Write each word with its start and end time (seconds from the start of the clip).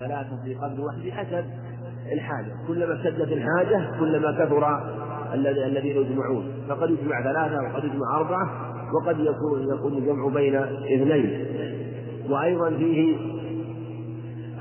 ثلاثة 0.00 0.42
في 0.44 0.54
قبل 0.54 0.80
واحد 0.80 0.98
بحسب 1.06 1.44
الحاجة. 2.12 2.52
كلما 2.68 2.94
اشتدت 2.94 3.32
الحاجة 3.32 3.90
كلما 4.00 4.32
كثر 4.32 4.80
الذين 5.34 5.96
يجمعون. 5.96 6.52
فقد 6.68 6.90
يجمع 6.90 7.22
ثلاثة 7.22 7.62
وقد 7.62 7.84
يجمع 7.84 8.16
أربعة 8.16 8.50
وقد 8.94 9.18
يكون 9.20 9.62
يكون 9.74 9.92
الجمع 9.92 10.28
بين 10.28 10.56
اثنين. 10.56 11.46
وأيضا 12.30 12.70
فيه 12.70 13.16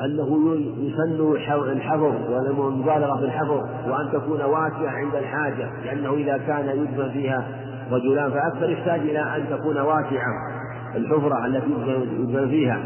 أنه 0.05 0.55
يسن 0.77 1.33
الحفظ 1.71 2.31
والمبالغة 2.31 3.17
في 3.17 3.25
الحفظ 3.25 3.89
وأن 3.89 4.11
تكون 4.13 4.41
واسعة 4.41 4.89
عند 4.89 5.15
الحاجة 5.15 5.69
لأنه 5.85 6.13
إذا 6.13 6.37
كان 6.37 6.77
يدفن 6.79 7.09
فيها 7.09 7.47
رجلان 7.91 8.31
فأكثر 8.31 8.69
يحتاج 8.69 8.99
إلى 8.99 9.19
أن 9.19 9.49
تكون 9.49 9.77
واسعة. 9.77 10.55
الحفرة 10.95 11.45
التي 11.45 11.71
يدفن 12.19 12.47
فيها. 12.49 12.79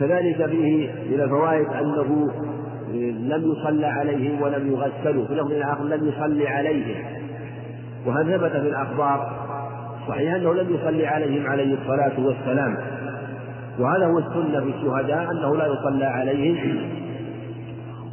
كذلك 0.00 0.46
فيه 0.46 0.90
من 1.10 1.20
الفوائد 1.20 1.68
أنه 1.68 2.30
لم 3.20 3.52
يصلى 3.52 3.86
عليهم 3.86 4.42
ولم 4.42 4.72
يغسلوا 4.72 5.26
في 5.26 5.34
لفظ 5.34 5.52
آخر 5.52 5.84
لم 5.84 6.08
يصلي 6.08 6.48
عليهم 6.48 7.04
وهذا 8.06 8.38
ثبت 8.38 8.50
في 8.50 8.68
الأخبار؟ 8.68 9.46
صحيح 10.08 10.34
أنه 10.34 10.54
لم 10.54 10.74
يصلي 10.74 11.06
عليهم 11.06 11.46
عليه 11.46 11.74
الصلاة 11.74 12.26
والسلام. 12.26 12.76
وهذا 13.78 14.06
هو 14.06 14.18
السنة 14.18 14.60
في 14.60 14.68
الشهداء 14.68 15.30
أنه 15.30 15.56
لا 15.56 15.66
يصلى 15.66 16.04
عليهم؟ 16.04 16.78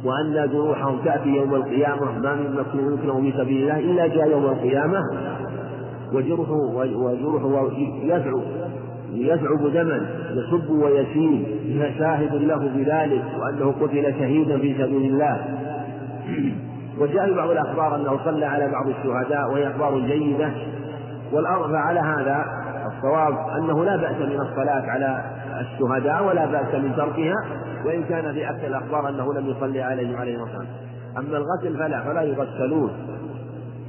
وأن 0.04 0.50
جروحهم 0.52 0.98
تأتي 1.04 1.28
يوم 1.28 1.54
القيامة 1.54 2.18
ما 2.18 2.34
من 2.34 2.56
مكروه 2.56 2.94
يكره 2.94 3.20
في 3.20 3.32
سبيل 3.38 3.62
الله 3.62 3.78
إلا 3.78 4.06
جاء 4.06 4.30
يوم 4.30 4.44
القيامة. 4.44 5.00
وجرحه 6.12 6.52
وجرحه 6.52 7.70
يدعو 8.02 8.40
يزعم 9.14 9.68
دما 9.68 10.06
يسب 10.30 10.70
ويسيل 10.70 11.44
شاهد 11.98 12.34
له 12.34 12.70
بذلك 12.74 13.22
وأنه 13.38 13.72
قتل 13.80 14.14
شهيدا 14.18 14.58
في 14.58 14.74
سبيل 14.74 15.12
الله. 15.12 15.44
وجاء 17.00 17.26
في 17.26 17.34
بعض 17.34 17.50
الأخبار 17.50 17.96
أنه 17.96 18.24
صلى 18.24 18.46
على 18.46 18.68
بعض 18.68 18.88
الشهداء 18.88 19.50
وهي 19.52 19.68
أخبار 19.68 19.98
جيدة. 19.98 20.50
والأرض 21.32 21.72
فعلى 21.72 22.00
هذا 22.00 22.44
الصواب 22.86 23.48
أنه 23.58 23.84
لا 23.84 23.96
بأس 23.96 24.16
من 24.16 24.40
الصلاة 24.40 24.90
على 24.90 25.24
الشهداء 25.60 26.24
ولا 26.24 26.46
بأس 26.46 26.74
من 26.74 26.96
تركها 26.96 27.34
وإن 27.84 28.04
كان 28.04 28.32
في 28.32 28.50
أكثر 28.50 28.66
الأخبار 28.66 29.08
أنه 29.08 29.34
لم 29.34 29.46
يصلي 29.46 29.82
عليهم 29.82 30.16
عليه 30.16 30.42
الصلاة 30.42 30.66
أما 31.18 31.36
الغسل 31.36 31.78
فلا 31.78 32.04
فلا 32.04 32.22
يغسلون. 32.22 32.90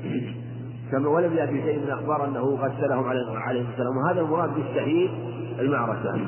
كما 0.91 1.09
ولم 1.09 1.33
يأتي 1.33 1.61
شيء 1.61 1.78
من 1.78 1.83
الأخبار 1.83 2.28
أنه 2.28 2.41
غسلهم 2.41 3.03
عليه 3.38 3.66
السلام 3.73 3.97
وهذا 3.97 4.22
المراد 4.22 4.50
بالشهيد 4.55 5.09
المعركة. 5.59 6.19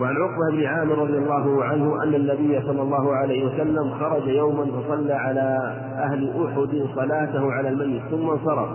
وعن 0.00 0.16
عقبة 0.16 0.56
بن 0.56 0.64
عامر 0.64 0.98
رضي 0.98 1.18
الله 1.18 1.64
عنه 1.64 2.02
أن 2.02 2.14
النبي 2.14 2.60
صلى 2.60 2.82
الله 2.82 3.14
عليه 3.14 3.46
وسلم 3.46 3.90
خرج 4.00 4.28
يوما 4.28 4.64
فصلى 4.64 5.12
على 5.12 5.74
أهل 5.98 6.30
أحد 6.46 6.86
صلاته 6.94 7.52
على 7.52 7.68
الميت 7.68 8.02
ثم 8.10 8.30
انصرف. 8.30 8.68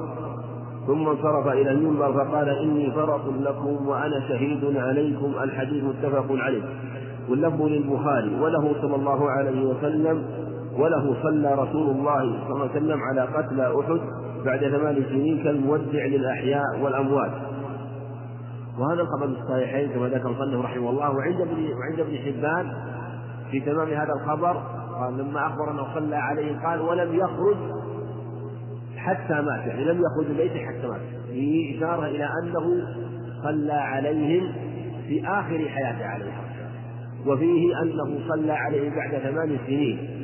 ثم 0.87 1.07
انصرف 1.07 1.47
إلى 1.47 1.71
المنبر 1.71 2.13
فقال 2.13 2.49
إني 2.49 2.91
فرط 2.91 3.21
لكم 3.41 3.87
وأنا 3.87 4.19
شهيد 4.27 4.77
عليكم. 4.77 5.33
الحديث 5.43 5.83
متفق 5.83 6.25
عليه. 6.29 6.63
واللفظ 7.29 7.61
للبخاري 7.61 8.39
وله 8.41 8.75
صلى 8.81 8.95
الله 8.95 9.31
عليه 9.31 9.65
وسلم 9.65 10.23
وله 10.77 11.23
صلى 11.23 11.53
رسول 11.53 11.89
الله 11.89 12.19
صلى 12.19 12.53
الله 12.53 12.69
عليه 12.69 12.71
وسلم 12.71 12.99
على 13.01 13.21
قتلى 13.21 13.79
أحد 13.79 14.01
بعد 14.45 14.59
ثمان 14.59 15.03
سنين 15.09 15.43
كالمودع 15.43 16.05
للأحياء 16.05 16.79
والأموات. 16.81 17.31
وهذا 18.79 19.01
الخبر 19.01 19.27
في 19.27 19.41
الصحيحين 19.41 19.89
كما 19.89 20.07
ذكر 20.07 20.27
المصنف 20.29 20.65
رحمه 20.65 20.89
الله. 20.89 21.15
وعند 21.15 21.41
ابن 21.41 21.69
وعند 21.73 21.99
ابن 21.99 22.17
حبان 22.17 22.73
في 23.51 23.59
تمام 23.59 23.87
هذا 23.87 24.13
الخبر 24.13 24.61
قال 24.99 25.17
لما 25.17 25.47
أخبر 25.47 25.71
أنه 25.71 25.93
صلى 25.93 26.15
عليه 26.15 26.59
قال 26.59 26.81
ولم 26.81 27.15
يخرج 27.15 27.57
حتى 28.97 29.33
مات. 29.33 29.67
يعني 29.67 29.83
لم 29.83 30.01
يخرج 30.01 30.31
من 30.31 30.37
بيته 30.37 30.59
حتى 30.65 30.87
مات. 30.87 31.01
فيه 31.27 31.77
إشارة 31.77 32.05
إلى 32.05 32.29
أنه 32.43 32.87
صلى 33.43 33.73
عليهم 33.73 34.53
في 35.07 35.27
آخر 35.27 35.67
حياته 35.69 36.05
عليه. 36.05 36.25
الصلاة 36.25 36.51
وفيه 37.27 37.81
أنه 37.81 38.19
صلى 38.27 38.51
عليه 38.51 38.89
بعد 38.95 39.15
ثمان 39.15 39.57
سنين. 39.67 40.20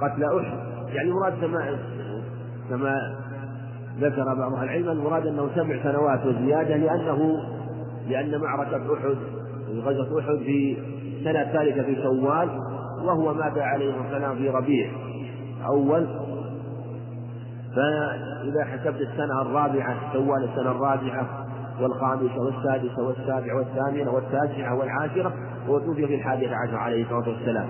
قتل 0.00 0.24
أحد. 0.24 0.58
يعني 0.94 1.10
مراد 1.10 1.40
كما 2.70 3.16
ذكر 4.00 4.34
بعض 4.34 4.52
أهل 4.52 4.64
العلم 4.64 4.88
المراد 4.88 5.26
أنه 5.26 5.48
سبع 5.54 5.82
سنوات 5.82 6.26
وزيادة 6.26 6.76
لأنه 6.76 7.40
لأن 8.08 8.40
معركة 8.40 8.94
أحد 8.94 9.16
غزوة 9.84 10.20
أحد 10.20 10.36
في 10.38 10.76
السنة 11.18 11.42
الثالثة 11.42 11.82
في 11.82 12.02
شوال 12.02 12.48
وهو 13.04 13.34
مات 13.34 13.58
عليه 13.58 13.94
السلام 14.06 14.36
في 14.36 14.48
ربيع 14.48 14.90
أول. 15.66 16.06
فإذا 17.76 18.64
حسبت 18.64 19.00
السنة 19.00 19.42
الرابعة 19.42 20.12
شوال 20.12 20.44
السنة 20.44 20.70
الرابعة 20.70 21.46
والخامسة 21.80 22.38
والسادسة 22.38 23.02
والسابعة 23.02 23.56
والثامنة 23.56 24.10
والتاسعة 24.10 24.78
والعاشرة 24.78 25.32
هو 25.68 25.78
توفي 25.78 26.06
في 26.06 26.14
الحادية 26.14 26.56
عشر 26.56 26.76
عليه 26.76 27.02
الصلاة 27.02 27.28
والسلام. 27.28 27.68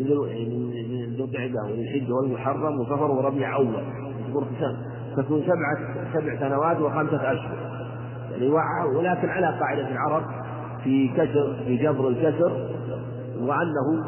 من 0.00 1.16
ذو 1.16 1.24
القعدة 1.24 1.62
والحجة 1.70 2.12
والمحرم 2.12 2.80
وصفر 2.80 3.10
وربيع 3.10 3.56
أول. 3.56 3.82
تكون 5.16 5.42
سبعة 5.42 6.04
سبع 6.14 6.40
سنوات 6.40 6.80
وخمسة 6.80 7.32
أشهر. 7.32 7.56
يعني 8.30 8.48
ولكن 8.96 9.28
على 9.28 9.46
قاعدة 9.46 9.88
العرب 9.88 10.22
في 10.84 11.08
كسر 11.08 11.56
في 11.64 11.76
جبر 11.76 12.08
الكسر 12.08 12.52
وأنه 13.40 14.04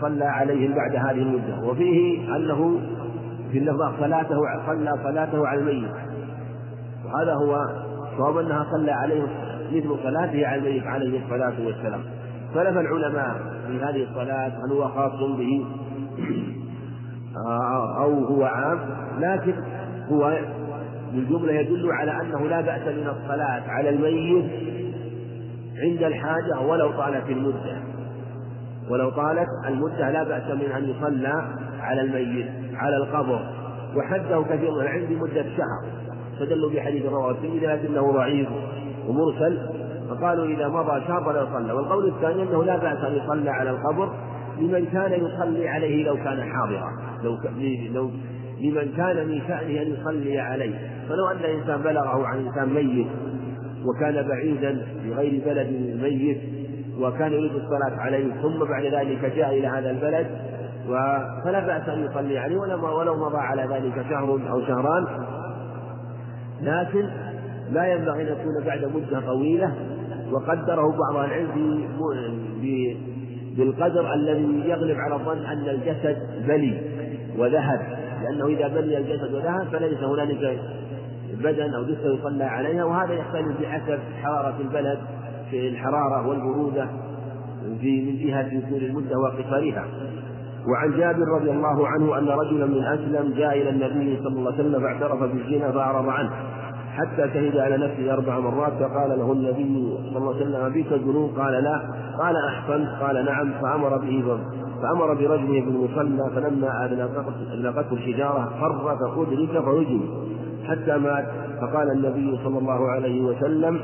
صلى 0.00 0.24
عليهم 0.24 0.74
بعد 0.74 0.96
هذه 0.96 1.22
المدة. 1.22 1.68
وفيه 1.68 2.36
أنه 2.36 2.80
في 3.52 3.58
اللفظة 3.58 3.92
صلاته 4.00 4.36
صلى 4.66 4.92
صلاته 5.02 5.46
على 5.46 5.60
الميت. 5.60 5.90
وهذا 7.04 7.34
هو 7.34 7.66
صواب 8.16 8.36
أنها 8.38 8.66
صلى 8.72 8.90
عليه 8.92 9.22
مثل 9.72 9.96
صلاته 10.02 10.46
على 10.46 10.68
الميت 10.68 10.86
عليه 10.86 11.24
الصلاة 11.24 11.66
والسلام. 11.66 12.00
اختلف 12.48 12.78
العلماء 12.78 13.36
في 13.66 13.84
هذه 13.84 14.02
الصلاة 14.10 14.48
هل 14.48 14.72
هو 14.72 14.88
خاص 14.88 15.12
به؟ 15.38 15.66
أو 17.98 18.24
هو 18.24 18.44
عام؟ 18.44 18.78
لكن 19.18 19.54
هو 20.10 20.38
بالجملة 21.12 21.52
يدل 21.52 21.92
على 21.92 22.20
أنه 22.20 22.46
لا 22.46 22.60
بأس 22.60 22.80
من 22.80 23.06
الصلاة 23.08 23.62
على 23.68 23.88
الميت 23.88 24.44
عند 25.82 26.02
الحاجة 26.02 26.60
ولو 26.68 26.90
طالت 26.90 27.28
المدة. 27.28 27.82
ولو 28.90 29.10
طالت 29.10 29.48
المدة 29.68 30.10
لا 30.10 30.22
بأس 30.22 30.50
من 30.50 30.72
أن 30.76 30.84
يصلى 30.84 31.54
على 31.80 32.00
الميت 32.00 32.46
على 32.74 32.96
القبر. 32.96 33.40
وحده 33.96 34.42
كثير 34.42 34.70
من 34.70 34.80
العلم 34.80 35.06
بمدة 35.06 35.42
شهر. 35.42 36.00
استدلوا 36.34 36.70
بحديث 36.70 37.06
رواه 37.06 37.30
الترمذي 37.30 37.66
لكنه 37.66 38.12
ضعيف 38.12 38.48
ومرسل 39.08 39.58
فقالوا 40.10 40.46
إذا 40.46 40.68
مضى 40.68 41.06
شهر 41.06 41.24
فلا 41.24 41.42
يصلى. 41.42 41.72
والقول 41.72 42.08
الثاني 42.08 42.42
أنه 42.42 42.64
لا 42.64 42.76
بأس 42.76 43.04
أن 43.04 43.12
يصلى 43.12 43.50
على 43.50 43.70
القبر 43.70 44.12
لمن 44.58 44.86
كان 44.92 45.12
يصلي 45.12 45.68
عليه 45.68 46.04
لو 46.04 46.16
كان 46.16 46.42
حاضرا. 46.42 46.92
لو 47.24 47.38
لو 47.94 48.10
لمن 48.60 48.92
كان 48.96 49.28
من 49.28 49.40
شأنه 49.48 49.82
أن 49.82 49.92
يصلي 49.92 50.38
عليه. 50.38 50.74
فلو 51.08 51.26
أن 51.30 51.44
إنسان 51.44 51.82
بلغه 51.82 52.26
عن 52.26 52.46
إنسان 52.46 52.68
ميت 52.68 53.06
وكان 53.84 54.28
بعيدا 54.28 54.86
في 55.02 55.12
غير 55.14 55.42
بلد 55.46 55.66
الميت 55.66 56.38
وكان 57.00 57.32
يريد 57.32 57.52
الصلاة 57.54 58.00
عليه 58.00 58.32
ثم 58.42 58.64
بعد 58.64 58.84
ذلك 58.84 59.24
جاء 59.36 59.58
إلى 59.58 59.66
هذا 59.66 59.90
البلد 59.90 60.26
فلا 61.44 61.60
بأس 61.60 61.88
أن 61.88 62.04
يصلي 62.04 62.38
عليه 62.38 62.56
ولو 62.56 63.26
مضى 63.26 63.38
على 63.38 63.62
ذلك 63.62 64.06
شهر 64.10 64.40
أو 64.50 64.60
شهران. 64.60 65.06
لكن 66.62 67.08
لا 67.70 67.92
ينبغي 67.92 68.22
أن 68.22 68.26
يكون 68.26 68.64
بعد 68.66 68.84
مدة 68.84 69.20
طويلة 69.20 69.74
وقدره 70.32 70.96
بعض 70.98 71.24
العلم 71.24 71.88
بالقدر 73.56 74.14
الذي 74.14 74.68
يغلب 74.68 74.96
على 74.98 75.14
الظن 75.14 75.38
أن 75.38 75.68
الجسد 75.68 76.16
بلي 76.48 76.80
وذهب. 77.38 77.80
لأنه 78.22 78.46
إذا 78.46 78.68
بلي 78.68 78.98
الجسد 78.98 79.34
وذهب 79.34 79.66
فليس 79.72 79.98
هنالك 80.02 80.60
بدن 81.44 81.74
أو 81.74 81.82
جثة 81.84 82.14
يصلى 82.14 82.44
عليها 82.44 82.84
وهذا 82.84 83.12
يختلف 83.12 83.60
بحسب 83.60 83.98
حرارة 84.22 84.54
البلد 84.60 84.98
في 85.50 85.68
الحرارة 85.68 86.28
والبرودة 86.28 86.88
في 87.80 88.02
من 88.02 88.26
جهة 88.26 88.70
طول 88.70 88.84
المدة 88.84 89.18
وقصرها. 89.18 89.84
وعن 90.68 90.98
جابر 90.98 91.24
رضي 91.40 91.50
الله 91.50 91.88
عنه 91.88 92.18
أن 92.18 92.28
رجلا 92.28 92.66
من 92.66 92.84
أسلم 92.84 93.34
جاء 93.36 93.62
إلى 93.62 93.70
النبي 93.70 94.16
صلى 94.16 94.38
الله 94.38 94.52
عليه 94.52 94.64
وسلم 94.64 94.80
فاعترف 94.80 95.22
بالزنا 95.22 95.72
فأعرض 95.72 96.08
عنه. 96.08 96.30
حتى 96.96 97.30
شهد 97.34 97.56
على 97.56 97.76
نفسه 97.76 98.12
أربع 98.14 98.38
مرات 98.38 98.72
فقال 98.72 99.18
له 99.18 99.32
النبي 99.32 99.96
صلى 100.12 100.18
الله 100.18 100.34
عليه 100.34 100.46
وسلم 100.46 100.68
بك 100.68 100.92
جنون 100.92 101.30
قال 101.30 101.64
لا. 101.64 101.80
قال 102.18 102.36
أحسنت؟ 102.48 102.88
قال 103.02 103.24
نعم. 103.24 103.52
فأمر 103.62 103.96
به 103.98 104.38
فأمر 104.82 105.14
برجله 105.14 105.60
بالمصلى 105.60 106.30
فلما 106.34 106.86
أذلقته 107.52 107.92
الحجارة 107.92 108.52
فر 108.60 108.96
فأدرك 108.96 109.64
فرجم 109.64 110.00
حتى 110.64 110.98
مات. 110.98 111.26
فقال 111.60 111.90
النبي 111.90 112.38
صلى 112.44 112.58
الله 112.58 112.90
عليه 112.90 113.22
وسلم 113.22 113.80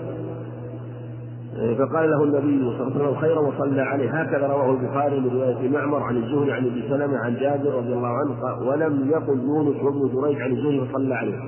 فقال 1.79 2.11
له 2.11 2.25
النبي 2.25 2.71
صلى 2.79 2.87
الله 2.87 2.93
عليه 2.95 2.97
وسلم 2.97 3.15
خيرا 3.15 3.41
وصلى 3.41 3.83
عليه. 3.83 4.23
هكذا 4.23 4.47
رواه 4.47 4.71
البخاري 4.71 5.21
من 5.21 5.29
رواية 5.29 5.69
معمر 5.69 6.03
عن 6.03 6.17
الزهري 6.17 6.53
عن 6.53 6.67
أبي 6.67 6.89
سلمة 6.89 7.19
عن 7.19 7.37
جابر 7.37 7.75
رضي 7.75 7.93
الله 7.93 8.09
عنه 8.09 8.69
ولم 8.69 9.11
يقل 9.11 9.39
يونس 9.39 9.83
وابن 9.83 10.21
جريج 10.21 10.41
عن 10.41 10.51
الزهري 10.53 10.89
فصلى 10.89 11.15
عليه. 11.15 11.39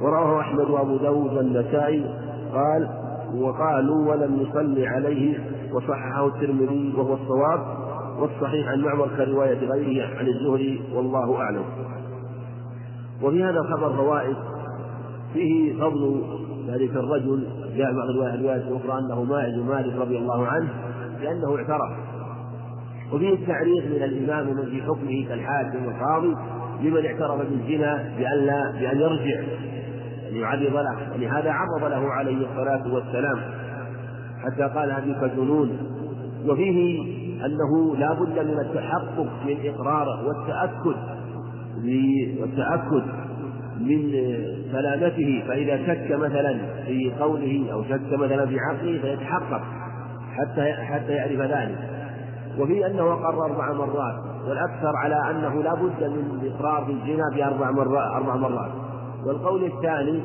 ورواه 0.00 0.40
أحمد 0.40 0.70
وأبو 0.70 0.96
داود 0.96 1.32
والنسائي 1.32 2.04
قال 2.54 2.88
وقالوا 3.34 4.10
ولم 4.10 4.40
يصلي 4.40 4.86
عليه 4.86 5.38
وصححه 5.72 6.26
الترمذي 6.26 6.94
وهو 6.96 7.14
الصواب 7.14 7.60
والصحيح 8.18 8.68
عن 8.68 8.80
معمر 8.80 9.08
كرواية 9.16 9.58
غيره 9.58 10.18
عن 10.18 10.26
الزهري 10.26 10.80
والله 10.94 11.36
أعلم. 11.36 11.64
وفي 13.22 13.44
هذا 13.44 13.60
الخبر 13.60 13.96
فوائد 13.96 14.36
فيه 15.32 15.80
فضل 15.80 16.22
ذلك 16.68 16.90
الرجل 16.90 17.46
جاء 17.76 17.92
بعض 17.92 18.08
الروايات 18.08 18.62
الأخرى 18.62 18.98
أنه 18.98 19.24
ماعز 19.24 19.58
مالك 19.58 19.96
رضي 19.96 20.18
الله 20.18 20.46
عنه 20.46 20.68
لأنه 21.22 21.56
اعترف. 21.56 22.06
وفيه 23.12 23.34
التعريف 23.34 23.84
من 23.84 24.02
الإمام 24.02 24.46
من 24.46 24.64
في 24.64 24.82
حكمه 24.82 25.28
كالحاكم 25.28 25.86
والقاضي 25.86 26.36
لمن 26.82 27.06
اعترف 27.06 27.38
بالزنا 27.38 28.10
بأن 28.18 28.46
لا 28.46 28.70
بأن 28.70 29.00
يرجع. 29.00 29.40
أن 30.30 30.36
يعرض 30.36 30.76
له. 30.76 31.12
ولهذا 31.14 31.50
عرض 31.50 31.90
له 31.90 32.12
عليه 32.12 32.36
الصلاة 32.36 32.94
والسلام. 32.94 33.40
حتى 34.44 34.62
قال 34.62 34.90
أبيك 34.90 35.24
جنون 35.36 35.78
وفيه 36.46 37.00
أنه 37.46 37.96
لا 37.96 38.12
بد 38.12 38.38
من 38.38 38.58
التحقق 38.58 39.28
من 39.46 39.56
إقراره 39.64 40.26
والتأكد 40.26 40.96
والتأكد 42.40 43.02
من 43.80 44.12
سلامته. 44.72 45.44
فإذا 45.48 45.86
شك 45.86 46.12
مثلا 46.12 46.58
في 46.86 47.12
قوله 47.20 47.66
أو 47.72 47.84
شك 47.84 48.12
مثلا 48.12 48.46
في 48.46 48.58
عقله 48.58 48.98
فيتحقق 48.98 49.62
حتى 50.36 50.72
حتى 50.72 51.12
يعرف 51.12 51.40
ذلك. 51.40 51.78
وفي 52.58 52.86
أنه 52.86 53.02
أقر 53.02 53.44
أربع 53.44 53.72
مرات 53.72 54.25
والأكثر 54.48 54.96
على 54.96 55.30
أنه 55.30 55.62
لا 55.62 55.74
بد 55.74 56.04
من 56.04 56.40
الإقرار 56.42 56.84
بالزنا 56.84 57.24
بأربع 57.34 57.70
مرات 57.70 58.12
أربع 58.12 58.36
مرات. 58.36 58.70
والقول 59.26 59.64
الثاني 59.64 60.22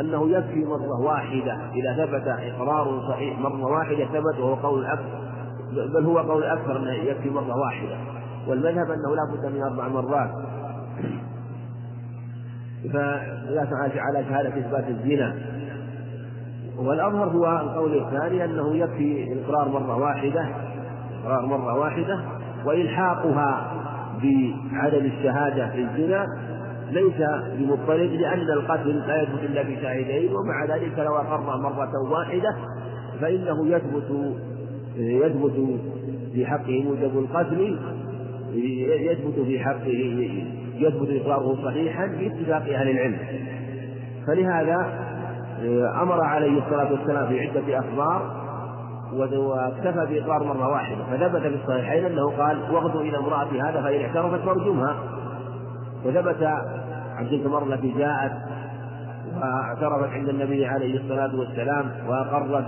أنه 0.00 0.30
يكفي 0.30 0.64
مرة 0.64 1.00
واحدة 1.00 1.58
إذا 1.74 2.06
ثبت 2.06 2.28
إقرار 2.28 3.00
صحيح 3.08 3.38
مرة 3.38 3.66
واحدة 3.66 4.04
ثبت 4.04 4.40
وهو 4.40 4.54
قول 4.54 4.80
الأكثر. 4.80 5.18
بل 5.94 6.04
هو 6.06 6.18
قول 6.18 6.44
الأكثر 6.44 6.76
أنه 6.76 6.92
يكفي 6.92 7.30
مرة 7.30 7.56
واحدة. 7.56 7.96
والمذهب 8.48 8.90
أنه 8.90 9.16
لا 9.16 9.32
بد 9.32 9.52
من 9.54 9.62
أربع 9.62 9.88
مرات. 9.88 10.30
فلا 12.92 13.66
على 13.96 14.24
شهادة 14.24 14.48
إثبات 14.48 14.88
الزنا. 14.88 15.34
والأظهر 16.78 17.28
هو 17.28 17.60
القول 17.60 17.98
الثاني 17.98 18.44
أنه 18.44 18.76
يكفي 18.76 19.32
الإقرار 19.32 19.68
مرة 19.68 19.96
واحدة 19.96 20.48
إقرار 21.24 21.46
مرة 21.46 21.78
واحدة. 21.78 22.37
وإلحاقها 22.66 23.72
بعدم 24.22 25.04
الشهادة 25.04 25.68
في 25.68 25.80
الزنا 25.80 26.26
ليس 26.90 27.28
بمضطرد 27.58 28.10
لأن 28.10 28.40
القتل 28.40 28.98
لا 29.08 29.22
يثبت 29.22 29.40
إلا 29.42 29.62
بشاهدين 29.62 30.30
ومع 30.32 30.64
ذلك 30.64 30.98
لو 30.98 31.16
أقر 31.16 31.40
مرة 31.40 32.10
واحدة 32.10 32.56
فإنه 33.20 33.66
يثبت 33.66 34.34
يثبت 34.96 35.80
في 36.32 36.46
حقه 36.46 36.82
موجب 36.82 37.18
القتل 37.18 37.78
يثبت 39.10 39.46
في 39.46 39.60
حقه 39.60 40.28
يثبت 40.74 41.08
إقراره 41.10 41.64
صحيحا 41.64 42.06
باتفاق 42.06 42.62
أهل 42.74 42.90
العلم. 42.90 43.18
فلهذا 44.26 45.08
آه، 45.62 46.02
أمر 46.02 46.20
عليه 46.20 46.58
الصلاة 46.58 46.92
والسلام 46.92 47.28
في 47.28 47.40
عدة 47.40 47.78
أخبار 47.78 48.47
واكتفى 49.12 50.06
بإقرار 50.06 50.44
مرة 50.44 50.68
واحدة 50.68 51.04
فثبت 51.04 51.42
في 51.42 51.48
الصحيحين 51.62 52.04
أنه 52.04 52.30
قال 52.30 52.74
واغدوا 52.74 53.00
إلى 53.00 53.18
امرأة 53.18 53.48
هذا 53.68 53.82
فإن 53.82 54.00
اعترفت 54.00 54.44
فارجمها 54.44 54.96
وثبت 56.04 56.42
عن 57.16 57.28
تلك 57.28 57.62
التي 57.62 57.94
جاءت 57.98 58.32
واعترفت 59.36 60.12
عند 60.12 60.28
النبي 60.28 60.66
عليه 60.66 61.00
الصلاة 61.00 61.36
والسلام 61.36 61.90
وأقرت 62.08 62.66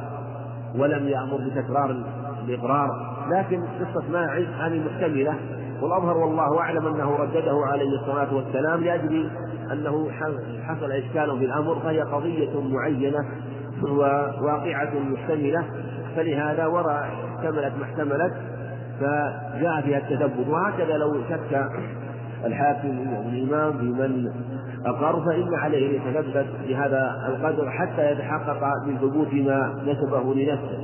ولم 0.76 1.08
يأمر 1.08 1.37
بتكرار 1.37 1.96
الإقرار. 2.44 2.88
لكن 3.31 3.62
قصة 3.62 4.08
ماعز 4.12 4.46
هذه 4.60 4.84
محتملة 4.87 5.34
والأظهر 5.82 6.16
والله 6.16 6.60
أعلم 6.60 6.87
أنه 6.87 7.16
ردده 7.16 7.60
عليه 7.66 8.00
الصلاة 8.00 8.34
والسلام 8.34 8.84
لأجل 8.84 9.31
أنه 9.72 10.10
حصل 10.66 10.92
إشكال 10.92 11.38
في 11.38 11.44
الأمر 11.44 11.75
فهي 11.75 12.00
قضية 12.00 12.60
معينة 12.60 13.19
وواقعة 13.82 14.92
محتملة 14.98 15.64
فلهذا 16.17 16.67
ورى 16.67 17.01
احتملت 17.37 17.73
ما 17.79 17.85
احتملت 17.85 18.33
فجاء 19.01 19.81
فيها 19.81 19.99
التثبت. 19.99 20.49
وهكذا 20.49 20.97
لو 20.97 21.15
شك 21.29 21.69
الحاكم 22.45 23.15
أو 23.17 23.23
الإمام 23.23 23.79
في 23.79 23.85
من 23.85 24.33
أقر 24.87 25.25
فإن 25.25 25.55
عليه 25.55 25.91
أن 25.91 25.95
يتثبت 25.95 26.47
بهذا 26.69 27.27
القدر 27.29 27.71
حتى 27.71 28.12
يتحقق 28.12 28.62
من 28.87 28.97
ثبوت 28.99 29.35
ما 29.35 29.83
نسبه 29.87 30.35
لنفسه. 30.35 30.79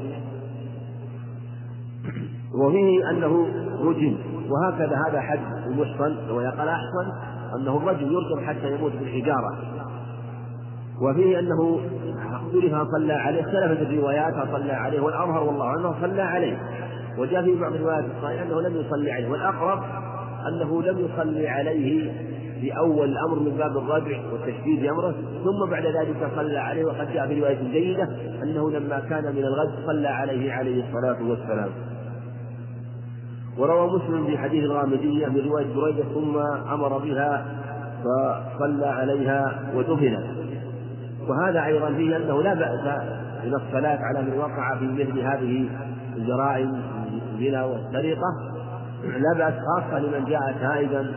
وفيه 2.54 3.10
أنه 3.10 3.46
رجم 3.80 4.16
وهكذا 4.50 5.02
هذا 5.08 5.20
حد 5.20 5.40
المحصن 5.66 6.30
ويقال 6.30 6.68
أحسن 6.68 7.12
أنه 7.56 7.76
الرجل 7.76 8.12
يرجم 8.12 8.46
حتى 8.46 8.74
يموت 8.74 8.92
بالحجارة. 8.92 9.58
وفيه 11.02 11.38
أنه 11.38 11.80
اختلف 12.46 12.74
صلى 12.92 13.12
عليه 13.12 13.40
اختلفت 13.40 13.82
الروايات 13.82 14.34
صلى 14.52 14.72
عليه 14.72 15.00
والأظهر 15.00 15.42
والله 15.42 15.80
أنه 15.80 15.94
صلى 16.00 16.22
عليه. 16.22 16.58
وجاء 17.18 17.42
في 17.42 17.54
بعض 17.54 17.72
الروايات 17.72 18.04
الصحيحة 18.16 18.44
أنه 18.44 18.60
لم 18.60 18.76
يصلي 18.76 19.12
عليه. 19.12 19.28
والأقرب 19.28 19.82
أنه 20.48 20.82
لم 20.82 20.98
يصلي 20.98 21.48
عليه 21.48 22.12
في 22.60 22.78
أول 22.78 23.08
الأمر 23.08 23.38
من 23.38 23.56
باب 23.58 23.76
الرجع 23.76 24.18
والتشديد 24.32 24.84
أمره 24.84 25.14
ثم 25.44 25.70
بعد 25.70 25.86
ذلك 25.86 26.30
صلى 26.36 26.58
عليه. 26.58 26.84
وقد 26.84 27.12
جاء 27.12 27.26
في 27.26 27.40
رواية 27.40 27.72
جيدة 27.72 28.08
أنه 28.42 28.70
لما 28.70 29.00
كان 29.00 29.24
من 29.24 29.44
الغد 29.44 29.74
صلى 29.86 30.08
عليه 30.08 30.52
عليه 30.52 30.84
الصلاة 30.88 31.28
والسلام. 31.28 31.70
وروى 33.58 33.98
مسلم 33.98 34.26
في 34.26 34.38
حديث 34.38 34.64
الغامدية 34.64 35.26
من 35.26 35.40
رواية 35.48 35.74
بريدة 35.74 36.04
ثم 36.14 36.36
أمر 36.72 36.98
بها 36.98 37.46
فصلى 38.04 38.86
عليها 38.86 39.72
ودفنت 39.74 40.45
وهذا 41.28 41.64
أيضا 41.64 41.92
فيه 41.92 42.16
أنه 42.16 42.42
لا 42.42 42.54
بأس 42.54 42.80
من 43.44 43.54
الصلاة 43.54 43.98
على 44.02 44.22
من 44.22 44.38
وقع 44.38 44.76
في 44.78 44.84
مثل 44.84 45.18
هذه 45.18 45.68
الجرائم 46.16 46.82
الزنا 47.32 47.64
والسرقة 47.64 48.56
لا 49.04 49.38
بأس 49.38 49.54
خاصة 49.54 49.98
لمن 49.98 50.24
جاء 50.24 50.56
تائبا. 50.60 51.12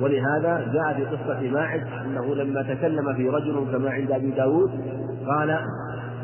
ولهذا 0.00 0.72
جاء 0.72 0.94
في 0.94 1.04
قصة 1.04 1.50
ماعز 1.50 1.80
أنه 2.06 2.34
لما 2.34 2.62
تكلم 2.62 3.14
في 3.14 3.28
رجل 3.28 3.66
كما 3.72 3.90
عند 3.90 4.12
أبي 4.12 4.30
داود 4.30 4.70
قال 5.26 5.58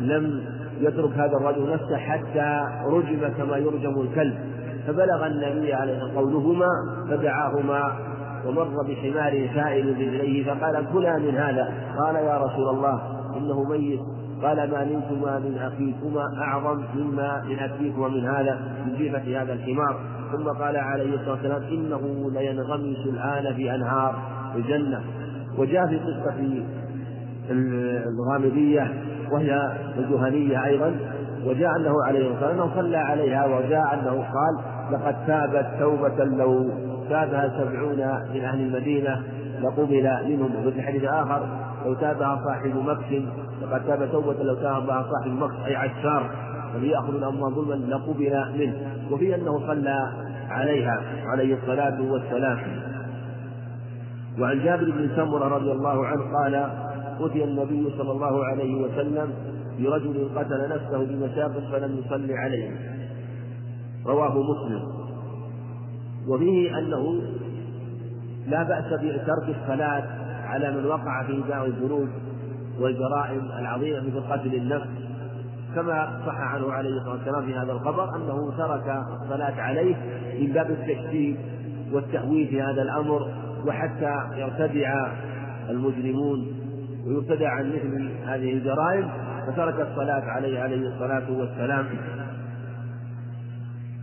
لم 0.00 0.44
يترك 0.80 1.12
هذا 1.12 1.36
الرجل 1.40 1.72
نفسه 1.72 1.96
حتى 1.96 2.60
رجم 2.92 3.28
كما 3.38 3.56
يرجم 3.56 4.00
الكلب. 4.00 4.34
فبلغ 4.86 5.26
النبي 5.26 5.74
عليه 5.74 6.00
قولهما 6.16 6.68
فدعاهما 7.10 7.92
ومر 8.46 8.82
بحمار 8.88 9.48
سائل 9.54 9.94
برجليه 9.94 10.44
فقال 10.44 10.86
كلا 10.92 11.18
من 11.18 11.36
هذا. 11.36 11.72
قال 11.98 12.16
يا 12.16 12.38
رسول 12.38 12.68
الله 12.68 13.19
إنه 13.36 13.64
ميت. 13.64 14.00
قال 14.42 14.56
ما 14.56 14.84
نلتما 14.84 15.38
من 15.38 15.58
أخيكما 15.58 16.24
أعظم 16.42 16.84
مما 16.94 17.42
من 17.48 17.58
اخيكما 17.58 18.08
من 18.08 18.26
هذا 18.26 18.60
من 18.86 18.94
جيفه 18.96 19.42
هذا 19.42 19.52
الحمار. 19.52 20.00
ثم 20.32 20.48
قال 20.48 20.76
عليه 20.76 21.14
الصلاة 21.14 21.30
والسلام 21.30 21.62
إنه 21.62 22.30
لينغمس 22.32 23.06
الآن 23.06 23.54
في 23.54 23.74
أنهار 23.74 24.14
الجنة. 24.56 25.00
وجاء 25.58 25.86
في 25.86 25.98
قصة 25.98 26.34
الغامدية 28.08 29.02
وهي 29.32 29.72
الجهنية 29.98 30.64
أيضا. 30.64 30.96
وجاء 31.46 31.76
أنه 31.76 31.94
عليه 32.06 32.34
الصلاة 32.34 32.48
والسلام 32.48 32.70
صلى 32.74 32.96
عليها 32.96 33.46
وجاء 33.46 33.94
أنه 33.94 34.10
قال 34.10 34.58
لقد 34.92 35.26
تابت 35.26 35.66
توبة 35.78 36.24
لو 36.24 36.70
تابها 37.08 37.48
سبعون 37.58 37.96
من 38.34 38.44
أهل 38.44 38.60
المدينة 38.60 39.22
لقبل 39.62 40.10
منهم. 40.28 40.66
وفي 40.66 40.78
الحديث 40.78 41.04
آخر 41.04 41.59
لو 41.84 41.94
تابها 41.94 42.42
صاحب 42.44 42.76
مكس 42.76 43.24
لقد 43.62 43.86
تاب 43.86 44.12
توبة 44.12 44.42
لو 44.42 44.54
تابها 44.54 45.06
صاحب 45.12 45.30
مكس 45.30 45.54
أي 45.66 45.76
عشار 45.76 46.30
فليأخذ 46.74 47.14
الأموال 47.14 47.54
ظلما 47.54 47.74
لقبل 47.74 48.44
منه. 48.58 48.74
وفي 49.10 49.34
أنه 49.34 49.66
صلى 49.66 50.12
عليها 50.48 51.02
عليه 51.26 51.54
الصلاة 51.54 52.02
والسلام. 52.02 52.58
وعن 54.40 54.64
جابر 54.64 54.90
بن 54.90 55.10
سمرة 55.16 55.48
رضي 55.48 55.72
الله 55.72 56.06
عنه 56.06 56.22
قال 56.38 56.54
أتي 57.20 57.44
النبي 57.44 57.92
صلى 57.98 58.12
الله 58.12 58.44
عليه 58.44 58.74
وسلم 58.82 59.30
برجل 59.78 60.28
قتل 60.36 60.68
نفسه 60.68 61.04
بمشاقص 61.04 61.52
فلم 61.72 61.98
يصلي 61.98 62.34
عليه. 62.34 62.70
رواه 64.06 64.38
مسلم. 64.42 64.82
وفيه 66.28 66.78
أنه 66.78 67.20
لا 68.46 68.62
بأس 68.62 68.84
بترك 69.00 69.56
الصلاة 69.62 70.19
على 70.50 70.70
من 70.70 70.86
وقع 70.86 71.22
في 71.22 71.42
داء 71.48 71.66
الذنوب 71.66 72.08
والجرائم 72.80 73.40
العظيمة 73.58 74.00
مثل 74.00 74.20
قتل 74.20 74.54
النفس 74.54 74.88
كما 75.74 76.20
صح 76.26 76.40
عنه 76.40 76.72
عليه 76.72 76.90
الصلاة 76.90 77.12
والسلام 77.12 77.46
في 77.46 77.54
هذا 77.54 77.72
الخبر 77.72 78.16
أنه 78.16 78.56
ترك 78.58 79.04
الصلاة 79.22 79.60
عليه 79.60 79.96
من 80.40 80.52
باب 80.52 80.70
التشديد 80.70 81.36
والتهويل 81.92 82.48
في 82.48 82.62
هذا 82.62 82.82
الأمر 82.82 83.28
وحتى 83.66 84.28
يرتدع 84.36 85.12
المجرمون 85.70 86.46
ويبتدع 87.06 87.50
عن 87.50 87.68
مثل 87.68 88.10
هذه 88.26 88.52
الجرائم 88.52 89.10
فترك 89.46 89.80
الصلاة 89.80 90.22
عليه 90.22 90.60
عليه 90.60 90.88
الصلاة 90.88 91.30
والسلام. 91.30 91.86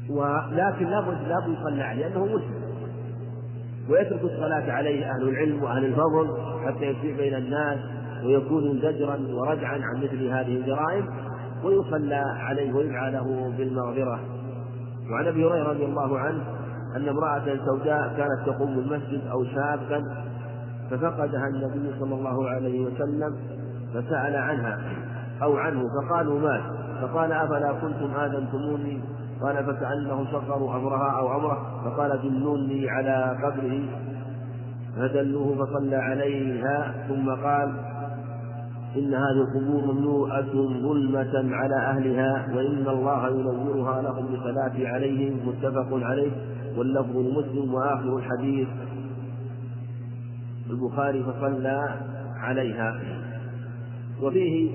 ولكن 0.09 0.85
لابد 0.85 1.17
لابد 1.27 1.57
يصلى 1.59 1.83
عليه 1.83 2.07
لأنه 2.07 2.25
مسلم. 2.25 2.56
ويترك 3.89 4.22
الصلاة 4.24 4.72
عليه 4.72 5.06
أهل 5.12 5.29
العلم 5.29 5.63
وأهل 5.63 5.86
الفضل 5.86 6.38
حتى 6.65 6.86
يسير 6.86 7.17
بين 7.17 7.36
الناس 7.36 7.79
ويكون 8.24 8.79
زجرا 8.82 9.20
وردعا 9.29 9.79
عن 9.82 10.03
مثل 10.03 10.27
هذه 10.27 10.58
الجرائم 10.58 11.06
ويصلى 11.63 12.24
عليه 12.39 12.74
ويدعى 12.74 13.12
له 13.12 13.53
بالمغفرة. 13.58 14.20
وعن 15.12 15.27
أبي 15.27 15.46
هريرة 15.46 15.70
رضي 15.70 15.86
الله 15.86 16.20
عنه 16.20 16.44
أن 16.96 17.10
امرأة 17.10 17.58
سوداء 17.65 18.13
كانت 18.17 18.46
تقوم 18.46 18.79
المسجد 18.79 19.27
أو 19.32 19.44
شابا 19.44 20.03
ففقدها 20.91 21.48
النبي 21.48 22.00
صلى 22.00 22.15
الله 22.15 22.50
عليه 22.50 22.86
وسلم 22.86 23.38
فسأل 23.94 24.36
عنها 24.36 24.79
أو 25.44 25.58
عنه 25.58 25.82
فقالوا 26.01 26.39
مات. 26.39 26.62
فقال 27.01 27.32
أفلا 27.32 27.74
كنتم 27.74 28.15
آذنتموني؟ 28.15 29.01
قال 29.41 29.65
فكأنه 29.65 30.25
صغروا 30.32 30.75
أمرها 30.75 31.12
أو 31.20 31.39
أمره 31.39 31.82
فقال 31.84 32.20
دلوني 32.24 32.89
على 32.89 33.38
قبره. 33.44 33.82
فدلوه 34.98 35.65
فصلى 35.65 35.96
عليها 35.96 37.06
ثم 37.08 37.29
قال 37.29 37.70
إن 38.96 39.13
هذه 39.13 39.41
القبور 39.41 39.94
مملوءة 39.94 40.51
ظلمة 40.82 41.56
على 41.56 41.75
أهلها 41.75 42.56
وإن 42.56 42.88
الله 42.88 43.29
ينورها 43.29 44.01
لهم 44.01 44.25
بصلاة 44.25 44.88
عليهم 44.88 45.39
متفق 45.48 45.88
عليه 45.91 46.32
واللفظ 46.77 47.17
لمسلم 47.17 47.74
وآخر 47.74 48.17
الحديث. 48.17 48.67
البخاري 50.70 51.24
فصلى 51.24 51.96
عليها. 52.36 53.00
وفيه 54.22 54.72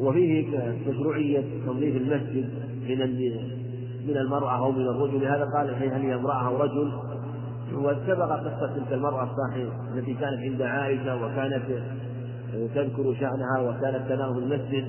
وفيه 0.00 0.46
مشروعية 0.88 1.44
تنظيف 1.66 1.96
المسجد. 1.96 2.67
من 2.88 3.58
من 4.08 4.16
المرأة 4.16 4.58
أو 4.58 4.72
من 4.72 4.86
الرجل. 4.86 5.24
هذا 5.24 5.44
قال 5.44 5.74
هل 5.74 6.02
هي 6.02 6.14
امرأة 6.14 6.48
أو 6.48 6.56
رجل؟ 6.56 6.92
وسبق 7.74 8.32
قصة 8.32 8.74
تلك 8.74 8.92
المرأة 8.92 9.22
الصاحبة 9.30 9.72
التي 9.94 10.14
كانت 10.14 10.38
عند 10.38 10.62
عائشة 10.62 11.24
وكانت 11.24 11.62
تذكر 12.74 13.14
شأنها 13.20 13.60
وكانت 13.60 14.08
تنام 14.08 14.34
في 14.34 14.40
المسجد 14.40 14.84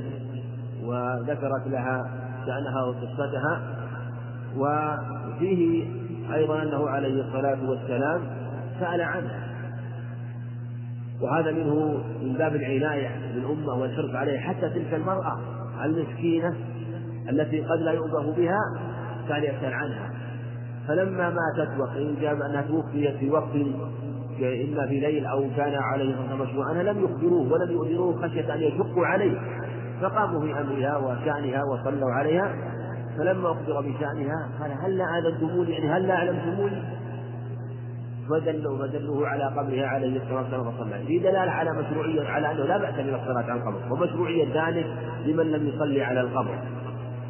وذكرت 0.83 1.67
لها 1.67 2.11
شأنها 2.45 2.83
وقصتها. 2.83 3.61
وفيه 4.57 5.85
أيضا 6.33 6.63
أنه 6.63 6.89
عليه 6.89 7.21
الصلاة 7.21 7.69
والسلام 7.69 8.21
سأل 8.79 9.01
عنها. 9.01 9.49
وهذا 11.21 11.51
منه 11.51 12.03
من 12.21 12.33
باب 12.33 12.55
العناية 12.55 13.09
بالأمة 13.35 13.73
والحرص 13.73 14.15
عليها 14.15 14.39
حتى 14.39 14.69
تلك 14.69 14.93
المرأة 14.93 15.39
المسكينة 15.85 16.55
التي 17.29 17.61
قد 17.61 17.79
لا 17.79 17.91
يؤبه 17.91 18.35
بها 18.35 18.59
كان 19.29 19.43
يسأل 19.43 19.73
عنها. 19.73 20.09
فلما 20.87 21.29
ماتت 21.29 21.79
وقيل 21.79 22.15
جاء 22.21 22.33
أنها 22.33 22.61
توفيت 22.61 23.15
في 23.15 23.29
وقت 23.29 23.55
إما 24.39 24.87
في 24.87 24.99
ليل 24.99 25.25
أو 25.25 25.43
كان 25.57 25.73
عليه 25.75 26.15
مشروعا 26.39 26.73
لم 26.73 27.03
يخبروه 27.03 27.53
ولم 27.53 27.71
يؤذروه 27.71 28.27
خشية 28.27 28.53
أن 28.53 28.61
يشقوا 28.61 29.05
عليه. 29.05 29.39
فقاموا 30.01 30.41
في 30.41 30.61
أمرها 30.61 30.97
وشأنها 30.97 31.63
وصلوا 31.63 32.11
عليها. 32.11 32.55
فلما 33.17 33.51
أخبر 33.51 33.81
بشأنها 33.81 34.49
قال 34.61 34.71
هل 34.83 34.97
لا 34.97 35.03
أعلمتموني 35.03 35.71
يعني 35.71 35.89
هل 35.89 36.07
لا 36.07 36.13
أعلمتموني 36.13 36.83
فدلوا 38.29 38.87
فدلوه 38.87 39.27
على 39.27 39.43
قبرها 39.43 39.87
عليه 39.87 40.17
الصلاة 40.17 40.41
والسلام 40.41 40.71
فصلى 40.71 41.05
في 41.07 41.19
دلالة 41.19 41.51
على 41.51 41.71
مشروعيه 41.71 42.29
على 42.29 42.51
أنه 42.51 42.63
لا 42.63 42.77
بأس 42.77 42.93
من 42.93 43.13
الصلاه 43.13 43.43
على 43.43 43.53
القبر. 43.53 43.93
ومشروعية 43.93 44.67
ذلك 44.67 44.85
لمن 45.25 45.51
لم 45.51 45.67
يصلي 45.67 46.03
على 46.03 46.21
القبر. 46.21 46.59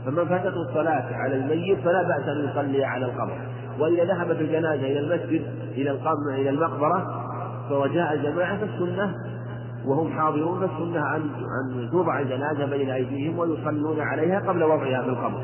فمن 0.05 0.25
فاتته 0.25 0.61
الصلاة 0.69 1.15
على 1.15 1.35
الميت 1.35 1.79
فلا 1.79 2.03
بأس 2.03 2.27
أن 2.27 2.49
يصلي 2.49 2.85
على 2.85 3.05
القبر. 3.05 3.37
وإذا 3.79 4.03
ذهبت 4.03 4.41
الجنازة 4.41 4.85
إلى 4.85 4.99
المسجد 4.99 5.41
إلى 5.77 5.91
القبر 5.91 6.29
إلى 6.29 6.49
المقبرة 6.49 7.25
فوجاء 7.69 8.13
الجماعة 8.13 8.57
فالسنة 8.57 9.15
وهم 9.85 10.11
حاضرون 10.11 10.59
فالسنة 10.59 11.15
أن 11.15 11.21
أن 11.21 11.89
توضع 11.91 12.19
الجنازة 12.19 12.65
بين 12.65 12.89
أيديهم 12.89 13.39
ويصلون 13.39 13.99
عليها 13.99 14.39
قبل 14.39 14.63
وضعها 14.63 15.01
في 15.01 15.09
القبر. 15.09 15.41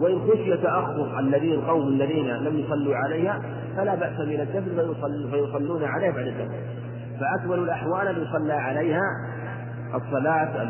وإن 0.00 0.18
خشي 0.18 0.56
تأخر 0.56 1.18
الذين 1.18 1.52
القوم 1.52 1.88
الذين 1.88 2.26
لم 2.26 2.58
يصلوا 2.58 2.96
عليها 2.96 3.40
فلا 3.76 3.94
بأس 3.94 4.20
من 4.20 4.40
الدفن 4.40 4.94
فيصلون 5.30 5.84
عليها 5.84 6.10
بعد 6.10 6.26
الدفن. 6.26 6.54
فأكمل 7.20 7.58
الأحوال 7.58 8.06
أن 8.06 8.22
يصلى 8.22 8.52
عليها 8.52 9.02
الصلاة 9.94 10.62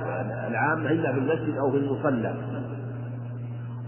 العامة 0.50 0.90
إلا 0.90 1.12
في 1.12 1.18
المسجد 1.18 1.56
أو 1.58 1.70
في 1.70 1.76
المصلى. 1.76 2.34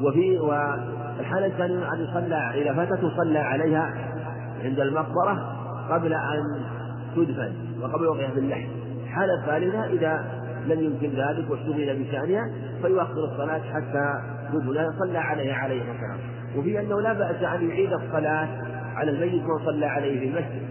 وفي 0.02 0.38
والحالة 0.38 1.46
الثانية 1.46 1.92
أن 1.92 2.04
يصلى 2.04 2.62
إذا 2.62 2.74
فاتته 2.74 3.16
صلى 3.16 3.38
عليها 3.38 3.94
عند 4.64 4.80
المقبرة 4.80 5.56
قبل 5.90 6.12
أن 6.12 6.42
تدفن 7.16 7.52
وقبل 7.82 8.06
وقعها 8.06 8.30
في 8.30 8.38
اللحم. 8.38 8.68
الحالة 9.04 9.34
الثالثة 9.34 9.84
إذا 9.84 10.24
لم 10.66 10.80
يمكن 10.80 11.08
ذلك 11.08 11.50
واشتغل 11.50 12.04
بشأنها 12.04 12.50
فيؤخر 12.82 13.24
الصلاة 13.24 13.58
حتى 13.58 14.14
تدفن 14.52 14.90
صلى 14.98 15.18
عليها 15.18 15.54
عليه 15.54 15.80
والسلام. 15.80 16.18
وفي 16.56 16.80
أنه 16.80 17.00
لا 17.00 17.12
بأس 17.12 17.42
أن 17.42 17.68
يعيد 17.68 17.92
الصلاة 17.92 18.48
على 18.94 19.10
الميت 19.10 19.42
من 19.42 19.64
صلى 19.64 19.86
عليه 19.86 20.20
في 20.20 20.26
المسجد. 20.26 20.62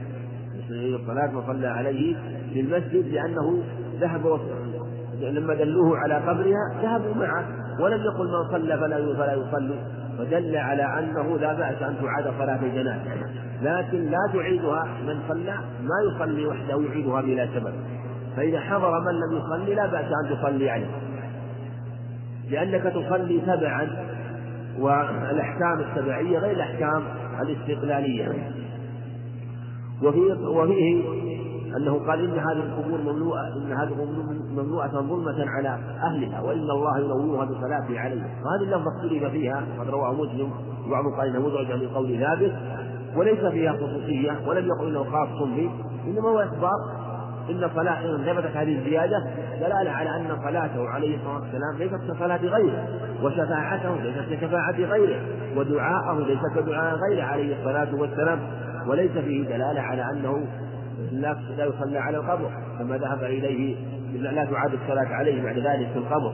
الصلاة 1.02 1.32
من 1.32 1.42
صلى 1.48 1.68
عليه 1.68 2.16
في 2.54 2.60
المسجد 2.60 3.14
لأنه 3.14 3.64
ذهب 4.00 4.40
لما 5.22 5.54
دلوه 5.54 5.98
على 5.98 6.16
قبرها 6.16 6.82
ذهبوا 6.82 7.14
معه. 7.16 7.59
ولم 7.80 8.02
يقل 8.02 8.28
من 8.28 8.52
صلى 8.52 8.78
فلا 8.78 9.14
فلا 9.14 9.34
يصلي. 9.34 9.76
فدل 10.18 10.58
على 10.58 10.84
أنه 10.84 11.38
لا 11.38 11.54
بأس 11.54 11.82
أن 11.82 11.96
تعاد 12.02 12.34
صلاة 12.40 12.60
الجنازة. 12.62 13.12
لكن 13.62 14.10
لا 14.10 14.30
تعيدها 14.34 14.84
من 15.08 15.20
صلى 15.28 15.54
ما 15.82 15.96
يصلي 16.12 16.46
وحده 16.46 16.82
يعيدها 16.82 17.22
بلا 17.22 17.48
سبب. 17.56 17.74
فإذا 18.36 18.60
حضر 18.60 18.92
من 19.00 19.14
لم 19.14 19.38
يصلي 19.38 19.76
لا 19.76 19.86
بأس 19.86 20.06
أن 20.06 20.38
تصلي 20.38 20.70
عليه. 20.70 20.92
لأنك 22.50 22.84
تصلي 22.84 23.40
تبعا 23.40 23.88
والأحكام 24.80 25.80
التبعيه 25.80 26.40
غير 26.40 26.52
الأحكام 26.52 27.04
الاستقلالية. 27.42 28.52
وفيه 30.04 30.34
وفيه 30.34 31.04
أنه 31.78 32.00
قال 32.08 32.24
إن 32.24 32.40
هذه 32.40 32.64
القبور 32.64 33.14
مملوءة 33.14 33.48
إن 33.48 33.72
هذه 33.72 33.94
مملوءة 34.52 34.88
ظلمة 34.88 35.50
على 35.50 35.80
أهلها 36.04 36.42
وإن 36.42 36.60
الله 36.60 37.00
ينورها 37.00 37.46
بصلاته 37.46 38.00
عليهم 38.00 38.28
وهذه 38.46 38.64
اللفظة 38.64 38.92
اختلف 38.98 39.32
فيها 39.32 39.64
قد 39.80 39.90
رواه 39.90 40.14
مسلم 40.14 40.52
وبعضهم 40.88 41.16
قال 41.16 41.28
إنها 41.28 41.40
مدرجة 41.40 41.76
من 41.76 41.88
قول 41.88 42.20
ثابت 42.20 42.54
وليس 43.16 43.40
فيها 43.40 43.74
خصوصية 43.74 44.32
ولم 44.48 44.68
يقل 44.68 44.88
إنه 44.88 45.04
خاص 45.04 45.40
به 45.40 45.70
إنما 46.08 46.30
هو 46.30 46.40
إخبار. 46.40 47.00
إن 47.50 47.70
صلاة 47.76 48.06
إن 48.06 48.18
ثبتت 48.26 48.58
هذه 48.58 48.78
الزيادة 48.78 49.18
دلالة 49.60 49.92
على 49.92 50.10
أن 50.10 50.38
صلاته 50.44 50.90
عليه 50.90 51.18
الصلاة 51.18 51.36
والسلام 51.36 51.78
ليست 51.78 52.12
كصلاة 52.12 52.38
غيره 52.38 52.88
وشفاعته 53.24 53.96
ليست 53.96 54.34
كشفاعة 54.34 54.76
غيره 54.76 55.22
ودعاءه 55.58 56.20
ليس 56.20 56.40
كدعاء 56.56 56.96
غيره 56.96 57.24
عليه 57.24 57.60
الصلاة 57.60 57.96
والسلام. 57.96 58.40
وليس 58.88 59.12
فيه 59.12 59.44
دلالة 59.44 59.82
على 59.82 60.12
أنه 60.12 60.48
لا 61.12 61.38
لا 61.58 61.66
يصلى 61.66 61.98
على 61.98 62.18
القبر 62.18 62.52
كما 62.80 62.98
ذهب 62.98 63.24
إليه 63.24 63.76
لا 64.14 64.46
تعاد 64.46 64.74
الصلاة 64.74 65.08
عليه 65.16 65.44
بعد 65.44 65.58
ذلك 65.58 65.88
في 65.94 66.00
القبر. 66.00 66.34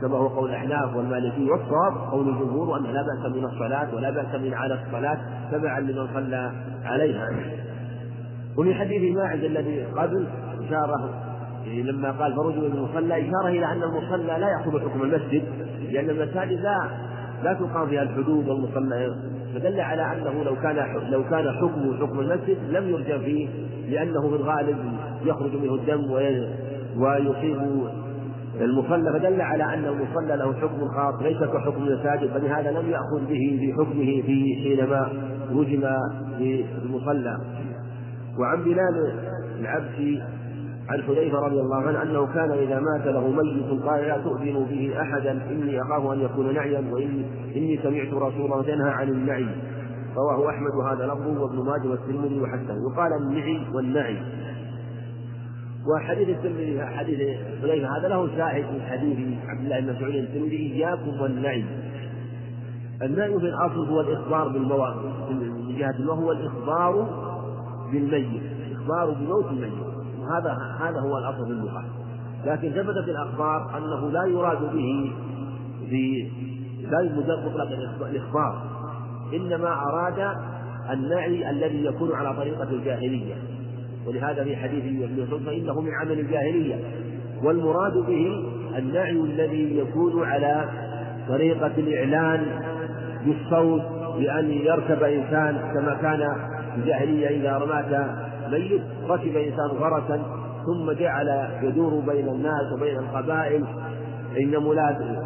كما 0.00 0.16
هو 0.16 0.28
قول 0.28 0.50
الأحناف 0.50 0.96
والمالكي 0.96 1.50
والصواب 1.50 2.10
قول 2.12 2.28
الجمهور 2.28 2.68
وأن 2.68 2.82
لا 2.82 3.02
بأس 3.02 3.32
من 3.36 3.44
الصلاة 3.44 3.94
ولا 3.94 4.10
بأس 4.10 4.34
من 4.34 4.54
على 4.54 4.74
الصلاة 4.74 5.18
تبعا 5.52 5.80
لمن 5.80 6.08
صلى 6.14 6.52
عليها. 6.84 7.28
وفي 8.58 8.74
حديث 8.74 9.16
ماعز 9.16 9.44
الذي 9.44 9.84
قبل 9.84 10.26
إشارة 10.66 11.10
لما 11.66 12.10
قال 12.10 12.34
فرجل 12.34 12.70
من 12.70 12.76
المصلى 12.76 13.28
إشارة 13.28 13.48
إلى 13.48 13.66
أن 13.66 13.82
المصلى 13.82 14.38
لا 14.38 14.48
يأخذ 14.48 14.80
حكم 14.80 15.02
المسجد 15.02 15.42
لأن 15.90 16.10
المساجد 16.10 16.60
لا 16.60 16.88
لا 17.44 17.52
تقام 17.52 17.88
فيها 17.88 18.02
الحدود 18.02 18.48
والمصلى. 18.48 19.16
فدل 19.54 19.80
على 19.80 20.02
أنه 20.02 20.44
لو 20.44 20.56
كان 20.56 20.76
لو 21.10 21.24
كان 21.24 21.52
حكمه 21.52 21.98
حكم 22.00 22.20
المسجد 22.20 22.58
لم 22.70 22.88
يرجع 22.88 23.18
فيه 23.18 23.48
لأنه 23.88 24.20
في 24.20 24.36
الغالب 24.36 24.76
يخرج 25.24 25.56
منه 25.56 25.74
الدم 25.74 26.10
ويصيب 26.96 27.58
المصلى 28.60 29.12
فدل 29.12 29.40
على 29.40 29.64
أن 29.64 29.84
المصلى 29.84 30.36
له 30.36 30.52
حكم 30.52 30.88
خاص 30.88 31.22
ليس 31.22 31.38
كحكم 31.38 31.82
المساجد 31.82 32.30
فلهذا 32.30 32.70
لم 32.70 32.90
يأخذ 32.90 33.20
به 33.28 33.58
في 33.60 33.72
حكمه 33.72 34.22
في 34.26 34.56
حينما 34.62 35.08
رجم 35.50 35.80
في 36.38 36.64
المصلى. 36.82 37.38
وعن 38.38 38.64
بلال 38.64 39.14
العبسي 39.60 40.22
عن 40.88 41.02
حذيفة 41.02 41.38
رضي 41.38 41.60
الله 41.60 41.76
عنه 41.76 42.02
أنه 42.02 42.26
كان 42.26 42.50
إذا 42.50 42.80
مات 42.80 43.06
له 43.06 43.28
ميت 43.28 43.82
قال 43.82 44.02
لا 44.02 44.18
تؤذنوا 44.18 44.66
به 44.66 44.94
أحدا 45.00 45.32
إني 45.50 45.82
أخاف 45.82 46.06
أن 46.12 46.20
يكون 46.20 46.54
نعيا 46.54 46.84
وإني 46.92 47.24
إني 47.56 47.78
سمعت 47.82 48.14
رسول 48.14 48.44
الله 48.44 48.68
ينهى 48.68 48.90
عن 48.90 49.08
النعي. 49.08 49.46
رواه 50.16 50.50
أحمد 50.50 50.74
وهذا 50.74 51.06
لفظه 51.06 51.40
وابن 51.42 51.64
ماجه 51.64 51.88
والترمذي 51.88 52.40
وحسن 52.40 52.82
يقال 52.82 53.12
النعي 53.12 53.66
والنعي. 53.74 54.18
وحديث 55.86 56.28
الترمذي 56.28 56.86
حديث 56.86 57.18
حذيفة 57.62 57.98
هذا 57.98 58.08
له 58.08 58.36
شاهد 58.36 58.64
من 58.64 58.80
حديث 58.80 59.18
عبد 59.48 59.60
الله 59.60 59.80
بن 59.80 59.92
مسعود 59.92 60.14
الترمذي 60.14 60.56
إياكم 60.56 61.20
والنعي. 61.20 61.64
النعي 63.02 63.40
في 63.40 63.46
الأصل 63.46 63.88
هو 63.88 64.00
الإخبار 64.00 64.48
بالموت 64.48 64.96
من 65.30 65.76
جهة 65.78 66.08
وهو 66.08 66.32
الإخبار 66.32 67.08
بالميت 67.92 68.42
الإخبار 68.66 69.10
بموت 69.10 69.46
الميت. 69.46 69.72
وهذا 70.20 70.52
هذا 70.80 71.00
هو 71.00 71.18
الأصل 71.18 71.44
في 71.46 71.52
اللغة. 71.52 71.84
لكن 72.44 72.70
ثبت 72.70 73.04
في 73.04 73.10
الأخبار 73.10 73.78
أنه 73.78 74.10
لا 74.10 74.24
يراد 74.24 74.72
به 74.72 75.12
لا 76.90 77.02
مجرد 77.02 77.44
مطلق 77.44 78.06
الإخبار. 78.06 78.73
إنما 79.32 79.68
أراد 79.68 80.36
النعي 80.90 81.50
الذي 81.50 81.84
يكون 81.84 82.12
على 82.14 82.36
طريقة 82.36 82.70
الجاهلية. 82.70 83.34
ولهذا 84.06 84.44
في 84.44 84.56
حديث 84.56 84.84
ابن 84.84 85.22
مسعود 85.22 85.42
فإنه 85.42 85.80
من 85.80 85.90
عمل 86.00 86.18
الجاهلية. 86.20 86.84
والمراد 87.44 87.92
به 87.92 88.44
النعي 88.78 89.10
الذي 89.10 89.78
يكون 89.78 90.24
على 90.24 90.64
طريقة 91.28 91.72
الإعلان 91.78 92.46
بالصوت 93.24 93.82
بأن 94.18 94.50
يركب 94.50 95.02
إنسان 95.02 95.72
كما 95.74 95.94
كان 96.02 96.18
في 96.74 96.80
الجاهلية 96.80 97.28
إذا 97.28 97.58
مات 97.58 98.10
ميت 98.52 98.82
ركب 99.08 99.36
إنسان 99.36 99.68
فرسا 99.80 100.22
ثم 100.66 100.92
جعل 100.92 101.48
يدور 101.62 102.00
بين 102.06 102.28
الناس 102.28 102.72
وبين 102.72 102.98
القبائل 102.98 103.64
إن 104.40 104.56
مولاد 104.56 105.18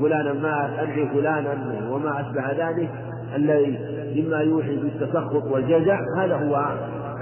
فلانا 0.00 0.32
مات 0.32 0.78
أنهي 0.78 1.08
فلانا 1.08 1.88
وما 1.90 2.20
أشبه 2.20 2.68
ذلك. 2.68 2.90
الذي 3.36 3.78
مما 4.16 4.38
يوحي 4.38 4.76
بالتسخط 4.76 5.44
والجزع 5.44 5.98
هذا 6.18 6.36
هو 6.36 6.64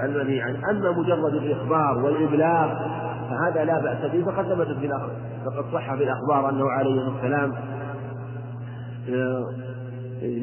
المنهي 0.03 0.43
أما 0.71 0.91
مجرد 0.91 1.33
الإخبار 1.33 1.97
والإبلاغ 2.05 2.69
فهذا 3.29 3.63
لا 3.63 3.79
بأس 3.79 4.11
به 4.11 4.31
فقد 4.31 4.45
ثبت 4.45 4.67
في 4.67 4.89
فقد 5.45 5.65
صح 5.73 5.95
في 5.95 6.03
الأخبار 6.03 6.49
أنه 6.49 6.69
عليه 6.69 7.07
السلام 7.07 7.53
آه، 9.09 9.43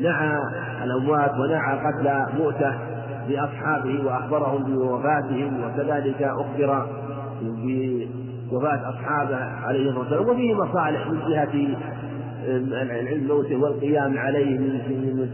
نعى 0.02 0.38
الأموات 0.84 1.34
ونعى 1.34 1.78
قتل 1.78 2.36
مؤتة 2.38 2.74
لأصحابه 3.28 4.04
وأخبرهم 4.06 4.62
بوفاتهم 4.62 5.64
وكذلك 5.64 6.22
أخبر 6.22 6.86
بوفاة 7.42 8.90
أصحابه 8.90 9.36
عليه 9.36 9.90
الصلاة 9.90 9.98
والسلام 9.98 10.28
وفيه 10.28 10.54
مصالح 10.54 11.08
من 11.08 11.20
جهة 11.28 11.76
العلم 12.46 13.26
موته 13.26 13.56
والقيام 13.56 14.18
عليه 14.18 14.58
من 14.58 15.28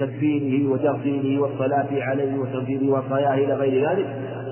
تكفينه 0.00 0.72
وتغسيله 0.72 1.42
والصلاة 1.42 1.88
عليه 1.92 2.38
وتنفيذ 2.38 2.90
وصاياه 2.90 3.34
إلى 3.34 3.54
غير 3.54 3.90
ذلك 3.90 4.06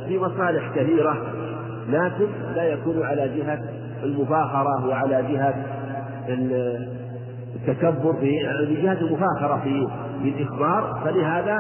في 0.08 0.18
مصالح 0.18 0.70
كثيرة 0.76 1.16
لكن 1.88 2.26
لا 2.54 2.64
يكون 2.64 3.02
على 3.02 3.28
جهة 3.36 3.60
المفاخرة 4.02 4.86
وعلى 4.88 5.24
جهة 5.32 5.54
التكبر 7.54 8.12
في 8.20 8.38
جهة 8.82 9.00
المفاخرة 9.00 9.62
في 10.22 10.28
الإخبار. 10.28 11.00
فلهذا 11.04 11.58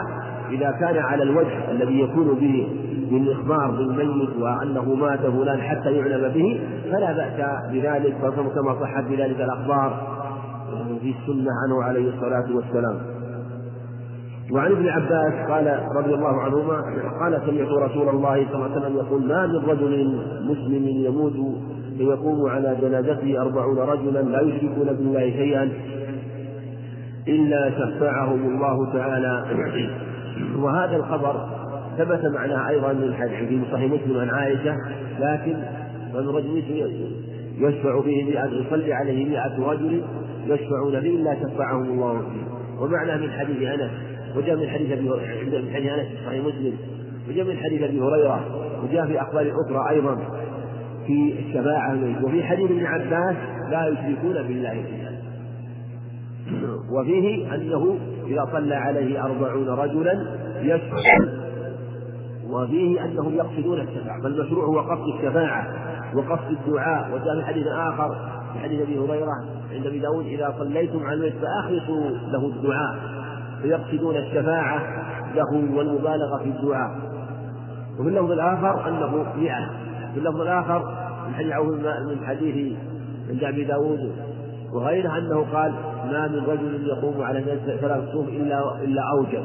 إذا 0.50 0.70
كان 0.80 0.96
على 0.96 1.22
الوجه 1.22 1.70
الذي 1.70 2.00
يكون 2.00 2.34
به 2.34 2.68
بالإخبار 3.10 3.70
بالميت 3.70 4.36
وأنه 4.38 4.94
مات 4.94 5.20
فلان 5.20 5.60
حتى 5.60 5.92
يعلم 5.92 6.28
به 6.28 6.60
فلا 6.92 7.12
بأس 7.12 7.70
بذلك 7.72 8.14
كما 8.54 8.80
صحت 8.80 9.04
بذلك 9.04 9.40
الأخبار 9.40 10.22
في 11.02 11.14
السنة 11.20 11.50
عنه 11.64 11.82
عليه 11.82 12.08
الصلاة 12.14 12.56
والسلام. 12.56 12.98
وعن 14.52 14.72
ابن 14.72 14.88
عباس 14.88 15.50
قال 15.50 15.80
رضي 15.96 16.14
الله 16.14 16.40
عنهما 16.40 16.82
قال 17.20 17.42
سمعت 17.46 17.90
رسول 17.90 18.08
الله 18.08 18.46
صلى 18.52 18.54
الله 18.54 18.70
عليه 18.70 18.76
وسلم 18.76 18.96
يقول 18.96 19.26
ما 19.26 19.46
من 19.46 19.56
رجل 19.56 20.20
مسلم 20.42 20.84
يموت 20.88 21.56
فيقوم 21.98 22.50
على 22.50 22.76
جنازته 22.80 23.42
أربعون 23.42 23.78
رجلا 23.78 24.22
لا 24.22 24.40
يشركون 24.40 24.86
بالله 24.86 25.20
شيئا 25.20 25.72
إلا 27.28 27.70
شفعهم 27.70 28.40
الله 28.40 28.92
تعالى. 28.92 29.44
وهذا 30.56 30.96
الخبر 30.96 31.48
ثبت 31.98 32.24
معناه 32.24 32.68
أيضا 32.68 32.92
من 32.92 33.14
حديث 33.14 33.48
في 33.48 33.72
صحيح 33.72 33.92
مسلم 33.92 34.20
عن 34.20 34.30
عائشة 34.30 34.76
لكن 35.20 35.56
من 36.14 36.28
رجل 36.28 36.62
يشفع 37.62 38.00
به 38.00 38.24
مئة 38.24 38.46
يصلي 38.46 38.92
عليه 38.92 39.24
مئة 39.24 39.70
رجل 39.70 40.02
يشفعون 40.46 41.00
به 41.00 41.10
إلا 41.10 41.34
شفعهم 41.34 41.82
الله 41.82 42.18
فيه. 42.18 42.52
ومعنى 42.82 43.26
من 43.26 43.32
حديث 43.32 43.62
أنس 43.62 43.90
وجاء 44.36 44.56
من 44.56 44.68
حديث 44.68 44.92
أبي 44.92 45.08
من 45.62 45.70
حديث 45.74 45.92
أنس 45.92 46.08
في 46.08 46.26
صحيح 46.26 46.44
مسلم 46.44 46.76
وجاء 47.28 47.44
من 47.44 47.56
حديث 47.56 47.82
أبي 47.82 48.00
هريرة 48.00 48.40
وجاء 48.84 49.06
في 49.06 49.22
أخبار 49.22 49.52
أخرى 49.66 49.90
أيضا 49.90 50.18
في 51.06 51.34
الشفاعة. 51.38 52.24
وفي 52.24 52.42
حديث 52.42 52.70
ابن 52.70 52.86
عباس 52.86 53.36
لا 53.70 53.88
يشركون 53.88 54.32
بالله 54.32 54.72
شيئا. 54.72 55.12
وفيه 56.98 57.54
أنه 57.54 57.98
إذا 58.26 58.48
صلى 58.52 58.74
عليه 58.74 59.24
أربعون 59.24 59.68
رجلا 59.68 60.26
يشفع. 60.60 61.42
وفيه 62.50 63.04
أنهم 63.04 63.34
يقصدون 63.34 63.80
الشفاعة 63.80 64.22
فالمشروع 64.22 64.64
هو 64.64 64.80
قصد 64.80 65.08
الشفاعة. 65.18 65.91
وقصد 66.14 66.50
الدعاء 66.50 67.14
وجاء 67.14 67.40
في 67.40 67.46
حديث 67.46 67.66
آخر 67.66 68.16
في 68.52 68.58
حديث 68.58 68.80
أبي 68.80 68.98
هريرة 68.98 69.44
عند 69.72 69.86
أبي 69.86 69.98
داود 69.98 70.26
إذا 70.26 70.54
صليتم 70.58 71.06
على 71.06 71.14
الميت 71.14 71.34
فأخلصوا 71.34 72.10
له 72.10 72.46
الدعاء 72.46 72.96
فيقصدون 73.62 74.16
الشفاعة 74.16 74.82
له 75.34 75.76
والمبالغة 75.76 76.38
في 76.38 76.48
الدعاء. 76.48 76.90
وفي 77.98 78.08
اللفظ 78.08 78.30
الآخر 78.30 78.88
أنه 78.88 79.26
مئة. 79.36 79.70
في 80.14 80.18
اللفظ 80.18 80.40
الآخر 80.40 81.02
من 81.28 81.34
حديث 81.34 81.54
من 82.08 82.26
حديث 82.26 82.76
عند 83.30 83.44
أبي 83.44 83.64
داود 83.64 84.12
وغيره 84.72 85.18
أنه 85.18 85.46
قال 85.52 85.72
ما 86.04 86.28
من 86.28 86.44
رجل 86.46 86.86
يقوم 86.86 87.22
على 87.22 87.60
ثلاث 87.80 88.12
صوم 88.12 88.28
إلا 88.28 88.84
إلا 88.84 89.02
أوجب. 89.18 89.44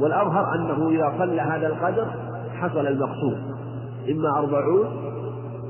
والأظهر 0.00 0.54
أنه 0.54 0.88
إذا 0.88 1.12
صلى 1.18 1.40
هذا 1.40 1.66
القدر 1.66 2.06
حصل 2.60 2.86
المقصود. 2.86 3.51
إما 4.10 4.38
أربعون 4.38 4.86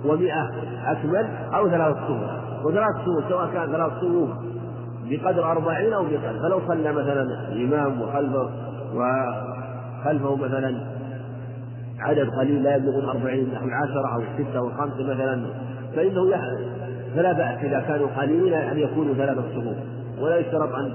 ومئة 0.05 0.51
أكمل 0.87 1.29
أو 1.55 1.69
ثلاث 1.69 1.97
صوم 2.07 2.23
وثلاث 2.65 3.05
صوم 3.05 3.29
سواء 3.29 3.51
كان 3.53 3.73
ثلاث 3.73 3.93
صوم 4.01 4.35
بقدر 5.11 5.51
أربعين 5.51 5.93
أو 5.93 6.05
بقدر. 6.05 6.39
فلو 6.43 6.61
صلى 6.69 6.93
مثلا 6.93 7.23
الإمام 7.53 8.03
وخلفه 8.03 8.51
وخلفه 8.95 10.37
مثلا 10.37 10.81
عدد 11.99 12.31
قليل 12.31 12.63
لا 12.63 12.77
يبلغ 12.77 12.99
الأربعين 12.99 13.49
نحو 13.55 13.65
العشرة 13.65 14.15
أو 14.15 14.21
الستة 14.21 14.59
أو 14.59 14.67
الخمسة 14.69 15.05
مثلا 15.05 15.47
فإنه 15.97 16.31
فلا 17.17 17.33
بأس 17.33 17.65
إذا 17.65 17.81
كانوا 17.81 18.07
قليلين 18.17 18.55
أن 18.55 18.79
يكونوا 18.79 19.15
ثلاثة 19.15 19.43
صفوف 19.43 19.77
ولا 20.21 20.39
يشترط 20.39 20.75
أن 20.75 20.93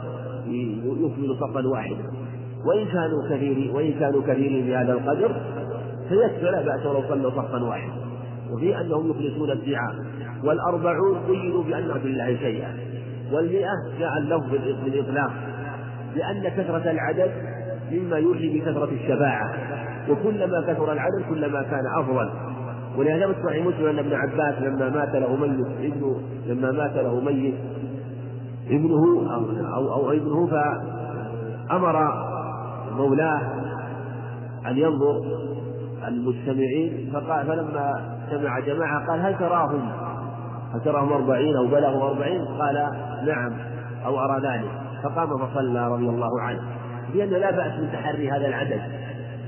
يكملوا 0.47 1.35
صفا 1.35 1.67
واحدا 1.67 2.03
وإن 2.65 2.85
كانوا 2.85 3.23
كثيرين 3.29 3.75
وإن 3.75 3.93
كانوا 3.99 4.21
كثيرين 4.21 4.67
بهذا 4.67 4.93
القدر 4.93 5.31
فيكفي 6.09 6.45
لا 6.45 6.61
بأس 6.61 6.85
ولو 6.85 7.01
صلوا 7.09 7.31
صفا 7.31 7.63
واحدا. 7.63 7.93
وفي 8.53 8.81
أنهم 8.81 9.11
يخلصون 9.11 9.51
الدعاء. 9.51 9.95
والأربعون 10.43 11.17
قيدوا 11.27 11.63
بأنه 11.63 11.93
بالله 11.93 12.37
شيئا. 12.37 12.73
والمئة 13.31 13.73
جاء 13.99 14.17
اللفظ 14.17 14.49
بالإطلاق. 14.85 15.31
لأن 16.15 16.49
كثرة 16.49 16.91
العدد 16.91 17.31
مما 17.91 18.17
يوحي 18.17 18.59
بكثرة 18.59 18.89
الشفاعة. 18.91 19.53
وكلما 20.09 20.61
كثر 20.61 20.93
العدد 20.93 21.25
كلما 21.29 21.61
كان 21.61 21.83
أفضل. 21.99 22.29
ولهذا 22.97 23.27
في 23.27 23.43
صحيح 23.43 23.65
مسلم 23.65 23.87
أن 23.87 23.99
ابن 23.99 24.13
عباس 24.13 24.61
لما 24.61 24.89
مات 24.89 25.15
له 25.15 25.35
ميت 25.35 25.93
ابنه 25.93 26.21
لما 26.47 26.71
مات 26.71 26.95
له 26.95 27.19
ميت 27.19 27.55
ابنه 28.67 29.33
أو, 29.33 29.45
أو, 29.75 29.93
أو 29.93 30.11
ابنه 30.11 30.47
فأمر 30.47 32.13
مولاه 32.97 33.41
أن 34.67 34.77
ينظر 34.77 35.21
المجتمعين 36.07 37.09
فقال 37.13 37.47
فلما 37.47 38.17
سمع 38.31 38.59
جماعة 38.59 39.07
قال 39.07 39.19
هل 39.19 39.37
تراهم؟ 39.37 39.91
هل 40.73 40.81
تراهم 40.85 41.13
أربعين 41.13 41.55
أو 41.55 41.67
بلغوا 41.67 42.09
أربعين؟ 42.09 42.45
قال 42.45 42.89
نعم 43.25 43.53
أو 44.05 44.19
أرى 44.19 44.41
ذلك. 44.41 44.71
فقام 45.03 45.47
فصلى 45.47 45.87
رضي 45.87 46.09
الله 46.09 46.41
عنه. 46.41 46.61
لأن 47.15 47.29
لا 47.29 47.51
بأس 47.51 47.79
من 47.79 47.89
تحري 47.93 48.31
هذا 48.31 48.47
العدد. 48.47 48.81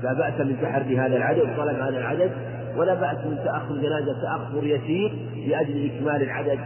لا 0.02 0.12
بأس 0.12 0.40
من 0.40 0.56
تحري 0.62 0.98
هذا 0.98 1.16
العدد 1.16 1.56
طلب 1.56 1.76
هذا 1.76 1.98
العدد 1.98 2.30
ولا 2.76 2.94
بأس 2.94 3.16
من 3.16 3.38
تأخر 3.44 3.74
جنازة 3.74 4.22
تأخر 4.22 4.66
يسير 4.66 5.12
لأجل 5.46 5.90
إكمال 5.90 6.22
العدد 6.22 6.58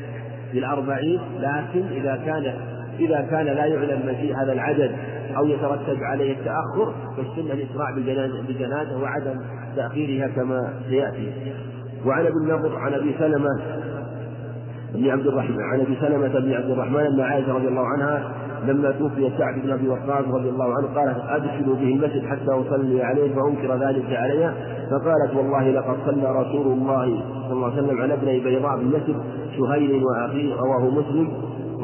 بالأربعين 0.53 1.21
لكن 1.41 1.87
إذا 1.91 2.21
كان 2.27 2.55
إذا 3.01 3.27
كان 3.31 3.47
لا 3.47 3.65
يعلم 3.65 4.01
مجيء 4.07 4.37
هذا 4.37 4.53
العدد 4.53 4.91
أو 5.37 5.47
يترتب 5.47 6.03
عليه 6.03 6.33
التأخر 6.33 6.93
فالسنة 7.17 7.55
الإسراع 7.55 7.91
بالجنازة 8.47 9.03
وعدم 9.03 9.41
تأخيرها 9.77 10.29
كما 10.29 10.73
سيأتي. 10.89 11.33
وعن 12.07 12.27
أبي 12.27 12.37
النضر 12.37 12.77
عن 12.79 12.95
أبي 12.95 13.15
سلمة 13.19 13.51
بن 14.95 15.11
عبد 15.11 15.27
الرحمن 15.27 15.63
عن 15.63 15.81
أبي 15.81 15.97
سلمة 16.01 16.29
بن 16.41 16.53
عبد 16.53 16.71
الرحمن 16.71 17.01
ان 17.01 17.21
عائشة 17.21 17.53
رضي 17.53 17.69
الله 17.69 17.87
عنها 17.87 18.33
لما 18.67 18.91
توفي 18.91 19.31
سعد 19.39 19.63
بن 19.63 19.71
أبي 19.71 19.89
وقاص 19.89 20.25
رضي 20.33 20.49
الله 20.49 20.65
عنه 20.65 20.87
قالت 20.95 21.19
ادخلوا 21.29 21.77
به 21.77 21.83
المسجد 21.83 22.27
حتى 22.27 22.51
أصلي 22.51 23.03
عليه 23.03 23.35
فأنكر 23.35 23.77
ذلك 23.77 24.05
عليها 24.13 24.55
فقالت 24.91 25.37
والله 25.37 25.71
لقد 25.71 25.97
صلى 26.07 26.33
رسول 26.41 26.67
الله 26.67 27.23
صلى 27.49 27.53
الله 27.53 27.73
عليه 27.73 27.83
وسلم 27.83 28.01
على 28.03 28.15
ابني 28.15 28.41
بيضاء 28.41 28.77
بالمسجد 28.77 29.17
سهيل 29.59 30.05
وأخيه 30.05 30.55
رواه 30.55 30.91
مسلم. 30.91 31.33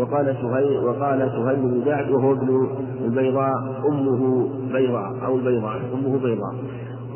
وقال 0.01 0.37
سهيل 0.43 0.79
وقال 0.85 1.31
سهيل 1.31 1.57
بن 1.57 1.83
سعد 1.85 2.11
وهو 2.11 2.33
ابن 2.33 2.69
البيضاء 3.05 3.53
أمه 3.89 4.49
بيضاء 4.73 5.25
أو 5.25 5.37
البيضاء 5.37 5.77
أمه 5.95 6.19
بيضاء. 6.19 6.55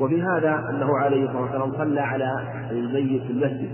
وفي 0.01 0.23
هذا 0.23 0.65
أنه 0.71 0.99
عليه 0.99 1.25
الصلاة 1.25 1.43
والسلام 1.43 1.73
صلى 1.73 2.01
على 2.01 2.31
الميت 2.71 3.23
في 3.23 3.31
المسجد. 3.31 3.69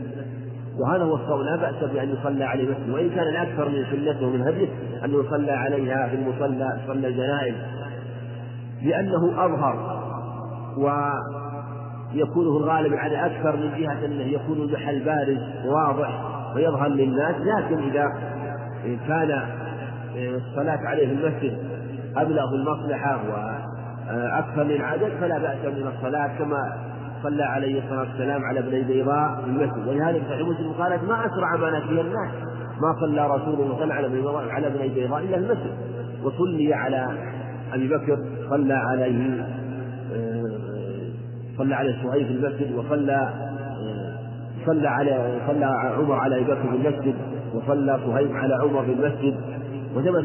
وهذا 0.80 1.04
هو 1.04 1.14
الصوم 1.14 1.42
لا 1.42 1.56
بأس 1.56 1.90
بأن 1.92 2.08
يصلى 2.08 2.44
عليه 2.44 2.64
المسجد. 2.64 2.90
وإن 2.90 3.10
كان 3.10 3.28
الأكثر 3.28 3.68
من 3.68 3.84
سنته 3.90 4.26
ومن 4.26 4.40
هديه 4.40 4.68
أن 5.04 5.10
يصلى 5.10 5.52
عليها 5.52 6.08
في 6.08 6.16
المصلى 6.16 6.80
صلى 6.86 7.08
الجنائز. 7.08 7.54
لأنه 8.82 9.44
أظهر 9.44 10.00
ويكون 10.76 12.46
الغالب 12.46 12.94
على 12.94 13.26
أكثر 13.26 13.56
من 13.56 13.70
جهة 13.78 14.04
أنه 14.04 14.22
يكون 14.22 14.58
المحل 14.58 15.04
بارز 15.04 15.38
واضح 15.66 16.20
ويظهر 16.56 16.88
للناس 16.88 17.34
لكن 17.36 17.78
إذا 17.78 18.04
كان 19.08 19.42
الصلاة 20.16 20.88
عليه 20.88 21.06
في 21.06 21.12
المسجد 21.12 21.58
أبلغ 22.16 22.54
المصلحة 22.54 23.20
وأكثر 23.28 24.64
من 24.64 24.70
العدد 24.70 25.12
فلا 25.20 25.38
بأس 25.38 25.64
من 25.64 25.86
الصلاة 25.96 26.38
كما 26.38 26.90
صلى 27.22 27.42
عليه 27.42 27.82
الصلاة 27.84 28.00
والسلام 28.00 28.44
على 28.44 28.60
ابني 28.60 28.82
بيضاء 28.82 29.40
في 29.44 29.50
المسجد. 29.50 29.88
ولهذا 29.88 30.18
صحيح 30.28 30.48
مسلم 30.48 30.72
قالت 30.72 31.04
ما 31.04 31.26
أسرع 31.26 31.56
ما 31.56 31.78
نسي 31.78 32.00
الناس 32.00 32.30
ما 32.80 32.94
صلى 33.00 33.26
رسول 33.26 33.60
الله 33.60 33.78
صلى 33.78 33.94
على 33.94 34.30
على 34.50 34.66
ابني 34.66 34.88
بيضاء 34.88 35.24
إلا 35.24 35.36
المسجد. 35.36 35.74
وصلي 36.22 36.74
على 36.74 37.06
أبي 37.72 37.88
بكر 37.88 38.18
صلى 38.50 38.74
عليه 38.74 39.46
آه، 40.12 40.50
صلى 41.58 41.74
عليه 41.74 42.02
صهيب 42.02 42.26
في 42.26 42.32
المسجد 42.32 42.72
وصلى 42.74 43.12
آه، 43.12 44.16
صلى 44.66 44.88
على 44.88 45.38
صلى 45.46 45.64
عمر 45.98 46.14
على 46.14 46.36
أبي 46.36 46.44
بكر 46.44 46.62
في 46.62 46.76
المسجد. 46.76 47.14
وصلى 47.54 48.00
صهيب 48.06 48.36
على 48.36 48.54
عمر 48.54 48.82
في 48.84 48.92
المسجد 48.92 49.34
وثبت 49.96 50.24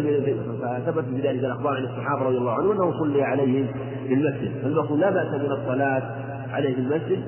فثبت 0.61 1.05
في 1.05 1.15
ذلك 1.27 1.39
الأخبار 1.43 1.75
عن 1.75 1.83
الصحابة 1.83 2.23
رضي 2.23 2.37
الله 2.37 2.51
عنهم 2.51 2.71
أنه 2.71 2.99
صلي 2.99 3.23
عليه 3.23 3.65
في 4.07 4.13
المسجد. 4.13 4.51
فالمقصود 4.63 4.99
لا 4.99 5.09
بأس 5.09 5.27
من 5.27 5.51
الصلاة 5.51 6.03
عليه 6.51 6.75
في 6.75 6.81
المسجد 6.81 7.23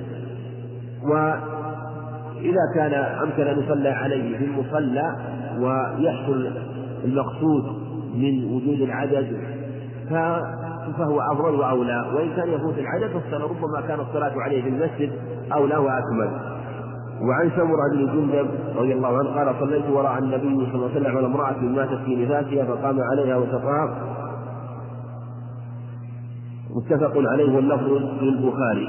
وإذا 1.04 2.62
كان 2.76 2.94
أمكن 2.94 3.44
أن 3.44 3.60
يصلى 3.60 3.90
عليه 3.90 4.38
في 4.38 4.46
المصلى 4.46 5.16
ويحصل 5.60 6.52
المقصود 7.06 7.64
من 8.16 8.44
وجود 8.46 8.82
العدد 8.82 9.28
فهو 10.98 11.22
أفضل 11.32 11.56
وأولى. 11.56 12.12
وإن 12.16 12.36
كان 12.36 12.50
يفوت 12.50 12.78
العدد 12.78 13.12
ربما 13.34 13.82
كان 13.88 14.00
الصلاة 14.00 14.34
عليه 14.42 14.62
في 14.64 14.70
المسجد 14.70 15.12
أولى 15.54 15.78
وأكمل. 15.78 16.57
وعن 17.22 17.52
سمرة 17.56 17.90
بن 17.94 18.06
جندب 18.06 18.48
رضي 18.76 18.94
الله 18.94 19.18
عنه 19.18 19.30
قال 19.30 19.56
صليت 19.60 19.86
وراء 19.90 20.18
النبي 20.20 20.66
صلى 20.66 20.76
الله 20.76 20.90
عليه 20.90 21.00
وسلم 21.02 21.18
على 21.18 21.26
امرأة 21.26 21.60
ماتت 21.62 22.04
في 22.06 22.16
نفاسها 22.16 22.66
فقام 22.66 23.00
عليها 23.02 23.38
وسقاها 23.38 24.18
متفق 26.76 27.14
عليه 27.32 27.56
واللفظ 27.56 27.92
للبخاري. 28.22 28.88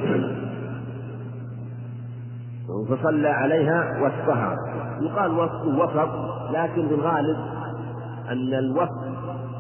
فصلى 2.89 3.29
عليها 3.29 3.99
وسطها 4.03 4.57
يقال 5.01 5.31
وسط 5.39 5.65
وسط 5.65 6.09
لكن 6.53 6.89
في 6.89 6.95
الغالب 6.95 7.37
أن 8.29 8.55
الوسط 8.55 9.09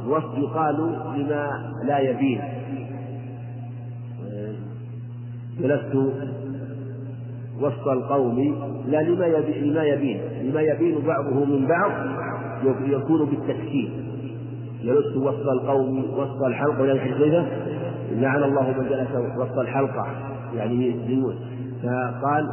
الوسط 0.04 0.38
يقال 0.38 0.76
لما 1.16 1.72
لا 1.84 1.98
يبين 1.98 2.40
جلست 5.58 6.12
وسط 7.60 7.88
القوم 7.88 8.54
لا 8.86 9.02
لما 9.02 9.26
يبين 9.26 9.72
لما 9.72 9.82
يبين. 9.84 10.20
لما 10.42 10.60
يبين 10.60 10.98
بعضه 11.06 11.44
من 11.44 11.66
بعض 11.66 11.90
يكون 12.86 13.26
بالتسكين 13.26 13.90
جلست 14.84 15.16
وسط 15.16 15.48
القوم 15.48 16.04
وسط 16.18 16.42
الحلقة 16.42 16.82
ولا 16.82 16.96
كذا 16.96 17.46
لعن 18.12 18.42
الله 18.42 18.70
من 18.78 18.88
جلس 18.88 19.38
وسط 19.38 19.58
الحلقة. 19.58 20.06
يعني 20.54 20.96
فقال 21.82 22.48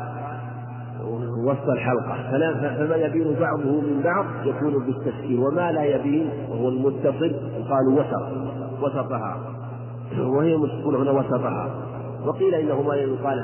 وسط 1.48 1.70
الحلقة. 1.70 2.32
فما 2.78 2.96
يبين 2.96 3.36
بعضه 3.40 3.82
من 3.82 4.02
بعض 4.04 4.26
يكون 4.46 4.86
بالتسكين 4.86 5.40
وما 5.40 5.72
لا 5.72 5.84
يبين 5.84 6.30
وهو 6.50 6.70
المتصل. 6.70 7.36
قالوا 7.70 8.02
وسط. 8.02 8.24
وسطها. 8.82 9.38
وهي 10.20 10.58
مسكونة 10.58 11.02
هنا 11.02 11.12
وسطها. 11.12 11.70
وقيل 12.26 12.56
إنه 12.56 12.82
ما 12.82 12.96
يقال 12.96 13.38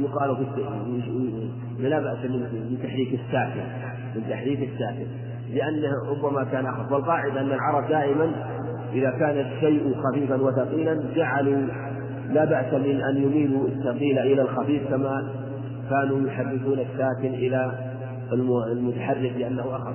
يقال 0.00 0.36
في 0.36 1.88
لا 1.88 2.00
بأس 2.00 2.18
من 2.24 2.78
تحريك 2.82 3.20
الساكن 3.20 3.64
من 4.14 4.22
تحريك 4.30 4.58
الساكن. 4.72 5.06
لأنه 5.54 5.90
ربما 6.10 6.44
كان 6.44 6.66
أخف. 6.66 6.92
والقاعدة 6.92 7.40
أن 7.40 7.46
العرب 7.46 7.88
دائما 7.88 8.32
إذا 8.92 9.10
كان 9.10 9.38
الشيء 9.38 9.94
خفيفا 9.94 10.34
وثقيلا 10.34 11.02
جعلوا 11.14 11.66
لا 12.30 12.44
بأس 12.44 12.74
من 12.74 13.00
أن 13.00 13.22
يميلوا 13.22 13.68
الثقيل 13.68 14.18
إلى 14.18 14.42
الخفيف 14.42 14.88
كما 14.88 15.28
كانوا 15.90 16.28
يحركون 16.28 16.78
الساكن 16.78 17.34
إلى 17.34 17.72
المتحرك 18.72 19.32
لأنه 19.38 19.76
أخف. 19.76 19.94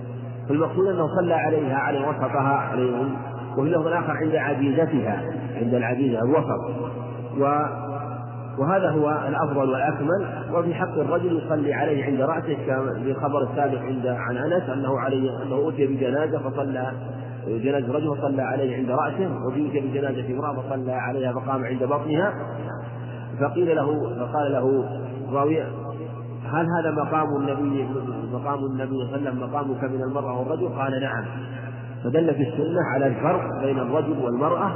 فالمقصود 0.50 0.88
أنه 0.88 1.08
صلى 1.16 1.34
عليها 1.34 1.76
على 1.76 2.00
وسطها 2.00 2.56
عليهم. 2.58 3.18
وفي 3.58 3.68
اللفظ 3.68 3.88
الآخر 3.88 4.12
عند 4.12 4.36
عجيزتها 4.36 5.24
عند 5.62 5.74
العجيزة 5.74 6.20
الوسط. 6.20 6.92
و 7.38 7.46
وهذا 8.58 8.90
هو 8.90 9.10
الأفضل 9.28 9.70
والأكمل 9.70 10.28
وفي 10.54 10.74
حق 10.74 10.94
الرجل 10.98 11.42
يصلي 11.46 11.74
عليه 11.74 12.06
عند 12.06 12.22
رأسه 12.22 12.56
في 13.04 13.12
الخبر 13.12 13.44
السابق 13.44 13.80
عند 13.80 14.08
عن 14.08 14.38
أنس 14.38 14.70
أنه 14.70 15.00
عليه 15.00 15.44
أنه 15.44 15.70
أتي 15.70 15.88
بجنازة 15.88 16.40
فصلى 16.40 16.92
جنازة 17.48 17.94
رجل 17.94 18.18
فصلى 18.18 18.42
عليه 18.42 18.78
عند 18.78 18.92
رأسه 18.92 19.46
وأتي 19.46 19.80
بجنازة 19.80 20.34
امرأة 20.34 20.62
فصلى 20.62 20.92
عليها 20.92 21.34
فقام 21.34 21.66
عند 21.66 21.84
بطنها 21.84 22.34
فقيل 23.40 23.76
له 23.76 24.16
فقال 24.20 24.52
له 24.52 24.86
راوي 25.32 25.62
هل 26.46 26.66
هذا 26.80 26.92
مقام 26.92 27.28
النبي 27.38 27.88
مقام 28.34 28.66
النبي 28.66 28.96
صلى 28.96 29.16
الله 29.16 29.30
عليه 29.30 29.30
وسلم 29.30 29.50
مقامك 29.50 29.84
من 29.84 30.02
المرأة 30.04 30.40
والرجل؟ 30.40 30.68
قال 30.68 31.02
نعم 31.02 31.26
فدل 32.04 32.34
في 32.34 32.42
السنة 32.42 32.82
على 32.94 33.08
الفرق 33.08 33.62
بين 33.64 33.80
الرجل 33.80 34.18
والمرأة 34.24 34.72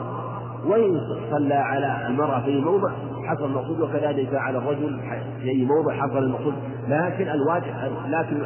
وإن 0.66 1.02
صلى 1.32 1.54
على 1.54 2.08
المرأة 2.08 2.40
في 2.40 2.62
موضع 2.62 2.92
حصل 3.28 3.46
المقصود 3.46 3.80
وكذلك 3.80 4.34
على 4.34 4.58
الرجل 4.58 5.00
في 5.42 5.50
أي 5.50 5.66
موضع 5.66 5.94
حصل 5.94 6.18
المقصود. 6.18 6.54
لكن 6.88 7.30
الواجب 7.30 7.74
لكن 8.10 8.38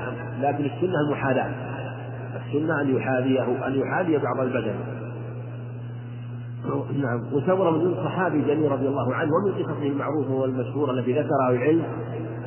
لكن 0.42 0.66
السنة 0.66 1.00
المحاذاة. 1.08 1.52
السنة 2.36 2.82
أن 2.82 2.96
يحاذيه 2.96 3.68
أن 3.68 3.76
يحاذي 3.76 4.18
بعض 4.18 4.40
البدن. 4.40 4.76
نعم. 7.02 7.34
وسمر 7.34 7.72
من 7.72 7.96
صحابي 7.96 8.42
جليل 8.42 8.72
رضي 8.72 8.88
الله 8.88 9.16
عنه 9.16 9.32
ومن 9.34 9.64
قصصه 9.64 9.88
المعروفة 9.88 10.34
والمشهورة 10.34 10.92
التي 10.92 11.12
ذكرها 11.12 11.50
العلم 11.50 11.84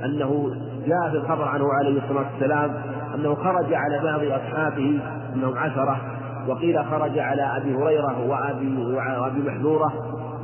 أنه 0.05 0.51
جاء 0.87 1.11
في 1.11 1.16
الخبر 1.16 1.45
عنه 1.45 1.64
عليه 1.73 2.03
الصلاة 2.03 2.27
والسلام 2.33 2.75
أنه 3.14 3.35
خرج 3.35 3.75
على 3.75 4.01
بعض 4.05 4.40
أصحابه 4.40 5.01
أنهم 5.35 5.59
عشرة 5.59 6.01
وقيل 6.49 6.85
خرج 6.85 7.18
على 7.18 7.42
أبي 7.42 7.75
هريرة 7.75 8.27
وأبي 8.27 8.95
وأبي 8.95 9.40
محذورة 9.40 9.92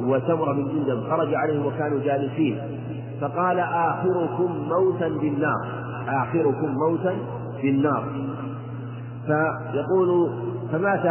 وسمرة 0.01 0.53
بن 0.53 0.69
جندب 0.69 1.11
خرج 1.11 1.35
عليهم 1.35 1.67
وكانوا 1.67 1.99
جالسين. 2.05 2.61
فقال 3.21 3.59
آخركم 3.61 4.69
موتا 4.69 5.09
بالنار 5.09 5.67
آخركم 6.09 6.75
موتا 6.75 7.15
بالنار 7.63 8.05
فيقول 9.27 10.31
فمات 10.73 11.07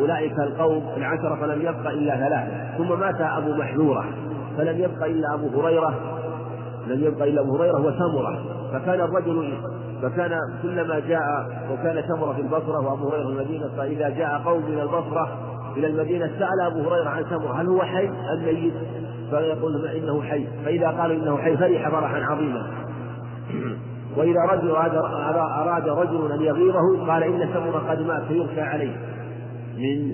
أولئك 0.00 0.38
القوم 0.38 0.82
العشرة 0.96 1.34
فلم 1.40 1.60
يبق 1.60 1.90
إلا 1.90 2.16
ثلاثة. 2.16 2.78
ثم 2.78 3.00
مات 3.00 3.20
أبو 3.20 3.54
محذورة. 3.54 4.04
فلم 4.58 4.78
يبق 4.80 5.04
إلا 5.04 5.34
أبو 5.34 5.60
هريرة. 5.60 5.94
لم 6.86 7.04
يبق 7.04 7.22
إلا 7.22 7.40
أبو 7.40 7.56
هريرة 7.56 7.80
وسمرة 7.80 8.38
فكان 8.72 9.00
الرجل 9.00 9.52
فكان 10.02 10.30
كلما 10.62 11.00
جاء 11.00 11.46
وكان 11.72 12.02
سمرة 12.08 12.32
في 12.32 12.40
البصرة 12.40 12.80
وأبو 12.80 13.08
هريرة 13.08 13.22
في 13.22 13.28
المدينة 13.28 13.68
فإذا 13.76 14.08
جاء 14.08 14.42
قوم 14.44 14.62
من 14.70 14.78
البصرة 14.80 15.38
إلى 15.76 15.86
المدينة 15.86 16.30
سأل 16.38 16.60
أبو 16.66 16.90
هريرة 16.90 17.08
عن 17.08 17.24
سمرة 17.24 17.60
هل 17.60 17.66
هو 17.66 17.82
حي 17.82 18.08
أم 18.08 18.44
ميت؟ 18.44 18.74
فيقول 19.30 19.86
إنه 19.86 20.22
حي. 20.22 20.46
فإذا 20.64 20.88
قالوا 20.88 21.16
إنه 21.16 21.36
حي 21.36 21.56
فرح 21.56 21.88
فرحا 21.88 22.20
عظيما. 22.20 22.66
وإذا 24.16 24.40
رجل 24.52 24.70
أراد 24.70 25.88
رجل 25.88 26.32
أن 26.32 26.40
يغيره 26.42 27.06
قال 27.06 27.22
إن 27.22 27.48
سمرة 27.54 27.90
قد 27.90 28.00
مات 28.00 28.22
فيرفع 28.22 28.62
عليه 28.62 28.96
من 29.78 30.12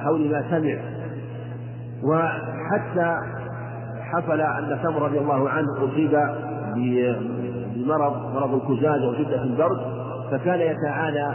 حول 0.00 0.30
ما 0.30 0.44
سمع. 0.50 0.78
وحتى 2.04 3.16
حصل 4.00 4.40
أن 4.40 4.78
سمر 4.82 5.02
رضي 5.02 5.18
الله 5.18 5.50
عنه 5.50 5.66
أصيب 5.78 6.20
بمرض 7.74 8.34
مرض 8.34 8.54
الكزاز 8.54 9.02
وشدة 9.04 9.42
البرد 9.42 9.80
فكان 10.30 10.60
يتعانى 10.60 11.34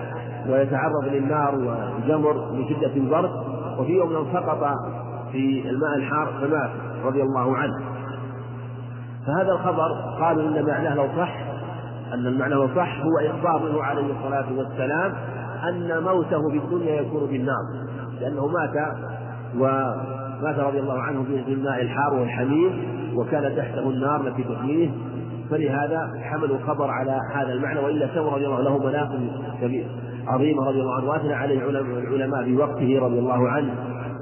ويتعرض 0.49 1.05
للنار 1.11 1.55
والجمر 1.55 2.51
من 2.51 2.69
شدة 2.69 2.95
البرد. 2.95 3.54
وفي 3.79 3.91
يوم 3.91 4.27
سقط 4.33 4.63
في 5.31 5.69
الماء 5.69 5.95
الحار 5.95 6.27
فمات 6.41 6.71
رضي 7.05 7.21
الله 7.21 7.57
عنه. 7.57 7.95
فهذا 9.27 9.51
الخبر 9.51 9.91
قالوا 10.19 10.43
إن 10.43 10.65
معناه 10.65 10.95
لو 10.95 11.07
صح 11.17 11.35
أن 12.13 12.27
المعنى 12.27 12.53
لو 12.53 12.67
صح 12.67 12.99
هو 13.01 13.29
إخبار 13.29 13.69
منه 13.69 13.83
عليه 13.83 14.13
الصلاة 14.13 14.45
والسلام 14.57 15.13
أن 15.69 16.03
موته 16.03 16.49
في 16.49 16.57
الدنيا 16.57 17.01
يكون 17.01 17.27
في 17.27 17.35
النار 17.35 17.63
لأنه 18.21 18.47
مات 18.47 18.95
ومات 19.55 20.59
رضي 20.59 20.79
الله 20.79 20.99
عنه 20.99 21.23
في 21.23 21.53
الماء 21.53 21.81
الحار 21.81 22.13
والحميم 22.13 22.83
وكان 23.15 23.55
تحته 23.55 23.89
النار 23.89 24.27
التي 24.27 24.43
تحميه. 24.43 24.89
فلهذا 25.49 26.11
حملوا 26.21 26.57
الخبر 26.57 26.91
على 26.91 27.19
هذا 27.33 27.53
المعنى 27.53 27.79
وإلا 27.79 28.07
سمر 28.15 28.33
رضي 28.33 28.45
الله 28.45 28.61
له 28.61 28.77
مناقب 28.77 29.29
عظيمه 30.27 30.67
رضي 30.67 30.81
الله 30.81 30.95
عنه 30.95 31.09
وأثنى 31.09 31.33
عليه 31.33 31.69
العلماء 31.69 32.43
في 32.43 32.55
وقته 32.55 32.99
رضي 32.99 33.19
الله 33.19 33.49
عنه 33.49 33.73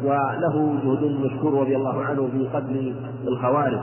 وله 0.04 0.76
جهد 0.84 1.04
مشكور 1.26 1.60
رضي 1.62 1.76
الله 1.76 2.04
عنه 2.04 2.30
في 2.32 2.48
قتل 2.54 2.96
الخوارج. 3.28 3.80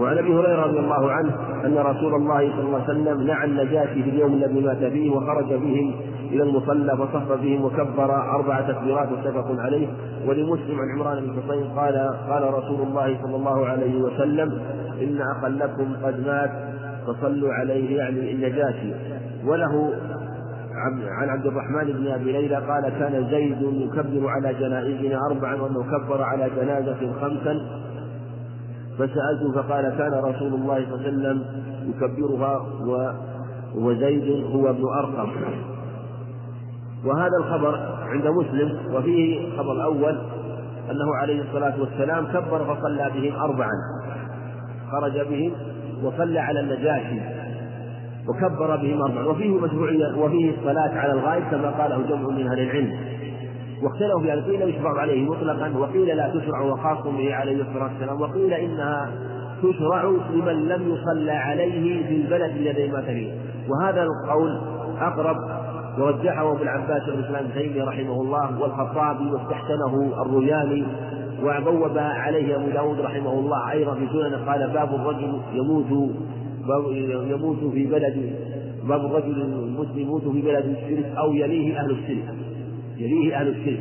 وعن 0.00 0.18
أبي 0.18 0.34
هريرة 0.34 0.66
رضي 0.66 0.78
الله 0.78 1.12
عنه 1.12 1.34
أن 1.64 1.78
رسول 1.78 2.14
الله 2.14 2.50
صلى 2.56 2.60
الله 2.66 2.82
عليه 2.88 3.00
وسلم 3.00 3.26
نعى 3.26 3.44
النجاشي 3.46 4.02
في 4.02 4.10
اليوم 4.10 4.32
الذي 4.32 4.60
مات 4.60 4.84
فيه 4.84 5.10
وخرج 5.10 5.54
بهم 5.54 5.94
إلى 6.32 6.42
المصلى 6.42 6.96
فصف 6.96 7.32
بهم 7.42 7.64
وكبر 7.64 8.14
أربع 8.14 8.60
تكبيرات 8.60 9.08
متفق 9.12 9.46
عليه 9.58 9.88
ولمسلم 10.26 10.80
عن 10.80 10.90
عمران 10.96 11.26
بن 11.26 11.42
حصين 11.42 11.64
قال 11.64 12.10
قال 12.30 12.54
رسول 12.54 12.80
الله 12.80 13.18
صلى 13.22 13.36
الله 13.36 13.66
عليه 13.66 14.02
وسلم 14.02 14.60
إن 15.02 15.20
اقلكم 15.36 15.96
قد 16.04 16.26
مات 16.26 16.50
فصلوا 17.06 17.52
عليه 17.52 17.96
يعني 17.96 18.32
النجاشي 18.32 18.92
وله 19.46 19.92
عن 21.20 21.28
عبد 21.28 21.46
الرحمن 21.46 21.92
بن 21.92 22.06
أبي 22.06 22.32
ليلى 22.32 22.56
قال 22.56 22.88
كان 22.88 23.26
زيد 23.30 23.62
يكبر 23.62 24.28
على 24.28 24.54
جنائزنا 24.54 25.18
أربعا 25.30 25.54
وأنه 25.54 25.82
كبر 25.82 26.22
على 26.22 26.50
جنازة 26.56 27.12
خمسا. 27.20 27.82
فسألته 28.98 29.52
فقال 29.54 29.94
كان 29.98 30.12
رسول 30.12 30.54
الله 30.54 30.84
صلى 30.84 30.94
الله 30.94 30.98
عليه 30.98 31.08
وسلم 31.08 31.44
يكبرها 31.88 32.56
و 32.86 33.12
وزيد 33.74 34.44
هو 34.44 34.70
ابن 34.70 34.84
أرقم. 34.98 35.30
وهذا 37.04 37.36
الخبر 37.38 37.80
عند 38.08 38.26
مسلم 38.26 38.78
وفيه 38.94 39.46
الخبر 39.46 39.72
الأول 39.72 40.18
أنه 40.90 41.14
عليه 41.14 41.42
الصلاة 41.42 41.80
والسلام 41.80 42.26
كبر 42.26 42.74
فصلى 42.74 43.10
بهم 43.14 43.40
اربعا. 43.40 43.70
خرج 44.92 45.20
بهم 45.20 45.52
وصلى 46.02 46.38
على 46.38 46.60
النجاشي 46.60 47.20
وكبر 48.28 48.76
بهما 48.76 49.04
أربعا. 49.04 49.24
وفيه 49.24 49.60
مشروعية 49.60 50.18
وفيه 50.18 50.50
الصلاة 50.58 50.98
على 50.98 51.12
الغائب 51.12 51.44
كما 51.50 51.70
قاله 51.70 52.02
جمع 52.08 52.28
من 52.28 52.46
أهل 52.48 52.60
العلم. 52.60 52.92
واختلفوا 53.82 54.20
في 54.20 54.32
هذا 54.32 54.44
قيل 54.44 54.68
يشرع 54.68 55.00
عليه 55.00 55.30
مطلقا؟ 55.30 55.72
وقيل 55.78 56.16
لا 56.16 56.28
تشرع 56.28 56.60
وخاص 56.60 57.06
به 57.06 57.34
عليه 57.34 57.62
الصلاة 57.62 57.84
والسلام. 57.92 58.20
وقيل 58.20 58.52
إنها 58.52 59.10
تشرع 59.62 60.04
لمن 60.34 60.68
لم 60.68 60.94
يصلى 60.94 61.32
عليه 61.32 62.06
في 62.06 62.16
البلد 62.16 62.56
الذي 62.56 62.88
مات 62.88 63.04
فيه. 63.04 63.32
وهذا 63.68 64.02
القول 64.02 64.60
أقرب 65.00 65.36
ورجحه 65.98 66.52
ابن 66.52 66.68
عباس 66.68 67.02
بن 67.06 67.18
الاسلام 67.18 67.46
تيمية 67.54 67.84
رحمه 67.84 68.20
الله 68.22 68.60
والخطابي 68.60 69.30
واستحسنه 69.30 70.22
الروياني 70.22 70.84
وبوب 71.42 71.98
عليه 71.98 72.56
أبو 72.56 72.70
داود 72.70 73.00
رحمه 73.00 73.32
الله 73.32 73.70
أيضا 73.70 73.94
في 73.94 74.06
سنن 74.12 74.34
قال 74.48 74.70
باب 74.70 74.94
الرجل 74.94 75.40
يموت 75.52 75.86
يموت 77.30 77.72
في 77.72 77.86
بلد 77.86 78.32
باب 78.88 79.04
الرجل 79.04 79.42
المسلم 79.42 79.98
يموت 79.98 80.22
في 80.22 80.42
بلد 80.42 80.64
الشرك 80.64 81.16
أو 81.18 81.32
يليه 81.32 81.80
أهل 81.80 81.90
الشرك. 81.90 82.34
يليه 82.96 83.36
أهل 83.36 83.48
الشرك. 83.48 83.80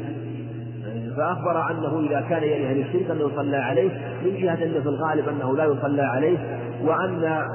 فأخبر 1.17 1.71
أنه 1.71 1.99
إذا 1.99 2.21
كان 2.21 2.43
يلي 2.43 2.69
أهل 2.69 2.79
الشرك 2.79 3.11
أنه 3.11 3.21
يصلى 3.33 3.57
عليه 3.57 3.89
من 4.25 4.41
جهة 4.41 4.53
أن 4.53 4.81
في 4.81 4.89
الغالب 4.89 5.29
أنه 5.29 5.57
لا 5.57 5.65
يصلى 5.65 6.01
عليه 6.01 6.37
وأن 6.83 7.45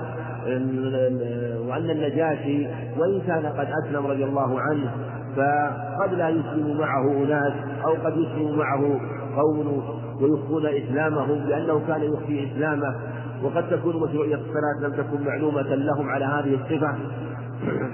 وأن 1.68 1.90
النجاشي 1.90 2.66
وإن 2.98 3.20
كان 3.26 3.46
قد 3.46 3.68
أسلم 3.84 4.06
رضي 4.06 4.24
الله 4.24 4.60
عنه 4.60 4.90
فقد 5.36 6.14
لا 6.14 6.28
يسلم 6.28 6.78
معه 6.78 7.12
أناس 7.24 7.52
أو 7.84 7.92
قد 7.92 8.16
يسلم 8.16 8.58
معه 8.58 9.00
قوم 9.36 9.82
ويخفون 10.20 10.66
إسلامهم 10.66 11.48
لأنه 11.48 11.80
كان 11.86 12.02
يخفي 12.02 12.48
إسلامه. 12.52 12.94
وقد 13.42 13.70
تكون 13.70 13.96
مشروعية 13.96 14.34
الصلاة 14.34 14.88
لم 14.88 14.92
تكن 14.92 15.24
معلومة 15.26 15.62
لهم 15.62 16.08
على 16.08 16.24
هذه 16.24 16.54
الصفة. 16.54 16.94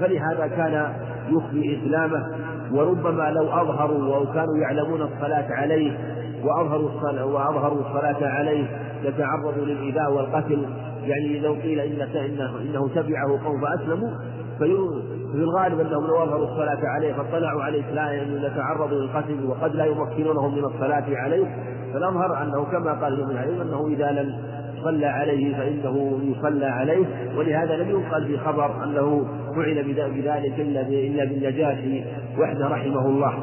فلهذا 0.00 0.46
كان 0.46 0.92
يخفي 1.28 1.78
إسلامه. 1.78 2.26
وربما 2.72 3.30
لو 3.30 3.44
أظهروا 3.44 4.16
أو 4.16 4.26
كانوا 4.32 4.56
يعلمون 4.62 5.02
الصلاة 5.02 5.46
عليه 5.50 5.98
وأظهروا 6.44 6.88
الصلاة 6.88 7.26
وأظهروا 7.26 7.80
الصلاة 7.80 8.28
عليه 8.28 8.66
يتعرضوا 9.02 9.64
للإيذاء 9.64 10.12
والقتل. 10.12 10.66
يعني 11.04 11.40
لو 11.40 11.52
قيل 11.52 11.80
إن 11.80 12.00
إنه, 12.02 12.60
إنه 12.60 12.88
تبعه 12.94 13.44
قوم 13.44 13.60
فأسلموا 13.60 14.10
في 14.58 15.38
الغالب 15.38 15.80
أنهم 15.80 16.06
لو 16.06 16.22
أظهروا 16.22 16.44
الصلاة 16.44 16.88
عليه 16.88 17.12
فاطلعوا 17.12 17.62
عليه 17.62 17.90
لا 17.90 18.12
يتعرضوا 18.46 19.00
للقتل 19.00 19.44
وقد 19.46 19.74
لا 19.74 19.84
يمكنونهم 19.84 20.54
من 20.54 20.64
الصلاة 20.64 21.04
عليه 21.08 21.46
فالأظهر 21.92 22.42
أنه 22.42 22.64
كما 22.64 22.92
قال 22.92 23.20
ابن 23.20 23.30
العلم 23.30 23.60
أنه 23.60 23.86
إذا 23.86 24.12
لم 24.12 24.52
صلى 24.84 25.06
عليه 25.06 25.56
فإنه 25.56 26.20
يصلى 26.22 26.66
عليه 26.66 27.06
ولهذا 27.36 27.76
لم 27.76 27.90
ينقل 27.90 28.26
في 28.26 28.38
خبر 28.38 28.84
أنه 28.84 29.26
فعل 29.56 29.84
بذلك 29.84 30.60
إلا 30.60 30.80
إلا 30.80 31.24
بالنجاشي 31.24 32.04
وحده 32.38 32.68
رحمه 32.68 33.06
الله. 33.06 33.34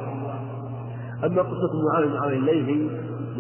أما 1.23 1.41
قصة 1.41 1.69
معاوية 1.91 2.07
بن 2.07 2.17
عمرو 2.17 2.29
الليثي 2.29 2.89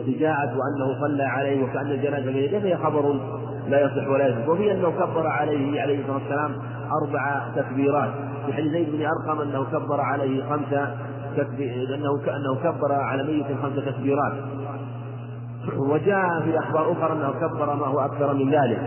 جاءت 0.07 0.49
وأنه 0.49 1.01
صلى 1.01 1.23
عليه 1.23 1.63
وكأن 1.63 1.91
الجنازة 1.91 2.25
بين 2.25 2.37
يديه 2.37 2.59
فهي 2.59 2.77
خبر 2.77 3.15
لا 3.67 3.81
يصح 3.81 4.07
ولا 4.07 4.27
يصح؟ 4.27 4.49
وفي 4.49 4.71
أنه 4.71 4.91
كبر 4.91 5.27
عليه 5.27 5.81
عليه 5.81 5.99
الصلاة 5.99 6.15
والسلام 6.15 6.51
أربع 7.03 7.41
تكبيرات. 7.55 8.09
في 8.45 8.53
حديث 8.53 8.71
زيد 8.71 8.91
بن 8.91 9.05
أرقم 9.05 9.41
أنه 9.41 9.65
كبر 9.65 10.01
عليه 10.01 10.43
خمس 10.43 10.73
أنه 11.95 12.35
أنه 12.35 12.55
كبر 12.63 12.91
على 12.91 13.23
ميت 13.23 13.45
خمس 13.61 13.85
تكبيرات. 13.85 14.33
وجاء 15.77 16.41
في 16.41 16.59
أخبار 16.59 16.91
أخرى 16.91 17.13
أنه 17.13 17.31
كبر 17.31 17.75
ما 17.75 17.87
هو 17.87 17.99
أكثر 17.99 18.33
من 18.33 18.51
ذلك. 18.51 18.81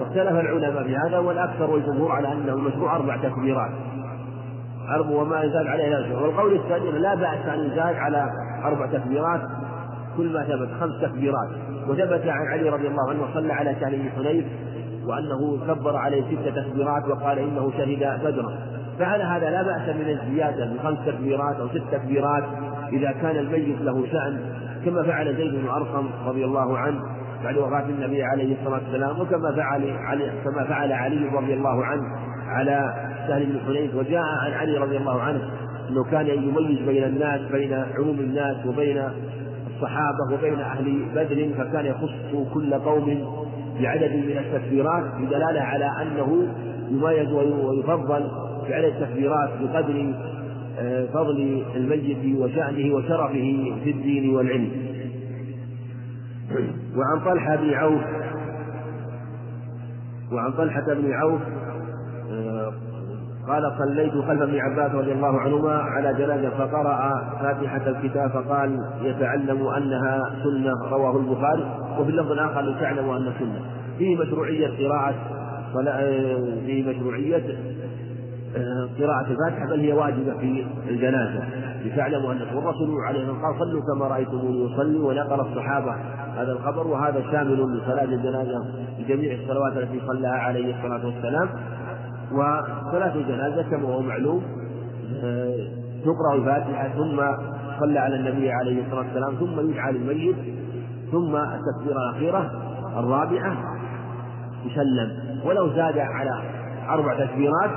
واختلف 0.00 0.32
العلماء 0.32 0.84
في 0.84 0.96
هذا 0.96 1.18
والأكثر 1.18 1.70
والجمهور 1.70 2.12
على 2.12 2.32
أنه 2.32 2.52
المشروع 2.52 2.96
أربع 2.96 3.16
تكبيرات. 3.16 3.70
أربع 4.94 5.10
وما 5.10 5.42
يزاد 5.42 5.66
عليه 5.66 5.88
لا 5.88 6.16
والقول 6.20 6.54
الثاني 6.54 6.90
لا 6.90 7.14
بأس 7.14 7.46
أن 7.54 7.60
يزاد 7.60 7.96
على 7.96 8.30
أربع 8.64 8.86
تكبيرات. 8.86 9.40
كل 10.16 10.32
ما 10.32 10.44
ثبت 10.44 10.68
خمس 10.80 11.00
تكبيرات 11.02 11.48
وثبت 11.88 12.26
عن 12.26 12.46
علي 12.46 12.68
رضي 12.68 12.88
الله 12.88 13.10
عنه 13.10 13.34
صلى 13.34 13.52
على 13.52 13.76
شان 13.80 14.10
حنيف 14.16 14.44
وأنه 15.06 15.66
كبر 15.66 15.96
عليه 15.96 16.22
ست 16.22 16.48
تكبيرات 16.48 17.08
وقال 17.08 17.38
إنه 17.38 17.72
شهد 17.78 18.20
بدرا. 18.24 18.58
فعلى 18.98 19.24
هذا 19.24 19.50
لا 19.50 19.62
بأس 19.62 19.96
من 19.96 20.10
الزيادة 20.10 20.74
بخمس 20.74 20.98
تكبيرات 21.06 21.56
أو 21.56 21.68
ست 21.68 21.82
تكبيرات 21.92 22.44
إذا 22.92 23.12
كان 23.12 23.36
الميت 23.36 23.80
له 23.80 24.06
شأن 24.06 24.40
كما 24.84 25.02
فعل 25.02 25.36
زيد 25.36 25.54
بن 25.54 25.68
أرقم 25.68 26.08
رضي 26.26 26.44
الله 26.44 26.78
عنه 26.78 27.00
بعد 27.44 27.56
وفاة 27.56 27.84
النبي 27.88 28.22
عليه 28.22 28.56
الصلاة 28.60 28.80
والسلام 28.84 29.20
وكما 29.20 29.52
فعل 29.56 29.90
علي 29.90 30.32
كما 30.44 30.64
فعل 30.64 30.92
علي 30.92 31.28
رضي 31.28 31.54
الله 31.54 31.84
عنه 31.84 32.02
على 32.46 32.94
سهل 33.28 33.46
بن 33.46 33.60
حنيف 33.66 33.94
وجاء 33.94 34.24
عن 34.44 34.52
علي 34.52 34.78
رضي 34.78 34.96
الله 34.96 35.22
عنه 35.22 35.40
أنه 35.90 36.04
كان 36.04 36.26
يميز 36.26 36.78
بين 36.88 37.04
الناس 37.04 37.40
بين 37.40 37.84
عموم 37.98 38.18
الناس 38.18 38.66
وبين 38.66 39.02
الصحابة 39.82 40.34
وبين 40.34 40.60
أهل 40.60 41.04
بدر 41.14 41.48
فكان 41.58 41.86
يخص 41.86 42.10
كل 42.54 42.74
قوم 42.74 43.04
بعدد 43.80 44.12
من 44.12 44.38
التكبيرات 44.38 45.04
بدلالة 45.20 45.60
على 45.60 45.90
أنه 46.02 46.46
يميز 46.90 47.32
ويفضل 47.32 48.30
بعدد 48.68 48.84
التكبيرات 48.84 49.50
بقدر 49.60 50.14
آه، 50.78 51.06
فضل 51.06 51.64
الميت 51.76 52.38
وشأنه 52.38 52.94
وشرفه 52.94 53.74
في 53.84 53.90
الدين 53.90 54.34
والعلم. 54.34 54.70
وعن 56.96 57.20
طلحة 57.24 57.56
بن 57.56 57.74
عوف 57.74 58.02
وعن 60.32 60.52
طلحة 60.52 60.94
بن 60.94 61.12
عوف 61.12 61.40
آه، 62.30 62.61
قال 63.48 63.72
صليت 63.78 64.12
خلف 64.12 64.42
ابن 64.42 64.58
عباس 64.58 64.92
رضي 64.94 65.12
الله 65.12 65.40
عنهما 65.40 65.72
على 65.72 66.14
جنازة 66.14 66.50
فقرأ 66.50 67.24
فاتحة 67.40 67.88
الكتاب 67.88 68.30
فقال 68.30 68.78
يتعلم 69.02 69.66
أنها 69.66 70.30
سنة 70.42 70.72
رواه 70.90 71.16
البخاري. 71.16 71.64
وفي 71.98 72.10
اللفظ 72.10 72.32
الآخر 72.32 72.60
لتعلم 72.60 73.10
أن 73.10 73.32
سنة. 73.38 73.60
فيه 73.98 74.16
مشروعية 74.16 74.88
قراءة 74.88 75.14
آه، 75.88 76.54
فيه 76.66 76.90
مشروعية 76.90 77.42
قراءة 78.98 79.26
الفاتحة 79.30 79.66
بل 79.70 79.80
هي 79.80 79.92
واجبة 79.92 80.38
في 80.38 80.66
الجنازة. 80.88 81.44
لتعلموا 81.84 82.32
أن 82.32 82.38
والرسول 82.54 83.00
عليه 83.06 83.20
الصلاة 83.20 83.32
والسلام. 83.32 83.44
قال 83.44 83.58
صلوا 83.58 83.82
كما 83.94 84.06
رأيتموني 84.06 84.74
أصلي 84.74 84.98
ونقل 84.98 85.40
الصحابة 85.40 85.94
هذا 86.36 86.52
الخبر. 86.52 86.86
وهذا 86.86 87.22
شامل 87.32 87.78
لصلاة 87.78 88.04
الجنازة 88.04 88.64
بجميع 88.98 89.34
الصلوات 89.34 89.76
التي 89.76 90.00
صلىها 90.06 90.36
عليه 90.36 90.76
الصلاة 90.76 91.06
والسلام. 91.06 91.48
وصلاة 92.32 93.14
الجنازة 93.14 93.62
كما 93.62 93.88
هو 93.88 94.02
معلوم 94.02 94.42
آه، 95.24 95.68
تقرأ 96.04 96.34
الفاتحة 96.34 96.88
ثم 96.88 97.22
صلى 97.80 97.98
على 97.98 98.16
النبي 98.16 98.50
عليه 98.50 98.84
الصلاة 98.84 98.98
والسلام 98.98 99.34
ثم 99.34 99.70
يدعى 99.70 99.92
للميت 99.92 100.36
ثم 101.12 101.36
التكبيرة 101.36 102.10
الأخيرة 102.10 102.50
الرابعة 102.98 103.56
يسلم. 104.64 105.38
ولو 105.44 105.68
زاد 105.68 105.98
على 105.98 106.42
أربع 106.88 107.26
تكبيرات 107.26 107.70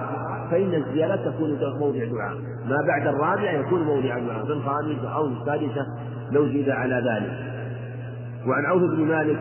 فإن 0.51 0.73
الزيادة 0.73 1.15
تكون 1.15 1.49
موضع 1.79 2.05
دعاء 2.05 2.33
ما 2.69 2.77
بعد 2.87 3.07
الرابعة 3.07 3.51
يكون 3.51 3.83
موضع 3.83 4.19
دعاء 4.19 4.45
في 4.45 4.51
الخامسة 4.51 5.15
أو 5.15 5.27
السادسة 5.27 5.85
لو 6.31 6.47
زيد 6.47 6.69
على 6.69 6.95
ذلك. 6.95 7.55
وعن 8.47 8.65
عوف 8.65 8.81
بن 8.81 9.05
مالك 9.05 9.39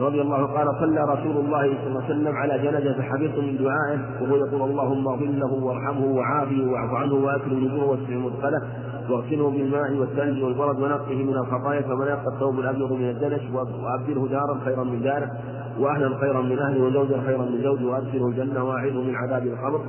رضي 0.00 0.20
الله 0.20 0.46
قال 0.46 0.66
صلى 0.80 1.00
رسول 1.04 1.36
الله 1.36 1.62
صلى 1.62 1.86
الله 1.86 2.02
عليه 2.02 2.14
وسلم 2.14 2.36
على 2.36 2.58
جنازة 2.58 2.92
فحفظت 2.92 3.38
من 3.38 3.56
دعائه 3.56 3.98
وهو 4.22 4.36
يقول 4.36 4.70
اللهم 4.70 5.08
اغفر 5.08 5.24
له 5.24 5.52
وارحمه 5.52 6.06
وعافه 6.06 6.70
واعف 6.70 6.90
عنه 6.94 7.14
واكرم 7.14 7.64
نزوله 7.64 7.84
واسع 7.84 8.14
مدخله 8.14 8.62
واغسله 9.10 9.50
بالماء 9.50 9.94
والثلج 9.94 10.42
والبرد 10.42 10.78
ونقه 10.80 11.14
من 11.14 11.34
الخطايا 11.34 11.80
كما 11.80 12.04
ينقى 12.04 12.28
الثوب 12.34 12.60
الأبيض 12.60 12.92
من 12.92 13.10
الدنس 13.10 13.40
وأبدله 13.52 14.28
دارا 14.28 14.60
خيرا 14.64 14.84
من 14.84 15.02
داره 15.02 15.30
وأهلا 15.78 16.18
خيرا 16.18 16.42
من 16.42 16.58
أهله 16.58 16.84
وزوجا 16.84 17.20
خيرا 17.26 17.44
من 17.44 17.62
زوجه 17.62 17.84
وأدخله 17.84 18.28
الجنة 18.28 18.64
واعظه 18.64 19.02
من 19.02 19.14
عذاب 19.16 19.46
القبر 19.46 19.80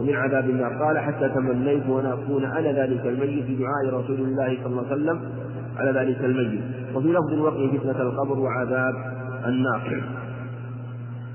ومن 0.00 0.14
عذاب 0.14 0.44
النار. 0.44 0.84
قال 0.84 0.98
حتى 0.98 1.28
تمنيت 1.28 1.88
وان 1.88 2.06
أكون 2.06 2.44
أنا 2.44 2.72
ذلك 2.72 3.06
الميت 3.06 3.44
بدعاء 3.44 4.00
رسول 4.00 4.20
الله 4.20 4.58
صلى 4.64 4.66
الله 4.66 4.84
عليه 4.90 4.92
وسلم. 4.92 5.20
على 5.78 5.90
ذلك 5.90 6.24
الميت. 6.24 6.60
وفي 6.94 7.08
لفظ 7.08 7.32
وقه 7.40 7.78
فتنة 7.78 8.02
القبر 8.02 8.38
وعذاب. 8.38 8.94
النار 9.46 10.02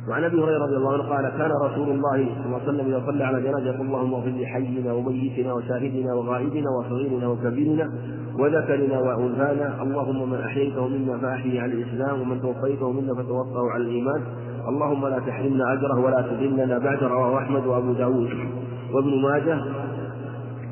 وعن 0.10 0.24
أبي 0.24 0.42
هريرة 0.42 0.66
رضي 0.66 0.76
الله 0.76 0.94
عنه 0.94 1.04
قال 1.04 1.30
كان 1.38 1.52
رسول 1.66 1.90
الله 1.90 2.18
صلى 2.36 2.46
الله 2.46 2.60
عليه 2.60 2.70
وسلم 2.70 2.88
اذا 2.88 3.04
صلى 3.06 3.24
على 3.24 3.42
جنازة 3.42 3.66
يقول 3.66 3.88
اللهم 3.88 4.14
اغفر 4.14 4.30
لحينا 4.30 4.94
وميتنا 4.94 5.54
وشاهدنا 5.54 6.14
وغائبنا 6.14 6.70
وصغيرنا 6.80 7.28
وكبيرنا 7.28 7.90
وذكرنا 8.40 9.00
وأنثانا. 9.00 9.84
اللهم 9.84 10.30
من 10.30 10.40
أحييته 10.42 10.88
منا 10.88 11.18
فاحيه 11.18 11.62
على 11.62 11.74
الإسلام 11.74 12.22
ومن 12.22 12.42
توفيته 12.42 12.92
منا 12.92 13.14
فتوفه 13.14 13.72
على 13.72 13.84
الإيمان. 13.84 14.22
اللهم 14.70 15.08
لا 15.08 15.20
تحرمنا 15.20 15.74
أجره 15.74 16.00
ولا 16.00 16.22
تذلنا 16.22 16.78
بعد. 16.78 17.04
رواه 17.04 17.38
أحمد 17.38 17.66
وأبو 17.66 17.94
داود 17.94 18.30
وابن 18.94 19.22
ماجه 19.22 19.60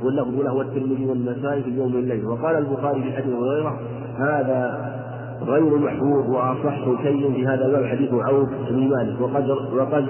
واللفظ 0.03 0.39
له 0.39 0.53
والترمذي 0.53 1.05
والنسائي 1.05 1.63
في 1.63 1.69
يوم 1.69 1.93
الليل. 1.95 2.25
وقال 2.25 2.55
البخاري 2.55 3.03
في 3.03 3.11
حديث 3.13 3.33
هريرة 3.33 3.79
هذا 4.17 4.93
غير 5.41 5.77
محفوظ 5.77 6.29
وأصح 6.29 7.03
شيء 7.03 7.33
في 7.33 7.47
هذا 7.47 7.65
الباب 7.65 7.85
حديث 7.85 8.13
عوف 8.13 8.49
بن 8.69 8.89
مالك. 8.89 9.21
وقد 9.21 9.49
وقد 9.49 10.07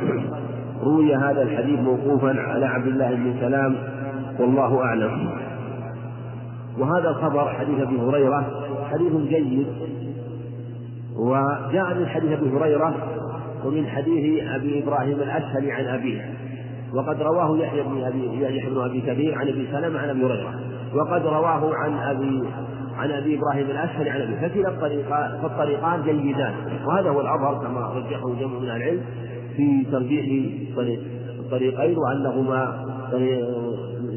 روي 0.83 1.15
هذا 1.15 1.41
الحديث 1.41 1.79
موقوفا 1.79 2.41
على 2.41 2.65
عبد 2.65 2.87
الله 2.87 3.15
بن 3.15 3.33
سلام 3.39 3.75
والله 4.39 4.81
أعلم. 4.81 5.29
وهذا 6.79 7.09
الخبر 7.09 7.49
حديث 7.49 7.79
أبي 7.79 7.99
هريرة 7.99 8.45
حديث 8.91 9.13
جيد. 9.15 9.67
وجاء 11.17 11.93
من 11.99 12.07
حديث 12.07 12.31
أبي 12.31 12.49
هريرة 12.57 12.95
ومن 13.65 13.87
حديث 13.87 14.43
أبي 14.55 14.83
إبراهيم 14.83 15.17
الاشهري 15.17 15.71
عن 15.71 15.85
أبيه. 15.85 16.21
وقد 16.93 17.21
رواه 17.21 17.57
يحيى 17.57 17.83
بن 17.83 18.03
ابي 18.03 18.43
يحيى 18.43 18.69
بن 18.69 18.81
أبي 18.81 19.01
كثير 19.01 19.35
عن 19.35 19.47
أبي 19.47 19.67
سلمة 19.71 19.99
عن 19.99 20.09
أبي 20.09 20.25
هريرة. 20.25 20.53
وقد 20.95 21.25
رواه 21.25 21.75
عن 21.75 21.93
أبي 21.97 22.49
عن 22.97 23.11
أبي 23.11 23.39
إبراهيم 23.39 23.65
الاشهري 23.65 24.09
عن 24.09 24.21
أبي 24.21 24.35
فكلا 24.35 24.69
الطريقان 24.69 25.41
فالطريقان 25.41 26.03
جيدان. 26.03 26.53
وهذا 26.85 27.09
هو 27.09 27.21
الأظهر 27.21 27.67
كما 27.67 27.87
رجحه 27.87 28.33
جمع 28.39 28.59
من 28.59 28.69
العلم 28.69 29.01
في 29.57 29.85
ترجيح 29.91 30.25
الطريقين 31.39 31.97
وأنهما 31.97 32.85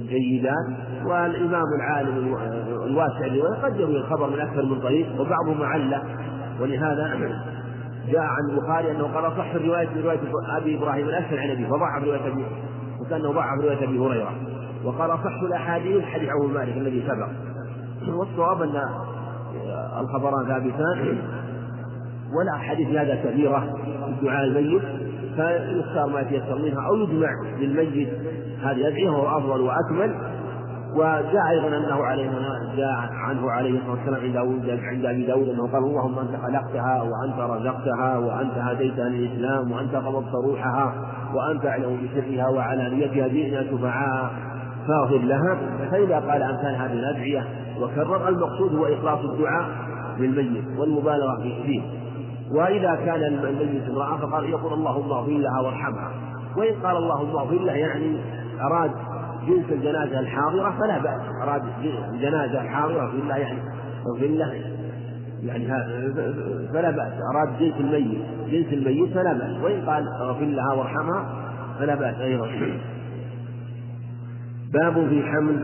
جيدان. 0.08 0.76
والإمام 1.06 1.64
العالم 1.80 2.36
الواسع 2.86 3.26
قد 3.62 3.80
يروي 3.80 3.96
الخبر 3.96 4.30
من 4.30 4.40
أكثر 4.40 4.64
من 4.64 4.80
طريق 4.80 5.20
وبعضهم 5.20 5.62
علق 5.62 6.02
ولهذا 6.60 7.18
جاء 8.08 8.22
عن 8.22 8.50
البخاري 8.50 8.90
أنه 8.90 9.04
قال 9.04 9.32
صح 9.32 9.54
الرواية 9.54 9.88
رواية 10.02 10.18
أبي 10.56 10.78
إبراهيم 10.78 11.08
الاشهري 11.08 11.40
عن 11.40 11.50
ابي 11.50 11.66
فضعف 11.66 12.04
رواية 12.04 12.26
ابي 12.26 12.44
وكأنه 13.00 13.32
ضعف 13.32 13.60
رواية 13.64 13.84
أبي 13.84 13.98
هريرة. 13.98 14.32
وقال 14.84 15.10
صح 15.10 15.42
الأحاديث 15.42 16.04
حديث 16.04 16.28
عبد 16.28 16.54
مالك 16.54 16.76
الذي 16.76 17.02
سبق. 17.08 17.28
والصواب 18.18 18.62
أن 18.62 18.82
الخبران 20.00 20.46
ثابتان 20.46 21.18
ولا 22.38 22.58
حديث 22.58 22.88
هذا 22.88 23.14
كبيرة 23.14 23.60
في 24.20 24.26
دعاء 24.26 24.44
الميت 24.44 24.82
فيختار 25.36 26.06
ما 26.06 26.20
يتيسر 26.20 26.58
منها 26.58 26.86
أو 26.86 26.96
يجمع 26.96 27.28
للميت 27.58 28.08
هذه 28.62 28.88
أدعية 28.88 29.10
وهو 29.10 29.38
أفضل 29.38 29.60
وأكمل. 29.60 30.36
وجاء 30.94 31.50
أيضا 31.50 31.68
أنه 31.68 32.04
عليه 32.04 32.30
جاء 32.76 33.10
عنه 33.12 33.50
عليه 33.50 33.78
الصلاة 33.78 33.90
والسلام 33.90 34.20
عند 34.20 34.32
داود 34.32 34.70
عند 34.70 35.04
أبي 35.04 35.26
داود 35.26 35.48
أنه 35.48 35.66
قال 35.72 35.84
اللهم 35.84 36.18
أنت 36.18 36.36
خلقتها 36.42 37.02
وأنت 37.02 37.38
رزقتها 37.38 38.18
وأنت 38.18 38.58
هديتها 38.58 39.08
للإسلام 39.08 39.72
وأنت 39.72 39.94
قبضت 39.94 40.34
روحها 40.34 40.94
وأنت 41.34 41.66
أعلم 41.66 41.98
بسرها 42.04 42.48
وعلانيتها 42.48 43.28
جئنا 43.28 43.70
شفعاء 43.70 44.30
فاغفر 44.88 45.18
لها 45.18 45.58
فإذا 45.90 46.18
قال 46.18 46.42
أمثال 46.42 46.74
هذه 46.74 46.92
الأدعية 46.92 47.44
وكرر 47.80 48.28
المقصود 48.28 48.74
هو 48.74 48.86
إخلاص 48.86 49.18
الدعاء 49.24 49.68
للميت 50.18 50.64
والمبالغة 50.78 51.42
فيه 51.66 51.82
وإذا 52.50 52.94
كان 52.94 53.22
الميت 53.22 53.88
امرأة 53.88 54.16
فقال 54.16 54.44
يقول 54.44 54.72
اللهم 54.72 55.12
اغفر 55.12 55.32
لها 55.32 55.60
وارحمها. 55.60 56.10
وإن 56.56 56.74
قال 56.74 56.96
اللهم 56.96 57.36
اغفر 57.36 57.54
لها 57.54 57.74
يعني 57.74 58.16
أراد 58.60 58.90
جنس 59.46 59.64
الجنازة 59.72 60.20
الحاضرة 60.20 60.74
فلا 60.78 60.98
بأس. 60.98 61.20
أراد 61.42 61.62
الجنازة 62.12 62.60
الحاضرة 62.60 63.10
في 63.10 63.16
الله 63.16 63.36
يعني 63.36 63.58
اغفر 64.06 64.26
له 64.26 64.52
يعني 65.42 65.66
فلا 66.72 66.90
بأس. 66.90 67.12
أراد 67.34 67.58
جنس 67.58 67.74
الميت 67.80 68.20
جنس 68.50 68.72
الميت 68.72 69.14
فلا 69.14 69.32
بأس. 69.32 69.62
وإن 69.62 69.90
قال 69.90 70.08
اغفر 70.08 70.44
لها 70.44 70.72
وارحمها 70.72 71.26
فلا 71.78 71.94
بأس 71.94 72.14
أيضا. 72.20 72.48
باب 74.72 75.08
في 75.08 75.22
حمل 75.22 75.62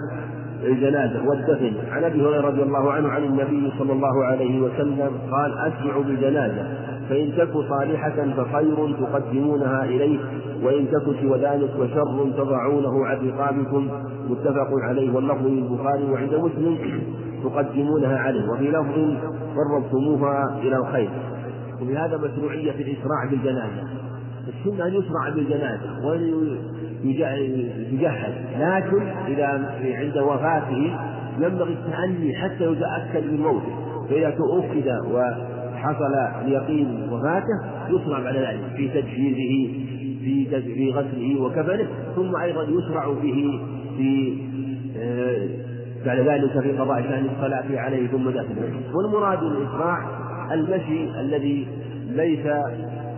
الجنازة. 0.64 1.28
والدفن. 1.28 1.72
عن 1.90 2.04
أبي 2.04 2.22
هريرة 2.22 2.40
رضي 2.40 2.62
الله 2.62 2.92
عنه 2.92 3.08
عن 3.08 3.24
النبي 3.24 3.72
صلى 3.78 3.92
الله 3.92 4.24
عليه 4.24 4.60
وسلم 4.60 5.10
قال 5.30 5.58
أسرعوا 5.58 6.02
بالجنازة. 6.02 6.66
فإن 7.08 7.32
تك 7.36 7.52
صالحة 7.68 8.34
فخير 8.36 8.92
تقدمونها 9.00 9.84
إليه 9.84 10.18
وإن 10.62 10.86
تك 10.88 11.04
سوى 11.20 11.38
ذلك 11.38 11.70
فشر 11.70 12.30
تضعونه 12.36 13.06
عن 13.06 13.28
رقابكم. 13.28 13.88
متفق 14.28 14.70
عليه. 14.82 15.14
واللفظ 15.14 15.46
للبخاري 15.46 16.04
وعند 16.04 16.34
مسلم 16.34 16.78
تقدمونها 17.44 18.18
عليه. 18.18 18.48
وفي 18.50 18.70
لفظ 18.70 19.16
قربتموها 19.56 20.58
إلى 20.62 20.76
الخير. 20.76 21.10
وبهذا 21.82 22.16
مشروعية 22.16 22.70
الإسراع 22.70 23.30
بالجنازة. 23.30 23.82
السنة 24.48 24.86
أن 24.86 24.94
يسرع 24.94 25.28
بالجنازة. 25.34 26.06
وأن 26.06 26.58
يجهز 27.04 28.34
لكن 28.58 29.02
إذا 29.28 29.46
عند 29.84 30.18
وفاته 30.18 30.98
ينبغي 31.38 31.72
التأني 31.72 32.34
حتى 32.34 32.64
يتأكد 32.64 33.32
من 33.32 33.40
موته. 33.40 33.82
فإذا 34.10 34.30
تؤكد 34.30 34.88
وحصل 35.12 36.14
اليقين 36.44 37.08
وفاته 37.10 37.60
يسرع 37.88 38.20
بعد 38.20 38.36
ذلك 38.36 38.60
في 38.76 38.88
تجهيزه 38.88 39.72
في 40.24 40.60
في 40.60 40.90
غسله 40.90 41.40
وكفنه 41.40 41.86
ثم 42.16 42.36
أيضا 42.36 42.62
يسرع 42.62 43.06
به 43.06 43.60
في 43.96 44.38
آه، 44.98 45.48
بعد 46.06 46.18
ذلك 46.18 46.60
في 46.60 46.72
قضاء 46.72 47.02
شأن 47.02 47.26
الصلاة 47.36 47.80
عليه 47.80 48.08
ثم 48.08 48.30
دفنه 48.30 48.80
والمراد 48.94 49.42
الإسراع 49.42 49.98
المشي 50.52 51.20
الذي 51.20 51.66
ليس 52.08 52.46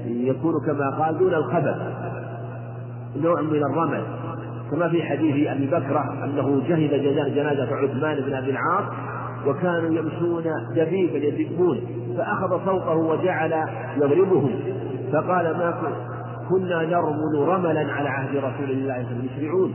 يكون 0.06 0.54
كما 0.66 0.90
قال 0.90 1.18
دون 1.18 1.34
الخبث 1.34 1.76
نوع 3.16 3.40
من 3.40 3.62
الرمل. 3.62 4.04
كما 4.70 4.88
في 4.88 5.02
حديث 5.02 5.48
أبي 5.48 5.66
بكره 5.66 6.24
أنه 6.24 6.62
جهد 6.68 7.02
جنازة 7.34 7.76
عثمان 7.76 8.20
بن 8.20 8.34
أبي 8.34 8.50
العاص 8.50 8.84
وكانوا 9.46 9.90
يمشون 9.90 10.44
دبيبا 10.76 11.18
يدبون 11.18 11.80
فأخذ 12.16 12.64
صوته 12.64 12.94
وجعل 12.94 13.68
يضربهم. 13.96 14.50
فقال 15.12 15.44
ما 15.44 15.74
كنا 16.50 16.82
نرمل 16.82 17.48
رملا 17.48 17.92
على 17.92 18.08
عهد 18.08 18.36
رسول 18.36 18.70
الله 18.70 18.70
صلى 18.70 18.80
الله 18.80 18.94
عليه 18.94 19.06
وسلم. 19.06 19.28
يسرعون 19.36 19.74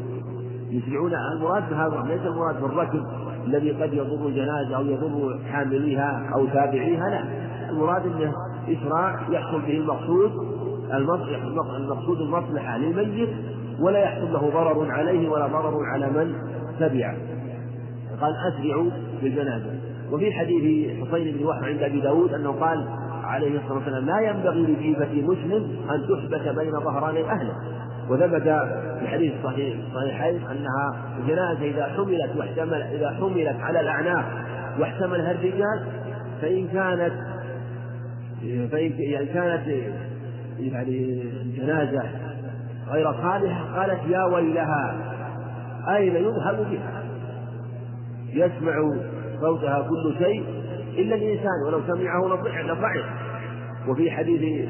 يسرعون 0.72 1.14
المراد 1.34 1.70
بهذا 1.70 2.04
ليس 2.08 2.22
المراد 2.22 2.62
بالركب 2.62 3.04
الذي 3.48 3.72
قد 3.72 3.94
يضر 3.94 4.28
الجنازة 4.28 4.76
أو 4.76 4.86
يضر 4.86 5.40
حامليها 5.52 6.30
أو 6.36 6.46
تابعيها 6.46 7.10
لا. 7.10 7.24
المراد 7.70 8.06
أنه 8.06 8.34
اسراع 8.70 9.20
يحصل 9.30 9.62
به 9.62 9.78
المقصود 9.78 10.32
المقصود 10.92 12.22
المصلحة 12.22 12.78
للميت 12.78 13.30
ولا 13.80 14.00
يحصل 14.00 14.34
له 14.34 14.50
ضرر 14.50 14.92
عليه 14.92 15.30
ولا 15.30 15.48
ضرر 15.48 15.86
على 15.86 16.10
من 16.10 16.34
تبعه. 16.80 17.18
قال 18.22 18.34
أسرعوا 18.48 18.90
بالجنازة. 19.22 19.72
وفي 20.12 20.32
حديث 20.32 20.90
حسين 21.02 21.38
بن 21.38 21.46
وهب 21.46 21.64
عند 21.64 21.84
أبي 21.84 22.02
داود 22.02 22.34
أنه 22.34 22.52
قال 22.52 22.86
عليه 23.24 23.60
الصلاة 23.60 23.74
والسلام 23.74 24.06
لا 24.06 24.20
ينبغي 24.20 24.62
لجيفة 24.62 25.14
مسلم 25.14 25.78
أن 25.90 26.08
تحبس 26.08 26.56
بين 26.56 26.72
ظهراني 26.72 27.32
أهله. 27.32 27.54
وثبت 28.10 28.44
في 29.00 29.08
حديث 29.08 29.34
صحيح 29.44 29.78
صحيحين 29.96 30.36
أنها 30.36 31.16
الجنازة 31.20 31.62
إذا 31.62 31.86
حملت 31.86 32.36
واحتمل 32.38 32.82
إذا 32.82 33.10
حملت 33.10 33.62
على 33.62 33.80
الأعناق 33.80 34.26
واحتملها 34.80 35.32
الرجال 35.32 35.86
فإن 36.42 36.68
كانت 36.68 37.14
فإن 38.72 38.92
يعني 38.98 39.26
كانت 39.26 39.68
يعني 40.60 41.22
الجنازة 41.42 42.04
غير 42.92 43.14
صالحة 43.14 43.80
قالت 43.80 44.00
يا 44.10 44.24
ويلها 44.24 44.96
أين 45.88 46.16
يذهب 46.16 46.68
بها؟ 46.72 47.04
يسمع 48.34 48.92
صوتها 49.42 49.88
كل 49.90 50.16
شيء 50.18 50.44
إلا 50.98 51.16
الإنسان 51.16 51.64
ولو 51.68 51.82
سمعه 51.88 52.38
لصعق 52.46 53.06
وفي 53.88 54.12
حديث 54.12 54.70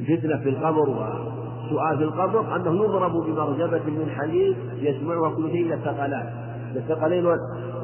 الفتنة 0.00 0.36
في 0.36 0.48
القبر 0.48 0.88
وسؤال 0.90 1.98
في 1.98 2.04
القبر 2.04 2.56
أنه 2.56 2.84
يضرب 2.84 3.12
بمرجبة 3.12 3.84
من 3.86 4.10
حديد 4.18 4.56
يسمعها 4.80 5.30
كل 5.36 5.50
شيء 5.50 5.66
إلا 5.66 5.74
الثقلان. 5.74 6.30
الثقلين 6.76 7.26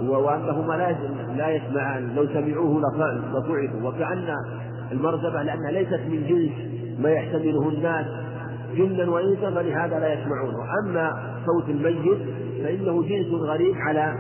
وأنهما 0.03 0.75
لا 0.75 0.97
لا 1.37 1.49
يسمعان 1.49 2.15
لو 2.15 2.27
سمعوه 2.27 2.81
لصعقوا 2.81 3.89
وكأن 3.89 4.29
المرتبة 4.93 5.43
لأنها 5.43 5.71
ليست 5.71 6.01
من 6.09 6.27
جنس 6.27 6.53
ما 7.01 7.11
يحتمله 7.11 7.69
الناس 7.69 8.07
جنا 8.77 9.11
وإنسا 9.11 9.51
فلهذا 9.51 9.99
لا 9.99 10.13
يسمعونه. 10.13 10.59
أما 10.85 11.13
صوت 11.47 11.69
الميت 11.69 12.19
فإنه 12.65 13.03
جنس 13.03 13.27
غريب 13.27 13.75
على 13.77 14.15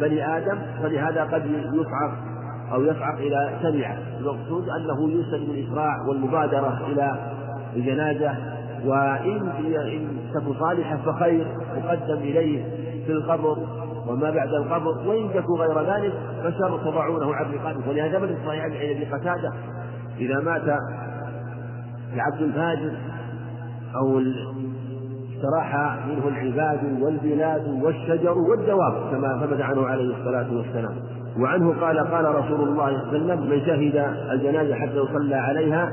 بني 0.00 0.36
آدم 0.36 0.58
فلهذا 0.82 1.24
قد 1.24 1.42
يصعق 1.74 2.14
أو 2.72 2.82
يصعق 2.82 3.18
إلى 3.18 3.58
سمعه. 3.62 3.98
المقصود 4.18 4.68
أنه 4.68 5.10
يوسد 5.10 5.46
بالإسراع 5.48 5.94
والمبادرة 6.08 6.86
إلى 6.86 7.32
الجنازة 7.76 8.36
وإن 8.84 9.48
إن 9.66 10.08
تكن 10.34 10.54
صالحة 10.54 10.96
فخير 10.96 11.46
مقدم 11.76 12.18
إليه 12.18 12.64
في 13.06 13.12
القبر 13.12 13.56
وما 14.08 14.30
بعد 14.30 14.48
القبر. 14.48 15.08
وإن 15.08 15.30
تكون 15.34 15.60
غير 15.60 15.94
ذلك 15.94 16.12
فشر 16.42 16.78
تضعونه 16.78 17.34
عن 17.34 17.52
رقابة. 17.52 17.88
ولهذا 17.88 18.18
من 18.18 18.36
الصحيح 18.40 18.64
عن 18.64 18.70
ابي 18.70 19.04
قتادة 19.04 19.52
إذا 20.18 20.40
مات 20.40 20.78
العبد 22.14 22.42
الفاجر 22.42 22.92
أو 23.96 24.20
استراح 25.36 25.98
منه 26.06 26.28
العباد 26.28 27.02
والبلاد 27.02 27.82
والشجر 27.82 28.38
والدواب 28.38 29.10
كما 29.10 29.46
ثبت 29.46 29.60
عنه 29.60 29.86
عليه 29.86 30.16
الصلاة 30.16 30.56
والسلام. 30.56 30.94
وعنه 31.38 31.80
قال 31.80 31.98
قال 31.98 32.34
رسول 32.34 32.68
الله 32.68 33.02
صلى 33.02 33.16
الله 33.16 33.32
عليه 33.32 33.42
وسلم 33.42 33.50
من 33.50 33.60
شهد 33.66 34.14
الجنازة 34.32 34.74
حتى 34.74 34.96
يصلى 34.96 35.34
عليها 35.34 35.90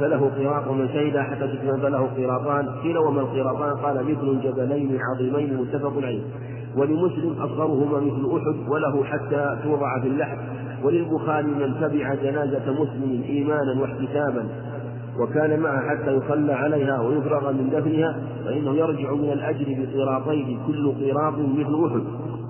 فله 0.00 0.30
قراط 0.38 0.66
ومن 0.68 0.88
شهد 0.88 1.18
حتى 1.18 1.48
تكمل 1.48 1.80
فله 1.80 2.08
قراطان. 2.16 2.68
قيل 2.82 2.98
وما 2.98 3.20
القراطان؟ 3.20 3.76
قال 3.76 4.04
مثل 4.04 4.28
الجبلين 4.28 4.98
عظيمين 5.00 5.56
متفق 5.56 5.92
عليه. 5.96 6.22
ولمسلم 6.76 7.42
أصغرهما 7.42 8.00
مثل 8.00 8.36
أحد 8.36 8.68
وله 8.68 9.04
حتى 9.04 9.58
توضع 9.64 10.00
في 10.00 10.08
اللحم. 10.08 10.38
وللبخاري 10.84 11.46
من 11.46 11.74
تبع 11.80 12.14
جنازة 12.14 12.72
مسلم 12.72 13.22
إيمانا 13.28 13.80
واحتسابا 13.80 14.48
وكان 15.18 15.60
معها 15.60 15.90
حتى 15.90 16.12
يصلى 16.12 16.52
عليها 16.52 17.00
ويفرغ 17.00 17.52
من 17.52 17.70
دفنها 17.70 18.16
فإنه 18.44 18.74
يرجع 18.74 19.12
من 19.12 19.32
الأجر 19.32 19.66
بقراطين 19.68 20.58
كل 20.66 20.92
قراط 20.92 21.34
مثل 21.38 21.86
أحد. 21.86 22.02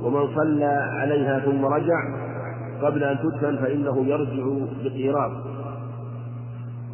ومن 0.02 0.28
صلى 0.36 0.64
عليها 1.00 1.38
ثم 1.38 1.64
رجع 1.64 2.00
قبل 2.82 3.04
أن 3.04 3.18
تدفن 3.18 3.56
فإنه 3.56 4.04
يرجع 4.06 4.44
بقراط. 4.84 5.32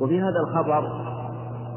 وفي 0.01 0.21
هذا 0.21 0.41
الخبر 0.49 0.83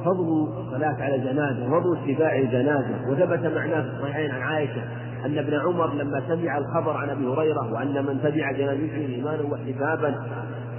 فضل 0.06 0.48
الصلاة 0.58 0.96
على 1.04 1.16
الجنازة 1.16 1.68
وفضل 1.68 1.98
اتباع 1.98 2.36
الجنازة 2.36 3.10
وثبت 3.10 3.54
معناه 3.56 3.82
في 3.82 3.88
الصحيحين 3.88 4.32
عن 4.32 4.42
عائشة 4.42 4.82
أن 5.26 5.38
ابن 5.38 5.54
عمر 5.54 5.94
لما 5.94 6.22
سمع 6.28 6.58
الخبر 6.58 6.98
عن 6.98 7.10
أبي 7.10 7.28
هريرة 7.28 7.74
وأن 7.74 8.06
من 8.06 8.20
تبع 8.24 8.52
جنازته 8.52 9.16
إيمانا 9.16 9.44
واحتسابا 9.44 10.16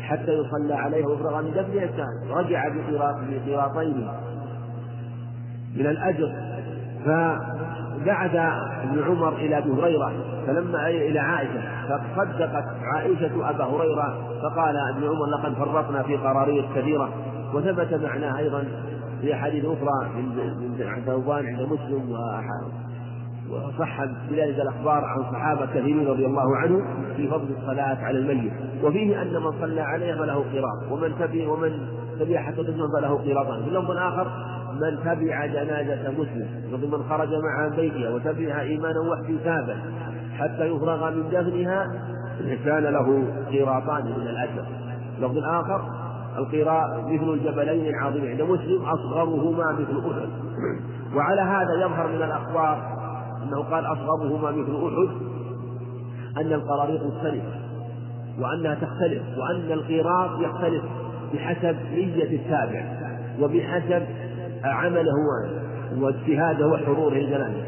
حتى 0.00 0.32
يصلى 0.32 0.74
عليه 0.74 1.06
ويفرغ 1.06 1.42
من 1.42 1.50
دفنه 1.50 2.06
رجع 2.30 2.64
بقراطين 3.46 4.08
من 5.76 5.86
الأجر. 5.86 6.32
فبعث 7.04 8.34
ابن 8.84 9.02
عمر 9.02 9.32
إلى 9.32 9.58
أبي 9.58 9.70
هريرة 9.70 10.12
فلما 10.46 10.88
إلى 10.88 11.18
عائشة 11.18 11.62
فصدقت 11.88 12.64
عائشة 12.82 13.50
أبا 13.50 13.64
هريرة 13.64 14.18
فقال 14.42 14.76
ابن 14.76 15.04
عمر 15.04 15.26
لقد 15.26 15.54
فرطنا 15.54 16.02
في 16.02 16.16
قرارير 16.16 16.68
كثيرة 16.74 17.10
وثبت 17.54 17.94
معناه 17.94 18.38
أيضا 18.38 18.64
في 19.20 19.34
أحاديث 19.34 19.64
أخرى 19.64 20.10
من 20.16 21.02
ثوبان 21.06 21.46
عند 21.46 21.62
مسلم 21.62 22.16
وصح 23.50 24.04
بذلك 24.04 24.60
الأخبار 24.60 25.04
عن 25.04 25.22
صحابة 25.32 25.66
كثيرين 25.66 26.06
رضي 26.06 26.26
الله 26.26 26.56
عنهم 26.56 26.82
في 27.16 27.28
فضل 27.28 27.54
الصلاة 27.60 28.04
على 28.04 28.18
الميت. 28.18 28.52
وفيه 28.82 29.22
أن 29.22 29.32
من 29.32 29.52
صلى 29.60 29.80
عليه 29.80 30.14
فله 30.14 30.34
قراط 30.34 30.92
ومن 30.92 31.12
تبع 31.18 31.48
ومن 31.48 31.88
تبع 32.20 32.42
حتى 32.42 32.62
تسلم 32.62 32.86
فله 32.96 33.08
قراطان. 33.08 33.64
في 33.64 33.70
لفظ 33.70 33.90
آخر 33.90 34.26
من 34.74 34.98
تبع 35.04 35.46
جنازة 35.46 36.10
مسلم 36.10 36.48
ومن 36.72 37.02
خرج 37.08 37.28
معها 37.28 37.68
من 37.68 37.76
بيتها 37.76 38.10
وتبعها 38.10 38.60
إيمانا 38.60 39.00
واحتسابا 39.00 39.76
حتى 40.38 40.66
يفرغ 40.66 41.10
من 41.10 41.22
دفنها 41.30 41.86
كان 42.64 42.82
له 42.82 43.24
قراطان 43.52 44.04
من 44.04 44.26
الأجر. 44.26 44.64
لفظ 45.20 45.38
آخر 45.38 45.82
القراء 46.38 47.04
مثل 47.08 47.30
الجبلين 47.30 47.94
العظيمين. 47.94 48.30
عند 48.30 48.42
مسلم 48.42 48.82
أصغرهما 48.82 49.72
مثل 49.72 50.10
أحد. 50.10 50.28
وعلى 51.16 51.40
هذا 51.40 51.74
يظهر 51.74 52.08
من 52.08 52.22
الأخبار 52.22 52.99
أنه 53.42 53.62
قال 53.62 53.84
أصغرهما 53.86 54.50
مثل 54.50 54.74
أحد 54.74 55.30
أن 56.36 56.52
القراريط 56.52 57.02
مختلفة 57.02 57.52
وأنها 58.40 58.74
تختلف 58.74 59.22
وأن 59.38 59.72
القيراط 59.72 60.30
يختلف 60.40 60.82
بحسب 61.34 61.76
نية 61.92 62.36
التابع 62.36 62.84
وبحسب 63.40 64.06
عمله 64.64 65.14
واجتهاده 65.98 66.66
وحضوره 66.66 67.12
الجنازة 67.12 67.64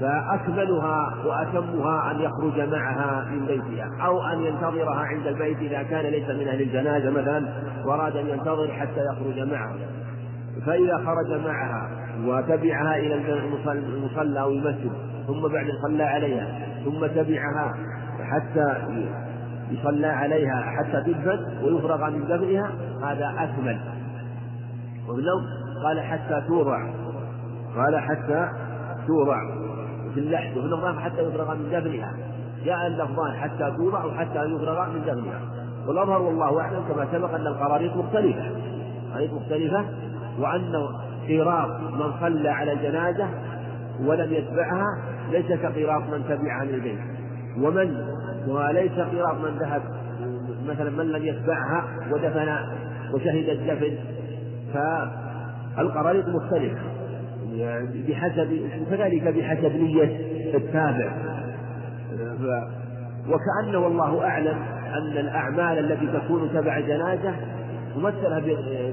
فأكملها 0.00 1.14
وأتمها 1.26 2.10
أن 2.10 2.20
يخرج 2.20 2.60
معها 2.70 3.24
من 3.30 3.46
بيتها 3.46 3.90
أو 4.06 4.20
أن 4.20 4.42
ينتظرها 4.42 5.00
عند 5.00 5.26
البيت 5.26 5.58
إذا 5.58 5.82
كان 5.82 6.04
ليس 6.04 6.28
من 6.28 6.48
أهل 6.48 6.62
الجنازة 6.62 7.10
مثلا 7.10 7.48
وأراد 7.84 8.16
أن 8.16 8.28
ينتظر 8.28 8.68
حتى 8.68 9.04
يخرج 9.04 9.48
معها. 9.50 9.76
فإذا 10.66 10.96
خرج 10.96 11.40
معها 11.44 11.97
وتبعها 12.24 12.96
إلى 12.96 13.14
المصلى 13.72 14.40
أو 14.40 14.50
المسجد 14.50 14.92
ثم 15.26 15.48
بعد 15.48 15.66
صلى 15.82 16.02
عليها 16.02 16.46
ثم 16.84 17.06
تبعها 17.06 17.74
حتى 18.22 18.74
يصلى 19.70 20.06
عليها 20.06 20.60
حتى 20.62 21.02
تدفن 21.06 21.64
ويفرغ 21.64 22.10
من 22.10 22.24
دفنها 22.24 22.70
هذا 23.02 23.34
أكمل. 23.38 23.80
اللفظ 25.08 25.46
قال 25.84 26.00
حتى 26.00 26.42
تورع. 26.48 26.90
قال 27.76 27.98
حتى 27.98 28.48
تورع. 29.06 29.40
في 30.14 30.20
اللحد 30.20 30.56
وفي 30.56 30.66
اللفظ 30.66 30.98
حتى 30.98 31.22
يفرغ 31.22 31.54
من 31.54 31.70
دفنها. 31.70 32.14
جاء 32.64 32.86
اللفظان 32.86 33.32
حتى 33.36 33.72
تورع 33.76 34.04
وحتى 34.04 34.44
يفرغ 34.44 34.90
من 34.90 35.00
دفنها. 35.00 35.40
والأظهر 35.86 36.22
والله 36.22 36.60
أعلم 36.60 36.80
كما 36.88 37.06
سبق 37.12 37.34
أن 37.34 37.46
القراريط 37.46 37.96
مختلفة. 37.96 38.42
قراريط 39.12 39.32
مختلفة 39.32 39.84
وأن 40.38 40.72
قراط 41.28 41.80
من 41.80 42.12
صلى 42.20 42.48
على 42.48 42.72
الجنازة 42.72 43.28
ولم 44.00 44.32
يتبعها 44.32 44.98
ليس 45.30 45.46
كقراط 45.46 46.02
من 46.02 46.24
تبعها 46.28 46.64
من 46.64 46.74
البيت 46.74 46.98
ومن؟ 47.58 47.96
وليس 48.48 48.92
قراط 48.92 49.36
من 49.36 49.58
ذهب. 49.58 49.82
مثلا 50.66 50.90
من 50.90 51.12
لم 51.12 51.26
يتبعها 51.26 51.84
ودفن 52.12 52.56
وشهد 53.14 53.48
الدفن. 53.48 53.98
فالقراريط 54.74 56.24
مختلفة. 56.28 56.78
بحسب 58.08 58.60
كذلك 58.90 59.22
بحسب 59.22 59.72
نية 59.76 60.16
التابع. 60.54 61.12
وكأنه 63.28 63.78
والله 63.78 64.24
أعلم 64.24 64.56
أن 64.94 65.18
الأعمال 65.18 65.78
التي 65.78 66.06
تكون 66.06 66.50
تبع 66.54 66.80
جنازة 66.80 67.34
ممثلة 67.96 68.38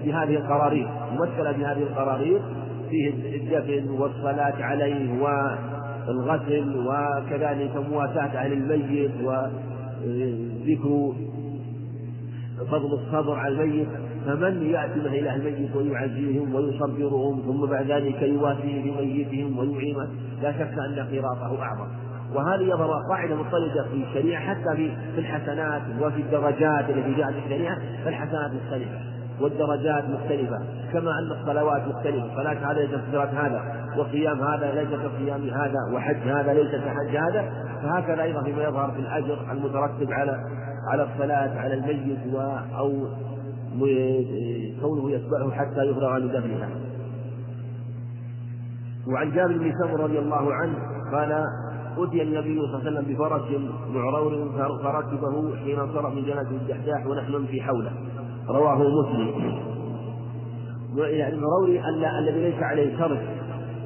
بهذه 0.05 0.35
القراريط 0.35 0.87
ممثلة 1.11 1.51
بهذه 1.51 1.83
القراريط 1.83 2.41
فيه 2.89 3.09
الدفن 3.35 3.89
والصلاة 3.89 4.63
عليه 4.63 5.21
والغسل 5.21 6.87
وكذلك 6.87 7.75
مواساة 7.89 8.37
أهل 8.37 8.53
الميت 8.53 9.11
وذكر 9.23 11.13
فضل 12.71 12.93
الصبر 12.93 13.35
على 13.35 13.63
الميت. 13.63 13.87
فمن 14.25 14.69
يأتي 14.69 14.99
من 14.99 15.05
إلى 15.05 15.35
الميت 15.35 15.75
ويعزيهم 15.75 16.55
ويصبرهم 16.55 17.41
ثم 17.41 17.65
بعد 17.65 17.91
ذلك 17.91 18.21
يواسي 18.21 18.81
بميتهم 18.81 19.57
ويعينه 19.57 20.07
لا 20.41 20.51
شك 20.51 20.73
أن 20.87 21.07
قراطه 21.11 21.61
أعظم. 21.61 21.87
وهذه 22.35 22.63
يظهر 22.63 22.89
قاعدة 23.09 23.35
مضطردة 23.35 23.83
في 23.83 24.03
الشريعة 24.03 24.41
حتى 24.41 24.75
في 24.75 24.95
في 25.15 25.19
الحسنات 25.19 25.81
وفي 26.01 26.21
الدرجات 26.21 26.89
التي 26.89 27.13
جاءت 27.13 27.33
في 27.33 27.39
الشريعة 27.39 27.77
فالحسنات 28.05 28.51
مختلفة 28.51 28.99
والدرجات 29.41 30.03
مختلفة 30.09 30.59
كما 30.93 31.11
أن 31.19 31.31
الصلوات 31.31 31.87
مختلفة 31.87 32.35
صلاة 32.35 32.71
هذا 32.71 32.79
ليس 32.79 32.91
كصلاة 32.91 33.47
هذا 33.47 33.61
وصيام 33.97 34.41
هذا 34.41 34.71
ليس 34.71 34.87
كصيام 34.87 35.49
هذا 35.49 35.79
وحج 35.93 36.27
هذا 36.27 36.53
ليس 36.53 36.71
كحج 36.71 37.15
هذا 37.15 37.51
فهكذا 37.83 38.23
أيضا 38.23 38.43
فيما 38.43 38.63
يظهر 38.63 38.91
في 38.91 38.99
الأجر 38.99 39.51
المترتب 39.51 40.11
على 40.11 40.39
على 40.91 41.03
الصلاة 41.03 41.59
على 41.59 41.73
الميت 41.73 42.19
أو 42.77 43.07
كونه 44.81 45.11
يتبعه 45.11 45.51
حتى 45.51 45.83
يفرغ 45.83 46.09
عن 46.09 46.27
دفنها 46.27 46.69
وعن 49.07 49.31
جابر 49.31 49.57
بن 49.57 49.73
سمر 49.79 49.99
رضي 49.99 50.19
الله 50.19 50.53
عنه 50.53 50.75
قال 51.11 51.45
أتي 51.97 52.21
النبي 52.21 52.59
صلى 52.59 52.65
الله 52.65 52.79
عليه 52.79 52.91
وسلم 52.91 53.13
بفرس 53.13 53.41
معرور 53.89 54.51
فركبه 54.83 55.55
حين 55.55 55.79
انصرف 55.79 56.13
من 56.13 56.23
جنازة 56.25 56.49
الدحداح 56.49 57.05
ونحن 57.07 57.31
نمشي 57.31 57.61
حوله. 57.61 57.91
رواه 58.49 58.75
مسلم. 58.75 59.31
يعني 60.97 61.35
المعرور 61.35 61.67
الذي 62.19 62.39
ليس 62.39 62.63
عليه 62.63 62.97
شرط 62.97 63.19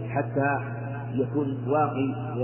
حتى 0.09 0.59
يكون 1.13 1.57
واقي 1.67 2.39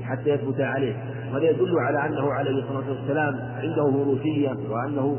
وحتى 0.00 0.30
يثبت 0.30 0.60
عليه. 0.60 0.96
وهذا 1.32 1.50
يدل 1.50 1.78
على 1.78 2.06
أنه 2.06 2.32
عليه 2.32 2.62
الصلاة 2.62 2.90
والسلام 2.90 3.34
عنده 3.62 3.82
وروثية 3.82 4.56
وأنه 4.70 5.16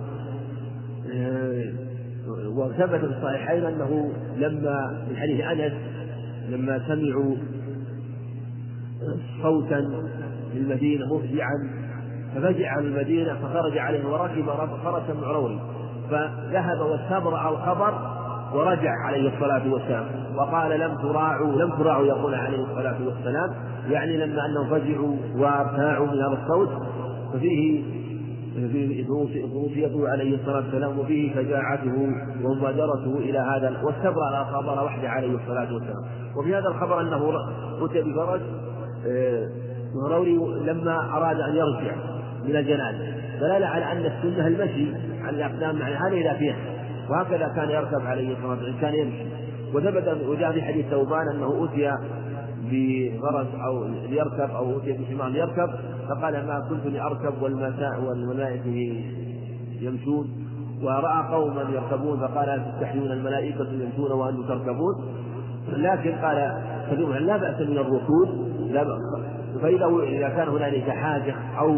آه، 1.14 1.64
وثبت 2.48 3.00
في 3.00 3.06
الصحيحين 3.06 3.66
أنه 3.66 4.12
لما 4.38 5.06
من 5.10 5.18
حديث 5.18 5.42
أنس 5.42 5.74
لما 6.50 6.82
سمعوا 6.88 7.36
صوتا 9.44 9.90
في 10.52 10.58
المدينة 10.58 11.16
مفزعا 11.16 11.86
ففزع 12.36 12.80
المدينة 12.80 13.34
فخرج 13.34 13.78
عليه 13.78 14.08
وركب 14.08 14.46
فرسا 14.84 15.14
معروري 15.22 15.60
فذهب 16.10 16.80
واستبرأ 16.80 17.50
الخبر 17.50 17.94
ورجع 18.54 18.92
عليه 19.06 19.34
الصلاة 19.36 19.74
والسلام 19.74 20.06
وقال 20.36 20.80
لم 20.80 20.96
تراعوا 20.98 21.62
لم 21.62 21.72
تراعوا 21.72 22.06
يقول 22.06 22.36
عليه 22.36 22.64
الصلاة 22.64 22.98
والسلام 23.06 23.54
يعني 23.90 24.18
لما 24.18 24.46
أنهم 24.46 24.70
فزعوا 24.70 25.16
وارتاعوا 25.36 26.08
من 26.08 26.22
هذا 26.22 26.38
الصوت 26.44 26.70
ففيه 27.34 27.84
توفيته 29.54 30.10
عليه 30.10 30.36
الصلاة 30.36 30.56
والسلام 30.56 31.00
وفيه 31.00 31.36
شجاعته 31.36 32.14
ومبادرته 32.44 33.18
إلى 33.18 33.40
هذا 33.40 33.82
واستبرأ 33.84 34.42
الخبر 34.42 34.84
وحده 34.84 35.10
عليه 35.10 35.36
الصلاة 35.36 35.74
والسلام. 35.74 36.04
وفي 36.38 36.56
هذا 36.56 36.68
الخبر 36.68 37.02
أنه 37.02 37.34
أتي 37.82 38.02
بفرج 38.02 38.42
آه، 39.08 39.50
لما 40.66 41.18
أراد 41.18 41.40
أن 41.40 41.56
يرجع 41.56 41.96
من 42.46 42.56
الجنازة 42.56 43.16
دلالة 43.40 43.68
على 43.68 43.92
أن 43.92 44.06
السنة 44.06 44.48
المشي 44.48 44.88
على 45.22 45.36
الأقدام 45.36 45.80
مع 45.80 45.88
هذا 45.88 46.16
إذا 46.16 46.34
فيها. 46.34 46.56
وهكذا 47.10 47.48
كان 47.56 47.70
يركب 47.70 48.02
عليه 48.06 48.34
الصلاة 48.34 48.50
والسلام 48.50 48.82
كان 48.82 48.94
يمشي. 48.94 49.26
وثبت 49.74 50.28
وجاء 50.28 50.52
في 50.52 50.62
حديث 50.62 50.86
ثوبان 50.86 51.28
أنه 51.36 51.66
أتي 51.66 51.92
بفرس 52.72 53.48
أو 53.66 53.86
ليركب 53.86 54.56
أو 54.56 54.80
أتي 54.80 54.94
بحمار 54.94 55.28
ليركب 55.30 55.70
فقال 56.10 56.34
ما 56.48 56.68
كنت 56.70 56.86
لأركب 56.86 57.42
والمساء 57.42 58.02
والملائكة 58.02 59.04
يمشون؟ 59.82 60.46
ورأى 60.84 61.28
قوما 61.32 61.62
يركبون 61.62 62.20
فقال 62.20 62.66
تستحيون 62.66 63.12
الملائكة 63.12 63.68
يمشون 63.72 64.12
وأنتم 64.12 64.48
تركبون؟ 64.48 64.96
لكن 65.68 66.12
قال 66.12 66.36
لا 67.26 67.38
بأس 67.38 67.62
من 67.62 67.78
بأس 67.78 68.55
فإذا 69.62 69.86
إذا 70.04 70.30
كان 70.30 70.48
هنالك 70.48 70.90
حاجة 70.90 71.36
أو 71.60 71.78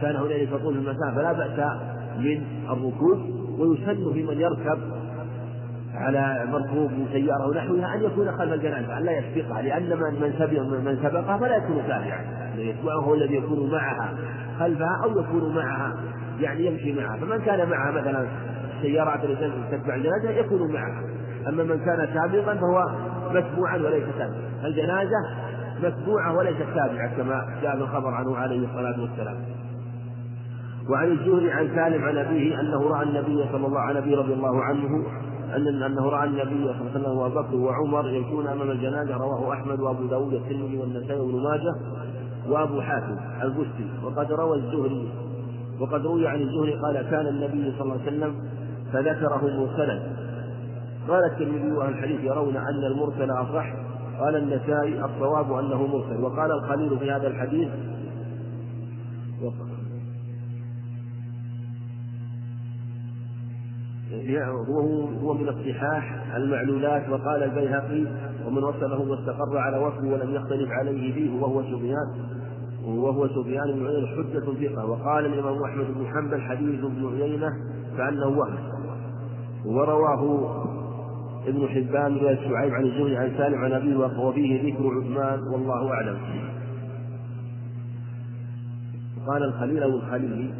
كان 0.00 0.16
هنالك 0.16 0.48
طول 0.62 0.74
المسافة 0.74 1.14
فلا 1.14 1.32
بأس 1.32 1.78
من 2.18 2.42
الركوب 2.70 3.18
ويسن 3.58 4.12
في 4.12 4.22
من 4.22 4.40
يركب 4.40 4.78
على 5.94 6.46
مركوب 6.52 6.90
من 6.90 7.06
سيارة 7.12 7.48
ونحوها 7.48 7.94
أن 7.94 8.02
يكون 8.02 8.32
خلف 8.32 8.52
الجنازة 8.52 8.98
أن 8.98 9.04
لا 9.04 9.18
يسبقها 9.18 9.62
لأن 9.62 9.88
من 9.88 10.20
من 10.20 10.34
سبق 10.38 10.60
من 10.60 10.98
سبقها 11.02 11.38
فلا 11.38 11.56
يكون 11.56 11.82
تابعا 11.88 12.24
يتبعه 12.56 13.00
هو 13.00 13.14
الذي 13.14 13.34
يكون 13.36 13.70
معها 13.70 14.14
خلفها 14.58 15.00
أو 15.04 15.20
يكون 15.20 15.54
معها 15.54 15.96
يعني 16.40 16.66
يمشي 16.66 16.92
معها. 16.92 17.16
فمن 17.16 17.40
كان 17.40 17.70
معها 17.70 17.90
مثلا 17.90 18.26
السيارات 18.76 19.24
التي 19.24 19.52
تتبع 19.70 19.94
الجنازة 19.94 20.30
يكون 20.30 20.72
معها. 20.72 21.02
أما 21.48 21.64
من 21.64 21.78
كان 21.84 22.08
سابقا 22.14 22.54
فهو 22.54 22.90
متبوعا 23.34 23.76
وليس 23.76 24.04
تابعا 24.18 24.34
الجنازة 24.64 25.16
متبوعة 25.82 26.36
وليست 26.36 26.66
تابعة 26.74 27.16
كما 27.16 27.58
جاء 27.62 27.76
الخبر 27.76 28.08
عنه 28.08 28.36
عليه 28.36 28.66
الصلاة 28.68 29.00
والسلام. 29.00 29.36
وعن 30.90 31.12
الزهري 31.12 31.52
عن 31.52 31.68
سالم 31.74 32.04
عن 32.04 32.16
أبيه 32.16 32.60
أنه 32.60 32.88
رأى 32.88 33.02
النبي 33.02 33.44
صلى 33.52 33.66
الله 33.66 33.80
عليه 33.80 34.00
وسلم 34.00 34.18
رضي 34.18 34.34
الله 34.34 34.64
عنه 34.64 35.06
أن 35.56 35.82
أنه 35.82 36.08
رأى 36.08 36.24
النبي 36.24 36.64
صلى 36.64 36.70
الله 36.70 36.90
عليه 36.90 37.00
وسلم 37.00 37.18
وأبو 37.18 37.40
بكر 37.42 37.56
وعمر 37.56 38.08
يمشون 38.08 38.46
أمام 38.46 38.70
الجنازة 38.70 39.16
رواه 39.16 39.52
أحمد 39.52 39.80
وأبو 39.80 40.06
داود 40.06 40.34
الترمذي 40.34 40.78
والنسائي 40.78 41.20
وابن 41.20 41.42
ماجه 41.42 41.74
وأبو 42.48 42.80
حاتم 42.80 43.16
البستي. 43.42 43.86
وقد 44.04 44.32
روى 44.32 44.56
الزهري 44.56 45.08
وقد 45.80 46.06
روي 46.06 46.28
عن 46.28 46.40
الزهري 46.40 46.74
قال 46.74 47.10
كان 47.10 47.26
النبي 47.26 47.72
صلى 47.78 47.82
الله 47.82 48.00
عليه 48.06 48.16
وسلم 48.16 48.34
فذكره 48.92 49.40
مرسلا 49.42 50.00
قال 51.08 51.24
الترمذي 51.24 51.72
وأهل 51.72 51.92
الحديث 51.92 52.20
يرون 52.20 52.56
أن 52.56 52.84
المرسل 52.84 53.30
اصح 53.30 53.66
قال 54.20 54.36
النسائي 54.36 55.04
الصواب 55.04 55.52
أنه 55.52 55.86
مرسل. 55.86 56.22
وقال 56.22 56.52
الخليل 56.52 56.98
في 56.98 57.10
هذا 57.10 57.26
الحديث 57.26 57.68
هو 64.68 64.90
هو 65.22 65.34
من 65.34 65.48
الصحاح 65.48 66.34
المعلولات 66.36 67.08
وقال 67.08 67.42
البيهقي 67.42 68.06
ومن 68.46 68.64
وصله 68.64 69.00
واستقر 69.00 69.58
على 69.58 69.78
وصفه 69.78 70.06
ولم 70.06 70.34
يختلف 70.34 70.70
عليه 70.70 71.14
فيه 71.14 71.40
وهو 71.40 71.62
سفيان 71.62 72.06
وهو 72.84 73.28
سفيان 73.28 73.72
بن 73.72 73.86
عيينة 73.86 74.06
حجة 74.06 74.68
ثقة. 74.68 74.86
وقال 74.86 75.26
الإمام 75.26 75.62
أحمد 75.62 75.86
بن 75.94 76.06
حنبل 76.06 76.40
حديث 76.40 76.84
ابن 76.84 77.20
عيينة 77.22 77.50
كأنه 77.96 78.26
وهم. 78.26 78.58
ورواه 79.66 80.79
ابن 81.46 81.68
حبان 81.68 82.16
رواية 82.16 82.36
شعيب 82.36 82.74
عن 82.74 82.84
الزهري 82.84 83.16
عن 83.16 83.32
سالم 83.38 83.58
عن 83.58 83.72
أبيه 83.72 83.96
وفيه 83.96 84.62
ذكر 84.62 84.88
عثمان 84.88 85.40
والله 85.40 85.92
أعلم. 85.92 86.18
قال 89.26 89.42
الخليل 89.42 89.82
أو 89.82 89.90
الخليل. 89.90 90.50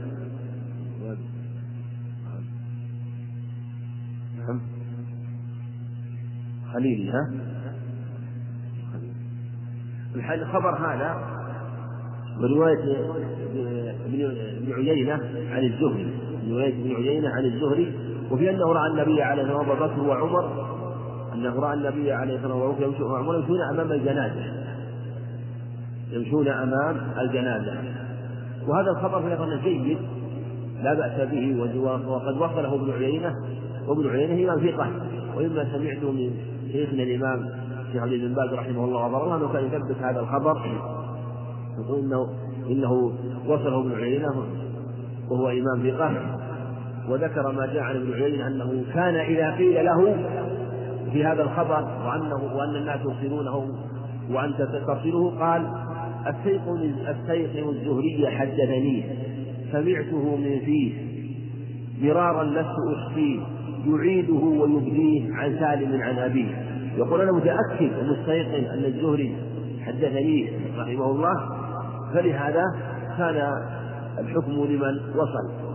نعم. 4.38 4.60
خليلي 6.72 7.10
ها؟ 7.10 7.30
الخبر 10.34 10.74
هذا 10.78 11.40
برواية 12.40 13.10
ابن 14.06 14.72
عيينة 14.72 15.12
عن 15.50 15.64
الزهري. 15.64 16.12
رواية 16.48 16.80
ابن 16.80 16.94
عيينة 16.94 17.28
عن 17.28 17.44
الزهري. 17.44 18.10
وفي 18.30 18.50
أنه 18.50 18.72
رأى 18.72 18.90
النبي 18.90 19.22
عليه 19.22 19.42
الصلاة 19.42 19.58
والسلام 19.58 19.88
بكر 19.88 20.08
وعمر 20.08 20.69
أنه 21.34 21.60
رأى 21.60 21.74
النبي 21.74 22.12
عليه 22.12 22.36
الصلاة 22.36 22.54
والسلام 22.54 22.92
يمشون 23.34 23.60
أمام 23.60 23.92
الجنازة. 23.92 24.44
يمشون 26.10 26.48
أمام 26.48 26.96
الجنازة. 27.20 27.74
وهذا 28.68 28.90
الخبر 28.90 29.22
في 29.22 29.30
أيضا 29.30 29.56
جيد. 29.56 29.98
لا 30.82 30.94
بأس 30.94 31.28
به 31.28 31.62
وقد 32.06 32.36
وصله 32.36 32.74
ابن 32.74 32.90
عيينة. 32.90 33.34
وابن 33.86 34.10
عيينة 34.10 34.52
إمام 34.52 34.66
ثقة. 34.66 34.88
ومما 35.36 35.64
سمعته 35.72 36.12
من 36.12 36.30
شيخنا 36.72 37.02
الإمام 37.02 37.50
الشيخ 37.86 38.02
عبد 38.02 38.12
بن 38.12 38.34
باز 38.34 38.52
رحمه 38.52 38.84
الله 38.84 39.06
وبارك 39.06 39.24
الله 39.24 39.36
أنه 39.36 39.52
كان 39.52 39.64
يثبت 39.64 39.96
هذا 40.02 40.20
الخبر. 40.20 40.56
يقول 41.78 41.98
إنه 41.98 42.28
إنه 42.70 43.12
وصله 43.46 43.80
ابن 43.80 43.92
عيينة 43.92 44.44
وهو 45.30 45.48
إمام 45.48 45.90
ثقة. 45.90 46.36
وذكر 47.08 47.52
ما 47.52 47.66
جاء 47.66 47.82
عن 47.82 47.96
ابن 47.96 48.12
عيينة 48.12 48.46
أنه 48.46 48.84
كان 48.94 49.14
إذا 49.14 49.50
قيل 49.50 49.84
له 49.84 50.16
في 51.12 51.24
هذا 51.24 51.42
الخبر 51.42 51.88
وأنه 52.06 52.56
وأن 52.56 52.76
الناس 52.76 53.00
يرسلونه 53.00 53.68
وأنت 54.30 54.62
تصله 54.62 55.38
قال 55.40 55.66
السيق 56.26 56.62
السيق 57.08 57.68
الزهري 57.68 58.28
حدثني 58.28 59.04
سمعته 59.72 60.36
من 60.36 60.60
فيه. 60.64 60.92
مرارا 62.02 62.44
لست 62.44 62.76
أخفيه 62.96 63.40
يعيده 63.86 64.34
ويبديه 64.34 65.34
عن 65.34 65.58
سالم 65.58 66.02
عن 66.02 66.18
أبيه. 66.18 66.66
يقول 66.96 67.20
أنا 67.20 67.32
متأكد 67.32 67.90
ومستيقن 67.98 68.64
أن 68.64 68.84
الزهري 68.84 69.36
حدثني 69.86 70.48
رحمه 70.78 71.10
الله. 71.10 71.34
فلهذا 72.14 72.64
كان 73.18 73.52
الحكم 74.18 74.52
لمن 74.52 75.00
وصل. 75.16 75.70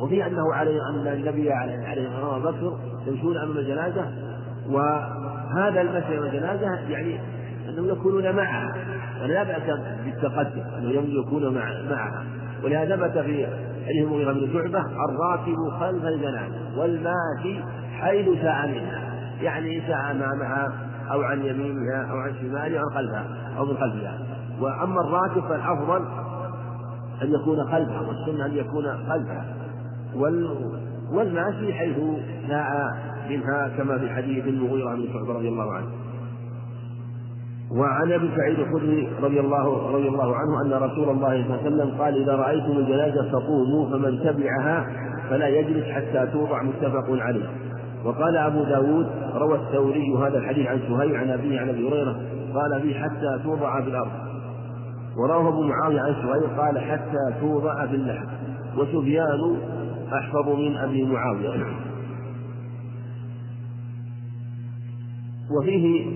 وفي 0.00 0.26
أنه 0.26 0.54
عليه 0.54 0.80
أن 0.90 1.06
النبي 1.06 1.52
عليه 1.52 1.74
الصلاة 1.74 2.46
والسلام 2.46 2.72
يمشون 3.06 3.36
أمام 3.36 3.58
الجنازة 3.58 4.29
وهذا 4.68 5.80
المشي 5.80 6.18
أمام 6.18 6.26
الجنازة 6.26 6.78
يعني 6.88 7.20
أنهم 7.68 7.88
يكونون 7.88 8.36
معها 8.36 8.74
يعني 9.20 9.34
لا 9.34 9.42
بأس 9.42 9.62
بالتقدم 10.04 10.62
أنه 10.78 10.90
يكون 11.20 11.54
مع 11.54 11.82
معها. 11.90 12.24
ولهذا 12.64 12.96
ثبت 12.96 13.18
في 13.18 13.46
حديث 13.86 14.02
المغيرة 14.04 14.32
بن 14.32 14.52
شعبة 14.52 14.84
الراكب 15.08 15.56
خلف 15.80 16.04
الجنازة 16.04 16.78
والماشي 16.78 17.64
حيث 18.00 18.26
شاء 18.42 18.68
منها 18.68 19.00
يعني 19.42 19.80
شاء 19.80 20.10
أمامها 20.10 20.72
أو 21.12 21.22
عن 21.22 21.44
يمينها 21.44 22.10
أو 22.10 22.16
عن 22.16 22.34
شمالها 22.40 22.80
أو 22.80 22.88
عن 22.88 22.94
خلفها 22.94 23.24
أو 23.58 23.64
من 23.64 23.76
خلفها. 23.76 24.18
وأما 24.60 25.00
الراكب 25.00 25.48
فالأفضل 25.48 26.04
أن 27.22 27.32
يكون 27.32 27.64
خلفها 27.64 28.00
والسنة 28.00 28.46
أن 28.46 28.56
يكون 28.56 28.84
خلفها. 29.08 29.46
والماشي 31.12 31.72
حيث 31.72 31.96
شاء 32.48 33.09
منها 33.28 33.68
كما 33.76 33.98
في 33.98 34.10
حديث 34.10 34.46
المغيرة 34.46 34.94
بن 34.94 35.06
شعبة 35.12 35.32
رضي 35.32 35.48
الله 35.48 35.72
عنه. 35.72 35.86
وعن 37.72 38.12
أبي 38.12 38.30
سعيد 38.36 38.58
الخدري 38.58 39.08
رضي 39.22 39.40
الله 39.40 39.92
رضي 39.92 40.08
الله 40.08 40.36
عنه 40.36 40.62
أن 40.62 40.82
رسول 40.82 41.08
الله 41.08 41.28
صلى 41.28 41.54
الله 41.54 41.58
عليه 41.64 41.76
وسلم 41.76 42.00
قال 42.00 42.22
إذا 42.22 42.34
رأيتم 42.34 42.78
الجنازة 42.78 43.30
فقوموا 43.32 43.90
فمن 43.90 44.20
تبعها 44.20 44.86
فلا 45.30 45.48
يجلس 45.48 45.84
حتى 45.84 46.26
توضع. 46.32 46.62
متفق 46.62 47.06
عليه. 47.10 47.46
وقال 48.04 48.36
أبو 48.36 48.64
داود 48.64 49.06
روى 49.34 49.54
الثوري 49.54 50.14
هذا 50.18 50.38
الحديث 50.38 50.66
عن 50.66 50.78
سهيل 50.88 51.16
عن 51.16 51.30
أبيه 51.30 51.60
عن 51.60 51.68
أبي 51.68 51.88
هريرة 51.88 52.16
قال 52.54 52.80
به 52.82 52.94
حتى 52.94 53.40
توضع 53.44 53.82
في 53.82 53.88
الأرض. 53.88 54.10
ورواه 55.16 55.48
أبو 55.48 55.62
معاوية 55.62 56.00
عن 56.00 56.14
سهيل 56.14 56.60
قال 56.60 56.78
حتى 56.78 57.40
توضع 57.40 57.86
في 57.86 57.94
اللحم. 57.94 58.26
وسفيان 58.76 59.56
أحفظ 60.12 60.48
من 60.48 60.76
أبي 60.76 61.04
معاوية. 61.04 61.64
وفيه 65.58 66.06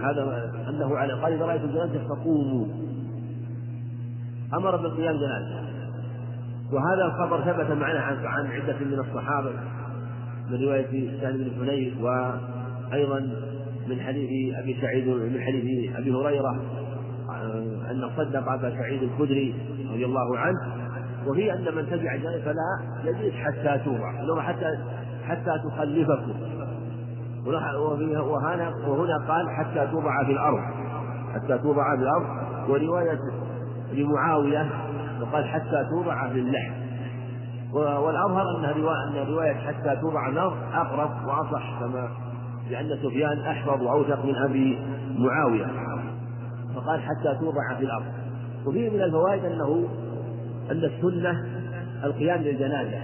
هذا 0.00 0.52
أنه 0.68 0.96
على 0.96 1.12
قال 1.12 1.32
إذا 1.32 1.44
رايتم 1.44 1.66
جنازه 1.66 2.08
فقوموا. 2.08 2.66
أمر 4.54 4.76
بالقيام 4.76 5.16
جنازة. 5.16 5.70
وهذا 6.72 7.04
الخبر 7.04 7.40
ثبت 7.40 7.70
معنا 7.70 8.00
عن 8.00 8.26
عن 8.26 8.46
عدة 8.46 8.78
من 8.78 8.98
الصحابة 8.98 9.50
من 10.50 10.62
رواية 10.62 11.20
سهل 11.20 11.50
بن 11.50 11.66
حنيف 11.66 11.94
وأيضا 12.02 13.20
من 13.88 14.00
حديث 14.00 14.54
أبي 14.54 14.76
سعيد 14.80 15.08
من 15.08 15.40
حديث 15.40 15.96
أبي 15.96 16.12
هريرة 16.12 16.62
أن 17.90 18.10
صدق 18.16 18.52
أبا 18.52 18.70
سعيد 18.70 19.02
الخدري 19.02 19.54
رضي 19.90 20.04
الله 20.04 20.38
عنه. 20.38 20.90
وفي 21.26 21.52
أن 21.52 21.74
من 21.74 21.86
تبع 21.90 22.14
ذلك 22.14 22.42
فلا 22.44 22.80
يجلس 23.04 23.34
حتى 23.34 23.80
توضع 23.84 24.42
حتى 24.42 24.78
حتى 25.24 25.60
تخلفكم. 25.64 26.34
وهنا 27.46 28.68
وهنا 28.86 29.18
قال 29.28 29.50
حتى 29.50 29.86
توضع 29.86 30.24
في 30.24 30.32
الأرض. 30.32 30.60
حتى 31.34 31.58
توضع 31.58 31.96
في 31.96 32.02
الأرض. 32.02 32.26
ورواية 32.68 33.18
لمعاوية 33.92 34.70
وقال 35.20 35.44
حتى 35.44 35.86
توضع 35.90 36.28
في 36.28 36.38
اللحم. 36.38 36.72
والأظهر 37.72 38.42
أن 38.58 38.82
رواية 38.82 39.08
أن 39.08 39.32
رواية 39.32 39.54
حتى 39.54 39.96
توضع 40.00 40.28
الأرض 40.28 40.56
أقرب 40.74 41.10
وأصح 41.26 41.80
كما 41.80 42.08
لأن 42.70 42.88
سفيان 43.02 43.38
أحفظ 43.38 43.82
وأوثق 43.82 44.24
من 44.24 44.36
أبي 44.36 44.78
معاوية. 45.18 45.66
فقال 46.74 47.00
حتى 47.00 47.38
توضع 47.40 47.74
في 47.78 47.84
الأرض. 47.84 48.06
وفيه 48.66 48.90
من 48.90 49.02
الفوائد 49.02 49.44
أنه 49.44 49.88
أن 50.70 50.84
السنة 50.84 51.44
القيام 52.04 52.40
للجنازة 52.40 52.98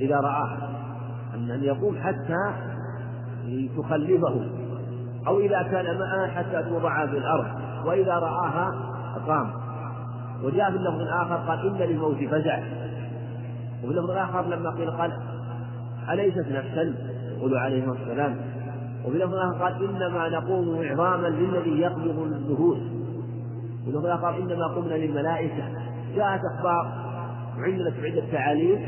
إذا 0.00 0.16
رآها. 0.20 0.68
أن 1.34 1.64
يقوم 1.64 1.96
حتى 2.02 2.67
تخلفه 3.78 4.46
أو 5.26 5.40
إذا 5.40 5.62
كان 5.62 5.98
معها 5.98 6.26
حتى 6.26 6.62
توضع 6.62 7.06
في 7.06 7.18
الأرض 7.18 7.46
وإذا 7.86 8.14
رآها 8.14 8.74
أقام 9.16 9.50
وجاء 10.44 10.70
في 10.70 10.76
اللفظ 10.76 11.00
الآخر 11.00 11.34
قال 11.34 11.66
إن 11.66 11.88
للموت 11.88 12.16
فزع. 12.16 12.58
وفي 13.84 13.90
اللفظ 13.90 14.10
الآخر 14.10 14.46
لما 14.46 14.70
قيل 14.70 14.90
قال 14.90 15.12
أليست 16.12 16.46
نفسا؟ 16.52 16.94
يقول 17.38 17.56
عليه 17.56 17.92
السلام. 17.92 18.36
وفي 19.06 19.16
اللفظ 19.16 19.34
الآخر 19.34 19.64
قال 19.64 19.84
إنما 19.84 20.28
نقوم 20.28 20.82
إعظاما 20.82 21.26
للذي 21.26 21.80
يقبض 21.80 22.18
النفوس. 22.18 22.78
وفي 23.82 23.88
اللفظ 23.88 24.06
الآخر 24.06 24.38
إنما 24.38 24.66
قمنا 24.66 24.94
للملائكة. 24.94 25.64
جاءت 26.16 26.40
أخبار 26.54 26.92
وعندنا 27.58 27.90
في 27.90 28.10
عدة 28.10 28.22
تعاليم 28.32 28.78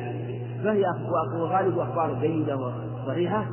فهي 0.65 0.91
أخبار 0.91 1.47
غالب 1.47 1.79
أخبار 1.79 2.15
جيدة 2.21 2.57
وصحيحة 2.57 3.47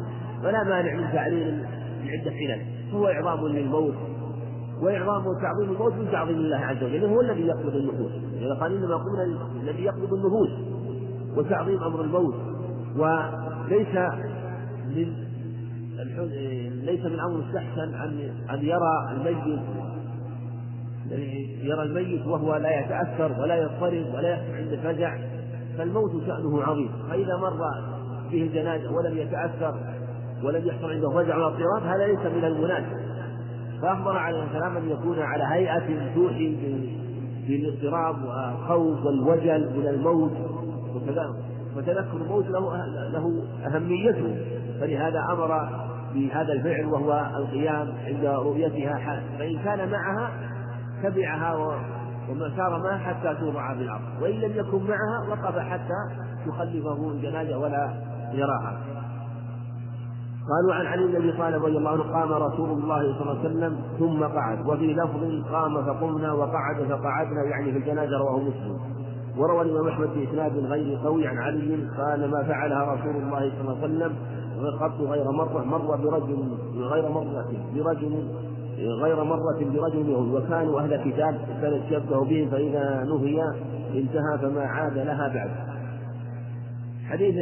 فلا 0.43 0.63
مانع 0.63 0.95
من 0.95 1.11
تعليل 1.13 1.63
بعدة 2.05 2.31
علل 2.31 2.61
هو 2.93 3.07
إعظام 3.07 3.47
للموت 3.47 3.95
وإعظام 4.81 5.27
وتعظيم 5.27 5.71
الموت 5.71 5.93
من 5.93 6.11
تعظيم 6.11 6.35
الله 6.35 6.57
عز 6.57 6.83
وجل 6.83 7.05
هو 7.05 7.21
الذي 7.21 7.41
يقبض 7.41 7.75
النفوس. 7.75 8.11
إذا 8.41 8.53
قال 8.53 8.75
إنما 8.75 8.95
قلنا 8.95 9.23
الذي 9.63 9.83
يقبض 9.83 10.13
النفوس 10.13 10.49
وتعظيم 11.37 11.83
أمر 11.83 12.01
الموت 12.01 12.35
وليس 12.95 13.95
من 14.87 15.13
ليس 16.85 17.05
من 17.05 17.19
أمر 17.19 17.43
استحسن 17.47 17.93
أن 17.93 18.31
أن 18.49 18.65
يرى 18.65 19.11
الميت 19.11 19.59
يرى 21.63 21.83
الميت 21.83 22.27
وهو 22.27 22.55
لا 22.55 22.79
يتأثر 22.79 23.41
ولا 23.41 23.55
يضطرب 23.55 24.13
ولا 24.13 24.29
يحصل 24.29 24.53
عند 24.53 24.79
فزع 24.83 25.17
فالموت 25.77 26.11
شأنه 26.27 26.63
عظيم. 26.63 26.89
فإذا 27.09 27.37
مر 27.37 27.57
به 28.31 28.41
الجنازة 28.41 28.91
ولم 28.91 29.17
يتأثر 29.17 29.75
ولم 30.43 30.67
يحصل 30.67 30.91
عنده 30.91 31.09
فزع 31.09 31.37
ولا 31.37 31.47
اضطراب 31.47 31.83
هذا 31.83 32.07
ليس 32.07 32.19
من 32.19 32.45
المناسب. 32.45 32.97
فأخبر 33.81 34.17
عليه 34.17 34.43
السلام 34.43 34.77
أن 34.77 34.89
يكون 34.89 35.19
على 35.19 35.43
هيئة 35.43 36.15
توحي 36.15 36.57
بالاضطراب 37.47 38.15
والخوف 38.23 39.05
والوجل 39.05 39.69
من 39.77 39.87
الموت 39.87 40.31
وكذا 40.95 41.33
وتذكر 41.77 42.17
الموت 42.17 42.47
له 42.47 42.85
له 43.11 43.43
أهميته. 43.65 44.37
فلهذا 44.79 45.19
أمر 45.31 45.69
بهذا 46.13 46.53
الفعل 46.53 46.85
وهو 46.85 47.31
القيام 47.37 47.93
عند 48.05 48.25
رؤيتها 48.25 49.21
فإن 49.39 49.59
كان 49.63 49.91
معها 49.91 50.31
تبعها 51.03 51.55
وما 52.29 52.51
سار 52.57 52.79
معها 52.83 52.97
حتى 52.97 53.35
توضع 53.39 53.73
في 53.73 53.81
الأرض. 53.81 54.01
وإن 54.21 54.33
لم 54.33 54.51
يكن 54.55 54.83
معها 54.83 55.29
وقف 55.29 55.59
حتى 55.59 56.27
تخلفه 56.47 57.11
الجنازة 57.11 57.57
ولا 57.57 57.93
يراها. 58.33 58.96
قالوا 60.49 60.73
عن 60.73 60.85
علي 60.85 61.07
بن 61.07 61.15
أبي 61.15 61.31
طالب 61.31 61.65
رضي 61.65 61.77
الله 61.77 61.89
عنه 61.89 62.03
قام 62.03 62.31
رسول 62.31 62.69
الله 62.69 63.01
صلى 63.01 63.21
الله 63.21 63.39
عليه 63.39 63.49
وسلم 63.49 63.77
ثم 63.99 64.23
قعد. 64.23 64.67
وفي 64.67 64.93
لفظ 64.93 65.51
قام 65.51 65.85
فقمنا 65.85 66.33
وقعد 66.33 66.83
فقعدنا 66.89 67.43
يعني 67.43 67.71
في 67.71 67.77
الجنازة 67.77 68.17
رواه 68.17 68.39
مسلم. 68.39 68.79
وروى 69.37 69.61
الإمام 69.61 69.87
أحمد 69.87 70.09
في 70.09 70.23
اسناد 70.29 70.57
غير 70.57 70.97
قوي 71.03 71.27
عن 71.27 71.37
علي 71.37 71.87
قال 71.97 72.31
ما 72.31 72.43
فعلها 72.43 72.93
رسول 72.93 73.15
الله 73.15 73.39
صلى 73.39 73.61
الله 73.61 73.77
عليه 73.83 73.85
وسلم 73.85 74.15
قط 74.79 75.01
غير 75.01 75.31
مرة 75.31 75.63
مر 75.63 75.95
برجل 75.95 76.57
غير 76.77 77.09
مرة 77.09 77.45
برجل 77.75 78.27
غير 78.77 79.23
مرة 79.23 79.59
برجل 79.59 80.09
يهود. 80.09 80.33
وكانوا 80.33 80.81
أهل 80.81 81.11
كتاب 81.11 81.35
كانت 81.61 81.83
يشبه 81.91 82.25
بهم 82.25 82.49
فإذا 82.49 83.03
نهي 83.03 83.41
انتهى 83.95 84.37
فما 84.41 84.61
عاد 84.61 84.97
لها 84.97 85.27
بعد. 85.27 85.51
حديث 87.09 87.35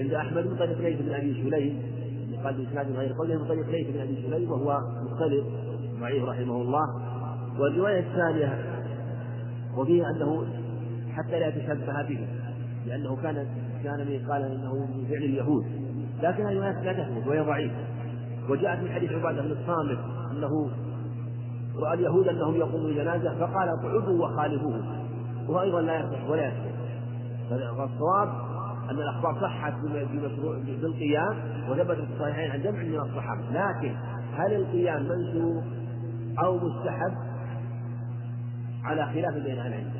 عند 0.00 0.14
أحمد 0.14 0.46
من 0.46 0.56
طريق 0.56 0.78
ليث 0.80 1.02
بن 1.02 1.14
أبي 1.14 1.50
سليم 1.50 1.99
قال 2.44 2.54
بإسناد 2.54 2.96
غير 2.96 3.12
قوله 3.12 3.38
من 3.38 3.48
طريق 3.48 3.68
ليث 3.68 3.90
بن 3.90 4.00
أبي 4.00 4.22
سليم 4.30 4.50
وهو 4.50 4.80
مختلف. 5.04 5.44
ضعيف 6.00 6.24
رحمه 6.24 6.62
الله. 6.62 6.86
والرواية 7.58 8.00
الثانية 8.00 8.58
وفيها 9.76 10.10
أنه 10.10 10.44
حتى 11.12 11.40
لا 11.40 11.48
يتشبه 11.48 12.02
به 12.02 12.26
لأنه 12.86 13.16
كان 13.22 13.46
كان 13.84 14.06
من 14.06 14.30
قال 14.30 14.42
أنه 14.42 14.74
من 14.74 15.06
فعل 15.08 15.22
اليهود. 15.22 15.64
لكن 16.22 16.46
الرواية 16.46 16.82
لا 16.82 16.92
تثبت 16.92 17.26
وهي 17.26 17.40
ضعيفة. 17.40 17.76
وجاءت 18.48 18.82
من 18.82 18.90
حديث 18.90 19.12
عبادة 19.12 19.42
بن 19.42 19.50
الصامت 19.50 19.98
أنه 20.30 20.70
رأى 21.76 21.94
اليهود 21.94 22.28
أنهم 22.28 22.56
يقومون 22.56 22.94
جنازة 22.94 23.38
فقال 23.38 23.68
اقعدوا 23.68 24.24
وخالفوه 24.24 24.82
وهو 25.48 25.60
أيضا 25.60 25.80
لا 25.80 25.98
يصح 25.98 26.30
ولا 26.30 26.46
يصح 26.46 26.70
فالصواب 27.50 28.49
أن 28.90 28.96
الأخبار 28.96 29.40
صحت 29.40 29.74
بالقيام 30.82 31.36
وثبت 31.68 31.96
في 31.96 32.12
الصحيحين 32.14 32.50
عن 32.50 32.62
جمع 32.62 32.82
من 32.82 33.00
الصحابة. 33.00 33.42
لكن 33.52 33.94
هل 34.36 34.54
القيام 34.54 35.02
منسوخ 35.02 35.64
أو 36.44 36.56
مستحب؟ 36.56 37.12
على 38.84 39.06
خلاف 39.06 39.34
بين 39.34 39.58
أهل 39.58 39.72
العلم. 39.72 39.92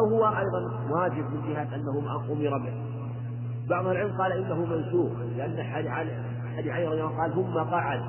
أو 0.00 0.16
هو 0.16 0.26
أيضا 0.26 0.90
واجب 0.90 1.24
من 1.30 1.52
جهة 1.52 1.74
أنه 1.74 2.16
أمر 2.32 2.58
به. 2.58 2.74
بعض 3.70 3.86
العلم 3.86 4.18
قال 4.18 4.32
إنه 4.32 4.54
منسوخ 4.54 5.12
لأن 5.36 5.62
حديث 5.62 5.90
علي 5.90 6.86
رضي 6.88 7.02
الله 7.02 7.20
قال 7.20 7.34
ثم 7.34 7.58
قعد 7.58 8.00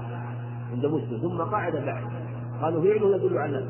عند 0.72 0.86
مسلم 0.86 1.20
ثم 1.22 1.42
قعد 1.42 1.76
بعد. 1.76 2.04
قالوا 2.62 2.84
فعله 2.84 3.16
يدل 3.16 3.38
على 3.38 3.66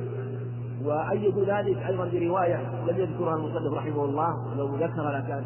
وأيدوا 0.86 1.46
ذلك 1.46 1.78
أيضا 1.78 2.06
برواية 2.06 2.86
لم 2.88 2.98
يذكرها 2.98 3.36
المصنف 3.36 3.74
رحمه 3.74 4.06
الله 4.06 4.56
لو 4.56 4.76
ذكر 4.76 5.10
لكان 5.10 5.44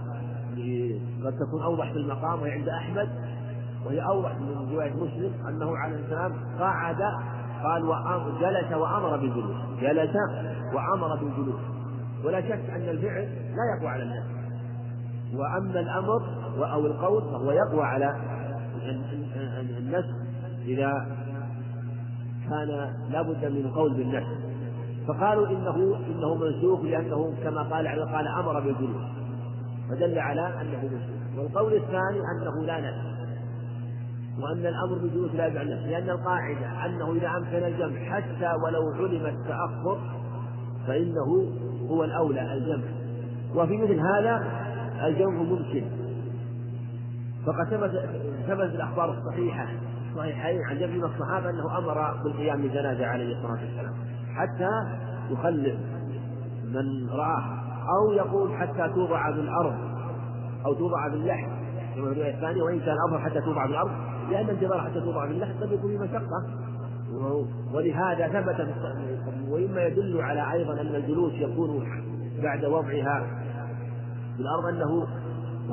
قد 1.25 1.33
تكون 1.33 1.63
أوضح 1.63 1.91
في 1.91 1.97
المقام 1.97 2.41
وهي 2.41 2.51
عند 2.51 2.69
أحمد 2.69 3.09
وهي 3.85 4.01
أوضح 4.05 4.35
من 4.35 4.71
رواية 4.71 4.93
مسلم 4.93 5.33
أنه 5.47 5.77
عليه 5.77 5.95
السلام 5.95 6.33
قعد 6.59 7.01
قال 7.63 7.83
جلس 8.41 8.71
وأمر 8.71 9.17
بالجلوس 9.17 9.55
جلس 9.81 10.15
وأمر 10.73 11.15
بالجلوس. 11.15 11.59
ولا 12.25 12.41
شك 12.41 12.69
أن 12.69 12.89
الفعل 12.89 13.23
لا 13.25 13.77
يقوى 13.77 13.89
على 13.89 14.03
النفس 14.03 14.29
وأما 15.33 15.79
الأمر 15.79 16.21
أو 16.73 16.85
القول 16.85 17.21
فهو 17.21 17.51
يقوى 17.51 17.83
على 17.83 18.15
النفس 19.77 20.09
إذا 20.65 21.07
كان 22.49 22.93
لابد 23.09 23.45
من 23.45 23.65
القول 23.65 23.93
بالنفس. 23.93 24.27
فقالوا 25.07 25.47
إنه 25.47 25.97
إنه 26.07 26.35
منسوخ 26.35 26.81
لأنه 26.81 27.33
كما 27.43 27.61
قال 27.61 27.87
قال 27.87 28.27
أمر 28.27 28.59
بالجلوس. 28.59 29.18
فدل 29.89 30.19
على 30.19 30.61
أنه 30.61 30.83
منسوخ 30.83 31.37
والقول 31.37 31.73
الثاني 31.73 32.19
أنه 32.19 32.65
لا 32.65 32.81
نفس 32.81 33.19
وأن 34.41 34.65
الأمر 34.65 34.97
بالجلوس 34.97 35.31
لا 35.35 35.47
يدعى 35.47 35.63
النفس 35.63 35.83
لأن 35.83 36.09
القاعدة 36.09 36.85
أنه 36.85 37.11
إذا 37.11 37.27
أمكن 37.37 37.63
الجمع 37.63 37.99
حتى 37.99 38.53
ولو 38.63 38.81
علم 38.93 39.25
التأخر 39.25 39.99
فإنه 40.87 41.51
هو 41.89 42.03
الأولى 42.03 42.53
الجمع. 42.53 42.87
وفي 43.55 43.77
مثل 43.77 43.99
هذا 43.99 44.43
الجمع 45.07 45.41
ممكن. 45.41 45.83
فقد 47.45 47.67
ثبت 47.69 47.91
ثبت 48.47 48.75
الأخبار 48.75 49.17
الصحيحة 49.17 49.67
الصحيحين 50.11 50.61
عن 50.61 50.79
جمع 50.79 50.93
من 50.95 51.03
الصحابة 51.03 51.49
أنه 51.49 51.77
أمر 51.77 52.23
بالقيام 52.23 52.61
بالجنازة 52.61 53.05
عليه 53.05 53.37
الصلاة 53.37 53.51
والسلام 53.51 53.93
حتى 54.35 54.69
يخلف 55.31 55.75
من 56.65 57.09
رآه. 57.09 57.58
أو 57.97 58.11
يقول 58.11 58.53
حتى 58.53 58.89
توضع 58.95 59.29
بالأرض 59.29 59.75
أو 60.65 60.73
توضع 60.73 61.07
باللحم 61.07 61.49
كما 61.95 62.05
في 62.05 62.11
الرواية 62.11 62.35
الثانية 62.35 62.61
وإن 62.63 62.79
كان 62.79 62.95
الأفضل 62.95 63.19
حتى 63.19 63.41
توضع 63.41 63.65
بالأرض 63.65 63.91
لأن 64.29 64.49
الجبال 64.49 64.81
حتى 64.81 64.99
توضع 65.01 65.25
باللحم 65.25 65.51
قد 65.61 65.71
يكون 65.71 65.97
مشقة. 65.97 66.45
ولهذا 67.73 68.27
ثبت 68.27 68.67
وإما 69.49 69.85
يدل 69.85 70.21
على 70.21 70.51
أيضا 70.53 70.73
أن 70.81 70.95
الجلوس 70.95 71.33
يكون 71.33 71.87
بعد 72.43 72.65
وضعها 72.65 73.27
في 74.37 74.41
الأرض 74.41 74.65
أنه 74.65 75.07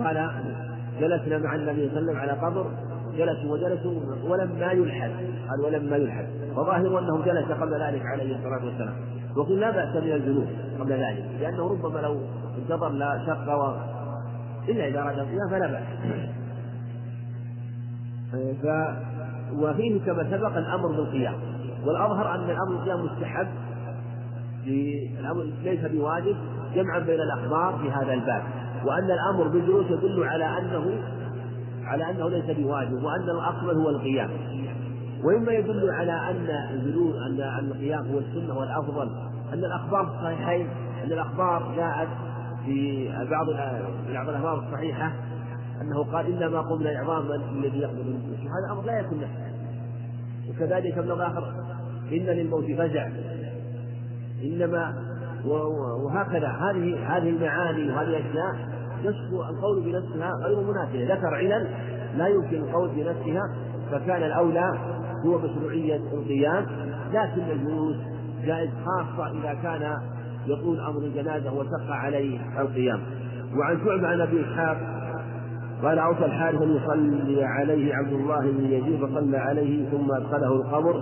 قال 0.04 0.30
جلسنا 1.00 1.38
مع 1.38 1.54
النبي 1.54 1.88
صلى 1.88 1.98
الله 1.98 2.12
عليه 2.12 2.12
وسلم 2.12 2.16
على 2.16 2.32
قبر 2.32 2.66
جلسوا 3.16 3.52
وجلسوا 3.52 4.00
ولما 4.30 4.72
يلحد. 4.72 5.10
قال 5.48 5.60
ولما 5.64 5.96
يلحد. 5.96 6.26
وظاهر 6.56 6.98
أنه 6.98 7.24
جلس 7.24 7.50
قبل 7.52 7.82
ذلك 7.82 8.02
عليه 8.06 8.36
الصلاة 8.36 8.64
والسلام. 8.64 8.94
وقل 9.36 9.60
لا 9.60 9.70
بأس 9.70 9.96
من 10.02 10.12
الجلوس 10.12 10.48
قبل 10.80 10.92
ذلك 10.92 11.24
لأنه 11.40 11.68
ربما 11.68 11.98
لو 11.98 12.20
انتظر 12.58 12.88
لا 12.88 13.22
شق 13.26 13.54
و... 13.54 13.74
إلا 14.68 14.88
إذا 14.88 15.00
أراد 15.00 15.18
القيام 15.18 15.48
فلا 15.50 15.66
بأس. 15.66 15.82
ف 18.32 18.66
وفيه 19.52 20.00
كما 20.00 20.24
سبق 20.30 20.56
الأمر 20.56 20.88
بالقيام 20.88 21.34
والأظهر 21.84 22.34
أن 22.34 22.50
الأمر 22.50 22.76
بالقيام 22.76 23.04
مستحب 23.04 23.48
الأمر 25.20 25.42
ليس 25.62 25.80
بواجب 25.84 26.36
جمعا 26.74 26.98
بين 26.98 27.20
الأخبار 27.20 27.78
في 27.82 27.90
هذا 27.90 28.12
الباب 28.12 28.42
وأن 28.84 29.10
الأمر 29.10 29.48
بالجلوس 29.48 29.86
يدل 29.86 30.24
على 30.24 30.58
أنه 30.58 30.98
على 31.84 32.10
أنه 32.10 32.28
ليس 32.28 32.56
بواجب 32.56 33.02
وأن 33.04 33.30
الأكمل 33.30 33.74
هو 33.76 33.90
القيام. 33.90 34.30
ومما 35.26 35.52
يدل 35.52 35.90
على 35.90 36.12
أن 36.12 36.48
الجلوس 36.74 37.14
أن 37.16 37.40
القيام 37.40 38.06
هو 38.06 38.18
السنة 38.18 38.58
والأفضل 38.58 39.10
أن 39.52 39.58
الأخبار 39.58 40.02
الصحيحين 40.02 40.68
أن 41.04 41.12
الأخبار 41.12 41.72
جاءت 41.76 42.08
في 42.64 43.08
بعض 43.30 43.46
بعض 44.12 44.28
الأخبار 44.28 44.58
الصحيحة 44.58 45.12
أنه 45.82 46.04
قال 46.04 46.26
إنما 46.26 46.60
قمنا 46.60 46.96
إعظاما 46.96 47.34
الذي 47.34 47.78
يقبل 47.78 48.18
هذا 48.40 48.72
أمر 48.72 48.82
لا 48.82 49.00
يكون 49.00 49.20
نفسه 49.20 49.46
وكذلك 50.50 50.98
ابن 50.98 51.10
الآخر 51.12 51.54
إن 52.12 52.26
للموت 52.26 52.64
فزع. 52.64 53.08
إنما 54.42 54.94
وهكذا. 56.04 56.48
هذه 56.48 57.16
هذه 57.16 57.28
المعاني 57.28 57.92
وهذه 57.92 58.08
الأشياء 58.08 58.76
نسخ 59.04 59.48
القول 59.48 59.80
بنفسها 59.80 60.30
غير 60.44 60.60
مناسبة 60.60 61.14
ذكر 61.14 61.34
علل 61.34 61.68
لا 62.16 62.26
يمكن 62.26 62.56
القول 62.56 62.88
بنفسها 62.88 63.42
فكان 63.90 64.22
الأولى 64.22 64.95
هو 65.24 65.38
مشروعية 65.38 66.00
القيام 66.12 66.66
لكن 67.12 67.42
الجلوس 67.50 67.96
جائز 68.44 68.70
خاصة 68.84 69.38
إذا 69.38 69.54
كان 69.62 69.96
يطول 70.46 70.80
أمر 70.80 70.98
الجنازة 70.98 71.52
وشق 71.52 71.90
عليه 71.90 72.60
القيام. 72.60 73.00
وعن 73.58 73.78
شعبة 73.84 74.08
عن 74.08 74.20
أبي 74.20 74.40
إسحاق 74.40 74.76
قال 75.82 75.98
أوصى 75.98 76.24
الحارث 76.24 76.62
أن 76.62 76.76
يصلي 76.76 77.44
عليه 77.44 77.94
عبد 77.94 78.12
الله 78.12 78.40
بن 78.40 78.64
يزيد 78.64 79.04
فصلى 79.04 79.36
عليه 79.36 79.90
ثم 79.90 80.12
أدخله 80.12 80.52
القبر 80.52 80.94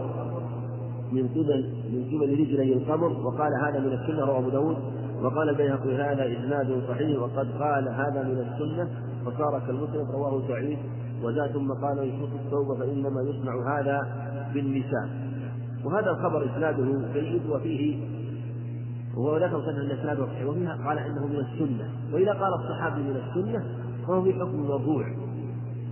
من 1.12 1.28
قبل 1.28 1.70
من 1.92 2.04
قبل 2.04 2.32
رجلي 2.32 2.72
القبر 2.72 3.26
وقال 3.26 3.50
هذا 3.64 3.80
من 3.80 3.92
السنة 3.92 4.24
رواه 4.24 4.38
أبو 4.38 4.50
داود. 4.50 4.76
وقال 5.22 5.48
البيهقي 5.48 5.94
هذا 5.94 6.32
إسناد 6.32 6.82
صحيح 6.88 7.22
وقد 7.22 7.46
قال 7.60 7.88
هذا 7.88 8.22
من 8.22 8.38
السنة 8.38 8.88
فصار 9.26 9.62
كالمسلم 9.66 10.10
رواه 10.10 10.42
سعيد. 10.48 10.78
وذا 11.22 11.46
ثم 11.46 11.72
قال 11.72 11.98
يشوف 11.98 12.30
التوبة 12.44 12.78
فإنما 12.78 13.22
يصنع 13.22 13.78
هذا 13.78 14.00
بالنساء. 14.54 15.08
وهذا 15.84 16.10
الخبر 16.10 16.44
إسناده 16.44 17.12
جيد 17.12 17.46
وفيه 17.46 18.14
وهو 19.16 19.36
ذكر 19.36 19.70
أن 19.70 19.90
إسناده 19.90 20.26
صحيح. 20.26 20.46
وفيها 20.46 20.88
قال 20.88 20.98
إنه 20.98 21.26
من 21.26 21.36
السنة. 21.36 21.88
وإذا 22.12 22.32
قال 22.32 22.54
الصحابي 22.54 23.02
من 23.02 23.16
السنة 23.16 23.64
فهو 24.06 24.22
في 24.22 24.32
حكم 24.32 24.66
مرفوع 24.68 25.04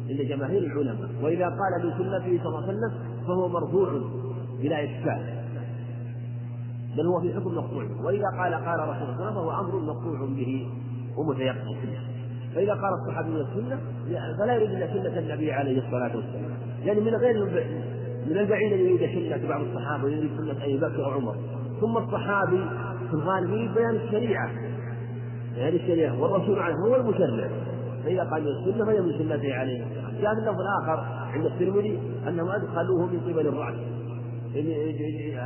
عند 0.09 0.20
جماهير 0.29 0.62
العلماء. 0.62 1.11
وإذا 1.23 1.45
قال 1.45 1.85
من 1.85 1.91
سنته 1.91 2.39
صلى 2.45 2.49
الله 2.49 2.62
عليه 2.62 2.73
وسلم 2.73 2.93
فهو 3.27 3.49
مرفوع 3.49 4.01
بلا 4.62 4.85
إشكال 4.85 5.43
بل 6.97 7.07
هو 7.07 7.20
في 7.20 7.35
حكم 7.35 7.55
مقطوع. 7.55 7.85
وإذا 8.05 8.27
قال 8.39 8.55
قال 8.55 8.89
رسول 8.89 9.11
الله 9.11 9.31
فهو 9.31 9.51
أمر 9.61 9.81
مقطوع 9.81 10.27
به 10.27 10.70
ومتيقن. 11.16 12.11
فإذا 12.55 12.72
قال 12.72 12.92
الصحابي 13.03 13.28
السنة 13.28 13.80
فلا 14.38 14.55
يريد 14.55 14.70
إلا 14.70 14.86
سنة 14.86 15.18
النبي 15.18 15.53
عليه 15.53 15.78
الصلاة 15.78 16.16
والسلام. 16.16 16.50
يعني 16.84 17.00
من 17.00 17.14
غير 17.14 17.44
من 18.26 18.38
البعيد 18.38 18.72
أن 18.72 18.78
يريد 18.78 19.00
سنة 19.00 19.48
بعض 19.48 19.61
الصحابة 19.61 20.05
ويريد 20.05 20.30
سنة 20.38 20.64
أبي 20.64 20.78
بكر 20.78 21.00
وعمر. 21.00 21.36
ثم 21.80 21.96
الصحابي 21.96 22.64
في 23.09 23.14
الغالب 23.14 23.50
يريد 23.50 23.74
بيان 23.74 23.96
الشريعة. 23.96 24.50
بيان 25.55 25.74
الشريعة 25.74 26.20
والرسول 26.20 26.59
عليه 26.59 26.74
هو 26.74 26.96
المشرع. 26.96 27.48
فإذا 28.05 28.24
قال 28.24 28.48
السنة 28.48 28.84
فهي 28.84 29.00
من 29.00 29.12
سنته 29.18 29.55
عليه. 29.55 29.84
جاء 30.20 30.32
اللفظ 30.32 30.61
الآخر 30.61 31.05
عند 31.34 31.46
الترمذي 31.46 31.98
أنهم 32.28 32.48
أدخلوه 32.48 33.07
من 33.07 33.20
قبل 33.20 33.46
الرأس. 33.46 33.74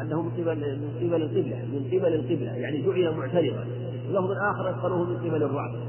أنه 0.03 0.23
من 0.23 0.31
قبل 0.31 0.57
من 0.81 1.09
قبل 1.09 1.23
القبلة 1.23 1.57
من 1.73 1.85
قبل 1.93 2.15
القبلة. 2.15 2.53
يعني 2.57 2.83
جعل 2.87 3.15
معترضا. 3.17 3.65
اللفظ 4.09 4.31
الآخر 4.31 4.71
أدخلوه 4.71 5.05
من 5.05 5.17
قبل 5.17 5.43
الرأس. 5.43 5.86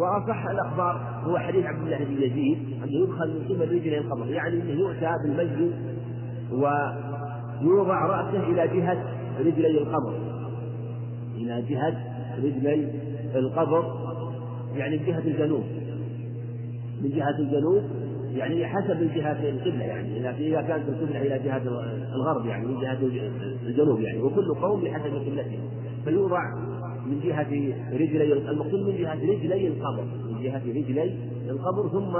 وأصح 0.00 0.46
الأخبار 0.46 1.22
هو 1.24 1.38
حديث 1.38 1.66
عبد 1.66 1.82
الله 1.82 1.98
بن 1.98 2.22
يزيد 2.22 2.58
أنه 2.82 3.02
يدخل 3.02 3.28
من 3.28 3.44
قبل 3.44 3.74
رجلي 3.74 3.98
القبر 3.98 4.26
يعني 4.26 4.62
أنه 4.62 4.70
يؤتى 4.70 5.10
بالميت 5.22 5.72
ويوضع 6.52 8.06
رأسه 8.06 8.42
إلى 8.42 8.80
جهة 8.80 9.04
رجلي 9.40 9.82
القبر. 9.82 10.14
إلى 11.36 11.62
جهة 11.62 11.94
رجلي 12.38 12.92
القبر 13.34 13.84
يعني 14.74 14.96
جهة 14.96 15.22
الجنوب. 15.26 15.64
من 17.02 17.10
جهة 17.10 17.38
الجنوب 17.38 17.82
يعني 18.34 18.66
حسب 18.66 19.02
الجهة 19.02 19.48
القبلة 19.48 19.84
يعني 19.84 20.48
إذا 20.48 20.62
كانت 20.62 20.88
القبلة 20.88 21.22
إلى 21.22 21.38
جهة 21.44 21.62
الغرب 22.14 22.46
يعني 22.46 22.66
من 22.66 22.80
جهة 22.80 22.98
الجنوب 23.66 24.00
يعني 24.00 24.22
وكل 24.22 24.54
قوم 24.54 24.80
بحسب 24.84 25.14
قبلتهم 25.14 25.70
فيوضع 26.04 26.40
من 27.10 27.20
جهة 27.20 27.74
رجلي 27.92 28.32
المقصود 28.50 28.80
من 28.80 28.96
جهة 28.96 29.14
رجلي 29.14 29.68
القبر 29.68 30.04
من 30.30 30.42
جهة 30.42 30.62
رجلي 30.66 31.16
القبر 31.50 31.88
ثم 31.88 32.16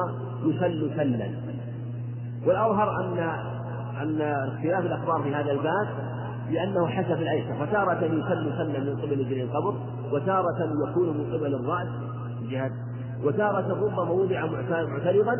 يسل 0.50 0.90
سلا. 0.96 1.30
والأظهر 2.46 3.00
أن 3.00 3.18
أن 4.02 4.20
اختلاف 4.20 4.86
الأخبار 4.86 5.22
في 5.22 5.34
هذا 5.34 5.52
الباب 5.52 5.88
لأنه 6.50 6.86
حسب 6.86 7.22
الأيسر 7.22 7.66
فتارة 7.66 8.04
يسل 8.04 8.52
سلا 8.58 8.80
من 8.80 8.96
قبل 8.96 9.18
رجلي 9.18 9.42
القبر 9.42 9.74
وتارة 10.12 10.72
يكون 10.88 11.08
من 11.08 11.24
قبل 11.32 11.54
الرأس 11.54 11.88
من 12.40 12.48
جهة. 12.50 12.70
وتارة 13.24 13.84
ربما 13.84 14.10
وضع 14.10 14.46
معترضا 14.46 15.34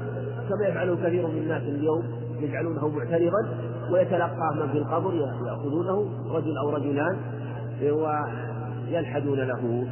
كما 0.48 0.66
يفعله 0.68 0.96
كثير 0.96 1.26
من 1.26 1.38
الناس 1.38 1.62
اليوم 1.62 2.02
يجعلونه 2.40 2.88
معترضا 2.88 3.48
ويتلقاه 3.92 4.54
من 4.54 4.68
في 4.72 4.78
القبر 4.78 5.14
يأخذونه 5.46 6.10
رجل 6.34 6.58
أو 6.58 6.70
رجلان 6.70 7.16
ويلحدون 8.90 9.38
له. 9.38 9.86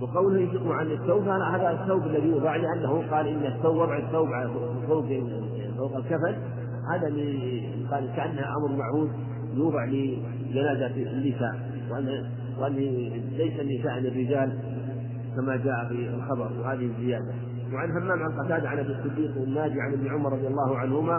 وقوله 0.00 0.40
ينفق 0.40 0.72
عن 0.72 0.90
الثوب 0.90 1.28
هذا 1.28 1.70
الثوب 1.70 2.06
الذي 2.06 2.28
يوضع 2.28 2.56
لأنه 2.56 3.02
قال 3.10 3.26
إن 3.28 3.46
الثوب 3.52 3.76
وضع 3.76 3.98
الثوب 3.98 4.28
فوق 4.88 5.06
فوق 5.76 5.96
الكفن. 5.96 6.34
هذا 6.92 7.06
قال 7.90 8.12
كأنها 8.16 8.56
أمر 8.56 8.76
معهود 8.76 9.10
يوضع 9.54 9.84
لجنازة 9.84 11.12
النساء. 11.12 11.72
وأن 11.90 12.30
وأن 12.60 12.72
ليس 13.36 13.60
النساء 13.60 13.98
للرجال 13.98 14.58
كما 15.36 15.56
جاء 15.56 15.88
في 15.88 16.08
الخبر 16.14 16.50
وهذه 16.60 16.84
الزيادة. 16.84 17.32
وعن 17.72 17.90
همام 17.90 18.22
عن 18.22 18.32
قتادة 18.32 18.68
عن 18.68 18.78
أبي 18.78 18.92
الصديق 18.92 19.36
الناجي 19.36 19.80
عن 19.80 19.92
ابن 19.92 20.08
عمر 20.08 20.32
رضي 20.32 20.46
الله 20.46 20.78
عنهما 20.78 21.16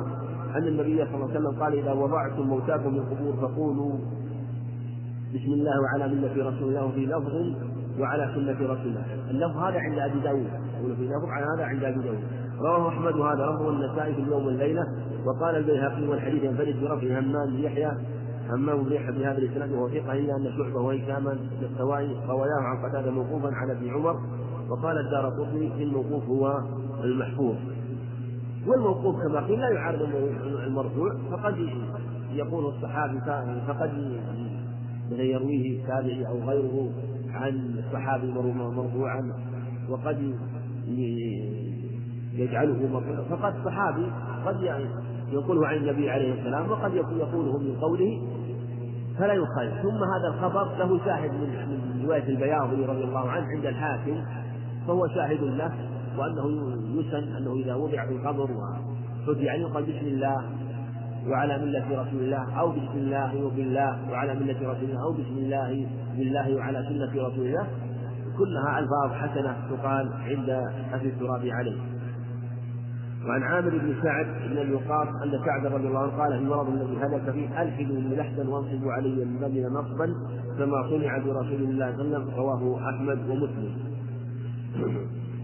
أن 0.55 0.67
النبي 0.67 1.05
صلى 1.05 1.15
الله 1.15 1.29
عليه 1.29 1.39
وسلم 1.39 1.59
قال 1.59 1.73
إذا 1.73 1.93
وضعتم 1.93 2.41
موتاكم 2.41 2.93
من 2.93 2.99
القبور 2.99 3.33
فقولوا 3.33 3.97
بسم 5.33 5.51
الله 5.53 5.81
وعلى 5.81 6.15
ملة 6.15 6.49
رسول 6.49 6.69
الله 6.69 6.91
في 6.91 7.05
لفظ 7.05 7.33
وعلى 7.99 8.31
سنة 8.35 8.73
رسول 8.73 8.87
الله 8.87 9.05
اللفظ 9.29 9.57
هذا 9.57 9.79
عند 9.79 9.99
أبي 9.99 10.19
داود. 10.19 10.47
يقول 10.79 10.95
في 10.95 11.03
لفظ 11.03 11.29
على 11.29 11.45
هذا 11.55 11.65
عند 11.65 11.83
أبي 11.83 12.03
داود. 12.03 12.23
رواه 12.59 12.87
أحمد 12.89 13.15
وهذا 13.15 13.45
رواه 13.45 13.69
النسائي 13.69 14.13
في 14.13 14.21
اليوم 14.21 14.45
والليلة. 14.45 14.83
وقال 15.25 15.55
البيهقي 15.55 16.07
والحديث 16.07 16.43
ينفرد 16.43 16.75
برفع 16.81 17.19
همام 17.19 17.49
بن 17.49 17.59
يحيى. 17.59 17.91
همام 18.49 18.83
بن 18.83 18.91
يحيى 18.91 19.11
بهذا 19.11 19.37
الإسناد 19.37 19.71
وهو 19.71 19.89
ثقة 19.89 20.13
إلا 20.13 20.35
أن 20.35 20.51
شعبة 20.57 20.81
وهشاما 20.81 21.37
السوائي 21.61 22.17
روياه 22.27 22.61
عن 22.61 22.89
قتادة 22.89 23.11
موقوفا 23.11 23.49
على 23.53 23.71
ابن 23.71 23.89
عمر. 23.89 24.15
وقال 24.69 24.97
الدار 24.97 25.29
قطني 25.29 25.83
الموقوف 25.83 26.23
هو 26.23 26.61
المحفوظ. 27.03 27.55
والموقوف 28.67 29.15
كما 29.15 29.39
قيل 29.47 29.59
لا 29.59 29.69
يعارض 29.69 30.09
المرفوع 30.67 31.15
فقد 31.31 31.69
يقول 32.33 32.65
الصحابي 32.65 33.19
فقد 33.67 33.91
يرويه 35.11 35.85
تابعي 35.87 36.27
أو 36.27 36.39
غيره 36.39 36.89
عن 37.33 37.83
الصحابي 37.87 38.27
مرفوعا 38.51 39.33
وقد 39.89 40.35
يجعله 42.33 43.01
فقد 43.29 43.55
الصحابي 43.55 44.11
قد 44.45 44.61
يقوله 45.31 45.67
عن 45.67 45.75
النبي 45.75 46.09
عليه 46.09 46.33
السلام 46.33 46.71
وقد 46.71 46.93
يقوله 46.93 47.57
من 47.57 47.75
قوله 47.81 48.21
فلا 49.19 49.33
يخالف. 49.33 49.81
ثم 49.81 50.03
هذا 50.03 50.27
الخبر 50.27 50.77
له 50.77 51.05
شاهد 51.05 51.31
من 51.31 52.01
رواية 52.05 52.27
البياضي 52.27 52.85
رضي 52.85 53.03
الله 53.03 53.29
عنه 53.29 53.45
عند 53.45 53.65
الحاكم 53.65 54.23
فهو 54.87 55.07
شاهد 55.07 55.43
له 55.43 55.71
وأنه 56.17 56.75
يسن 56.99 57.35
أنه 57.37 57.53
إذا 57.53 57.75
وضع 57.75 58.05
في 58.05 58.13
القبر 58.13 58.49
وحدي 59.27 59.49
عليه 59.49 59.65
قال 59.65 59.83
بسم 59.83 60.07
الله 60.07 60.43
وعلى 61.27 61.57
ملة 61.57 62.01
رسول 62.01 62.19
الله 62.23 62.59
أو 62.59 62.71
بسم 62.71 62.95
الله 62.95 63.45
وبالله 63.45 64.11
وعلى 64.11 64.33
ملة 64.33 64.71
رسول 64.71 64.83
الله 64.89 65.03
أو 65.03 65.11
بسم 65.13 65.37
الله 65.37 65.87
بالله 66.17 66.55
وعلى 66.55 66.85
سنة 66.89 67.27
رسول 67.27 67.45
الله 67.47 67.67
كلها 68.37 68.79
ألفاظ 68.79 69.11
حسنة 69.11 69.55
تقال 69.69 70.13
عند 70.13 70.49
أهل 70.93 71.07
التراب 71.07 71.45
عليه. 71.45 71.77
وعن 73.27 73.43
عامر 73.43 73.69
بن 73.69 73.95
سعد 74.03 74.25
بن 74.49 74.57
الوقاص 74.57 75.07
أن 75.07 75.31
سعد 75.45 75.65
رضي 75.73 75.87
الله 75.87 75.99
عنه 75.99 76.17
قال 76.23 76.31
في 76.31 76.43
المرض 76.43 76.67
الذي 76.69 76.97
هلك 76.97 77.31
فيه 77.31 77.61
ألحدوا 77.61 77.95
من 77.95 78.13
لحدا 78.17 78.49
وانصبوا 78.49 78.91
علي 78.91 79.23
المدن 79.23 79.67
نصبا 79.73 80.05
كما 80.57 80.89
صنع 80.89 81.17
برسول 81.17 81.61
الله 81.63 81.91
صلى 81.91 82.01
الله 82.01 82.17
عليه 82.17 82.25
وسلم 82.25 82.35
رواه 82.35 82.89
أحمد 82.89 83.29
ومسلم. 83.29 83.75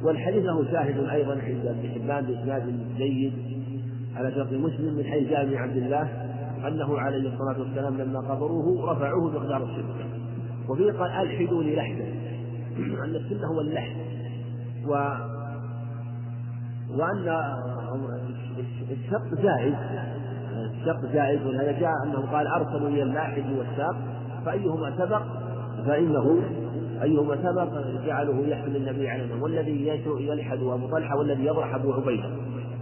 والحديث 0.04 0.44
له 0.44 0.72
شاهد 0.72 1.10
أيضا 1.10 1.32
عند 1.32 1.66
ابن 1.66 1.90
حبان 1.90 2.26
بإسناد 2.26 2.80
جيد 2.98 3.34
على 4.20 4.32
شرط 4.32 4.52
مسلم 4.52 4.94
من 4.94 5.04
حيث 5.04 5.28
بن 5.28 5.58
عبد 5.58 5.78
الله 5.78 6.10
أنه 6.68 7.00
عليه 7.00 7.34
الصلاة 7.34 7.60
والسلام 7.60 7.98
لما 7.98 8.20
قبروه 8.20 8.92
رفعوه 8.92 9.32
مقدار 9.32 9.64
الشرك 9.64 10.06
وفيه 10.70 10.92
قال 10.92 11.12
ألحدوا 11.12 11.64
لحدا. 11.64 12.06
أن 12.78 13.16
السنة 13.16 13.48
هو 13.48 13.62
اللحد. 13.62 13.96
و 14.88 14.92
وأن 16.98 17.28
الشق 18.92 19.42
جائز 19.42 19.74
الشق 20.56 21.12
جائز 21.14 21.46
ولهذا 21.46 21.72
جاء 21.72 21.92
أنه 22.06 22.32
قال 22.32 22.48
أرسلوا 22.48 22.90
لي 22.90 23.04
اللاحد 23.04 23.44
والساق. 23.58 23.96
فأيهما 24.46 24.98
سبق؟ 24.98 25.24
فإنه 25.86 26.42
أيهما 27.02 27.36
سبق؟ 27.36 27.70
جعله 28.06 28.48
يحمل 28.48 28.76
النبي 28.76 29.10
عليه 29.10 29.42
والذي 29.42 30.02
يلحد 30.20 30.58
أبو 30.58 30.88
طلحة 30.88 31.18
والذي 31.18 31.46
يضرح 31.46 31.76
أبو 31.76 31.94
عبيدة. 31.94 32.30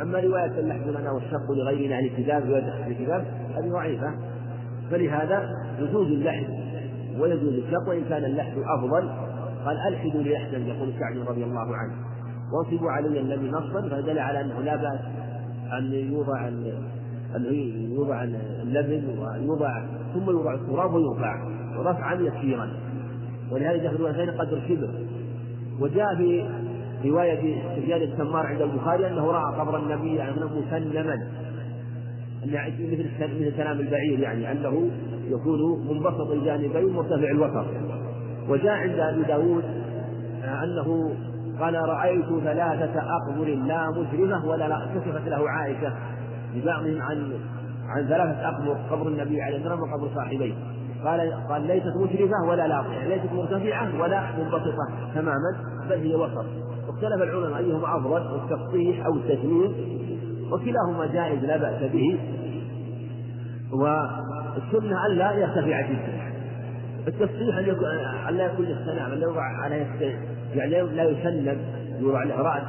أما 0.02 0.20
رواية 0.20 0.60
اللحد 0.60 0.88
لنا 0.88 1.12
والشق 1.12 1.52
لغيرنا 1.52 1.96
عن 1.96 2.04
الكتاب 2.04 2.46
رواية 2.50 2.88
الكتاب 2.88 3.26
هذه 3.56 3.70
ضعيفة. 3.70 4.14
فلهذا 4.92 5.50
يجوز 5.80 6.08
اللحد 6.08 6.48
ويجوز 7.20 7.54
الشق 7.54 7.90
وإن 7.90 8.04
كان 8.10 8.26
اللحد 8.26 8.58
أفضل 8.58 9.10
قال 9.66 9.78
ألحدوا 9.88 10.22
لأحسن 10.22 10.68
يقول 10.68 10.94
سعد 11.00 11.18
رضي 11.28 11.44
الله 11.44 11.76
عنه. 11.76 11.94
وانصبوا 12.54 12.92
علي 12.92 13.20
الذي 13.20 13.50
نصبا 13.50 13.82
فدل 13.90 14.20
على 14.20 14.42
أنه 14.42 14.62
لا 14.62 14.76
بأس 14.76 15.00
أن 15.78 15.94
يوضع 15.94 16.48
أن 17.36 17.46
يوضع 17.92 18.24
اللبن 18.64 19.20
ويوضع 19.20 19.86
ثم 20.14 20.30
يوضع 20.30 20.54
التراب 20.54 20.94
ويرفع 20.94 21.48
رفعا 21.78 22.16
يسيرا. 22.16 22.70
ولهذا 23.52 23.78
جاء 23.78 23.96
في 23.96 24.32
قدر 24.32 24.62
شبر 24.68 24.90
وجاء 25.80 26.16
في 26.16 26.50
رواية 27.06 27.62
سفيان 27.76 28.02
التمار 28.02 28.46
عند 28.46 28.62
البخاري 28.62 29.08
أنه 29.08 29.32
رأى 29.32 29.60
قبر 29.60 29.78
النبي 29.78 30.16
يعني 30.16 30.36
مسلما. 30.36 31.28
مثل 32.46 33.40
مثل 33.40 33.58
كلام 33.58 33.80
البعير 33.80 34.20
يعني 34.20 34.52
أنه 34.52 34.90
يكون 35.28 35.88
منبسط 35.88 36.32
الجانبين 36.32 36.94
مرتفع 36.94 37.32
الوتر. 37.32 37.66
وجاء 38.50 38.74
عند 38.74 39.00
أبي 39.00 39.24
داود 39.24 39.64
أنه 40.44 41.16
قال 41.60 41.76
رأيت 41.76 42.26
ثلاثة 42.26 43.02
أقبر 43.02 43.46
لا 43.46 43.90
مشرفة 43.90 44.46
ولا 44.46 44.68
لا 44.68 44.88
كشفت 44.96 45.28
له 45.28 45.50
عائشة 45.50 45.94
ببعضهم 46.56 47.02
عن 47.02 47.34
عن 47.88 48.08
ثلاثة 48.08 48.50
أقبر 48.50 48.78
قبر 48.92 49.08
النبي 49.08 49.42
عليه 49.42 49.58
الصلاة 49.58 49.82
والسلام 49.82 50.02
وقبر 50.02 50.16
صاحبيه. 50.16 50.54
قال 51.06 51.34
قال 51.50 51.68
ليست 51.68 51.96
مشرفة 51.98 52.50
ولا 52.50 52.66
يعني 52.66 53.10
ليست 53.10 53.34
مرتفعة 53.34 54.02
ولا 54.02 54.24
منبسطة 54.38 54.88
تماما 55.16 55.58
بل 55.90 55.98
هي 55.98 56.16
وسط. 56.16 56.46
واختلف 56.88 57.22
العلماء 57.22 57.58
أيهما 57.58 57.98
أفضل 57.98 58.18
التسطيح 58.18 59.06
أو 59.06 59.14
التشمير 59.14 59.72
وكلاهما 60.52 61.06
جائز 61.14 61.44
لا 61.44 61.58
بأس 61.58 61.92
به. 61.92 62.20
والسنة 63.72 65.06
ألا 65.06 65.32
يرتفع 65.32 65.82
جدا. 65.82 66.32
التسطيح 67.08 67.58
أن 68.30 68.36
لا 68.36 68.46
يكون 68.46 68.66
السلام 68.66 69.12
أن 69.12 69.22
يوضع 69.22 69.42
على 69.42 69.86
يعني 70.56 70.82
لا 70.82 71.04
يسلم 71.04 71.58
يوضع 72.00 72.24
له 72.24 72.42
رأس 72.42 72.64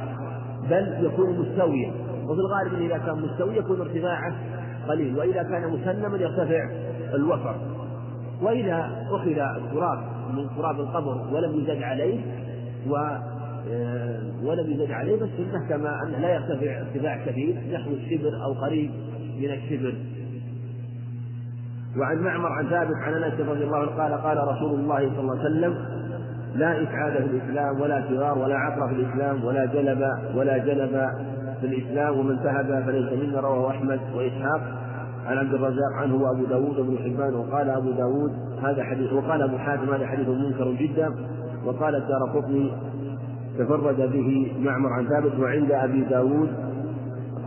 بل 0.69 1.05
يكون 1.05 1.39
مستويا. 1.39 1.91
وفي 2.23 2.39
الغالب 2.39 2.73
إذا 2.81 2.97
كان 2.97 3.21
مستوي 3.21 3.57
يكون 3.57 3.81
ارتفاعه 3.81 4.35
قليل 4.87 5.17
وإذا 5.17 5.43
كان 5.43 5.69
مسلما 5.69 6.17
يرتفع 6.17 6.69
الوسط. 7.13 7.55
وإذا 8.41 9.05
أخذ 9.11 9.27
التراب 9.27 9.99
من 10.33 10.49
تراب 10.57 10.79
القبر 10.79 11.33
ولم 11.33 11.59
يزد 11.59 11.83
عليه 11.83 12.19
و 12.89 12.97
ولم 14.43 14.71
يزد 14.71 14.91
عليه 14.91 15.19
فالسنة 15.19 15.69
كما 15.69 16.03
أنه 16.03 16.17
لا 16.19 16.35
يرتفع 16.35 16.81
ارتفاع 16.81 17.25
كبير 17.25 17.55
نحو 17.73 17.91
الشبر 17.91 18.43
أو 18.43 18.53
قريب 18.53 18.91
من 19.39 19.51
الشبر. 19.51 19.95
وعن 21.97 22.17
معمر 22.17 22.51
عن 22.51 22.69
ثابت 22.69 22.95
عن 22.95 23.23
أنس 23.23 23.39
رضي 23.39 23.63
الله 23.63 23.77
عنه 23.77 23.91
قال 23.91 24.13
قال 24.13 24.37
رسول 24.37 24.79
الله 24.79 24.99
صلى 24.99 25.19
الله 25.19 25.39
عليه 25.39 25.49
وسلم 25.49 25.77
لا 26.55 26.83
إسعاد 26.83 27.13
في 27.13 27.37
الإسلام 27.37 27.81
ولا 27.81 28.01
فرار 28.01 28.37
ولا 28.37 28.55
عقر 28.55 28.87
في 28.87 28.93
الإسلام 28.93 29.43
ولا 29.43 29.65
جلب 29.65 30.01
ولا 30.35 30.57
جلب 30.57 31.09
في 31.61 31.67
الإسلام 31.67 32.19
ومن 32.19 32.35
ذهب 32.35 32.83
فليس 32.85 33.23
منا 33.23 33.39
رواه 33.39 33.69
أحمد 33.69 33.99
وإسحاق. 34.15 34.61
عن 35.25 35.37
عبد 35.37 35.53
الرزاق 35.53 35.93
عنه 36.01 36.15
وأبو 36.15 36.45
داود 36.45 36.79
وابن 36.79 36.97
حبان 36.97 37.33
وقال 37.33 37.69
أبو 37.69 37.91
داود 37.91 38.31
هذا 38.63 38.83
حديث 38.83 39.13
وقال 39.13 39.41
أبو 39.41 39.57
حاتم 39.57 39.93
هذا 39.93 40.07
حديث 40.07 40.27
منكر 40.27 40.71
جدا. 40.71 41.15
وقال 41.65 41.95
الدار 41.95 42.33
تفرد 43.59 44.11
به 44.11 44.51
معمر 44.59 44.93
عن 44.93 45.07
ثابت 45.07 45.39
وعند 45.39 45.71
أبي 45.71 46.01
داود 46.01 46.49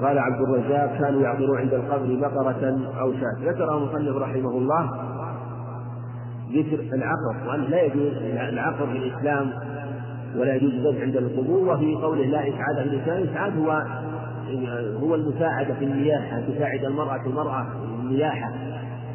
قال 0.03 0.19
عبد 0.19 0.41
الرزاق 0.41 0.99
كانوا 0.99 1.23
يعبرون 1.23 1.59
عند 1.59 1.75
القبر 1.75 2.15
بقرة 2.21 2.79
أو 3.01 3.13
شاة. 3.13 3.51
ذكره 3.51 3.77
المصنف 3.79 4.17
رحمه 4.17 4.51
الله 4.51 4.91
ذكر 6.55 6.95
العقر 6.95 7.49
وأنه 7.49 7.69
لا 7.69 7.83
يجوز 7.83 8.13
العقر 8.53 8.87
في 8.87 8.99
الإسلام 8.99 9.53
ولا 10.37 10.55
يجوز 10.55 10.73
الذبح 10.73 11.03
عند 11.03 11.17
القبور 11.17 11.69
وفي 11.69 11.95
قوله 11.95 12.25
لا 12.25 12.41
إسعاد 12.49 12.89
في 12.89 12.95
الإسلام 12.95 13.23
الإسعاد 13.23 13.59
هو 13.59 13.83
هو 15.01 15.15
المساعدة 15.15 15.75
في 15.75 15.85
النياحة 15.85 16.41
تساعد 16.41 16.85
المرأة 16.85 17.27
المرأة 17.27 17.67
النياحة 18.01 18.53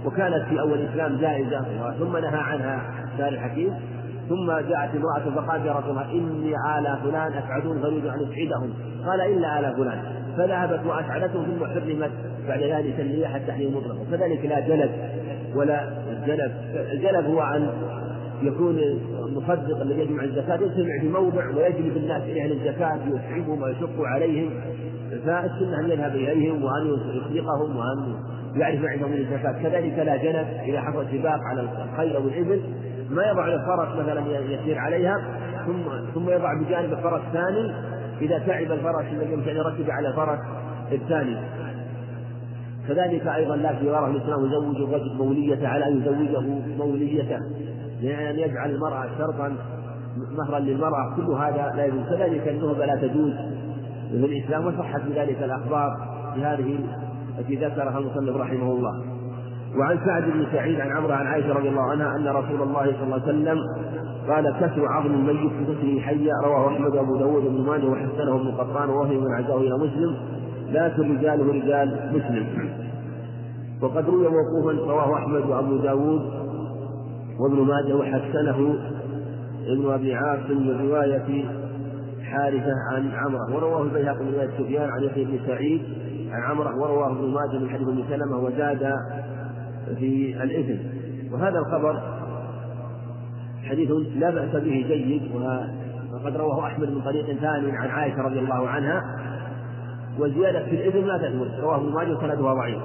وكانت 0.05 0.45
في 0.49 0.59
أول 0.59 0.73
الإسلام 0.73 1.17
جائزة 1.17 1.65
ثم 1.99 2.17
نهى 2.17 2.39
عنها 2.39 2.81
الشارع 3.13 3.29
الحكيم 3.29 3.73
ثم 4.29 4.51
جاءت 4.51 4.95
امرأة 4.95 5.35
فقالت 5.35 5.65
يا 5.65 5.71
رسول 5.71 5.89
الله 5.89 6.11
إني 6.11 6.53
آل 6.77 6.97
فلان 7.03 7.33
أسعدون 7.33 7.81
فأريد 7.81 8.05
أن 8.05 8.19
أسعدهم 8.19 8.73
قال 9.05 9.21
إلا 9.21 9.59
آل 9.59 9.75
فلان. 9.75 9.99
فذهبت 10.37 10.85
وأسعدتهم 10.85 11.45
ثم 11.45 11.65
حرمت 11.65 12.11
بعد 12.47 12.63
ذلك 12.63 12.99
النياحة 12.99 13.37
التحريم 13.37 13.77
مطلقا 13.77 14.05
كذلك 14.11 14.45
لا 14.45 14.59
جلب 14.59 14.91
ولا 15.55 15.83
الجلب 16.09 16.51
الجلب 16.91 17.25
هو 17.25 17.41
أن 17.41 17.69
يكون 18.41 18.79
المصدق 19.27 19.81
الذي 19.81 19.99
يجمع 19.99 20.23
الزكاة 20.23 20.55
يجتمع 20.55 20.99
في 21.01 21.09
موضع 21.09 21.47
ويجلب 21.47 21.97
الناس 21.97 22.23
إليه 22.23 22.53
الزكاة 22.53 22.99
يسعبهم 23.07 23.61
ويشق 23.61 24.01
عليهم. 24.01 24.49
فالسنة 25.25 25.79
أن 25.79 25.89
يذهب 25.89 26.15
إليهم 26.15 26.63
وأن 26.63 26.87
يصدقهم 26.87 27.77
وأن 27.77 28.15
يعرف 28.55 28.85
عندهم 28.85 29.13
الزكاة. 29.13 29.51
كذلك 29.63 29.99
لا 29.99 30.17
جنب 30.17 30.47
إذا 30.65 30.81
حصل 30.81 31.05
سباق 31.11 31.39
على 31.51 31.61
الخيل 31.61 32.15
أو 32.15 32.27
الإبل 32.27 32.61
ما 33.09 33.23
يضع 33.23 33.47
الفرس 33.47 33.99
مثلا 33.99 34.21
يسير 34.27 34.77
عليها 34.77 35.17
ثم 35.65 35.81
ثم 36.13 36.29
يضع 36.29 36.53
بجانب 36.53 36.93
الفرس 36.93 37.21
الثاني 37.27 37.71
إذا 38.21 38.39
تعب 38.39 38.71
الفرس 38.71 39.05
الذي 39.11 39.33
يمكن 39.33 39.51
يركب 39.55 39.89
على 39.89 40.07
الفرس 40.07 40.39
الثاني. 40.91 41.37
كذلك 42.87 43.27
أيضا 43.27 43.55
لا 43.55 43.75
في 43.75 43.91
غرض 43.91 44.15
الإسلام 44.15 44.45
يزوج 44.45 44.75
الرجل 44.75 45.15
موليته 45.17 45.67
على 45.67 45.87
أن 45.87 46.01
يزوجه 46.01 46.41
موليته 46.77 47.39
لأن 48.01 48.39
يجعل 48.39 48.69
المرأة 48.69 49.05
شرطا 49.17 49.55
مهرا 50.37 50.59
للمرأة. 50.59 51.15
كل 51.15 51.31
هذا 51.31 51.73
لا 51.75 51.85
يجوز. 51.85 52.09
كذلك 52.09 52.47
النهبة 52.47 52.85
لا 52.85 52.95
تجوز. 52.95 53.33
في 54.11 54.15
الإسلام 54.15 54.67
وصحت 54.67 55.01
بذلك 55.01 55.43
الأخبار 55.43 55.89
بهذه 56.35 56.79
التي 57.39 57.55
ذكرها 57.55 57.97
المصنف 57.99 58.35
رحمه 58.35 58.71
الله. 58.71 59.16
وعن 59.75 59.99
سعد 60.05 60.23
بن 60.23 60.45
سعيد 60.51 60.79
عن 60.79 60.91
عمرو 60.91 61.13
عن 61.13 61.27
عائشة 61.27 61.53
رضي 61.53 61.69
الله 61.69 61.81
عنها 61.81 62.15
أن 62.15 62.27
رسول 62.27 62.61
الله 62.61 62.85
صلى 62.85 63.03
الله 63.03 63.13
عليه 63.13 63.23
وسلم 63.23 63.59
قال 64.29 64.53
كسر 64.59 64.85
عظم 64.85 65.13
الميت 65.13 65.51
بكسره 65.53 65.99
حيا 65.99 66.33
رواه 66.43 66.67
أحمد 66.67 66.95
وأبو 66.95 67.17
داود 67.17 67.45
وابن 67.45 67.61
ماجه 67.61 67.85
وحسنه 67.85 68.35
ابن 68.35 68.51
قطان 68.51 68.89
ووهي 68.89 69.17
من 69.17 69.31
عزاه 69.33 69.57
إلى 69.57 69.77
مسلم. 69.77 70.15
لكن 70.71 71.17
رجاله 71.17 71.53
رجال 71.53 72.11
مسلم. 72.13 72.47
وقد 73.81 74.09
روي 74.09 74.27
موقوفا 74.27 74.91
رواه 74.91 75.15
أحمد 75.15 75.49
وأبو 75.49 75.77
داود 75.77 76.21
وابن 77.39 77.61
ماجه 77.67 77.95
وحسنه 77.95 78.75
ابن 79.67 79.91
أبي 79.91 80.15
عاصم 80.15 80.67
من 80.67 80.89
رواية 80.89 81.45
حارثة 82.23 82.73
عن 82.91 83.11
عمرة 83.11 83.55
ورواه 83.55 83.83
البيهقي 83.83 84.23
من 84.23 84.33
رواية 84.33 84.49
سفيان 84.57 84.89
عن 84.89 85.03
يحيى 85.03 85.25
بن 85.25 85.39
سعيد 85.47 85.81
عن 86.31 86.43
عمرة 86.43 86.75
ورواه 86.75 87.11
ابن 87.11 87.33
ماجه 87.33 87.59
من 87.59 87.69
حديث 87.69 87.87
ابن 87.87 88.03
سلمة. 88.09 88.37
وزاد 88.37 88.93
في 89.95 90.43
الإثم 90.43 90.77
وهذا 91.33 91.59
الخبر 91.59 92.17
حديث 93.63 93.91
لا 94.15 94.29
بأس 94.29 94.51
به 94.51 94.85
جيد 94.87 95.21
وقد 96.13 96.37
رواه 96.37 96.67
أحمد 96.67 96.89
من 96.89 97.01
طريق 97.01 97.25
ثاني 97.25 97.71
عن 97.71 97.89
عائشة 97.89 98.21
رضي 98.21 98.39
الله 98.39 98.67
عنها. 98.67 99.01
والزيادة 100.19 100.65
في 100.65 100.71
الإثم 100.71 101.07
لا 101.07 101.17
تثبت 101.17 101.59
رواه 101.59 101.77
ابن 101.77 101.93
ماجه 101.93 102.17
وسندها 102.17 102.53
ضعيف. 102.53 102.81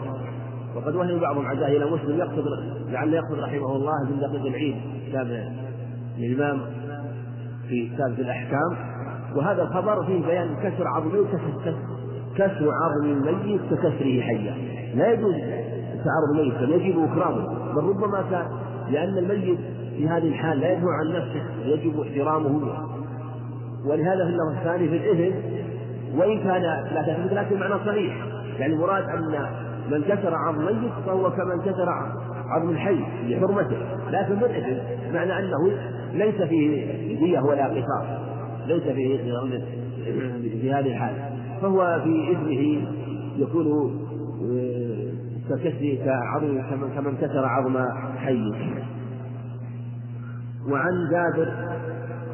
وقد 0.77 0.95
وهم 0.95 1.19
بعضهم 1.19 1.47
عزاه 1.47 1.69
إلى 1.69 1.85
مسلم 1.85 2.19
يقصد 2.19 2.45
لعل 2.91 3.15
يقصد 3.15 3.39
رحمه 3.39 3.77
الله 3.77 4.11
من 4.11 4.21
دقيق 4.21 4.47
العيد. 4.47 4.77
كتاب 5.09 5.53
الإمام 6.19 6.61
في 7.69 7.89
كتاب 7.89 8.21
الأحكام. 8.21 8.77
وهذا 9.37 9.63
الخبر 9.63 10.05
فيه 10.07 10.27
بيان 10.27 10.57
كسر 10.63 10.89
عظمه 10.89 11.27
كسر 12.37 12.71
عظم 12.83 13.29
الميت 13.29 13.61
ككسره 13.71 14.21
حيا. 14.21 14.55
لا 14.95 15.13
يجوز 15.13 15.35
تعرض 16.05 16.39
الميت 16.39 16.55
بل 16.55 16.73
يجب 16.73 17.13
إكرامه. 17.13 17.73
بل 17.75 17.83
ربما 17.83 18.25
كان 18.31 18.47
لأن 18.91 19.19
الميت 19.19 19.59
في 19.97 20.09
هذه 20.09 20.29
الحال 20.29 20.61
لا 20.61 20.73
يدفع 20.73 20.91
عن 21.01 21.09
نفسه 21.09 21.43
يجب 21.65 22.01
احترامه. 22.01 22.61
ولهذا 23.87 24.25
في 24.25 24.31
اللفظ 24.31 24.59
الثاني 24.59 24.89
في 24.89 24.97
الإذن 24.97 25.35
وإن 26.17 26.39
كان 26.39 26.63
لا 26.63 27.03
تثبت 27.03 27.33
لكن 27.33 27.61
معنى 27.61 27.75
صحيح 27.87 28.27
يعني 28.59 28.75
المراد 28.75 29.05
أن 29.05 29.47
من 29.91 30.03
كسر 30.03 30.35
عظم 30.35 30.65
ميت 30.65 30.93
فهو 31.07 31.31
كمن 31.31 31.61
كسر 31.61 31.89
عظم 32.49 32.71
الحي 32.71 32.99
لحرمته. 33.29 33.77
لكن 34.11 34.35
بالإذن 34.35 34.79
معنى 35.15 35.39
أنه 35.39 35.73
ليس 36.13 36.43
فيه 36.43 37.19
دية 37.19 37.41
ولا 37.41 37.67
قصاص. 37.67 38.07
ليس 38.67 38.83
فيه 38.83 39.19
في 40.61 40.73
هذه 40.73 40.87
الحال. 40.87 41.15
فهو 41.63 42.01
في 42.05 42.33
إثمه 42.33 42.87
يكون 43.39 43.99
آه، 45.53 45.57
ككسر 45.57 46.05
كعظم 46.05 46.63
كمن 46.95 47.17
كسر 47.17 47.45
عظم 47.47 47.79
حي. 48.17 48.53
وعن 50.69 51.09
جابر 51.11 51.53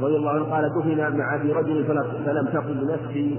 رضي 0.03 0.17
الله 0.17 0.31
عنه 0.31 0.45
قال 0.45 0.69
دفن 0.69 1.19
مع 1.19 1.35
ابي 1.35 1.53
رجل 1.53 1.85
فلم 2.25 2.47
تقل 2.47 2.93
نفسي 2.93 3.39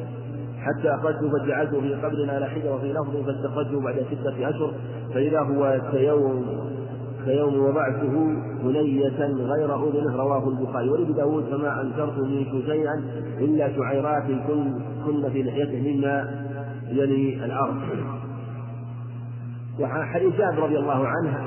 حتى 0.59 0.95
اخرجته 0.95 1.29
فجعلته 1.29 1.81
في 1.81 1.93
قبرنا 1.93 2.33
على 2.33 2.45
حده 2.45 2.73
وفي 2.73 2.93
لفظ 2.93 3.25
فاستخرجه 3.25 3.79
بعد 3.79 3.95
ستة 3.95 4.49
أشهر 4.49 4.73
فإذا 5.13 5.39
هو 5.39 5.81
كيوم 5.91 6.45
كيوم 7.25 7.59
وضعته 7.59 8.35
بنية 8.63 9.19
غير 9.25 9.75
أذنه 9.75 10.15
رواه 10.15 10.49
البخاري. 10.49 10.89
ولابن 10.89 11.13
داود 11.13 11.43
فما 11.43 11.81
أنكرت 11.81 12.17
منه 12.17 12.61
شيئا 12.65 13.03
إلا 13.39 13.75
شعيرات 13.75 14.23
كن 14.23 14.81
كن 15.05 15.29
في 15.29 15.43
لحيته 15.43 15.93
مما 15.93 16.45
يلي 16.89 17.45
الأرض. 17.45 17.75
وحديث 19.79 20.35
جابر 20.35 20.63
رضي 20.63 20.77
الله 20.77 21.07
عنه 21.07 21.37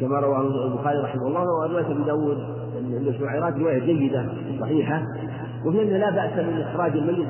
كما 0.00 0.20
رواه 0.20 0.40
البخاري 0.40 0.98
رحمه 0.98 1.26
الله 1.26 1.40
ورواية 1.40 1.86
ابي 1.86 2.04
داود 2.04 2.38
أن 2.78 3.06
الشعيرات 3.08 3.54
رواية 3.56 3.78
جيدة 3.78 4.26
صحيحة 4.60 5.02
وفي 5.66 5.82
أنه 5.82 5.96
لا 5.96 6.10
بأس 6.10 6.44
من 6.44 6.60
إخراج 6.62 6.92
الميت 6.96 7.28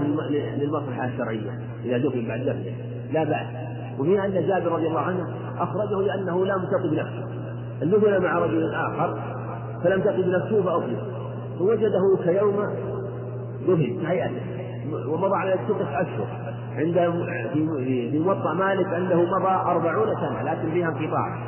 للمصلحة 0.59 1.05
الشرعية 1.05 1.51
إذا 1.85 1.99
دفن 1.99 2.29
بعد 2.29 2.41
دفنه 2.41 2.73
لا 3.13 3.25
بأس. 3.25 3.47
وفي 3.99 4.25
أن 4.25 4.47
جابر 4.47 4.73
رضي 4.73 4.87
الله 4.87 5.01
عنه 5.01 5.27
أخرجه 5.59 6.01
لأنه 6.01 6.45
لم 6.47 6.65
تطب 6.65 6.93
نفسه 6.93 7.27
دفن 7.83 8.23
مع 8.23 8.39
رجل 8.39 8.75
آخر 8.75 9.19
فلم 9.85 10.01
تطب 10.01 10.29
نفسه 10.29 10.63
فأخرج. 10.63 10.97
فوجده 11.59 12.01
كيوم 12.25 12.57
دفن 13.69 14.07
هيئته 14.07 14.52
ومضى 15.09 15.37
على 15.37 15.55
ستة 15.65 16.01
أشهر. 16.01 16.27
عند 16.77 16.95
في 17.85 18.19
موطأ 18.19 18.55
مالك 18.55 18.87
أنه 18.87 19.23
مضى 19.23 19.71
أربعون 19.71 20.09
سنة 20.21 20.43
لكن 20.43 20.71
فيها 20.71 20.89
انقطاع. 20.89 21.39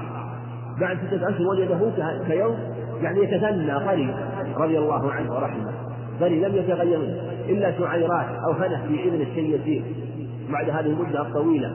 بعد 0.80 0.98
ستة 1.06 1.28
أشهر 1.28 1.46
وجده 1.46 1.78
كيوم 2.26 2.56
يعني 3.02 3.20
يتثنى 3.20 3.72
قريب 3.72 4.14
رضي 4.56 4.78
الله 4.78 5.12
عنه 5.12 5.34
ورحمه. 5.34 5.72
قريب 6.20 6.42
لم 6.42 6.54
يتغير 6.54 6.98
منه 6.98 7.22
إلا 7.48 7.78
شعيرات 7.78 8.26
أو 8.48 8.54
فنح 8.54 8.84
في 8.84 9.08
إذن 9.08 9.20
الشيء 9.20 9.60
يسير. 9.60 9.84
بعد 10.52 10.70
هذه 10.70 10.86
المدة 10.86 11.20
الطويلة 11.22 11.72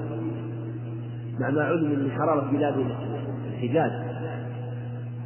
مع 1.40 1.50
ما 1.50 1.64
علم 1.64 1.90
من 1.90 2.12
حرارة 2.12 2.52
بلاد 2.52 2.76
الحجاز. 3.54 3.92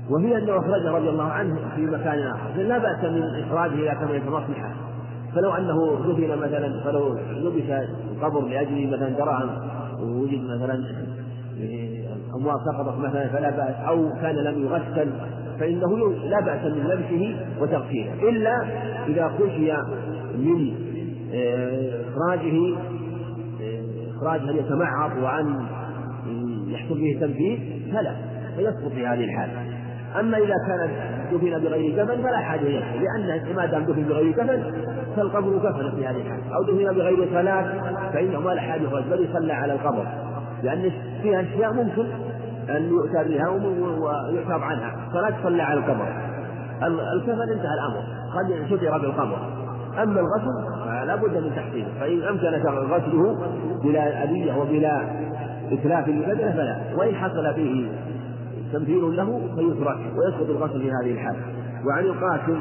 وهي 0.10 0.38
أنه 0.38 0.58
أخرجه 0.58 0.91
رضي 0.91 1.10
الله 1.10 1.32
عنه 1.32 1.58
في 1.76 1.82
مكان 1.82 2.20
آخر. 2.20 2.62
لا 2.62 2.78
بأس 2.78 3.04
من 3.04 3.24
إخراجه 3.44 3.74
إذا 3.74 3.94
كان 3.94 4.32
مصلحة 4.32 4.93
فلو 5.36 5.52
أنه 5.52 5.96
دفن 6.08 6.38
مثلا 6.38 6.84
فلو 6.84 7.14
لبس 7.14 7.70
القبر 8.12 8.42
لأجل 8.48 8.88
مثلا 8.88 9.10
دراهم 9.10 9.50
ووجد 10.00 10.44
مثلا 10.44 10.84
أموال 12.36 12.60
سقطت 12.66 12.98
مثلا 12.98 13.28
فلا 13.28 13.50
بأس 13.50 13.76
أو 13.88 14.10
كان 14.22 14.36
لم 14.36 14.64
يغسل 14.64 15.12
فإنه 15.60 16.10
لا 16.10 16.40
بأس 16.40 16.66
من 16.66 16.88
لبسه 16.88 17.36
وتغسيله. 17.62 18.30
إلا 18.30 18.64
إذا 19.08 19.28
خشي 19.28 19.72
من 20.38 20.74
آه، 21.34 21.92
إخراجه 22.10 22.76
آه، 23.62 24.18
إخراج 24.18 24.42
هل 24.42 24.56
يتمعط 24.58 25.12
وأن 25.24 25.66
يحصل 26.68 26.96
به 26.96 27.18
تنفيذ 27.22 27.60
فلا 27.94 28.16
فيسقط 28.56 28.92
في 28.92 29.08
هذه 29.08 29.24
الحالة. 29.24 29.54
أما 30.20 30.38
إذا 30.38 30.56
كان 30.68 30.90
دفن 31.32 31.64
بغير 31.64 32.04
كفن 32.04 32.24
فلا 32.24 32.38
حاجة 32.38 32.62
إليه 32.62 33.00
لأن 33.00 33.56
ما 33.56 33.66
دام 33.66 33.84
دفن 33.84 34.04
بغير 34.04 34.32
كفن 34.32 34.64
فالقبر 35.16 35.58
كفن 35.58 35.92
في 35.92 36.08
هذه 36.08 36.18
الحالة 36.18 36.56
أو 36.56 36.64
دفن 36.64 36.96
بغير 36.96 37.28
صلاة 37.34 37.66
فإنه 38.14 38.40
ما 38.40 38.50
لا 38.50 38.62
حاجة 38.62 38.88
بل 39.12 39.28
يصلى 39.30 39.54
على 39.54 39.74
القبر. 39.74 40.06
لأن 40.64 40.92
فيها 41.22 41.42
أشياء 41.42 41.74
ممكن 41.74 42.06
أن 42.70 42.90
يؤتى 42.90 43.24
بها 43.24 43.50
ويعتب 43.50 44.64
عنها. 44.64 44.96
فلا 45.14 45.30
تصلى 45.30 45.64
على 45.64 45.80
القبر. 45.80 46.08
الكفن 47.16 47.42
انتهى 47.42 47.74
الأمر. 47.74 48.04
قد 48.36 48.66
ستر 48.68 48.98
بالقبر. 48.98 49.38
أما 50.04 50.20
الغسل 50.20 50.86
فلا 50.86 51.16
بد 51.16 51.38
من 51.38 51.52
تحسينه 51.56 51.88
فإن 52.00 52.24
أمكن 52.24 52.68
غسله 52.68 53.38
بلا 53.84 54.24
أذية 54.24 54.54
وبلا 54.54 55.02
إتلاف 55.72 56.08
للبدنة 56.08 56.52
فلا. 56.52 56.78
وإن 56.98 57.16
حصل 57.16 57.54
فيه 57.54 57.88
تمثيل 58.74 59.16
له 59.16 59.42
فيترك 59.56 59.98
ويسقط 60.18 60.50
الغسل 60.50 60.82
في 60.82 60.92
هذه 60.92 61.12
الحالة 61.12 61.40
وعن 61.86 62.04
القاسم 62.04 62.60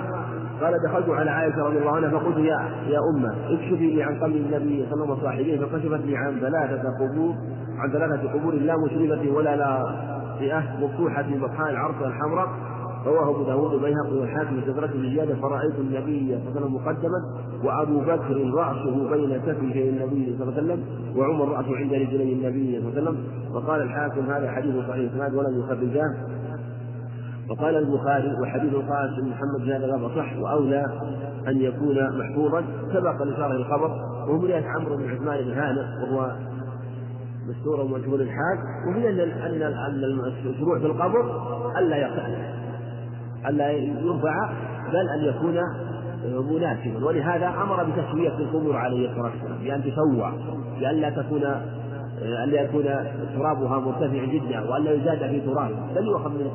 قال 0.60 0.74
دخلت 0.88 1.08
على 1.08 1.30
عائشة 1.30 1.62
رضي 1.62 1.78
الله 1.78 1.96
عنها 1.96 2.10
فقلت 2.10 2.36
يا 2.36 2.58
يا 2.88 2.98
أمة 3.14 3.34
اكشفي 3.48 3.90
لي 3.90 4.02
عن 4.02 4.14
قبر 4.16 4.26
النبي 4.26 4.86
صلى 4.90 4.94
الله 4.94 5.04
عليه 5.04 5.04
وسلم 5.04 5.10
وصاحبيه 5.10 5.58
فكشفت 5.60 6.06
لي 6.06 6.16
عن 6.16 6.40
ثلاثة 6.40 6.82
قبور 7.00 7.34
عن 7.78 7.92
ثلاثة 7.92 8.32
قبور 8.32 8.54
لا 8.54 8.74
مشرفة 8.86 9.30
ولا 9.36 9.56
لاطئة 9.56 10.62
مفتوحة 10.80 11.22
في 11.22 11.38
بطحاء 11.38 11.70
العرش 11.70 11.94
الحمراء. 12.00 12.48
رواه 13.06 13.30
أبو 13.30 13.42
داود 13.42 13.72
البيهقي 13.72 14.16
والحاكم 14.20 14.60
في 14.60 14.94
الزيادة 14.94 15.34
فرأيت 15.34 15.74
النبي 15.78 16.28
صلى 16.28 16.48
الله 16.48 16.50
عليه 16.50 16.60
وسلم 16.60 16.74
مقدما 16.74 17.18
وأبو 17.64 18.00
بكر 18.00 18.54
رأسه 18.54 19.10
بين 19.10 19.38
كفيه 19.38 19.90
النبي 19.90 20.36
صلى 20.38 20.48
الله 20.48 20.56
عليه 20.56 20.62
وسلم 20.62 20.84
وعمر 21.16 21.48
رأسه 21.48 21.76
عند 21.76 21.92
رجلي 21.92 22.32
النبي 22.32 22.80
صلى 22.80 22.88
الله 22.88 23.00
عليه 23.00 23.02
وسلم. 23.02 23.16
وقال 23.54 23.82
الحاكم 23.82 24.20
هذا 24.20 24.50
حديث 24.50 24.74
صحيح 24.88 25.12
اسناد 25.12 25.34
ولم 25.34 25.60
يخرجاه 25.60 26.14
وقال 27.50 27.76
البخاري 27.76 28.36
وحديث 28.42 28.74
القاسم 28.74 29.30
محمد 29.30 29.60
بن 29.60 29.72
هذا 29.72 30.10
صح 30.16 30.36
وأولى 30.38 30.86
أن 31.48 31.60
يكون 31.60 32.18
محفوظا 32.18 32.64
سبق 32.92 33.22
لشرح 33.22 33.50
الخبر 33.50 33.90
وهو 34.28 34.36
رواية 34.36 34.66
عمرو 34.66 34.96
بن 34.96 35.10
عثمان 35.10 35.44
بن 35.44 35.50
هانئ 35.50 35.80
وهو 35.80 36.32
مستور 37.48 37.80
ومجهول 37.80 38.22
الحال 38.22 38.58
وهي 38.88 39.10
ان 39.10 39.20
ان 39.20 40.32
الشروع 40.46 40.78
في 40.78 40.86
القبر 40.86 41.42
ألا 41.78 41.96
يقع 41.96 42.28
الا 43.48 43.70
يرفع 43.70 44.50
بل 44.92 45.08
أن 45.08 45.24
يكون 45.24 45.58
مناسبا. 46.50 47.06
ولهذا 47.06 47.48
أمر 47.48 47.84
بتسوية 47.84 48.38
القبور 48.38 48.76
عليه 48.76 49.10
الصلاة 49.10 49.30
والسلام 49.30 49.58
بأن 49.64 49.82
تسوى 49.82 50.32
بأن 50.80 50.94
لا 50.94 51.10
تكون 51.10 51.44
أن 52.44 52.48
لا 52.50 52.62
يكون 52.62 52.84
ترابها 53.34 53.78
مرتفعا 53.78 54.26
جدا 54.26 54.70
وأن 54.70 54.84
لا 54.84 54.92
يزاد 54.92 55.18
في 55.18 55.40
ترابه 55.40 55.76
بل 55.96 56.06
يؤخذ 56.06 56.30
من 56.30 56.50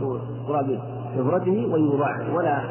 تراب 0.48 0.80
شفرته 1.18 1.70
ويوضع 1.74 2.18
ولا 2.34 2.62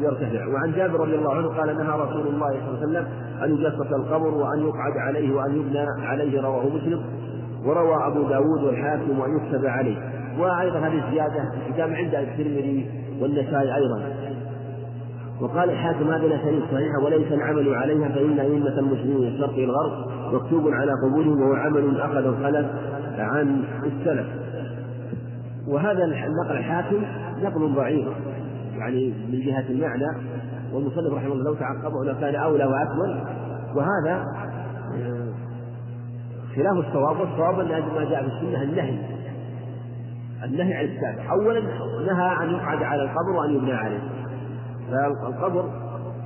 يرتفع. 0.00 0.46
وعن 0.46 0.72
جابر 0.76 1.00
رضي 1.00 1.14
الله 1.14 1.34
عنه 1.34 1.48
قال 1.48 1.76
نهى 1.76 2.00
رسول 2.00 2.26
الله 2.26 2.48
صلى 2.48 2.68
الله 2.68 2.78
عليه 2.78 2.86
وسلم 2.86 3.06
أن 3.44 3.54
يجسس 3.54 3.92
القبر 3.92 4.34
وأن 4.34 4.60
يقعد 4.66 4.96
عليه 4.96 5.34
وأن 5.34 5.56
يبنى 5.56 5.86
عليه 6.02 6.40
رواه 6.40 6.66
مسلم 6.68 7.02
وروى 7.64 8.06
أبو 8.06 8.22
داود 8.22 8.62
والحاكم 8.62 9.18
وأن 9.18 9.36
يكتب 9.36 9.66
عليه. 9.66 9.96
وأيضا 10.38 10.78
هذه 10.78 11.06
الزيادة 11.06 11.50
في 11.50 11.72
كتاب 11.72 11.92
عند 11.92 12.14
الترمذي 12.14 13.01
والنسائي 13.22 13.74
أيضا. 13.74 14.02
وقال 15.40 15.70
الحاكم 15.70 16.10
هذه 16.10 16.26
الأسانيد 16.26 16.62
صحيحة 16.72 17.04
وليس 17.04 17.32
العمل 17.32 17.74
عليها 17.74 18.08
فإن 18.08 18.38
أئمة 18.38 18.78
المسلمين 18.78 19.28
الشرق 19.28 19.54
الغرب 19.58 19.92
مكتوب 20.32 20.68
على 20.68 20.92
قبولهم 21.04 21.42
وهو 21.42 21.54
عمل 21.54 22.00
أخذ 22.00 22.26
الخلف 22.26 22.66
عن 23.18 23.64
السلف. 23.84 24.26
وهذا 25.68 26.04
النقل 26.04 26.56
الحاكم 26.56 27.02
نقل 27.42 27.74
ضعيف 27.74 28.08
يعني 28.78 29.14
من 29.32 29.40
جهة 29.40 29.64
المعنى 29.70 30.06
والمصنف 30.72 31.12
رحمه 31.12 31.32
الله 31.32 31.44
لو 31.44 31.54
تعقبه 31.54 32.04
لكان 32.04 32.34
أولى 32.34 32.64
وأكمل. 32.64 33.24
وهذا 33.74 34.24
آه، 34.96 35.32
خلاف 36.56 36.86
الصواب 36.86 37.20
والصواب 37.20 37.60
أن 37.60 37.82
ما 37.94 38.04
جاء 38.10 38.22
في 38.22 38.28
السنة 38.28 38.62
النهي. 38.62 38.98
النهي 40.44 40.74
عن 40.74 40.84
السابع 40.84 41.32
أولا 41.32 41.60
نهى 42.06 42.44
أن 42.44 42.50
يقعد 42.50 42.82
على 42.82 43.02
القبر 43.02 43.30
وأن 43.38 43.54
يبنى 43.54 43.72
عليه. 43.72 44.00
فالقبر 44.90 45.64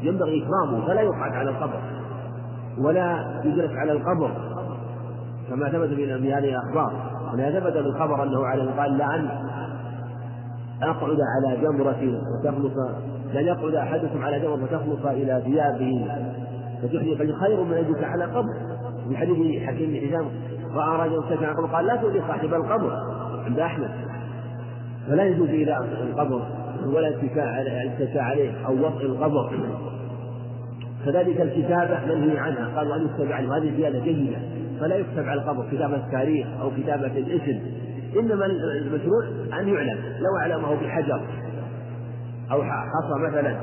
ينبغي 0.03 0.45
إكرامه 0.45 0.87
فلا 0.87 1.01
يقعد 1.01 1.33
على 1.33 1.51
القبر 1.51 1.81
ولا 2.79 3.41
يجلس 3.45 3.73
على 3.77 3.93
القبر 3.93 4.31
كما 5.51 5.69
ثبت 5.69 5.89
في 5.89 6.35
هذه 6.35 6.49
الأخبار. 6.49 6.93
ولا 7.33 7.61
ثبت 7.61 7.73
بالخبر 7.73 8.23
أنه 8.23 8.47
عليه 8.47 8.71
قال 8.71 8.99
لأن 8.99 9.29
أقعد 10.83 11.19
على 11.37 11.57
جمرة 11.63 12.21
فتخلص 12.43 12.77
لن 13.35 13.45
يقعد 13.47 13.75
أحدكم 13.75 14.25
على 14.25 14.41
جمرة 14.41 14.67
فتخلص 14.67 15.07
إلى 15.07 15.43
ثيابه. 15.45 16.09
فتحرق 16.83 17.39
خير 17.41 17.65
من 17.65 17.73
أن 17.73 18.05
على 18.05 18.25
قبر. 18.25 18.53
في 19.09 19.17
حديث 19.17 19.63
حكيم 19.63 19.91
بن 19.91 20.09
حزام 20.09 20.27
رأى 20.75 21.09
رجلا 21.09 21.23
سكن 21.31 21.47
قبر 21.47 21.67
قال 21.67 21.87
لا 21.87 21.97
تؤذي 21.97 22.21
صاحب 22.29 22.55
القبر. 22.55 23.16
عند 23.47 23.59
أحمد. 23.59 23.91
فلا 25.09 25.25
يجوز 25.25 25.49
إلى 25.49 25.79
القبر 25.79 26.43
ولا 26.87 27.09
اتكاء 27.09 28.25
عليه 28.25 28.67
أو 28.67 28.87
وطئ 28.87 29.07
القبر. 29.07 29.51
كذلك 31.05 31.41
الكتابة 31.41 32.15
منهي 32.15 32.39
عنها 32.39 32.79
قال 32.79 32.89
وأن 32.89 33.05
يكتب 33.05 33.33
عنه. 33.33 33.57
هذه 33.57 33.77
زيادة 33.77 33.99
جيدة. 33.99 34.37
فلا 34.81 34.97
يكتب 34.97 35.29
على 35.29 35.41
القبر 35.41 35.65
كتابة 35.73 35.97
التاريخ 35.97 36.47
أو 36.61 36.71
كتابة 36.71 37.07
الاسم. 37.07 37.61
إنما 38.21 38.47
المشروع 38.47 39.25
أن 39.61 39.69
يعلم. 39.69 39.99
لو 40.21 40.37
أعلمه 40.41 40.75
بحجر 40.75 41.21
أو 42.53 42.63
حصى 42.63 43.21
مثلا 43.29 43.57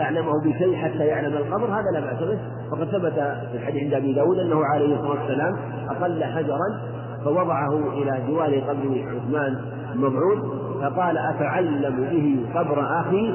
أعلمه 0.00 0.40
بشيء 0.40 0.76
حتى 0.76 1.06
يعلم 1.06 1.36
القبر 1.36 1.66
هذا 1.66 1.90
لا 1.92 2.00
بأس 2.00 2.22
به. 2.22 2.38
فقد 2.70 2.84
ثبت 2.84 3.12
في 3.50 3.56
الحديث 3.56 3.82
عند 3.82 3.94
أبي 3.94 4.12
داود 4.12 4.38
أنه 4.38 4.64
عليه 4.64 4.94
الصلاة 4.94 5.10
والسلام 5.10 5.56
أقل 5.88 6.24
حجرا 6.24 6.93
فوضعه 7.24 7.92
إلى 7.92 8.22
جوار 8.28 8.54
قبر 8.60 9.04
عثمان 9.08 9.56
المبعوث 9.94 10.38
فقال 10.82 11.18
أتعلم 11.18 11.96
به 12.10 12.58
قبر 12.60 13.00
أخي 13.00 13.32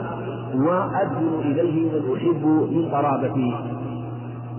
وأدعو 0.56 1.42
إليه 1.42 1.90
من 1.92 2.16
أحب 2.16 2.46
من 2.72 2.90
قرابتي. 2.92 3.54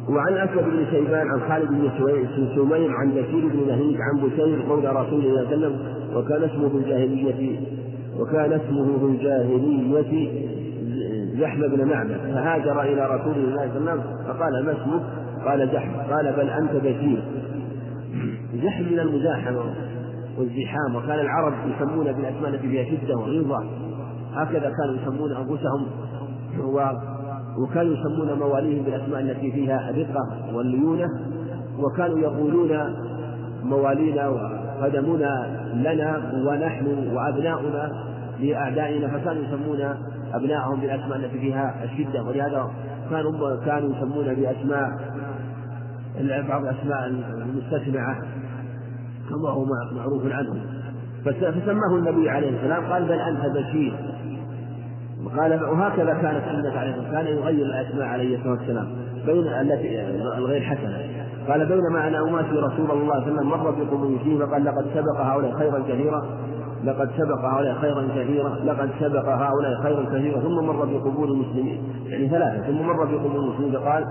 وعن 0.08 0.32
أسود 0.34 0.64
بن 0.64 0.84
شيبان 0.90 1.28
عن 1.28 1.40
خالد 1.48 1.68
بن 1.68 1.90
سمير 2.56 2.90
عن 2.90 3.10
بشير 3.10 3.48
بن 3.48 3.68
نهيك 3.68 3.98
عن 4.00 4.20
بشير 4.28 4.66
مولى 4.68 4.88
رسول 4.88 5.24
الله 5.24 5.44
صلى 5.44 5.54
الله 5.54 5.66
عليه 5.66 5.76
وسلم 5.76 5.78
وكان 6.16 6.42
اسمه 6.42 6.68
في 6.68 6.76
الجاهلية 6.76 7.60
وكان 8.18 8.52
اسمه 8.52 8.98
في 8.98 9.04
الجاهلية 9.04 10.28
زحم 11.40 11.60
بن 11.60 11.88
معبد 11.88 12.16
فهاجر 12.34 12.82
إلى 12.82 13.06
رسول 13.06 13.34
الله 13.36 13.68
صلى 13.68 13.78
الله 13.78 13.90
عليه 13.90 14.00
وسلم 14.00 14.02
فقال 14.28 14.64
ما 14.64 14.72
اسمك؟ 14.72 15.02
قال 15.46 15.68
زحم. 15.72 16.12
قال 16.14 16.32
بل 16.36 16.50
أنت 16.50 16.72
بشير. 16.72 17.22
زحم 18.62 18.84
من 18.84 19.00
المزاحمة 19.00 19.74
والزحام. 20.38 20.96
وكان 20.96 21.18
العرب 21.18 21.52
يسمون 21.66 22.12
بالأسماء 22.12 22.50
التي 22.50 22.68
فيها 22.68 22.84
شدة 22.84 23.16
وغلظة 23.16 23.64
هكذا 24.34 24.72
كانوا 24.78 24.94
يسمون 25.02 25.32
أنفسهم. 25.32 25.86
وكانوا 27.58 27.96
يسمون 27.96 28.38
مواليهم 28.38 28.84
بالأسماء 28.84 29.20
التي 29.20 29.52
فيها 29.52 29.90
الرقة 29.90 30.56
والليونة. 30.56 31.06
وكانوا 31.78 32.18
يقولون 32.18 32.70
موالينا 33.64 34.28
وقدمونا 34.28 35.60
لنا 35.74 36.32
ونحن 36.46 36.86
وأبناؤنا 37.14 37.92
لأعدائنا. 38.40 39.08
فكانوا 39.08 39.42
يسمون 39.42 39.94
أبنائهم 40.34 40.80
بالأسماء 40.80 41.16
التي 41.16 41.38
فيها 41.38 41.84
الشدة. 41.84 42.22
ولهذا 42.22 42.70
كانوا 43.10 43.56
كانوا 43.64 43.96
يسمون 43.96 44.34
بأسماء 44.34 44.90
بعض 46.48 46.62
الأسماء 46.62 47.06
المستسمعة. 47.06 48.16
كما 49.30 49.48
هو 49.48 49.64
معروف 49.96 50.22
عنهم 50.32 50.60
فسماه 51.24 51.96
النبي 51.96 52.30
عليه 52.30 52.48
السلام 52.48 52.92
قال 52.92 53.04
بل 53.04 53.20
أنت 53.20 53.40
بشير. 53.56 53.92
قال 55.38 55.64
وهكذا 55.64 56.12
كانت 56.14 56.44
سنة 56.44 56.78
عليه 56.78 56.90
الصلاة 56.90 57.10
كان 57.12 57.26
يغير 57.26 57.66
الأسماء 57.66 58.06
عليه 58.06 58.36
الصلاة 58.36 58.52
والسلام 58.52 58.86
بين 59.26 59.46
التي 59.46 60.00
الغير 60.38 60.60
حسنة. 60.60 60.98
قال 61.48 61.66
بينما 61.66 62.08
أنا 62.08 62.20
أماشي 62.20 62.50
رسول 62.50 62.90
الله 62.90 62.94
صلى 62.94 63.02
الله 63.02 63.14
عليه 63.14 63.32
وسلم 63.32 63.48
مر 63.48 63.70
بقبورته 63.70 64.38
فقال 64.38 64.64
لقد 64.64 64.86
سبق 64.94 65.20
هؤلاء 65.20 65.52
خيرا 65.52 65.78
كثيرا 65.88 66.22
لقد 66.84 67.10
سبق 67.18 67.44
هؤلاء 67.44 67.74
خيرا 67.74 68.08
كثيرا 68.16 68.48
لقد 68.64 68.90
سبق 69.00 69.28
هؤلاء 69.28 69.82
خيرا 69.82 70.04
كثيرا 70.04 70.40
ثم 70.40 70.54
مر 70.54 70.84
بقبور 70.84 71.28
المسلمين. 71.28 71.78
يعني 72.06 72.28
ثلاثة 72.28 72.66
ثم 72.66 72.82
مر 72.86 73.04
بقبور 73.04 73.40
المسلمين 73.40 73.72
فقال 73.72 74.04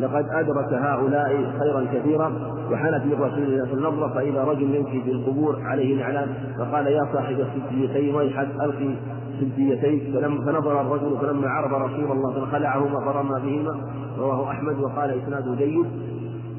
لقد 0.00 0.26
أدرك 0.30 0.72
هؤلاء 0.72 1.52
خيرا 1.58 1.84
كثيرا 1.94 2.32
وحانت 2.72 3.04
من 3.04 3.12
رسول 3.12 3.42
الله 3.42 3.64
صلى 3.64 3.74
الله 3.74 3.88
عليه 3.88 3.98
وسلم 3.98 4.08
فإذا 4.08 4.44
رجل 4.44 4.74
يمشي 4.74 5.02
في 5.02 5.10
القبور 5.10 5.56
عليه 5.62 5.96
نعلان 5.96 6.28
فقال 6.58 6.86
يا 6.86 7.08
صاحب 7.12 7.36
السبتيتين 7.40 8.14
ويحك 8.14 8.48
ألقي 8.60 8.94
سبتيتيك 9.40 10.02
فنظر 10.46 10.80
الرجل 10.80 11.18
فلما 11.20 11.48
عرف 11.48 11.72
رسول 11.72 12.12
الله 12.12 12.46
خلعهما 12.46 13.00
فرمى 13.00 13.40
بهما 13.40 13.80
رواه 14.18 14.50
أحمد 14.50 14.78
وقال 14.80 15.10
إسناده 15.22 15.54
جيد 15.54 15.86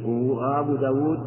وأبو 0.05 0.75
داود 0.75 1.19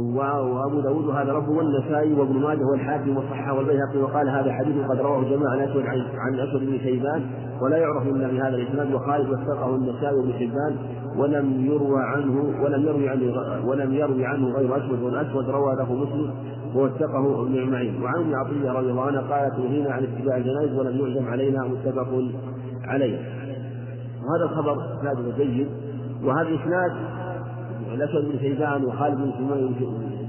وابو 0.00 0.80
داود 0.80 1.06
وهذا 1.06 1.32
ربه 1.32 1.50
والنسائي 1.50 2.14
وابن 2.14 2.40
ماجه 2.40 2.64
والحاكم 2.72 3.16
والصحة 3.16 3.54
والبيهقي 3.54 3.98
وقال 4.02 4.28
هذا 4.28 4.52
حديث 4.52 4.86
قد 4.90 5.00
رواه 5.00 5.22
جماعة 5.22 5.52
عن 5.52 5.60
أسود 5.60 5.84
عن 6.16 6.48
أسود 6.48 6.60
بن 6.60 6.78
شيبان 6.78 7.26
ولا 7.62 7.76
يعرف 7.76 8.06
إلا 8.06 8.28
بهذا 8.28 8.56
الإسناد 8.56 8.94
وخالد 8.94 9.30
وثقه 9.30 9.74
النسائي 9.76 10.16
وابن 10.16 10.32
حبان 10.32 10.76
ولم 11.16 11.66
يروى 11.66 12.02
عنه 12.02 12.62
ولم 12.62 12.82
يروي 12.86 13.08
عنه 13.08 13.68
ولم 13.68 13.94
يروي 13.94 14.26
عنه 14.26 14.48
غير 14.48 14.76
أسود 14.76 15.02
والأسود 15.02 15.50
روى 15.50 15.76
له 15.76 15.94
مسلم 15.94 16.30
ووثقه 16.74 17.42
ابن 17.42 17.70
معين 17.70 18.02
وعن 18.02 18.20
ابن 18.20 18.34
عطية 18.34 18.72
رضي 18.72 18.90
الله 18.90 19.02
عنه 19.02 19.20
قال 19.20 19.50
تنهينا 19.56 19.90
عن 19.90 20.02
اتباع 20.02 20.36
الجنائز 20.36 20.78
ولم 20.78 20.98
يعزم 20.98 21.28
علينا 21.28 21.64
متفق 21.64 22.08
عليه. 22.84 23.18
وهذا 24.22 24.44
الخبر 24.44 24.76
اسناده 24.98 25.36
جيد 25.36 25.68
وهذا 26.24 26.48
الإسناد 26.48 26.92
الاسود 27.94 28.24
بن 28.32 28.38
شيبان 28.38 28.84
وخالد 28.84 29.16
بن 29.16 29.32
سمير 29.38 29.68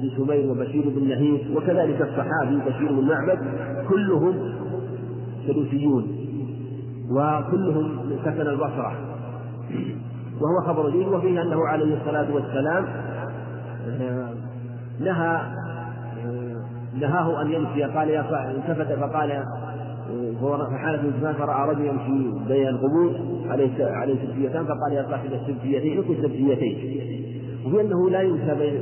بن 0.01 0.09
سمير 0.17 0.51
وبشير 0.51 0.89
بن 0.89 1.07
نهيس 1.07 1.41
وكذلك 1.55 2.01
الصحابي 2.01 2.57
بشير 2.67 2.91
بن 2.91 3.07
معبد 3.07 3.39
كلهم 3.89 4.33
سدوسيون 5.47 6.21
وكلهم 7.11 7.99
سكن 8.25 8.41
البصرة. 8.41 8.93
وهو 10.41 10.67
خبر 10.67 10.89
جيد 10.89 11.07
وفيه 11.07 11.41
أنه 11.41 11.67
عليه 11.67 11.97
الصلاة 12.01 12.33
والسلام 12.33 12.85
آه، 14.01 14.33
نهى 14.99 15.41
آه، 16.25 16.63
نهاه 16.99 17.41
أن 17.41 17.51
يمشي. 17.51 17.83
قال 17.83 18.09
يا 18.09 18.51
التفت 18.51 18.93
فقال 18.99 19.31
آه، 19.31 20.67
فحال 20.71 20.99
في 20.99 21.07
الزمان 21.07 21.33
فرأى 21.33 21.69
رجل 21.69 21.85
يمشي 21.85 22.47
بين 22.47 22.67
القبور 22.67 23.15
عليه 23.49 23.85
عليه 23.85 24.15
سبتيتان 24.25 24.65
فقال 24.65 24.93
يا 24.93 25.05
صاحب 25.09 25.33
السبتيتين 25.33 25.99
اترك 25.99 26.09
السبتيتين 26.11 27.20
وهي 27.65 27.81
أنه 27.81 28.09
لا 28.09 28.21
يمشى 28.21 28.55
بين 28.59 28.81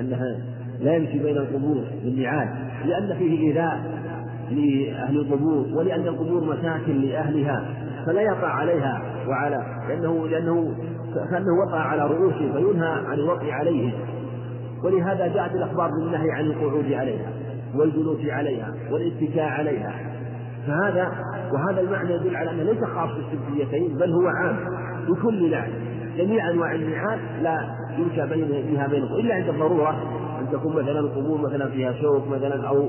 أنها 0.00 0.36
لا 0.80 0.94
يمشي 0.96 1.18
بين 1.18 1.36
القبور 1.36 1.84
بالنعال 2.04 2.48
لأن 2.84 3.18
فيه 3.18 3.48
إيذاء 3.48 4.00
لأهل 4.50 5.16
القبور 5.16 5.66
ولأن 5.72 6.00
القبور 6.00 6.44
مساكن 6.44 7.00
لأهلها 7.00 7.68
فلا 8.06 8.20
يقع 8.20 8.48
عليها 8.48 9.02
وعلى 9.28 9.64
لأنه 9.88 10.28
لأنه 10.28 10.74
كأنه 11.14 11.52
وقع 11.66 11.78
على 11.78 12.06
رؤوسهم 12.06 12.52
فينهى 12.52 12.88
عن 12.88 13.14
الوقع 13.14 13.52
عليهم 13.52 13.92
ولهذا 14.84 15.26
جاءت 15.26 15.54
الأخبار 15.54 15.90
بالنهي 15.90 16.30
عن 16.30 16.44
القعود 16.44 16.92
عليها 16.92 17.30
والجلوس 17.74 18.24
عليها 18.24 18.74
والاتكاء 18.90 19.48
عليها. 19.48 19.94
فهذا 20.66 21.12
وهذا 21.52 21.80
المعنى 21.80 22.14
يدل 22.14 22.36
على 22.36 22.50
أنه 22.50 22.62
ليس 22.62 22.84
خاص 22.84 23.10
بالسبتيتين 23.10 23.96
بل 23.96 24.12
هو 24.12 24.26
عام 24.26 24.56
بكل 25.08 25.50
لعن 25.50 25.70
جميع 26.16 26.50
أنواع 26.50 26.74
النعال 26.74 27.18
لا 27.42 27.76
يمشى 27.98 28.26
بين 28.26 28.48
بها 28.48 28.86
بينهم 28.86 29.14
إلا 29.14 29.34
عند 29.34 29.48
الضرورة 29.48 29.96
تكون 30.52 30.76
مثلا 30.76 31.00
القبور 31.00 31.40
مثلا 31.40 31.70
فيها 31.70 31.92
شوك 31.92 32.28
مثلا 32.28 32.68
أو 32.68 32.88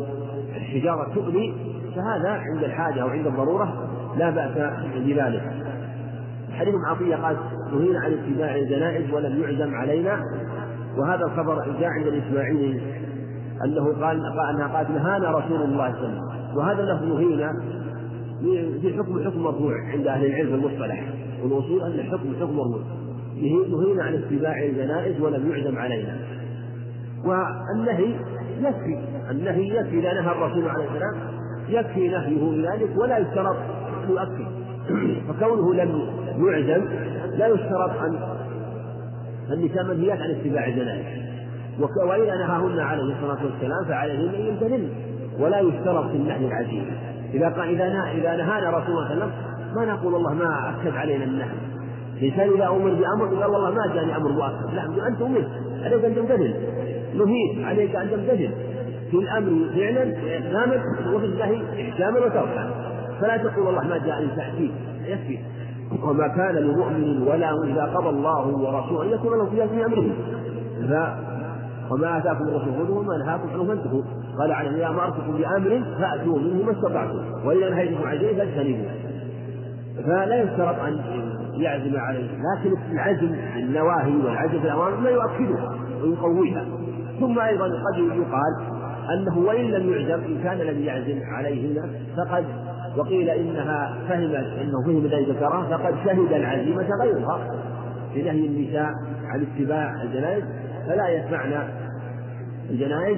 حجارة 0.74 1.14
تؤذي 1.14 1.54
فهذا 1.96 2.30
عند 2.30 2.64
الحاجة 2.64 3.02
أو 3.02 3.08
عند 3.08 3.28
الضرورة 3.28 3.88
لا 4.18 4.30
بأس 4.30 4.52
بذلك. 4.96 5.44
حديث 6.52 6.76
عطية 6.88 7.16
قال 7.16 7.38
نهينا 7.74 8.00
عن 8.00 8.14
اتباع 8.14 8.56
الجنائز 8.56 9.14
ولم 9.14 9.42
يعزم 9.42 9.76
علينا. 9.76 10.24
وهذا 10.98 11.26
الخبر 11.26 11.56
جاء 11.80 11.90
عند 11.90 12.08
الإسماعيلي 12.08 12.82
أنه 13.66 14.06
قال 14.06 14.26
أنها 14.50 14.68
قالت 14.68 14.90
نهانا 14.90 15.32
رسول 15.32 15.62
الله 15.62 15.62
صلى 15.62 15.72
الله 15.72 15.84
عليه 15.84 16.00
وسلم. 16.00 16.58
وهذا 16.58 16.84
اللفظ 16.84 17.04
نهينا 17.04 17.54
في 18.82 18.94
حكم 18.98 19.24
حكم 19.26 19.44
مرفوع 19.44 19.74
عند 19.94 20.08
أهل 20.08 20.26
العلم 20.26 20.54
المصطلح. 20.54 21.04
والوصول 21.44 21.82
أن 21.82 21.92
الحكم 21.92 22.34
حكم 22.42 22.58
مرفوع. 22.58 22.82
نهينا 23.42 24.04
عن 24.04 24.14
اتباع 24.14 24.64
الجنائز 24.64 25.22
ولم 25.22 25.52
يعزم 25.52 25.78
علينا. 25.78 26.18
والنهي 27.26 28.16
يكفي. 28.62 29.00
النهي 29.32 29.68
يكفي 29.68 30.00
إذا 30.00 30.14
نهى 30.14 30.32
الرسول 30.32 30.70
عليه 30.70 30.86
السلام. 30.86 31.16
يكفي 31.70 32.08
نهيه 32.08 32.52
بذلك 32.52 32.98
ولا 32.98 33.18
يشترط 33.18 33.58
يؤكد. 34.10 34.48
فكونه 35.28 35.74
لم 35.74 36.02
يعزم 36.38 36.86
لا 37.38 37.48
يشترط 37.48 38.02
أن 38.02 38.20
النساء 39.52 39.84
منهيات 39.84 40.20
عن 40.20 40.30
اتباع 40.30 40.68
الجنائز. 40.68 41.22
وإذا 41.80 42.36
نهاهن 42.36 42.80
عليه 42.80 43.04
الصلاة 43.04 43.46
والسلام 43.46 43.86
فعليهن 43.88 44.36
أن 44.36 44.42
يمتثلن 44.42 44.90
ولا 45.40 45.60
يشترط 45.60 46.12
في 46.12 46.18
النهي 46.18 46.48
العزيز 46.48 46.84
إذا 47.34 47.50
قال 47.50 47.70
إذا 47.70 48.12
إذا 48.12 48.36
نهانا 48.36 48.70
رسول 48.70 48.90
الله 48.90 49.08
صلى 49.08 49.14
الله 49.14 49.24
عليه 49.24 49.26
وسلم 49.26 49.32
ما 49.76 49.86
نقول 49.86 50.14
والله 50.14 50.34
ما 50.34 50.76
أكد 50.82 50.96
علينا 50.96 51.24
النهي. 51.24 51.71
الإنسان 52.22 52.50
إذا 52.56 52.68
أمر 52.68 52.90
بأمر 52.90 53.42
قال 53.42 53.52
والله 53.52 53.72
ما 53.72 53.94
جاني 53.96 54.16
أمر 54.18 54.32
مؤكد 54.32 54.74
لا 54.74 55.08
أنت 55.08 55.22
أمرت. 55.22 55.48
عليك 55.84 56.06
أن 56.06 56.16
تمتثل 56.16 56.54
نهيت 57.16 57.66
عليك 57.66 57.96
أن 57.96 58.10
تمتثل 58.10 58.50
في 59.12 59.18
الأمر 59.18 59.70
فعلا 59.76 60.14
إحكاما 60.38 60.84
وفي 61.14 61.26
النهي 61.26 61.90
إحكاما 61.90 62.20
وتركا 62.20 62.72
فلا 63.22 63.38
تقول 63.38 63.66
والله 63.66 63.88
ما 63.88 63.98
جاءني 63.98 64.28
تحكيم 64.38 64.72
يكفي. 65.06 65.40
وما 66.04 66.28
كان 66.28 66.56
لمؤمن 66.56 67.28
ولا 67.28 67.52
إذا 67.64 67.84
قضى 67.96 68.10
الله 68.10 68.48
ورسوله 68.48 69.04
أن 69.04 69.10
يكون 69.10 69.38
له 69.38 69.46
فيها 69.46 69.68
في 69.68 69.86
أمره. 69.86 70.10
وما 71.92 72.18
آتاكم 72.18 72.48
الرسول 72.48 72.74
خذوه 72.74 72.98
وما 72.98 73.18
نهاكم 73.18 73.50
عنه 73.54 73.64
فانتهوا. 73.64 74.02
قال 74.40 74.52
عليه 74.52 74.70
إذا 74.70 74.88
أمرتكم 74.88 75.38
بأمر 75.38 75.84
فأتوا 76.00 76.40
منه 76.40 76.64
ما 76.66 76.72
استطعتم. 76.72 77.20
وإذا 77.46 77.70
نهيتكم 77.70 78.08
عن 78.08 78.20
شيء 78.20 78.38
فاجتنبوه 78.38 78.92
فلا 80.06 80.44
يشترط 80.44 80.80
أن 80.80 81.00
يعزم 81.62 81.98
عليه. 81.98 82.28
لكن 82.28 82.74
العزم 82.92 83.36
النواهي 83.56 84.16
والعزم 84.16 84.60
في 84.60 84.66
الأوامر 84.66 84.98
ما 84.98 85.10
يؤكدها 85.10 85.76
ويقويها. 86.04 86.66
ثم 87.20 87.40
أيضا 87.40 87.66
قد 87.66 87.98
يقال 87.98 88.82
أنه 89.14 89.38
وإن 89.38 89.66
لم 89.66 89.94
يعزم 89.94 90.24
إن 90.24 90.44
كان 90.44 90.62
الذي 90.62 90.86
يعزم 90.86 91.20
عليهن 91.24 91.90
فقد 92.18 92.46
وقيل 92.98 93.30
إنها 93.30 93.98
فهمت 94.10 94.36
أنه 94.36 94.86
فهم 94.86 95.08
ذلك 95.08 95.30
ذكره 95.30 95.68
فقد 95.70 95.96
شهد 96.06 96.34
العزيمة 96.34 96.88
غيرها 97.02 97.48
بنهي 98.16 98.46
النساء 98.48 98.92
عن 99.26 99.46
اتباع 99.56 100.04
الجنائز 100.04 100.44
فلا 100.88 101.08
يتبعن 101.08 101.68
الجنائز. 102.70 103.18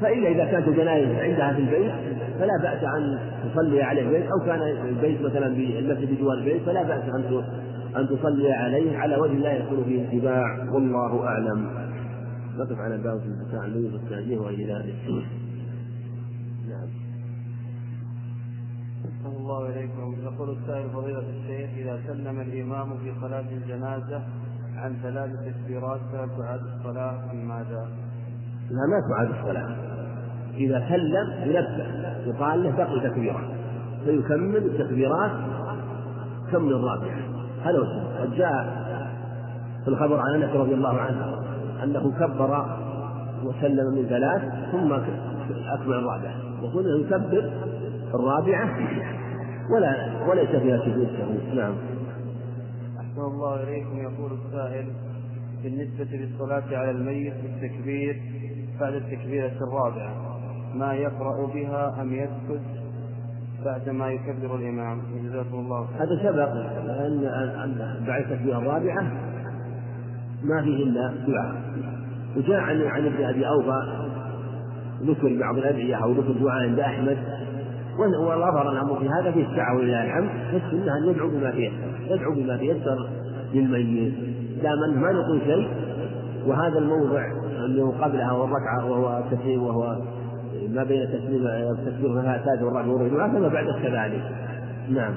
فإلا 0.00 0.28
إذا 0.28 0.44
كانت 0.44 0.68
الجنائز 0.68 1.08
عندها 1.18 1.52
في 1.52 1.60
البيت 1.60 1.92
فلا 2.38 2.56
بأس 2.62 2.84
أن 2.84 3.18
تصلي 3.50 3.82
عليه 3.82 4.02
البيت 4.02 4.30
أو 4.30 4.46
كان 4.46 4.62
البيت 4.62 5.20
مثلا 5.20 5.48
بالمسجد 5.48 6.14
بجوار 6.14 6.38
البيت 6.38 6.62
فلا 6.62 6.82
بأس 6.82 7.02
أن 7.02 7.44
أن 7.96 8.08
تصلي 8.08 8.52
عليه 8.52 8.98
على 8.98 9.16
وجه 9.16 9.32
لا 9.32 9.52
يكون 9.52 9.84
فيه 9.84 10.08
اتباع 10.08 10.72
والله 10.72 11.26
أعلم. 11.26 11.88
نقف 12.58 12.78
على 12.78 12.98
باب 12.98 13.20
بتاع 13.48 13.64
الميت 13.64 13.92
والتعزيه 13.92 14.38
وغير 14.38 14.76
ذلك. 14.76 14.96
نعم. 16.68 16.88
الله 19.26 19.68
إليكم 19.68 20.14
يقول 20.22 20.56
السائل 20.58 20.90
فضيلة 20.90 21.18
الشيخ 21.18 21.70
إذا 21.76 22.00
سلم 22.06 22.40
الإمام 22.40 22.98
في 22.98 23.12
صلاة 23.20 23.44
الجنازة 23.52 24.22
عن 24.76 24.96
ثلاث 25.02 25.30
تكبيرات 25.44 26.00
فهل 26.12 26.28
تعاد 26.38 26.60
الصلاة 26.60 27.30
أم 27.30 27.48
ماذا؟ 27.48 27.88
لا 28.70 28.86
ما 28.86 29.00
تعاد 29.10 29.28
الصلاة 29.28 29.87
إذا 30.58 30.84
سلم 30.88 31.32
ينبه. 31.44 31.86
يقال 32.26 32.62
له 32.62 32.70
بقي 32.70 33.00
تكبيرات. 33.10 33.44
فيكمل 34.04 34.56
التكبيرات 34.56 35.30
كم 36.52 36.68
الرابعة 36.68 37.18
هذا 37.64 37.78
هو 37.78 37.84
قد 38.20 38.34
جاء 38.36 38.88
في 39.84 39.88
الخبر 39.88 40.20
عن 40.20 40.42
أنس 40.42 40.56
رضي 40.56 40.74
الله 40.74 41.00
عنه 41.00 41.38
أنه 41.84 42.12
كبر 42.12 42.66
وسلم 43.44 43.94
من 43.94 44.06
ثلاث 44.08 44.42
ثم 44.72 44.92
أكمل 45.72 45.94
الرابعة. 45.94 46.34
يقول 46.62 46.86
إنه 46.86 47.06
يكبر 47.06 47.50
الرابعة. 48.14 48.70
ولا 49.74 50.10
وليس 50.28 50.48
فيها 50.48 50.78
سجود 50.78 51.08
نعم. 51.54 51.74
أحسن 52.98 53.20
الله 53.20 53.62
إليكم. 53.62 53.98
يقول 53.98 54.32
السائل 54.32 54.86
بالنسبة 55.62 56.16
للصلاة 56.16 56.78
على 56.78 56.90
الميت 56.90 57.34
بالتكبير 57.42 58.22
بعد 58.80 58.94
التكبيرة 58.94 59.52
الرابعة 59.60 60.27
ما 60.78 60.92
يقرأ 60.94 61.46
بها 61.46 62.02
أم 62.02 62.12
يسكت 62.12 62.60
بعد 63.64 63.88
ما 63.88 64.10
يكبر 64.10 64.56
الإمام. 64.56 65.00
جزاكم 65.24 65.58
الله 65.58 65.86
خير 65.86 66.06
هذا 66.06 66.22
سبق 66.22 66.48
أن 67.64 68.04
بعد 68.06 68.22
التكبيرة 68.22 68.58
الرابعة 68.58 69.02
ما 70.44 70.62
فيه 70.62 70.84
إلا 70.84 71.12
دعاء. 71.26 71.54
وجاء 72.36 72.60
عن 72.60 72.82
عن 72.82 73.06
ابن 73.06 73.24
أبي 73.24 73.48
أوفى 73.48 73.82
ذكر 75.02 75.38
بعض 75.40 75.56
الأدعية 75.56 75.94
أو 75.94 76.12
ذكر 76.12 76.32
دعاء 76.32 76.62
عند 76.62 76.80
أحمد. 76.80 77.18
والأظهر 77.98 78.72
الأمر 78.72 78.98
في 78.98 79.08
هذا 79.08 79.32
فيه 79.32 79.46
السعة 79.50 79.76
ولله 79.76 80.04
الحمد. 80.04 80.28
فالسنة 80.52 80.98
أن 80.98 81.08
يدعو 81.10 81.28
بما 81.28 81.50
تيسر 81.50 81.74
يدعو 82.10 82.34
بما 82.34 82.56
تيسر 82.56 83.08
للميت. 83.54 84.14
لا 84.62 84.70
من 84.74 85.00
ما 85.00 85.12
نقول 85.12 85.40
شيء 85.46 85.68
وهذا 86.46 86.78
الموضع 86.78 87.24
اللي 87.64 87.82
هو 87.82 87.90
قبلها 87.90 88.32
والركعة 88.32 88.90
وهو 88.90 89.18
التسليم 89.18 89.62
وهو 89.62 89.96
ما 90.74 90.84
بين 90.84 91.02
التسليم 91.02 91.46
التكبير 91.46 92.20
الثالث 92.20 92.62
والرابع 92.62 92.88
والرجوع 92.88 93.26
بعد 93.48 93.82
كذلك. 93.82 94.22
نعم. 94.88 95.14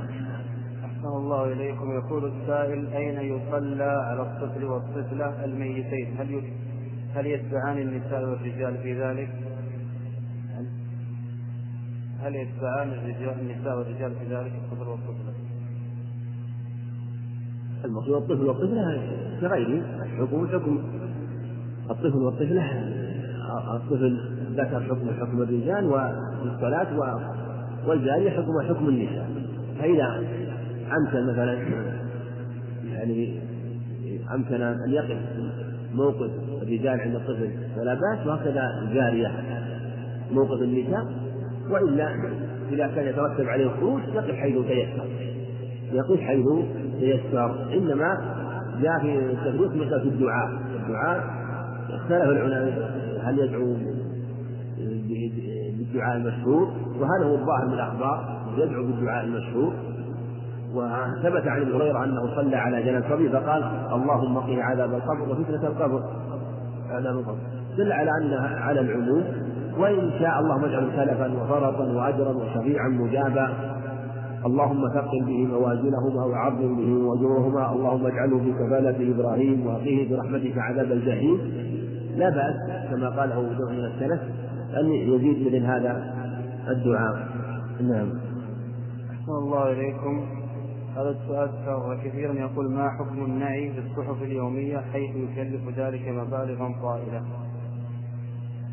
أحسن 0.86 1.07
الله 1.07 1.53
إليكم. 1.53 1.91
يقول 1.91 2.32
السائل 2.32 2.88
أين 2.88 3.19
يصلى 3.19 3.84
على 3.84 4.22
الطفل 4.22 4.64
والطفلة 4.64 5.45
الميتين؟ 5.45 6.18
هل 6.19 6.41
هل 7.15 7.26
يتبعان 7.26 7.78
النساء 7.78 8.23
والرجال 8.30 8.78
في 8.78 9.02
ذلك؟ 9.02 9.30
هل 12.22 12.36
يتبعان 12.36 12.90
الرجال 12.90 13.40
النساء 13.40 13.78
والرجال 13.78 14.11
في 14.11 14.36
ذلك 14.36 14.52
الطفل 14.64 14.90
والطفلة؟ 14.90 15.34
المقصود 17.86 18.15
الطفل 18.15 18.45
والطفلة 18.45 19.02
كغيره 19.41 19.84
حكم 20.19 20.48
حكم 20.48 20.80
الطفل 21.90 22.18
والطفلة 22.18 22.64
الطفل 23.76 24.41
ذكر 24.56 24.82
حكم 24.82 25.11
حكم 25.19 25.41
الرجال 25.41 25.86
والصلاة 25.86 27.19
والجارية 27.88 28.30
حكم 28.30 28.61
حكم 28.69 28.90
النساء. 28.90 29.30
فإذا 29.80 30.23
أمكن 30.98 31.28
مثلا 31.28 31.57
يعني 32.94 33.40
أمكن 34.36 34.61
أن 34.61 34.91
يقف 34.91 35.18
موقف 35.94 36.32
الرجال 36.61 36.99
عند 36.99 37.15
الطفل 37.15 37.49
فلا 37.76 37.94
بأس 37.94 38.28
وهكذا 38.28 38.64
الجارية 38.82 39.32
موقف 40.32 40.61
النساء. 40.61 41.06
وإلا 41.69 42.15
إذا 42.72 42.88
كان 42.88 43.07
يترتب 43.07 43.49
عليه 43.49 43.65
الخروج 43.65 44.02
يقف 44.14 44.36
حيث 44.36 44.56
تيسر. 44.56 45.06
يقف 45.91 46.19
حيث 46.19 46.45
تيسر. 46.99 47.73
إنما 47.73 48.36
جاء 48.82 48.99
في 48.99 49.19
التدريس 49.19 49.72
مسألة 49.72 50.03
الدعاء. 50.03 50.49
الدعاء 50.76 51.41
اختلف 51.90 52.23
العلماء 52.23 52.91
هل 53.23 53.40
يدعو 53.40 53.76
بالدعاء 55.92 56.18
المشهور 56.18 56.68
وهذا 57.00 57.26
هو 57.26 57.36
الظاهر 57.36 57.68
من 57.68 57.74
الأخبار 57.74 58.42
يدعو 58.58 58.84
بالدعاء 58.84 59.26
المشهور. 59.26 59.74
وثبت 60.76 61.48
عن 61.48 61.62
أبي 61.62 61.76
هريرة 61.76 62.04
أنه 62.04 62.36
صلى 62.36 62.56
على 62.56 62.84
جنازة 62.84 63.10
صبي 63.10 63.30
فقال 63.30 63.64
اللهم 63.94 64.38
قه 64.38 64.64
عذاب 64.64 64.94
القبر 64.94 65.32
وفتنة 65.32 65.68
القبر. 65.68 66.04
عذاب 66.90 67.18
القبر 67.18 67.38
دل 67.78 67.92
على 67.92 68.12
انها 68.22 68.60
على 68.60 68.80
العموم 68.80 69.24
وإن 69.78 70.12
شاء 70.20 70.40
اللهم 70.40 70.66
اجعل 70.66 70.88
سلفا 70.96 71.32
وفرطا 71.42 71.84
وأجرا 71.84 72.30
وشفيعا 72.30 72.88
مجابا. 72.88 73.50
اللهم 74.46 74.88
ثقل 74.94 75.26
به 75.26 75.48
موازينهما 75.48 76.26
وعظم 76.26 76.76
به 76.76 77.14
أجورهما 77.14 77.72
اللهم 77.72 78.06
اجعله 78.06 78.40
في 78.40 78.52
كفالة 78.52 79.16
إبراهيم 79.16 79.68
وقيه 79.68 80.10
برحمتك 80.16 80.58
عذاب 80.58 80.92
الجحيم. 80.92 81.38
لا 82.18 82.30
بأس 82.30 82.56
كما 82.92 83.10
قاله 83.10 83.36
جمع 83.60 83.72
من 83.72 83.86
السلف 83.86 84.22
أن 84.80 84.91
يزيد 84.91 85.48
مثل 85.48 85.65
هذا 85.65 86.14
الدعاء؟ 86.68 87.30
نعم. 87.81 88.10
أحسن 89.11 89.31
الله 89.31 89.72
إليكم. 89.72 90.26
هذا 90.95 91.10
السؤال 91.10 91.49
كرر 91.65 91.99
كثيرا. 92.03 92.34
يقول 92.34 92.72
ما 92.72 92.89
حكم 92.89 93.26
النعي 93.26 93.73
في 93.73 93.80
الصحف 93.80 94.23
اليومية 94.23 94.77
حيث 94.77 95.15
يكلف 95.15 95.77
ذلك 95.77 96.07
مبالغا 96.07 96.76
طائلة؟ 96.81 97.22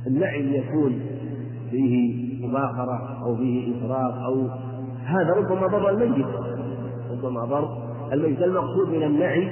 النعي 0.07 0.57
يكون 0.59 1.01
فيه 1.71 2.47
مباخرة 2.47 3.23
أو 3.23 3.37
فيه 3.37 3.79
إسراف 3.79 4.15
أو 4.15 4.49
هذا 5.05 5.35
ربما 5.35 5.67
ضر 5.67 5.91
الميت 5.91 6.27
ربما 7.11 7.45
ضر 7.45 7.89
الميت 8.13 8.43
المقصود 8.43 8.89
من 8.89 9.03
النعي 9.03 9.49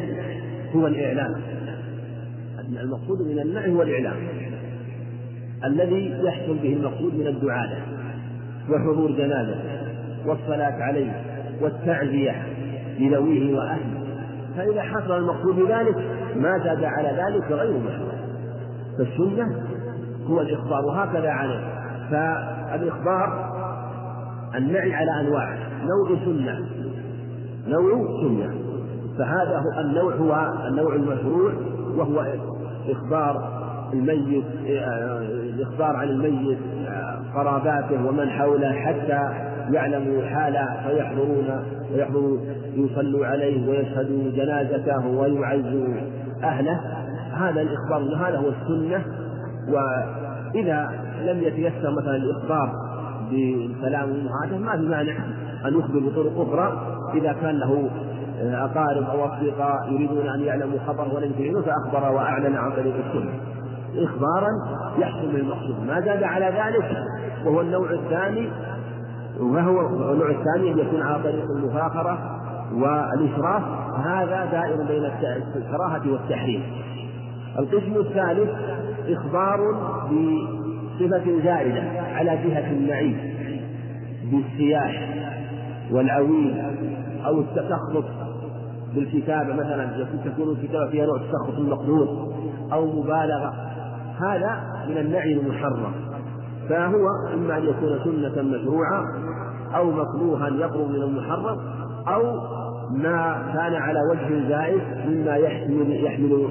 هو 0.75 0.87
الإعلام 0.87 1.43
المقصود 2.81 3.19
من 3.23 3.39
النعي 3.39 3.71
هو 3.71 3.83
الإعلام 3.83 4.17
الذي 5.65 6.21
يحصل 6.23 6.59
به 6.59 6.73
المقصود 6.73 7.15
من 7.15 7.27
الدعاء 7.27 7.83
وحضور 8.71 9.11
جنازة 9.11 9.57
والصلاة 10.27 10.83
عليه 10.83 11.23
والتعزية 11.61 12.43
لذويه 12.99 13.57
وأهله. 13.57 14.07
فإذا 14.57 14.83
حصل 14.83 15.19
المقصود 15.19 15.57
بذلك 15.57 15.97
ما 16.37 16.59
زاد 16.59 16.85
على 16.85 17.09
ذلك 17.09 17.53
غير 17.53 17.79
مشروع 17.79 18.17
فالسنة 18.99 19.63
هو 20.27 20.41
الإخبار 20.41 20.85
وهكذا 20.87 21.31
عليه. 21.31 21.61
فالإخبار 22.11 23.53
النعي 24.55 24.95
على 24.95 25.21
أنواع 25.21 25.59
نوع 25.83 26.25
سنة 26.25 26.59
نوع 27.69 28.07
سنة. 28.23 28.55
فهذا 29.19 29.59
هو 29.59 29.81
النوع 29.81 30.15
هو 30.15 30.53
النوع 30.69 30.95
المشروع 30.95 31.53
وهو 31.97 32.25
إخبار 32.89 33.56
الميت 33.93 34.45
الإخبار 35.55 35.97
عن 35.97 36.09
الميت 36.09 36.59
قراباته 37.35 38.07
ومن 38.07 38.31
حوله 38.31 38.73
حتى 38.73 39.31
يعلموا 39.73 40.27
حاله 40.27 40.67
فيحضرون 40.87 41.65
ويحضروا 41.93 42.39
يصلوا 42.75 43.27
عليه 43.27 43.69
ويشهدوا 43.69 44.31
جنازته 44.31 45.07
ويعزوا 45.07 45.95
أهله. 46.45 46.81
هذا 47.33 47.61
الإخبار 47.61 48.29
هذا 48.29 48.39
هو 48.39 48.49
السنة. 48.49 49.05
وإذا 49.69 50.91
لم 51.25 51.41
يتيسر 51.43 51.91
مثلا 51.91 52.17
الإخبار 52.17 52.73
بكلام 53.31 54.29
هذا 54.45 54.59
ما 54.59 54.77
في 54.77 54.83
مانع 54.83 55.17
أن 55.67 55.79
يخبر 55.79 55.99
بطرق 55.99 56.41
أخرى. 56.41 56.97
إذا 57.15 57.33
كان 57.33 57.59
له 57.59 57.91
أقارب 58.41 59.03
أو 59.03 59.25
أصدقاء 59.25 59.93
يريدون 59.93 60.29
أن 60.29 60.41
يعلموا 60.41 60.79
خبر 60.87 61.15
ولم 61.15 61.33
يفعلوا 61.39 61.63
فأخبر 61.63 62.13
وأعلن 62.15 62.57
عن 62.57 62.73
طريق 62.73 62.95
السنة. 63.07 63.56
إخبارا 63.99 64.49
يحصل 64.99 65.29
من 65.29 65.37
المقصود. 65.37 65.87
ما 65.87 66.01
زاد 66.01 66.23
على 66.23 66.47
ذلك 66.47 66.97
وهو 67.45 67.61
النوع 67.61 67.91
الثاني 67.91 68.49
وهو 69.41 69.87
النوع 70.13 70.31
الثاني 70.31 70.73
أن 70.73 70.79
يكون 70.79 71.03
على 71.03 71.23
طريق 71.23 71.45
المفاخرة 71.51 72.19
والإشراف. 72.75 73.63
هذا 74.07 74.45
دائر 74.53 74.77
بين 74.77 75.11
الكراهة 75.57 76.13
والتحريم. 76.13 76.63
القسم 77.59 77.97
الثالث 77.97 78.51
إخبار 79.09 79.59
بصفة 80.05 81.43
زائدة 81.45 81.83
على 82.15 82.31
جهة 82.31 82.71
النعيم 82.71 83.19
بالسياح 84.25 85.09
والعويل 85.91 86.63
أو 87.27 87.41
التسخط 87.41 88.05
بالكتابة. 88.95 89.55
مثلا 89.55 90.07
تكون 90.25 90.49
الكتابة 90.49 90.91
فيها 90.91 91.07
نوع 91.07 91.19
تسخط 91.19 91.59
المقدور 91.59 92.37
أو 92.73 92.87
مبالغة 92.87 93.66
هذا 94.21 94.61
من 94.89 94.99
النعي 94.99 95.33
المحرم 95.33 95.93
فهو 96.69 97.09
إما 97.35 97.59
أن 97.59 97.65
يكون 97.65 97.99
سنة 98.05 98.43
مشروعة 98.43 99.05
أو 99.77 99.91
مكروها 99.91 100.49
يقرب 100.49 100.89
من 100.89 101.03
المحرم 101.03 101.59
أو 102.09 102.23
ما 102.91 103.53
كان 103.53 103.75
على 103.75 104.01
وجه 104.11 104.49
زائد 104.49 104.83
مما 105.09 105.37
يحمل 105.37 106.05
يحمل 106.05 106.49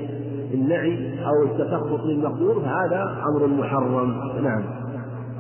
النعي 0.54 1.26
أو 1.26 1.44
التسخط 1.44 2.00
للمقدور 2.06 2.62
فهذا 2.62 3.18
أمر 3.30 3.48
محرم. 3.48 4.12
نعم. 4.44 4.64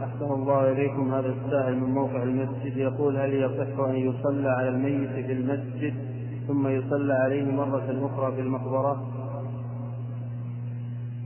أحسن 0.03 0.25
الله 0.25 0.71
إليكم. 0.71 1.13
هذا 1.13 1.33
السائل 1.45 1.79
من 1.79 1.89
موقع 1.89 2.23
المسجد 2.23 2.77
يقول 2.77 3.17
هل 3.17 3.33
يصح 3.33 3.79
أن 3.79 3.95
يصلى 3.95 4.49
على 4.49 4.69
الميت 4.69 5.09
في 5.09 5.31
المسجد 5.31 5.93
ثم 6.47 6.67
يصلى 6.67 7.13
عليه 7.13 7.51
مرة 7.51 8.09
أخرى 8.13 8.35
في 8.35 8.41
المقبرة؟ 8.41 8.97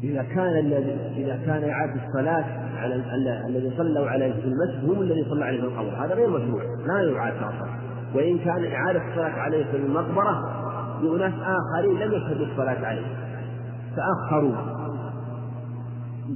إذا 0.04 0.24
كان 0.24 0.58
الذي 0.58 0.98
إذا 1.18 1.40
كان 1.46 1.70
إعادة 1.70 1.94
الصلاة 2.08 2.46
على 2.78 2.96
الذي 3.48 3.72
صلوا 3.78 4.10
عليه 4.10 4.34
في 4.34 4.46
المسجد 4.46 4.90
هم 4.90 5.02
الذي 5.02 5.26
صلى 5.30 5.46
عليه 5.46 5.62
في 5.62 5.66
القبر. 5.66 6.06
هذا 6.06 6.14
غير 6.16 6.30
مشروع 6.30 6.64
لا 6.88 7.12
يعاد 7.12 7.34
أصلا. 7.36 7.70
وإن 8.16 8.38
كان 8.38 8.72
إعادة 8.72 9.02
الصلاة 9.10 9.30
عليه 9.30 9.66
في 9.66 9.78
المقبرة 9.78 10.50
لأناس 11.04 11.34
آخرين 11.44 12.00
لم 12.00 12.14
يشهدوا 12.14 12.46
الصلاة 12.46 12.86
عليه. 12.86 13.06
تأخروا 13.96 14.56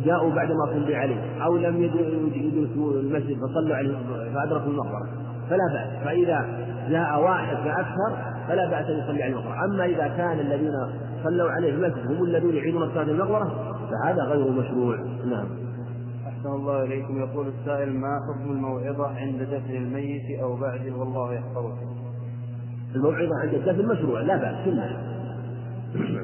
جاءوا 0.05 0.33
بعد 0.33 0.51
ما 0.51 0.65
صلي 0.65 0.95
عليه. 0.95 1.43
أو 1.43 1.57
لم 1.57 1.83
يدركوا 1.83 2.93
المسجد 2.93 3.37
فصلوا 3.37 3.75
عليه 3.75 3.95
فأدركوا 4.33 4.71
المقبرة. 4.71 5.09
فلا 5.49 5.67
بأس. 5.73 6.03
فإذا 6.05 6.45
جاء 6.89 7.21
واحد 7.21 7.55
فأكثر 7.55 8.33
فلا 8.47 8.69
بأس 8.69 8.89
أن 8.89 8.99
يصلي 8.99 9.23
على 9.23 9.33
المقبرة. 9.33 9.65
أما 9.65 9.85
إذا 9.85 10.07
كان 10.07 10.39
الذين 10.39 10.71
صلوا 11.23 11.51
عليه 11.51 11.69
المسجد 11.69 12.07
هم 12.07 12.23
الذين 12.23 12.55
يعيدون 12.55 12.83
الصلاة 12.83 13.03
في 13.03 13.11
المقبرة 13.11 13.75
فهذا 13.91 14.23
غير 14.23 14.51
مشروع. 14.51 14.97
نعم. 15.25 15.45
أحسن 16.27 16.49
الله 16.49 16.83
إليكم. 16.83 17.19
يقول 17.19 17.47
السائل 17.47 17.93
ما 17.93 18.19
حكم 18.27 18.51
الموعظة 18.51 19.07
عند 19.07 19.41
دفن 19.41 19.75
الميت 19.75 20.39
أو 20.41 20.55
بعده 20.55 20.95
والله 20.95 21.33
يحفظك 21.33 21.77
الموعظة 22.95 23.39
عند 23.41 23.53
الدفن 23.53 23.87
مشروع 23.87 24.21
لا 24.21 24.37
بأس 24.37 24.65
سنة. 24.65 25.13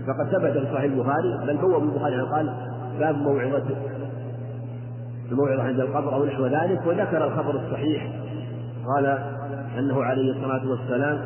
فقد 0.08 0.30
ثبت 0.32 0.58
في 0.58 0.74
صحيح 0.74 0.84
البخاري 0.84 1.38
بل 1.48 1.58
هو 1.58 1.84
البخاري 1.84 2.22
قال 2.22 2.54
باب 3.00 3.18
موعظة 3.18 3.64
الموعظة 5.32 5.64
عند 5.64 5.80
القبر 5.80 6.14
أو 6.14 6.26
نحو 6.26 6.46
ذلك 6.46 6.88
وذكر 6.88 7.28
الخبر 7.28 7.56
الصحيح. 7.66 8.08
قال 8.96 9.06
أنه 9.78 10.04
عليه 10.04 10.32
الصلاة 10.32 10.70
والسلام 10.70 11.18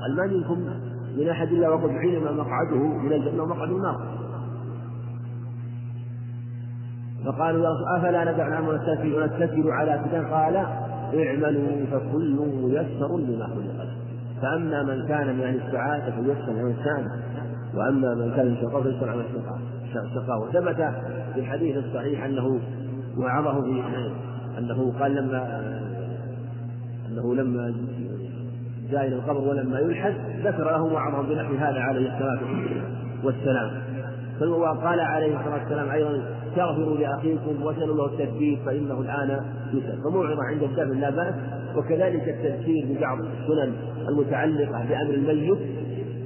قال 0.00 0.16
ما 0.16 0.26
منكم 0.26 0.70
من 1.14 1.28
أحد 1.28 1.48
إلا 1.48 1.68
وقد 1.68 1.90
علم 1.90 2.36
مقعده 2.36 2.98
من 2.98 3.12
الجنة 3.12 3.42
ومقعد 3.42 3.70
النار. 3.70 4.24
فقالوا 7.24 7.64
يا 7.64 7.98
أفلا 7.98 8.32
ندع 8.32 8.48
نعم 8.48 8.68
ونتكل 8.68 9.70
على 9.70 10.04
كتاب؟ 10.06 10.24
قال 10.24 10.56
اعملوا 10.56 11.86
فكل 11.90 12.36
ميسر 12.62 13.18
لما 13.18 13.46
خلق. 13.46 13.84
له 13.84 14.04
فأما 14.42 14.82
من 14.82 15.06
كان 15.06 15.36
من 15.36 15.42
أهل 15.42 15.60
السعادة 15.66 16.10
فيسر 16.10 16.58
عن 16.58 16.74
السعادة 16.78 17.10
وأما 17.74 18.14
من 18.14 18.32
كان 18.36 18.46
من 18.46 18.52
الشقاء 18.52 18.82
فيسر 18.82 19.10
عن 19.10 19.22
الشقاء 20.04 20.38
وثبت 20.38 20.76
في 21.34 21.40
الحديث 21.40 21.76
الصحيح 21.76 22.24
أنه 22.24 22.60
وعظه 23.18 23.62
في 23.62 23.82
أنه 24.58 24.92
قال 25.00 25.14
لما 25.14 25.62
أنه 27.08 27.34
لما 27.34 27.74
جاء 28.90 29.06
إلى 29.06 29.16
القبر 29.16 29.48
ولما 29.48 29.78
يلحد 29.78 30.14
ذكر 30.44 30.64
له 30.64 30.82
وعظه 30.82 31.22
بنحو 31.22 31.54
هذا 31.54 31.80
عليه 31.80 32.14
الصلاة 32.14 32.40
والسلام. 33.24 33.70
وقال 34.40 35.00
عليه 35.00 35.36
الصلاة 35.36 35.54
والسلام 35.54 35.90
أيضا 35.90 36.22
استغفروا 36.48 36.96
لأخيكم 36.96 37.62
واسألوا 37.62 37.96
له 37.96 38.06
التثبيت 38.06 38.58
فإنه 38.66 39.00
الآن 39.00 39.40
يسأل. 39.72 40.02
فموعظة 40.02 40.44
عند 40.44 40.62
الدفن 40.62 41.00
لا 41.00 41.10
بأس 41.10 41.34
وكذلك 41.76 42.28
التذكير 42.28 42.86
ببعض 42.90 43.18
السنن 43.18 43.74
المتعلقة 44.08 44.84
بأمر 44.88 45.14
الميت 45.14 45.58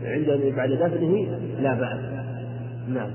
عند 0.04 0.54
بعد 0.56 0.70
دفنه 0.70 1.38
لا 1.60 1.74
بأس. 1.74 2.00
نعم. 2.88 3.10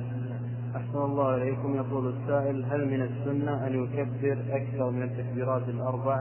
أحسن 0.75 0.97
الله 0.97 1.35
إليكم. 1.35 1.75
يقول 1.75 2.13
السائل 2.13 2.65
هل 2.71 2.87
من 2.87 3.01
السنة 3.01 3.67
أن 3.67 3.83
يكبر 3.83 4.37
أكثر 4.49 4.89
من 4.91 5.03
التكبيرات 5.03 5.69
الأربع؟ 5.69 6.17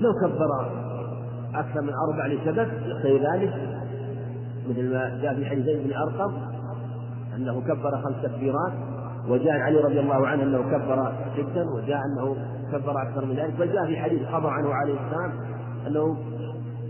لو 0.00 0.12
كبر. 0.12 0.92
أكثر 1.54 1.80
من 1.80 1.92
أربع 2.08 2.26
لسبب 2.26 2.68
يقتضي 2.86 3.18
ذلك 3.18 3.52
مثل 4.68 4.92
ما 4.92 5.18
جاء 5.22 5.34
في 5.34 5.46
حديث 5.46 5.64
زيد 5.64 5.88
بن 5.88 5.94
أرقم 5.94 6.34
أنه 7.36 7.60
كبر 7.60 8.02
خمس 8.04 8.22
تكبيرات 8.22 8.72
وجاء 9.28 9.60
علي 9.60 9.80
رضي 9.80 10.00
الله 10.00 10.26
عنه 10.26 10.42
أنه 10.42 10.58
كبر 10.58 11.12
ستا 11.36 11.64
وجاء 11.76 12.00
أنه 12.04 12.36
كبر 12.72 13.02
أكثر 13.02 13.24
من 13.24 13.36
ذلك 13.36 13.54
بل 13.58 13.72
جاء 13.72 13.86
في 13.86 13.96
حديث 13.96 14.28
خبر 14.28 14.48
عنه 14.48 14.74
عليه 14.74 14.94
السلام 14.94 15.32
أنه 15.86 16.16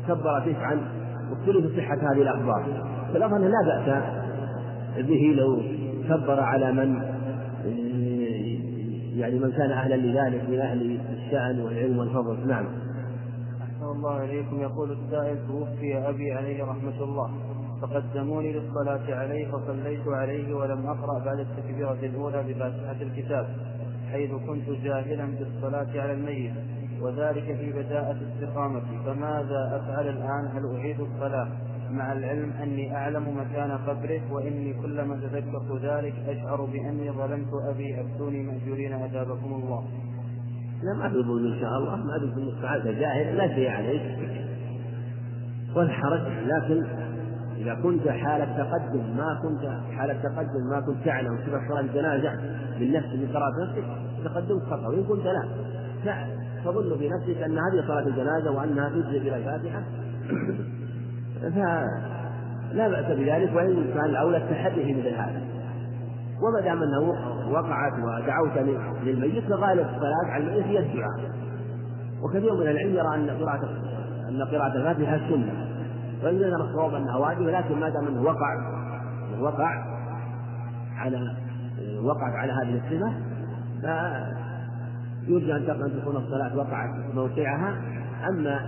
كبر 0.08 0.40
تسعا 0.40 0.80
واختلف 1.30 1.76
صحة 1.76 2.12
هذه 2.12 2.22
الأخبار. 2.22 2.64
فالأظهر 3.12 3.38
لا 3.38 3.62
بأس 3.66 4.02
به 5.06 5.34
لو 5.36 5.62
كبر 6.08 6.40
على 6.40 6.72
من 6.72 7.02
يعني 9.16 9.38
من 9.38 9.52
كان 9.52 9.70
أهلا 9.70 9.94
لذلك 9.94 10.48
من 10.48 10.58
أهل 10.58 10.98
الشأن 11.12 11.60
والعلم 11.60 11.98
والفضل. 11.98 12.48
نعم. 12.48 12.66
الله 13.92 14.24
إليكم. 14.24 14.60
يقول 14.60 14.92
السائل 14.92 15.46
توفي 15.48 16.08
أبي 16.08 16.32
عليه 16.32 16.64
رحمة 16.64 17.02
الله. 17.02 17.30
فقدموني 17.82 18.52
للصلاة 18.52 19.14
عليه 19.14 19.46
فصليت 19.50 20.08
عليه 20.08 20.54
ولم 20.54 20.86
أقرأ 20.86 21.24
بعد 21.24 21.38
التكبيرة 21.38 21.98
الأولى 22.02 22.42
بفاتحة 22.42 23.02
الكتاب 23.02 23.46
حيث 24.12 24.30
كنت 24.30 24.70
جاهلا 24.70 25.26
بالصلاة 25.38 26.02
على 26.02 26.12
الميت 26.12 26.52
وذلك 27.00 27.44
في 27.44 27.72
بداءة 27.72 28.16
استقامتي. 28.28 28.98
فماذا 29.06 29.80
أفعل 29.82 30.08
الآن؟ 30.08 30.46
هل 30.54 30.76
أعيد 30.76 31.00
الصلاة؟ 31.00 31.48
مع 31.90 32.12
العلم 32.12 32.52
أني 32.62 32.96
أعلم 32.96 33.38
مكان 33.38 33.70
قبره 33.70 34.32
وإني 34.32 34.74
كلما 34.74 35.16
تذكرت 35.16 35.82
ذلك 35.82 36.14
أشعر 36.28 36.64
بأني 36.64 37.10
ظلمت 37.10 37.52
أبي 37.68 38.00
أفتوني 38.00 38.42
مأجورين 38.42 38.92
أثابكم 38.92 39.54
الله. 39.54 39.84
لا 40.82 40.94
ما 40.98 41.08
في 41.08 41.14
ظلم 41.22 41.52
إن 41.52 41.60
شاء 41.60 41.78
الله 41.78 41.96
ما 41.96 42.18
ظلم 42.18 42.52
فعلت 42.62 42.86
جاهل 42.86 43.36
لا 43.36 43.54
شيء 43.54 43.70
عليك. 43.70 44.02
ولا 45.76 45.92
حرج 45.92 46.20
لكن 46.46 46.84
إذا 47.56 47.74
كنت 47.74 48.08
حالة 48.08 48.44
تقدم 48.44 49.16
ما 49.16 49.40
كنت 49.42 49.70
حالة 49.96 50.14
تقدم 50.14 50.70
ما 50.70 50.80
كنت 50.80 51.04
تعلم 51.04 51.38
صفة 51.46 51.68
صلاة 51.68 51.80
الجنازة 51.80 52.32
من 52.80 52.92
نفسك 52.92 53.14
من 53.14 53.28
قراءة 53.34 53.52
نفسك 53.64 53.84
تقدمت 54.24 54.62
خطأ. 54.62 54.88
وإن 54.88 55.04
كنت 55.04 55.24
لا 56.04 56.26
تظن 56.64 56.98
في 56.98 57.08
نفسك 57.08 57.42
أن 57.42 57.58
هذه 57.58 57.86
صلاة 57.86 58.06
الجنازة 58.06 58.50
وأنها 58.50 58.88
تجزي 58.88 59.18
بلا 59.18 59.36
الفاتحة 59.36 59.82
فلا 61.40 62.88
بأس 62.88 63.18
بذلك 63.18 63.56
وإن 63.56 63.84
كان 63.94 64.04
الأولى 64.04 64.36
التحدي 64.36 64.84
في 64.84 64.94
مثل 64.94 65.14
هذا. 65.14 65.51
وما 66.42 66.60
دام 66.60 66.82
أنه 66.82 67.14
وقعت 67.50 67.92
ودعوت 67.92 68.58
للميت 69.02 69.44
فغالب 69.44 69.86
الصلاة 69.86 70.26
على 70.30 70.44
الميت 70.44 70.66
هي 70.66 70.78
الدعاء. 70.78 71.32
وكثير 72.22 72.54
من 72.54 72.62
العلم 72.62 72.94
يرى 72.94 73.14
أن 73.14 73.30
قراءة 73.30 73.68
أن 74.28 74.42
قراءة 74.42 74.76
الفاتحة 74.76 75.18
سنة. 75.28 75.68
وإن 76.24 76.38
نرى 76.38 76.70
الصواب 76.70 76.94
أنها 76.94 77.16
واجبة 77.16 77.50
لكن 77.50 77.80
ما 77.80 77.88
دام 77.88 78.06
أنه 78.06 78.22
وقع 78.22 78.56
وقع 79.40 79.84
على 80.96 81.36
وقعت 82.02 82.34
على 82.34 82.52
هذه 82.52 82.80
الصفة 82.84 83.12
فيرجى 85.26 85.56
أن 85.56 86.00
تكون 86.00 86.16
الصلاة 86.16 86.56
وقعت 86.56 86.90
موقعها. 87.14 87.76
أما 88.28 88.60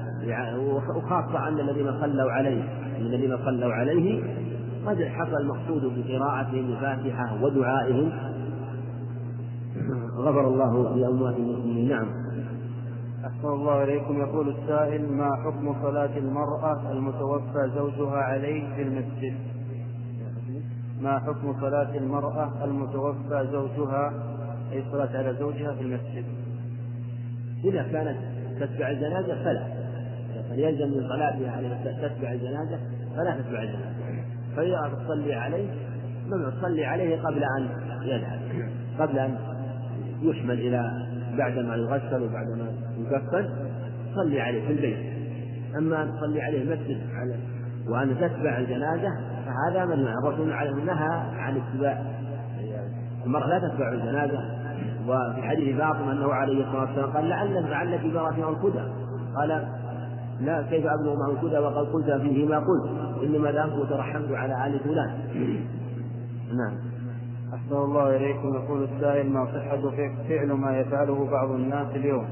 وخاصة 0.96 1.48
أن 1.48 1.60
الذين 1.60 2.00
صلوا 2.00 2.32
عليه 2.32 2.62
الذين 2.98 3.36
صلوا 3.44 3.72
عليه 3.72 4.22
قد 4.86 5.02
حصل 5.02 5.36
المقصود 5.40 5.82
بقراءتهم 5.82 6.72
الفاتحة 6.72 7.44
ودعائهم. 7.44 8.12
غفر 10.16 10.48
الله 10.48 10.96
لأموات 10.96 11.36
المسلمين 11.36 11.88
نعم. 11.88 12.06
أحسن 13.24 13.48
الله 13.48 13.84
إليكم. 13.84 14.20
يقول 14.20 14.48
السائل 14.48 15.12
ما 15.12 15.30
حكم 15.44 15.82
صلاة 15.82 16.18
المرأة 16.18 16.92
المتوفى 16.92 17.70
زوجها 17.74 18.16
عليه 18.16 18.74
في 18.74 18.82
المسجد؟ 18.82 19.34
ما 21.00 21.18
حكم 21.18 21.60
صلاة 21.60 21.96
المرأة 21.96 22.64
المتوفى 22.64 23.48
زوجها 23.52 24.12
أي 24.72 24.86
الصلاة 24.86 25.18
على 25.18 25.36
زوجها 25.38 25.74
في 25.74 25.80
المسجد؟ 25.80 26.24
إذا 27.64 27.82
كانت 27.82 28.16
تتبع 28.60 28.90
الجنازة 28.90 29.44
فلا. 29.44 29.84
فليلزم 30.50 30.88
من 30.88 31.08
صلاتها 31.08 31.58
أن 31.58 31.84
تتبع 31.84 32.32
الجنازة 32.32 32.78
فلا 33.16 33.40
تتبع 33.40 33.62
الجنازة. 33.62 34.03
فإذا 34.56 34.92
تصلي 35.04 35.34
عليه 35.34 35.68
ممنوع 36.26 36.50
تصلي 36.50 36.84
عليه 36.84 37.22
قبل 37.22 37.44
أن 37.58 37.68
يذهب 38.02 38.40
قبل 38.98 39.18
أن 39.18 39.36
يحمل 40.22 40.60
إلى 40.60 41.06
بعدما 41.38 41.76
يغسل 41.76 42.22
وبعدما 42.22 42.72
يكفن 42.98 43.48
صلي 44.14 44.40
عليه 44.40 44.66
في 44.66 44.72
البيت. 44.72 44.98
أما 45.78 46.02
أن 46.02 46.12
تصلي 46.16 46.42
عليه 46.42 46.62
المسجد 46.62 47.00
على 47.14 47.34
وأن 47.88 48.16
تتبع 48.20 48.58
الجنازة 48.58 49.08
فهذا 49.46 49.84
ممنوع. 49.84 50.12
الرسول 50.24 50.48
نهى 50.86 51.08
عن 51.36 51.56
اتباع 51.56 52.02
المرأة 53.26 53.46
لا 53.46 53.58
تتبع 53.58 53.92
الجنازة. 53.92 54.38
وفي 55.08 55.42
حديث 55.42 55.76
فاطمة 55.76 56.12
أنه 56.12 56.32
عليه 56.32 56.64
الصلاة 56.66 56.80
والسلام 56.80 57.10
قال 57.10 57.28
لعل 57.28 57.70
لعلك 57.70 58.06
براءة 58.06 58.34
الهدى. 58.34 58.92
قال 59.36 59.68
لا 60.40 60.62
كيف 60.62 60.86
أبلغ 60.86 61.16
معه 61.16 61.30
الهدى 61.30 61.58
وقد 61.58 61.86
قلت 61.86 62.10
فيه 62.10 62.46
ما 62.46 62.58
قلت؟ 62.58 63.13
إنما 63.26 63.52
ذهبت 63.52 63.72
وترحمت 63.72 64.30
على 64.30 64.66
آل 64.66 64.80
فلان. 64.80 65.18
نعم. 66.48 66.74
أحسن 67.54 67.76
الله 67.76 68.16
إليكم. 68.16 68.54
يقول 68.54 68.84
السائل 68.84 69.30
ما 69.30 69.46
صحة 69.46 69.90
فعل 70.28 70.52
ما 70.52 70.78
يفعله 70.78 71.30
بعض 71.30 71.50
الناس 71.50 71.86
اليوم؟ 71.96 72.26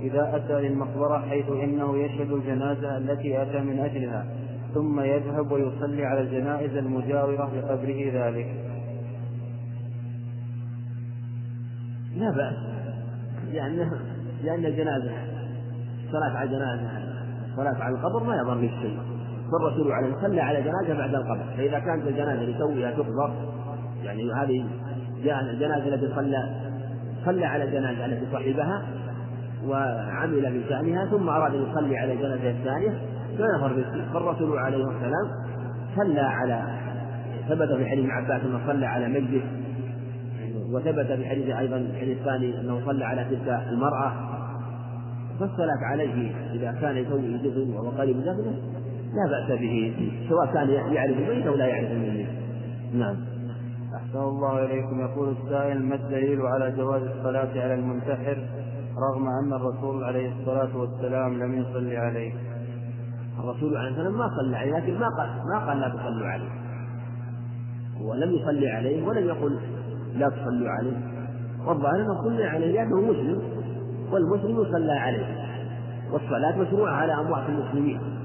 إذا 0.00 0.36
أتى 0.36 0.68
للمقبرة 0.68 1.18
حيث 1.18 1.50
إنه 1.50 1.98
يشهد 1.98 2.32
الجنازة 2.32 2.96
التي 2.96 3.42
أتى 3.42 3.60
من 3.60 3.78
أجلها 3.78 4.26
ثم 4.74 5.00
يذهب 5.00 5.52
ويصلي 5.52 6.04
على 6.04 6.20
الجنائز 6.20 6.76
المجاورة 6.76 7.50
لقبره 7.56 8.10
ذلك. 8.12 8.46
لا 12.16 12.30
بأس. 12.30 12.54
لأن 13.52 13.90
لأن 14.44 14.64
الجنازة 14.64 15.12
الصلاة 16.06 16.36
على 16.36 16.50
الجنازة 16.50 16.90
الصلاة 17.50 17.84
على 17.84 17.94
القبر 17.94 18.24
ما 18.24 18.36
يضر 18.36 18.60
شيء. 18.60 19.17
فالرسول 19.52 19.92
عليه 19.92 20.14
صلى 20.22 20.40
على 20.40 20.62
جنازة 20.62 20.98
بعد 20.98 21.14
القبر. 21.14 21.44
فإذا 21.56 21.78
كانت 21.78 22.06
الجنازة 22.06 22.42
لتوها 22.42 22.90
تقبر 22.90 23.34
يعني 24.02 24.32
هذه 24.32 24.66
الجنازة 25.50 25.94
التي 25.94 26.14
صلى 26.14 26.68
صلى 27.24 27.44
على 27.44 27.64
الجنازة 27.64 28.06
التي 28.06 28.26
صحبها 28.32 28.82
وعمل 29.66 30.60
بشأنها 30.60 31.06
ثم 31.06 31.28
أراد 31.28 31.54
أن 31.54 31.62
يصلي 31.62 31.98
على 31.98 32.12
الجنازة 32.12 32.50
الثانية 32.50 32.98
يظهر 33.32 33.72
به 33.72 34.12
فالرسول 34.12 34.58
عليه 34.58 34.84
السلام 34.84 35.28
صلى 35.96 36.20
على 36.20 36.62
ثبت 37.48 37.72
في 37.72 37.86
حديث 37.86 38.10
عباس 38.10 38.42
أنه 38.42 38.60
صلى 38.66 38.86
على 38.86 39.08
مجلس 39.08 39.42
وثبت 40.72 41.06
في 41.06 41.28
حديث 41.28 41.56
أيضا 41.56 41.76
الحديث 41.76 42.18
الثاني 42.18 42.60
أنه 42.60 42.80
صلى 42.86 43.04
على 43.04 43.24
تلك 43.24 43.62
المرأة. 43.68 44.12
فالصلاة 45.40 45.84
عليه 45.92 46.34
إذا 46.54 46.72
كان 46.80 46.96
يسوي 46.96 47.38
جزء 47.38 47.68
وهو 47.68 47.88
قريب 47.88 48.16
لا 49.14 49.30
بأس 49.30 49.60
به 49.60 49.94
سواء 50.28 50.46
كان 50.46 50.70
يعرف 50.70 51.18
الميت 51.18 51.46
أو 51.46 51.54
لا 51.54 51.66
يعرف 51.66 51.90
الميت 51.90 52.28
نعم. 52.94 53.16
أحسن 53.96 54.18
الله 54.18 54.64
إليكم. 54.64 55.00
يقول 55.00 55.34
السائل 55.42 55.82
ما 55.82 55.94
الدليل 55.94 56.40
على 56.40 56.70
جواز 56.70 57.02
الصلاة 57.02 57.62
على 57.62 57.74
المنتحر 57.74 58.38
رغم 58.98 59.28
أن 59.28 59.52
الرسول 59.52 60.04
عليه 60.04 60.32
الصلاة 60.40 60.76
والسلام 60.76 61.42
لم 61.42 61.58
يصلي 61.58 61.96
عليه؟ 61.96 62.32
الرسول 63.38 63.76
عليه 63.76 63.88
الصلاة 63.88 64.08
والسلام 64.08 64.18
ما 64.18 64.30
صلى 64.40 64.56
عليه 64.56 64.78
لكن 64.78 64.98
ما 64.98 65.08
قال 65.08 65.28
ما 65.52 65.66
قال 65.68 65.80
لا 65.80 65.88
تصلوا 65.88 66.26
عليه. 66.26 66.50
ولم 68.00 68.30
يصلي 68.30 68.70
عليه 68.70 69.06
ولم 69.06 69.28
يقل 69.28 69.58
لا 70.14 70.28
تصلوا 70.28 70.68
عليه. 70.68 70.96
والظاهر 71.66 71.96
أنه 71.96 72.22
صلي 72.22 72.44
عليه 72.44 72.72
لأنه 72.72 73.00
مسلم 73.00 73.42
والمسلم 74.12 74.60
يصلى 74.60 74.92
عليه. 74.92 75.26
والصلاة 76.12 76.58
مشروعة 76.58 76.92
على 76.92 77.14
أموات 77.14 77.48
المسلمين. 77.48 78.17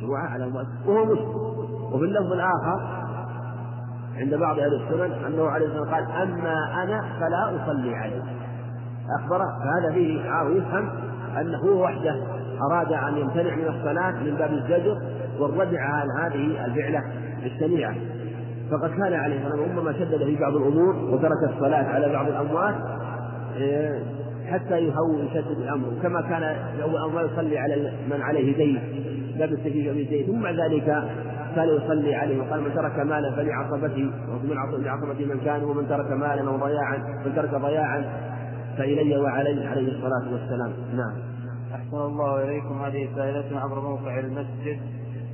مشروعة 0.00 0.26
على 0.28 0.44
أموات 0.44 0.66
وهو 0.86 1.04
مسلم. 1.04 1.28
وفي 1.92 2.04
اللفظ 2.04 2.32
الآخر 2.32 3.00
عند 4.16 4.34
بعض 4.34 4.58
أهل 4.58 4.74
السنن 4.74 5.24
أنه 5.24 5.48
عليه 5.48 5.66
الصلاة 5.66 5.94
قال 5.94 6.04
أما 6.22 6.82
أنا 6.82 7.04
فلا 7.20 7.64
أصلي 7.64 7.94
عليه. 7.94 8.22
أخبره. 9.20 9.46
فهذا 9.58 9.94
فيه 9.94 10.20
إشعار 10.20 10.50
يفهم 10.50 10.90
أنه 11.40 11.58
هو 11.58 11.84
وحده 11.84 12.16
أراد 12.70 12.92
أن 12.92 13.16
يمتنع 13.16 13.54
من 13.54 13.68
الصلاة 13.68 14.10
من 14.10 14.34
باب 14.38 14.52
الزجر 14.52 14.96
والردع 15.38 15.82
عن 15.82 16.06
هذه 16.20 16.64
الفعلة 16.64 17.02
الشنيعة 17.44 17.94
فقد 18.70 18.90
كان 18.90 19.12
عليه 19.12 19.36
الصلاة 19.36 19.60
والسلام 19.60 19.78
ربما 19.78 19.92
شدد 19.92 20.24
في 20.24 20.36
بعض 20.36 20.56
الأمور 20.56 20.96
وترك 20.96 21.54
الصلاة 21.54 21.84
على 21.84 22.12
بعض 22.12 22.26
الأموات 22.28 22.74
إيه، 23.56 24.02
حتى 24.50 24.78
يهون 24.78 25.26
يشدد 25.26 25.58
الأمر. 25.58 25.86
كما 26.02 26.20
كان 26.20 26.42
أول 26.82 27.12
ما 27.12 27.22
يصلي 27.22 27.58
على 27.58 27.92
من 28.10 28.22
عليه 28.22 28.56
دين. 28.56 28.80
التكليف 29.48 29.96
من 29.96 30.06
دين 30.08 30.26
ثم 30.26 30.42
بعد 30.42 30.54
ذلك 30.54 30.84
كان 31.56 31.68
يصلي 31.68 32.14
عليه 32.14 32.40
وقال 32.40 32.60
من 32.60 32.74
ترك 32.74 32.98
مالا 32.98 33.36
فلعصبته 33.36 34.10
ومن 34.28 34.82
لعصبته 34.84 35.26
من 35.26 35.40
كان 35.44 35.64
ومن 35.64 35.88
ترك 35.88 36.12
مالا 36.12 36.50
أو 36.50 36.56
ضياعا 36.56 36.96
من 37.26 37.34
ترك 37.36 37.54
ضياعا 37.54 38.04
فإلي 38.78 39.16
وعلي 39.16 39.66
عليه 39.66 39.88
الصلاة 39.88 40.32
والسلام. 40.32 40.72
نعم. 40.96 41.12
أحسن 41.74 41.96
الله 41.96 42.44
إليكم 42.44 42.82
هذه 42.82 43.08
سائلة 43.16 43.60
عبر 43.60 43.80
موقع 43.80 44.18
المسجد. 44.18 44.80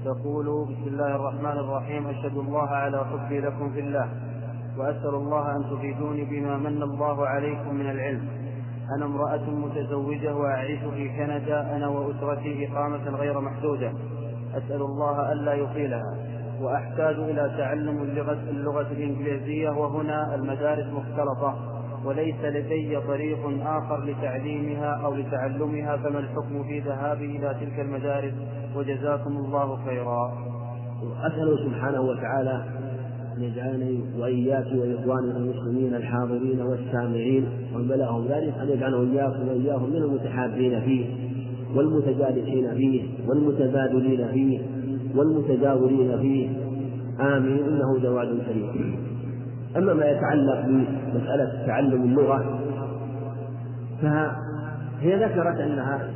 تقول 0.04 0.46
بسم 0.46 0.86
الله 0.86 1.16
الرحمن 1.16 1.58
الرحيم. 1.58 2.06
أشهد 2.06 2.36
الله 2.36 2.68
على 2.68 3.04
حبي 3.04 3.40
لكم 3.40 3.72
في 3.72 3.80
الله 3.80 4.08
وأسأل 4.78 5.14
الله 5.14 5.56
أن 5.56 5.64
تفيدوني 5.70 6.24
بما 6.24 6.56
من 6.56 6.82
الله 6.82 7.26
عليكم 7.26 7.74
من 7.74 7.90
العلم. 7.90 8.45
أنا 8.94 9.04
امرأة 9.04 9.50
متزوجة 9.50 10.34
وأعيش 10.36 10.80
في 10.80 11.08
كندا 11.08 11.76
أنا 11.76 11.88
وأسرتي 11.88 12.68
إقامة 12.68 13.10
غير 13.10 13.40
محدودة. 13.40 13.92
أسأل 14.54 14.82
الله 14.82 15.32
ألا 15.32 15.54
يطيلها 15.54 16.16
وأحتاج 16.60 17.14
إلى 17.14 17.54
تعلم 17.58 18.02
اللغة, 18.02 18.32
اللغة 18.32 18.86
الإنجليزية 18.92 19.70
وهنا 19.70 20.34
المدارس 20.34 20.86
مختلطة. 20.86 21.54
وليس 22.04 22.36
لدي 22.44 23.00
طريق 23.00 23.66
آخر 23.66 24.04
لتعليمها 24.04 25.00
أو 25.04 25.14
لتعلمها 25.14 25.96
فما 25.96 26.18
الحكم 26.18 26.62
في 26.62 26.80
ذهابي 26.80 27.36
إلى 27.36 27.54
تلك 27.60 27.80
المدارس؟ 27.80 28.34
وجزاكم 28.76 29.36
الله 29.36 29.84
خيرا. 29.84 30.32
أسأله 31.26 31.56
سبحانه 31.70 32.00
وتعالى 32.00 32.85
أن 33.36 33.42
يجعلني 33.42 34.00
وإياك 34.18 34.66
وإخواننا 34.66 35.36
المسلمين 35.36 35.94
الحاضرين 35.94 36.60
والسامعين 36.60 37.46
ومن 37.74 37.88
بلغهم 37.88 38.26
ذلك 38.26 38.54
أن 38.62 38.68
يجعله 38.68 39.00
إياكم 39.12 39.48
وإياهم 39.48 39.90
من 39.90 39.96
المتحابين 39.96 40.80
فيه 40.80 41.06
والمتجالسين 41.74 42.74
فيه 42.74 43.02
والمتبادلين 43.28 44.28
فيه 44.28 44.60
والمتجاورين 45.16 46.18
فيه. 46.18 46.48
آمين. 47.20 47.64
إنه 47.64 47.98
جواد 48.02 48.28
كريم 48.46 48.96
أما 49.76 49.94
ما 49.94 50.06
يتعلق 50.10 50.66
بمسألة 50.66 51.66
تعلم 51.66 52.02
اللغة 52.02 52.60
فهي 54.02 55.16
ذكرت 55.24 55.60
أنها 55.60 56.10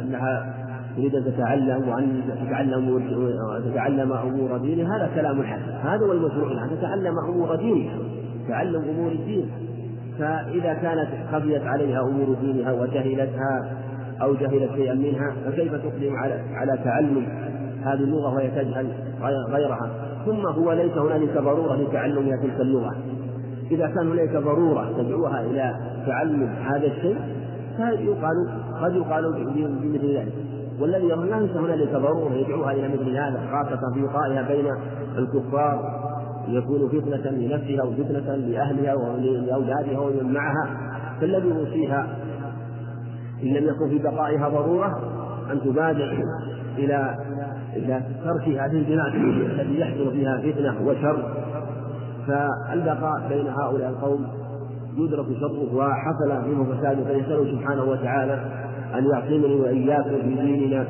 أنها 0.00 0.53
تريد 0.96 1.14
أن 1.14 1.24
تتعلم 1.24 1.88
وأن 1.88 2.22
تتعلم 2.46 3.02
تتعلم 3.70 4.12
أمور 4.12 4.58
دينها 4.58 4.96
هذا 4.96 5.10
كلام 5.14 5.42
حسن. 5.42 5.88
هذا 5.88 6.06
هو 6.06 6.12
المشروع 6.12 6.64
أن 6.64 6.70
تتعلم 6.78 7.18
أمور 7.18 7.56
دينها 7.56 7.98
تعلم 8.48 8.84
أمور 8.88 9.12
الدين 9.12 9.50
فإذا 10.18 10.74
كانت 10.74 11.08
خفيت 11.32 11.62
عليها 11.62 12.00
أمور 12.00 12.36
دينها 12.42 12.72
وجهلتها 12.72 13.76
أو 14.22 14.34
جهلت 14.34 14.70
شيئا 14.74 14.94
منها 14.94 15.34
فكيف 15.44 15.74
تقدم 15.74 16.16
على 16.16 16.40
على 16.54 16.78
تعلم 16.84 17.26
هذه 17.84 17.94
اللغة 17.94 18.34
وهي 18.34 18.50
تجهل 18.50 18.86
غيرها؟ 19.50 19.90
ثم 20.26 20.46
هو 20.46 20.72
ليس 20.72 20.92
هنالك 20.92 21.38
ضرورة 21.38 21.76
لتعلم 21.76 22.40
تلك 22.42 22.60
اللغة. 22.60 22.94
إذا 23.70 23.86
كان 23.86 24.10
هنالك 24.10 24.36
ضرورة 24.36 24.92
تدعوها 24.98 25.40
إلى 25.40 25.74
تعلم 26.06 26.42
هذا 26.42 26.86
الشيء 26.86 27.16
فيقال 27.76 28.50
قد 28.82 28.94
يقال 28.94 29.32
بمثل 29.32 30.16
ذلك. 30.16 30.32
والذي 30.80 31.04
يرى 31.04 31.40
ليس 31.40 31.56
هنالك 31.56 31.92
ضرورة 31.92 32.34
يدعوها 32.34 32.72
إلى 32.72 32.88
مثل 32.88 33.16
هذا 33.16 33.46
خاصة 33.52 33.94
في 33.94 34.02
وقائها 34.02 34.42
بين 34.42 34.66
الكفار. 35.18 36.04
يكون 36.48 36.88
فتنة 36.88 37.30
لنفسها 37.30 37.84
وفتنة 37.84 38.34
لأهلها 38.34 38.94
ولأولادها 38.94 39.98
ومن 39.98 40.32
معها. 40.32 40.76
فالذي 41.20 41.48
يوصيها 41.48 42.06
إن 43.42 43.48
لم 43.48 43.64
يكن 43.64 43.88
في 43.88 43.98
بقائها 43.98 44.48
ضرورة 44.48 44.98
أن 45.52 45.60
تبادر 45.60 46.24
إلى 46.78 47.16
إلى 47.76 48.02
ترك 48.24 48.48
هذه 48.48 48.78
البلاد 48.78 49.14
التي 49.14 49.80
يحصل 49.80 50.10
فيها 50.12 50.38
فتنة 50.38 50.88
وشر. 50.88 51.44
فالبقاء 52.26 53.28
بين 53.28 53.46
هؤلاء 53.48 53.90
القوم 53.90 54.26
يدرك 54.96 55.26
شره 55.40 55.74
وحصل 55.74 56.48
منه 56.48 56.64
فساد 56.64 56.96
فيسأله 57.06 57.58
سبحانه 57.58 57.84
وتعالى 57.84 58.64
أن 58.98 59.10
يعصمني 59.10 59.54
وإياكم 59.54 60.22
في 60.22 60.34
ديننا 60.42 60.86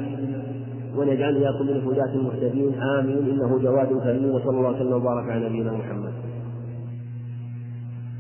ونجعل 0.97 1.36
إياكم 1.36 1.64
من 1.64 1.70
الهداة 1.70 2.14
المهتدين. 2.14 2.74
آمين. 2.74 3.18
إنه 3.31 3.59
جواد 3.59 3.89
كريم. 3.89 4.35
وصلى 4.35 4.59
الله 4.59 4.70
وسلم 4.70 4.93
وبارك 4.93 5.31
على 5.31 5.48
نبينا 5.48 5.72
محمد. 5.72 6.12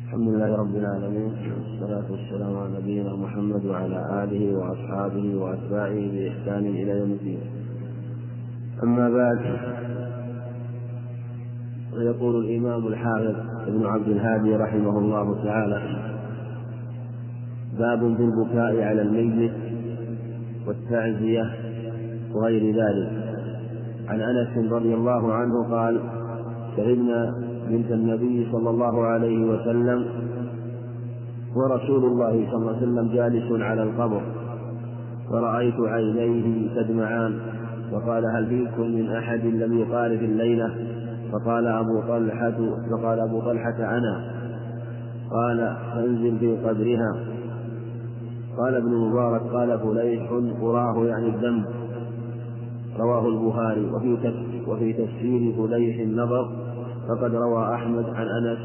الحمد 0.04 0.28
لله 0.28 0.56
رب 0.56 0.76
العالمين. 0.76 1.32
والصلاة 1.54 2.04
والسلام 2.10 2.56
على 2.56 2.70
نبينا 2.82 3.16
محمد 3.16 3.66
وعلى 3.66 4.24
آله 4.24 4.56
وأصحابه 4.58 5.36
وأتباعه 5.36 6.08
بإحسان 6.12 6.66
إلى 6.66 6.90
يوم 6.98 7.10
الدين. 7.10 7.40
أما 8.82 9.10
بعد 9.10 9.38
فيقول 11.94 12.44
الإمام 12.44 12.86
الحافظ 12.86 13.34
ابن 13.66 13.86
عبد 13.86 14.08
الهادي 14.08 14.56
رحمه 14.56 14.98
الله 14.98 15.44
تعالى 15.44 15.82
باب 17.78 18.16
في 18.16 18.22
البكاء 18.22 18.82
على 18.82 19.02
الميت. 19.02 19.52
والتعزية 20.66 21.50
وغير 22.34 22.76
ذلك. 22.76 23.10
عن 24.08 24.20
أنس 24.20 24.72
رضي 24.72 24.94
الله 24.94 25.32
عنه 25.32 25.62
قال 25.70 26.00
شهدنا 26.76 27.34
بنت 27.68 27.92
النبي 27.92 28.48
صلى 28.52 28.70
الله 28.70 29.04
عليه 29.06 29.44
وسلم 29.44 30.04
ورسول 31.56 32.04
الله 32.04 32.46
صلى 32.50 32.56
الله 32.56 32.76
عليه 32.76 32.82
وسلم 32.82 33.14
جالس 33.14 33.62
على 33.62 33.82
القبر 33.82 34.22
فرأيت 35.30 35.80
عينيه 35.80 36.68
تدمعان. 36.74 37.34
وقال 37.92 38.24
هل 38.26 38.46
فيكم 38.46 38.82
من 38.82 39.10
أحد 39.10 39.44
لم 39.44 39.78
يقارف 39.78 40.20
الليلة؟ 40.20 40.74
فقال 41.32 41.66
أبو 41.66 42.00
طلحة 42.00 42.56
فقال 42.90 43.20
أبو 43.20 43.40
طلحة 43.40 43.96
أنا. 43.96 44.24
قال 45.30 45.76
فانزل 45.94 46.38
في 46.38 46.56
قدرها 46.56 47.33
قال 48.58 48.74
ابن 48.74 48.90
مبارك 48.90 49.42
قال 49.42 49.78
فليح 49.78 50.30
قراه 50.60 51.06
يعني 51.06 51.26
الذنب 51.28 51.64
رواه 52.98 53.28
البخاري 53.28 53.90
وفي 53.90 54.34
وفي 54.68 54.92
تفسير 54.92 55.52
فليح 55.52 56.00
النظر 56.00 56.50
فقد 57.08 57.34
روى 57.34 57.74
أحمد 57.74 58.04
عن 58.04 58.26
أنس 58.26 58.58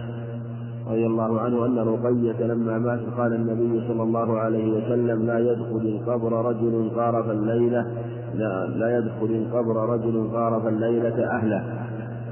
رضي 0.88 1.06
الله 1.06 1.42
عنه 1.42 1.66
أن 1.66 1.78
رقية 1.80 2.46
لما 2.46 2.78
مات 2.78 3.00
قال 3.18 3.34
النبي 3.34 3.88
صلى 3.88 4.04
الله 4.04 4.40
عليه 4.40 4.72
وسلم 4.72 5.26
لا 5.26 5.40
يدخل 5.40 5.82
القبر 5.86 6.46
رجل 6.46 6.92
قارف 6.96 7.30
الليلة 7.30 7.86
لا, 8.34 8.66
لا 8.66 8.98
يدخل 8.98 9.26
القبر 9.26 9.90
رجل 9.90 10.30
قارف 10.34 10.68
الليلة 10.68 11.26
أهله 11.36 11.64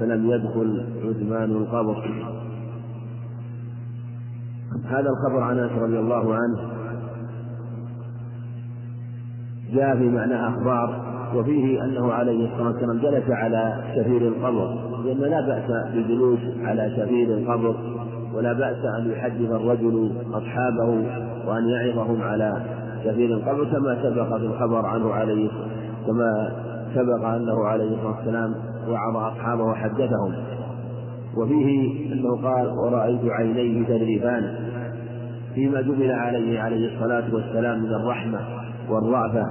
فلم 0.00 0.30
يدخل 0.30 0.84
عثمان 1.04 1.50
القبر. 1.50 2.24
هذا 4.84 5.10
الخبر 5.10 5.40
عن 5.40 5.58
أنس 5.58 5.72
رضي 5.72 5.98
الله 5.98 6.34
عنه. 6.34 6.77
جاء 9.72 9.96
في 9.96 10.08
معنى 10.08 10.48
أخبار 10.48 11.08
وفيه 11.34 11.84
أنه 11.84 12.12
عليه 12.12 12.46
الصلاة 12.52 12.66
والسلام 12.66 12.98
جلس 12.98 13.30
على 13.30 13.82
شفير 13.96 14.22
القبر 14.22 14.74
لأن 15.04 15.18
لا 15.18 15.40
بأس 15.40 15.92
بالجلوس 15.94 16.38
على 16.62 16.90
شفير 16.96 17.38
القبر 17.38 17.76
ولا 18.34 18.52
بأس 18.52 18.84
أن 18.98 19.10
يحدث 19.10 19.50
الرجل 19.50 20.12
أصحابه 20.32 20.88
وأن 21.46 21.68
يعظهم 21.68 22.22
على 22.22 22.62
شفير 23.04 23.34
القبر 23.34 23.64
كما 23.64 24.02
سبق 24.02 24.36
في 24.36 24.44
الخبر 24.44 24.86
عنه 24.86 25.12
عليه 25.12 25.50
كما 26.06 26.52
سبق 26.94 27.24
أنه 27.24 27.64
عليه 27.64 27.94
الصلاة 27.94 28.16
والسلام 28.16 28.54
وعظ 28.88 29.16
أصحابه 29.16 29.64
وحدثهم. 29.64 30.34
وفيه 31.36 32.12
أنه 32.12 32.42
قال 32.42 32.68
ورأيت 32.68 33.20
عينيه 33.24 33.86
تذرفان 33.86 34.54
فيما 35.54 35.80
جبل 35.80 36.10
عليه 36.12 36.60
عليه 36.60 36.94
الصلاة 36.94 37.34
والسلام 37.34 37.78
من 37.78 37.94
الرحمة. 37.94 38.57
والرأفة 38.90 39.46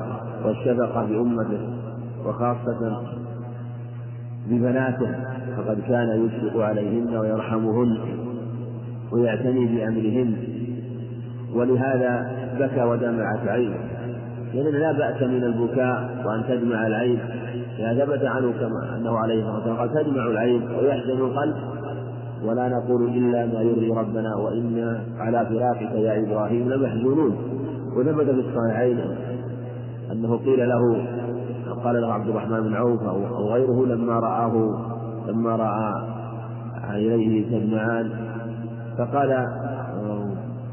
والشفقة 0.45 1.05
بأمته 1.05 1.59
وخاصة 2.25 3.01
ببناته 4.49 5.15
فقد 5.57 5.79
كان 5.87 6.25
يشفق 6.25 6.61
عليهن 6.61 7.17
ويرحمهن 7.17 7.97
ويعتني 9.11 9.65
بأمرهن. 9.65 10.33
ولهذا 11.55 12.31
بكى 12.59 12.83
ودمعت 12.83 13.47
عينه 13.47 13.77
لأن 14.53 14.73
لا 14.73 14.91
بأس 14.91 15.21
من 15.21 15.43
البكاء 15.43 16.23
وأن 16.25 16.43
تدمع 16.47 16.87
العين. 16.87 17.19
إذا 17.79 18.05
ثبت 18.05 18.25
عنه 18.25 18.51
كما 18.51 18.97
أنه 18.97 19.17
عليه 19.17 19.39
الصلاة 19.39 19.55
والسلام 19.55 19.77
قال 19.77 19.93
تدمع 19.93 20.27
العين 20.27 20.61
ويحزن 20.81 21.17
القلب. 21.17 21.55
ولا 22.43 22.69
نقول 22.69 23.09
إلا 23.09 23.45
ما 23.45 23.61
يرضي 23.61 23.89
ربنا 23.89 24.35
وإنا 24.35 25.01
على 25.19 25.45
فراقك 25.45 25.91
يا 25.95 26.23
إبراهيم 26.23 26.69
لمحزونون. 26.69 27.35
وثبت 27.97 28.25
في 28.25 28.39
الصحيحين 28.49 28.99
أنه 30.11 30.37
قيل 30.37 30.69
له 30.69 31.07
قال 31.83 32.01
له 32.01 32.13
عبد 32.13 32.29
الرحمن 32.29 32.61
بن 32.61 32.73
عوف 32.73 33.03
أو 33.03 33.47
غيره 33.53 33.85
لما 33.85 34.19
رآه 34.19 34.77
لما 35.27 35.55
رأى 35.55 35.93
عينيه 36.83 37.45
تدمعان 37.49 38.09
فقال 38.97 39.45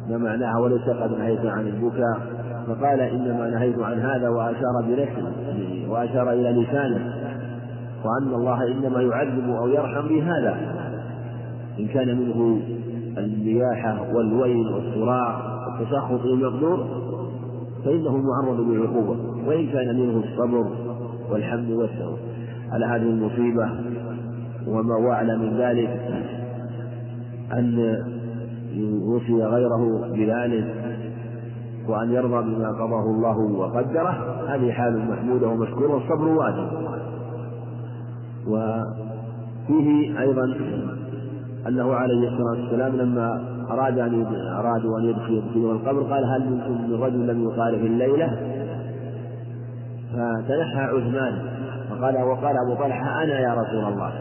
ما 0.08 0.18
معناها؟ 0.18 0.58
وليس 0.58 0.88
قد 0.88 1.18
نهيت 1.18 1.46
عن 1.46 1.66
البكاء. 1.66 2.20
فقال 2.66 3.00
إنما 3.00 3.50
نهيت 3.50 3.78
عن 3.78 4.00
هذا 4.00 4.28
وأشار 4.28 4.84
برحمه 4.88 5.32
وأشار 5.88 6.32
إلى 6.32 6.62
لسانه 6.62 7.14
وأن 8.04 8.34
الله 8.34 8.66
إنما 8.72 9.02
يعذب 9.02 9.50
أو 9.50 9.68
يرحم 9.68 10.08
بهذا. 10.08 10.56
إن 11.80 11.86
كان 11.86 12.18
منه 12.18 12.60
النياحة 13.18 14.14
والويل 14.14 14.72
والصراع 14.72 15.38
والتسخط 15.66 16.24
المقدور 16.24 16.86
فإنه 17.84 18.16
معرض 18.16 18.60
للعقوبة 18.60 19.16
وإن 19.46 19.66
كان 19.66 20.00
منه 20.00 20.24
الصبر 20.24 20.66
والحمد 21.30 21.70
والثواب 21.70 22.18
على 22.72 22.86
هذه 22.86 23.02
المصيبة 23.02 23.70
وما 24.68 24.96
وعلى 24.96 25.38
من 25.38 25.56
ذلك 25.56 26.00
أن 27.52 27.96
يوصي 28.74 29.44
غيره 29.44 30.08
بذلك 30.12 30.84
وأن 31.88 32.12
يرضى 32.12 32.54
بما 32.54 32.68
قضاه 32.68 33.10
الله 33.10 33.38
وقدره. 33.38 34.44
هذه 34.48 34.70
حال 34.72 35.10
محمودة 35.10 35.48
ومشكورة 35.48 35.94
والصبر 35.94 36.28
واجب. 36.28 36.68
وفيه 38.48 40.20
أيضا 40.20 40.56
أنه 41.68 41.94
عليه 41.94 42.28
الصلاة 42.28 42.62
والسلام 42.62 42.96
لما 42.96 43.53
أراد 43.70 43.98
أن 43.98 44.26
أرادوا 44.58 44.98
أن 44.98 45.04
يدخلوا 45.04 45.72
القبر 45.72 46.02
قال 46.02 46.24
هل 46.24 46.50
منكم 46.50 46.90
من 46.90 47.02
رجل 47.02 47.26
لم 47.26 47.42
يقارف 47.42 47.80
الليلة؟ 47.80 48.26
فتنحى 50.12 50.80
عثمان 50.80 51.38
فقال 51.90 52.22
وقال 52.22 52.56
أبو 52.66 52.74
طلحة 52.74 53.22
أنا 53.22 53.40
يا 53.40 53.54
رسول 53.54 53.92
الله. 53.92 54.12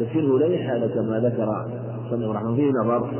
تفسيره 0.00 0.38
ليس 0.38 0.70
هذا 0.70 0.86
كما 0.94 1.20
ذكر 1.20 1.66
صلى 2.10 2.24
الله 2.24 2.38
عليه 2.38 2.48
وسلم 2.48 2.72
نظر 2.84 3.10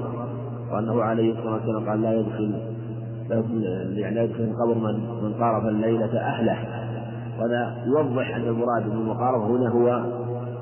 وأنه 0.73 1.03
عليه 1.03 1.33
الصلاة 1.33 1.55
والسلام 1.55 1.89
قال 1.89 2.03
لا 2.03 2.13
يدخل 2.13 2.55
يعني 3.99 4.15
لا 4.15 4.23
يدخل 4.23 4.43
القبر 4.43 4.75
من 4.75 4.95
من 5.23 5.35
قارف 5.41 5.67
الليلة 5.67 6.19
أهله. 6.19 6.59
وهذا 7.39 7.75
يوضح 7.87 8.37
أن 8.37 8.43
المراد 8.43 8.91
بالمقاربة 8.91 9.47
هنا 9.47 9.69
هو 9.69 10.05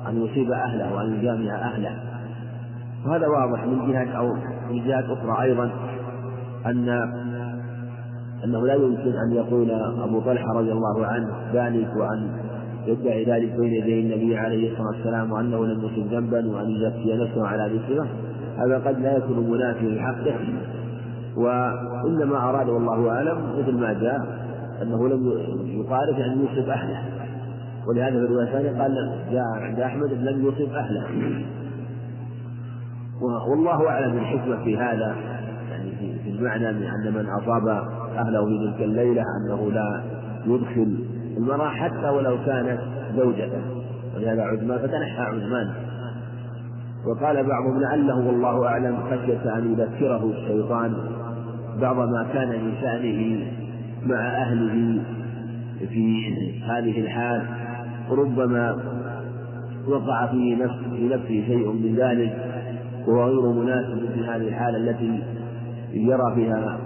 أن 0.09 0.25
يصيب 0.25 0.51
أهله 0.51 0.95
وأن 0.95 1.13
يجامع 1.13 1.55
أهله. 1.55 1.91
وهذا 3.05 3.27
واضح 3.27 3.65
من 3.65 3.91
جهة 3.91 4.17
أو 4.17 4.35
جهات 4.71 5.05
أخرى 5.05 5.41
أيضا 5.41 5.71
أن 6.65 6.89
أنه 8.43 8.67
لا 8.67 8.73
يمكن 8.73 9.13
أن 9.27 9.31
يقول 9.31 9.71
أبو 10.03 10.19
طلحة 10.19 10.53
رضي 10.53 10.71
الله 10.71 11.05
عنه 11.05 11.29
ذلك 11.53 11.95
وأن 11.95 12.29
يدعي 12.87 13.25
ذلك 13.25 13.59
بين 13.59 13.73
يدي 13.73 13.99
النبي 13.99 14.37
عليه 14.37 14.71
الصلاة 14.71 14.87
والسلام 14.87 15.31
وأنه 15.31 15.65
لم 15.65 15.83
يصب 15.83 16.13
ذنبا 16.13 16.55
وأن 16.55 16.69
يزكي 16.69 17.13
نفسه 17.17 17.47
على 17.47 17.65
الصفة 17.65 18.07
هذا 18.57 18.77
قد 18.77 18.99
لا 18.99 19.17
يكون 19.17 19.49
منافيا 19.49 19.89
لحقه. 19.89 20.35
وإنما 21.37 22.49
أراد 22.49 22.69
والله 22.69 23.09
أعلم 23.09 23.37
مثل 23.59 23.73
ما 23.73 23.93
جاء 23.93 24.21
أنه 24.81 25.07
لم 25.07 25.31
يقارف 25.65 26.17
أن 26.19 26.45
يصب 26.45 26.69
أهله. 26.69 27.01
ولهذا 27.87 28.11
في 28.11 28.17
الرواية 28.17 28.47
الثانية 28.47 28.81
قال 28.81 29.11
جاء 29.31 29.43
عند 29.61 29.79
أحمد 29.79 30.13
لم 30.13 30.47
يصب 30.47 30.73
أهله. 30.73 31.03
والله 33.21 33.89
أعلم 33.89 34.13
بالحكمة 34.13 34.63
في 34.63 34.77
هذا 34.77 35.15
يعني 35.69 35.91
في 36.23 36.29
المعنى 36.29 36.69
أن 36.69 37.13
من 37.13 37.25
أصاب 37.29 37.67
أهله 38.17 38.45
في 38.45 38.57
تلك 38.57 38.81
الليلة 38.81 39.21
أنه 39.21 39.71
لا 39.71 40.03
يدخل 40.45 40.97
المرأة 41.37 41.69
حتى 41.69 42.09
ولو 42.09 42.37
كانت 42.45 42.79
زوجته 43.15 43.61
ولهذا 44.15 44.41
عثمان 44.41 44.77
فتنحى 44.77 45.21
عثمان. 45.21 45.73
وقال 47.07 47.47
بعضهم 47.47 47.81
لعله 47.81 48.27
والله 48.27 48.65
أعلم 48.65 48.97
خشية 49.03 49.57
أن 49.57 49.71
يذكره 49.71 50.31
الشيطان 50.31 50.93
بعض 51.81 51.95
ما 51.95 52.27
كان 52.33 52.49
من 52.49 52.73
شأنه 52.81 53.47
مع 54.05 54.19
أهله 54.19 55.01
في 55.89 56.33
هذه 56.63 56.99
الحال. 57.01 57.47
ربما 58.09 58.77
وقع 59.87 60.25
في 60.25 60.55
نفسه 60.55 61.27
شيء 61.47 61.71
من 61.71 61.95
ذلك. 61.95 62.46
وهو 63.07 63.23
غير 63.23 63.63
مناسب 63.63 64.09
في 64.13 64.25
هذه 64.25 64.47
الحالة 64.47 64.77
التي 64.77 65.23
يرى 65.93 66.35
فيها 66.35 66.77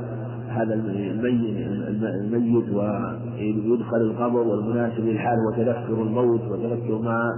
هذا 0.49 0.73
الميت 0.73 1.67
الميت 2.01 2.69
ويدخل 2.73 3.97
القبر 3.97 4.39
والمناسب 4.39 5.05
للحال 5.05 5.37
هو 5.39 5.51
تذكر 5.51 6.01
الموت 6.01 6.41
وتذكر 6.41 7.01
ما 7.01 7.31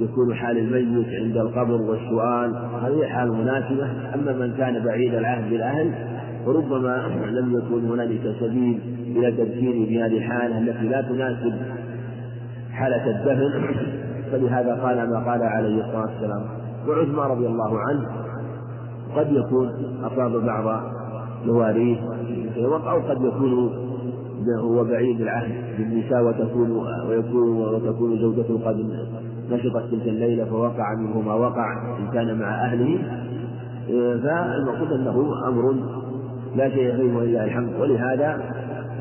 يكون 0.00 0.34
حال 0.34 0.58
الميت 0.58 1.06
عند 1.22 1.36
القبر 1.36 1.82
والسؤال. 1.82 2.54
هذه 2.82 3.06
حال 3.06 3.32
مناسبة. 3.32 4.14
أما 4.14 4.32
من 4.32 4.54
كان 4.56 4.84
بعيد 4.84 5.14
العهد 5.14 5.50
بالأهل 5.50 5.92
فربما 6.46 7.06
لم 7.30 7.58
يكن 7.58 7.90
هنالك 7.90 8.36
سبيل 8.40 8.80
إلى 9.16 9.32
تذكيره 9.32 9.88
بهذه 9.88 10.18
الحالة 10.18 10.58
التي 10.58 10.88
لا 10.88 11.00
تناسب 11.02 11.52
حالة 12.72 13.10
الدفن. 13.10 13.74
فلهذا 14.32 14.74
قال 14.74 15.10
ما 15.10 15.30
قال 15.30 15.42
عليه 15.42 15.84
الصلاة 15.84 16.06
والسلام. 16.06 16.61
وعثمان 16.88 17.30
رضي 17.30 17.46
الله 17.46 17.78
عنه 17.78 18.08
قد 19.16 19.32
يكون 19.32 19.70
أصاب 20.04 20.32
بعض 20.32 20.82
مواريه 21.46 21.96
أو 22.66 23.00
قد 23.00 23.24
يكون 23.24 23.70
هو 24.60 24.84
بعيد 24.84 25.20
العهد 25.20 25.52
بالنساء 25.78 26.24
وتكون 26.24 26.70
ويكون 27.08 27.58
وتكون 27.58 28.18
زوجته 28.18 28.60
قد 28.64 28.76
نشطت 29.50 29.90
تلك 29.90 30.08
الليلة 30.08 30.44
فوقع 30.44 30.94
منه 30.94 31.20
ما 31.20 31.34
وقع 31.34 31.96
إن 31.98 32.10
كان 32.12 32.38
مع 32.38 32.64
أهله. 32.64 32.98
فالمقصود 34.22 34.92
أنه 34.92 35.48
أمر 35.48 35.74
لا 36.56 36.68
شيء 36.70 36.96
فيه 36.96 37.16
ولله 37.16 37.44
الحمد. 37.44 37.80
ولهذا 37.80 38.42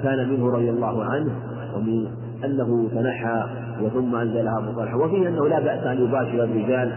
كان 0.04 0.30
منه 0.30 0.50
رضي 0.50 0.70
الله 0.70 1.04
عنه 1.04 1.32
ومن 1.76 2.08
أنه 2.46 2.90
تنحى 2.96 3.44
وثم 3.82 4.16
أنزلها 4.16 4.74
طلحة 4.78 4.98
وفيه 4.98 5.28
أنه 5.28 5.48
لا 5.48 5.60
بأس 5.60 5.84
أن 5.84 6.04
يباشر 6.04 6.44
الرجال 6.44 6.92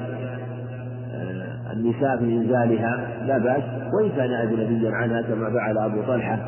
النساء 1.76 2.16
في 2.18 2.24
إنزالها 2.24 3.24
لا 3.26 3.38
بأس. 3.38 3.62
وإن 3.94 4.09
كان 4.16 4.30
أجنبيا 4.30 4.90
عنها 4.90 5.22
كما 5.22 5.51
فعل 5.51 5.78
أبو 5.78 6.02
طلحة 6.06 6.38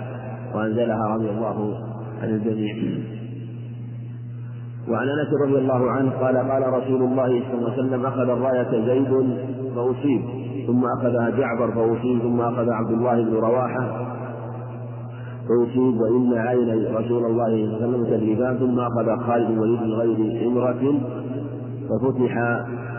وأنزلها 0.54 1.14
رضي 1.14 1.30
الله 1.30 1.74
عن 2.22 2.28
الجميع. 2.28 2.74
وعن 4.88 5.08
أنس 5.08 5.28
رضي 5.46 5.58
الله 5.58 5.90
عنه 5.90 6.10
قال 6.10 6.36
قال 6.36 6.62
رسول 6.72 7.02
الله 7.02 7.26
صلى 7.26 7.58
الله 7.58 7.72
عليه 7.72 7.82
وسلم 7.82 8.06
أخذ 8.06 8.28
الراية 8.28 8.86
زيد 8.86 9.36
فأصيب 9.74 10.22
ثم 10.66 10.84
أخذها 10.84 11.30
جعفر 11.30 11.70
فأصيب 11.70 12.18
ثم 12.22 12.40
أخذ 12.40 12.70
عبد 12.70 12.90
الله 12.90 13.24
بن 13.24 13.34
رواحة 13.34 14.06
فأصيب. 15.48 16.00
وإن 16.00 16.34
عين 16.34 16.94
رسول 16.94 17.24
الله 17.24 17.26
صلى 17.26 17.30
الله 17.30 17.44
عليه 17.44 17.76
وسلم 17.76 18.04
تدريبان 18.04 18.56
ثم 18.58 18.78
أخذ 18.80 19.26
خالد 19.26 19.48
بن 19.48 19.58
وليد 19.58 19.80
من 19.80 19.92
غير 19.92 20.48
إمرة 20.48 21.00
ففتح 21.88 22.34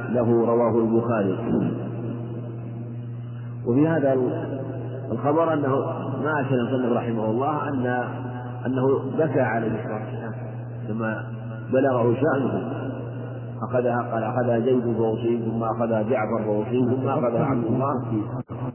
له 0.10 0.46
رواه 0.46 0.80
البخاري. 0.80 1.38
وفي 3.68 3.88
هذا 3.88 4.14
الخبر 5.12 5.54
أنه 5.54 5.76
ما 6.24 6.42
اشهد 6.42 6.54
المصنف 6.54 6.98
رحمه 6.98 7.26
الله 7.26 7.70
ان 7.70 7.86
أنه 8.66 9.00
بكى 9.18 9.42
الصلاة 9.68 10.04
والسلام 10.04 10.34
كما 10.88 11.24
بلغه 11.74 12.14
شأنه. 12.14 12.72
أخذها 13.64 14.12
قال 14.12 14.24
أخذها 14.24 14.60
زيد 14.60 14.98
فأصيب 14.98 15.42
ثم 15.42 15.64
أخذها 15.64 16.02
جعفر 16.02 16.44
فأصيب 16.46 16.96
ثم 16.96 17.08
أخذها 17.08 17.46
عبد 17.46 17.66
الله. 17.66 17.94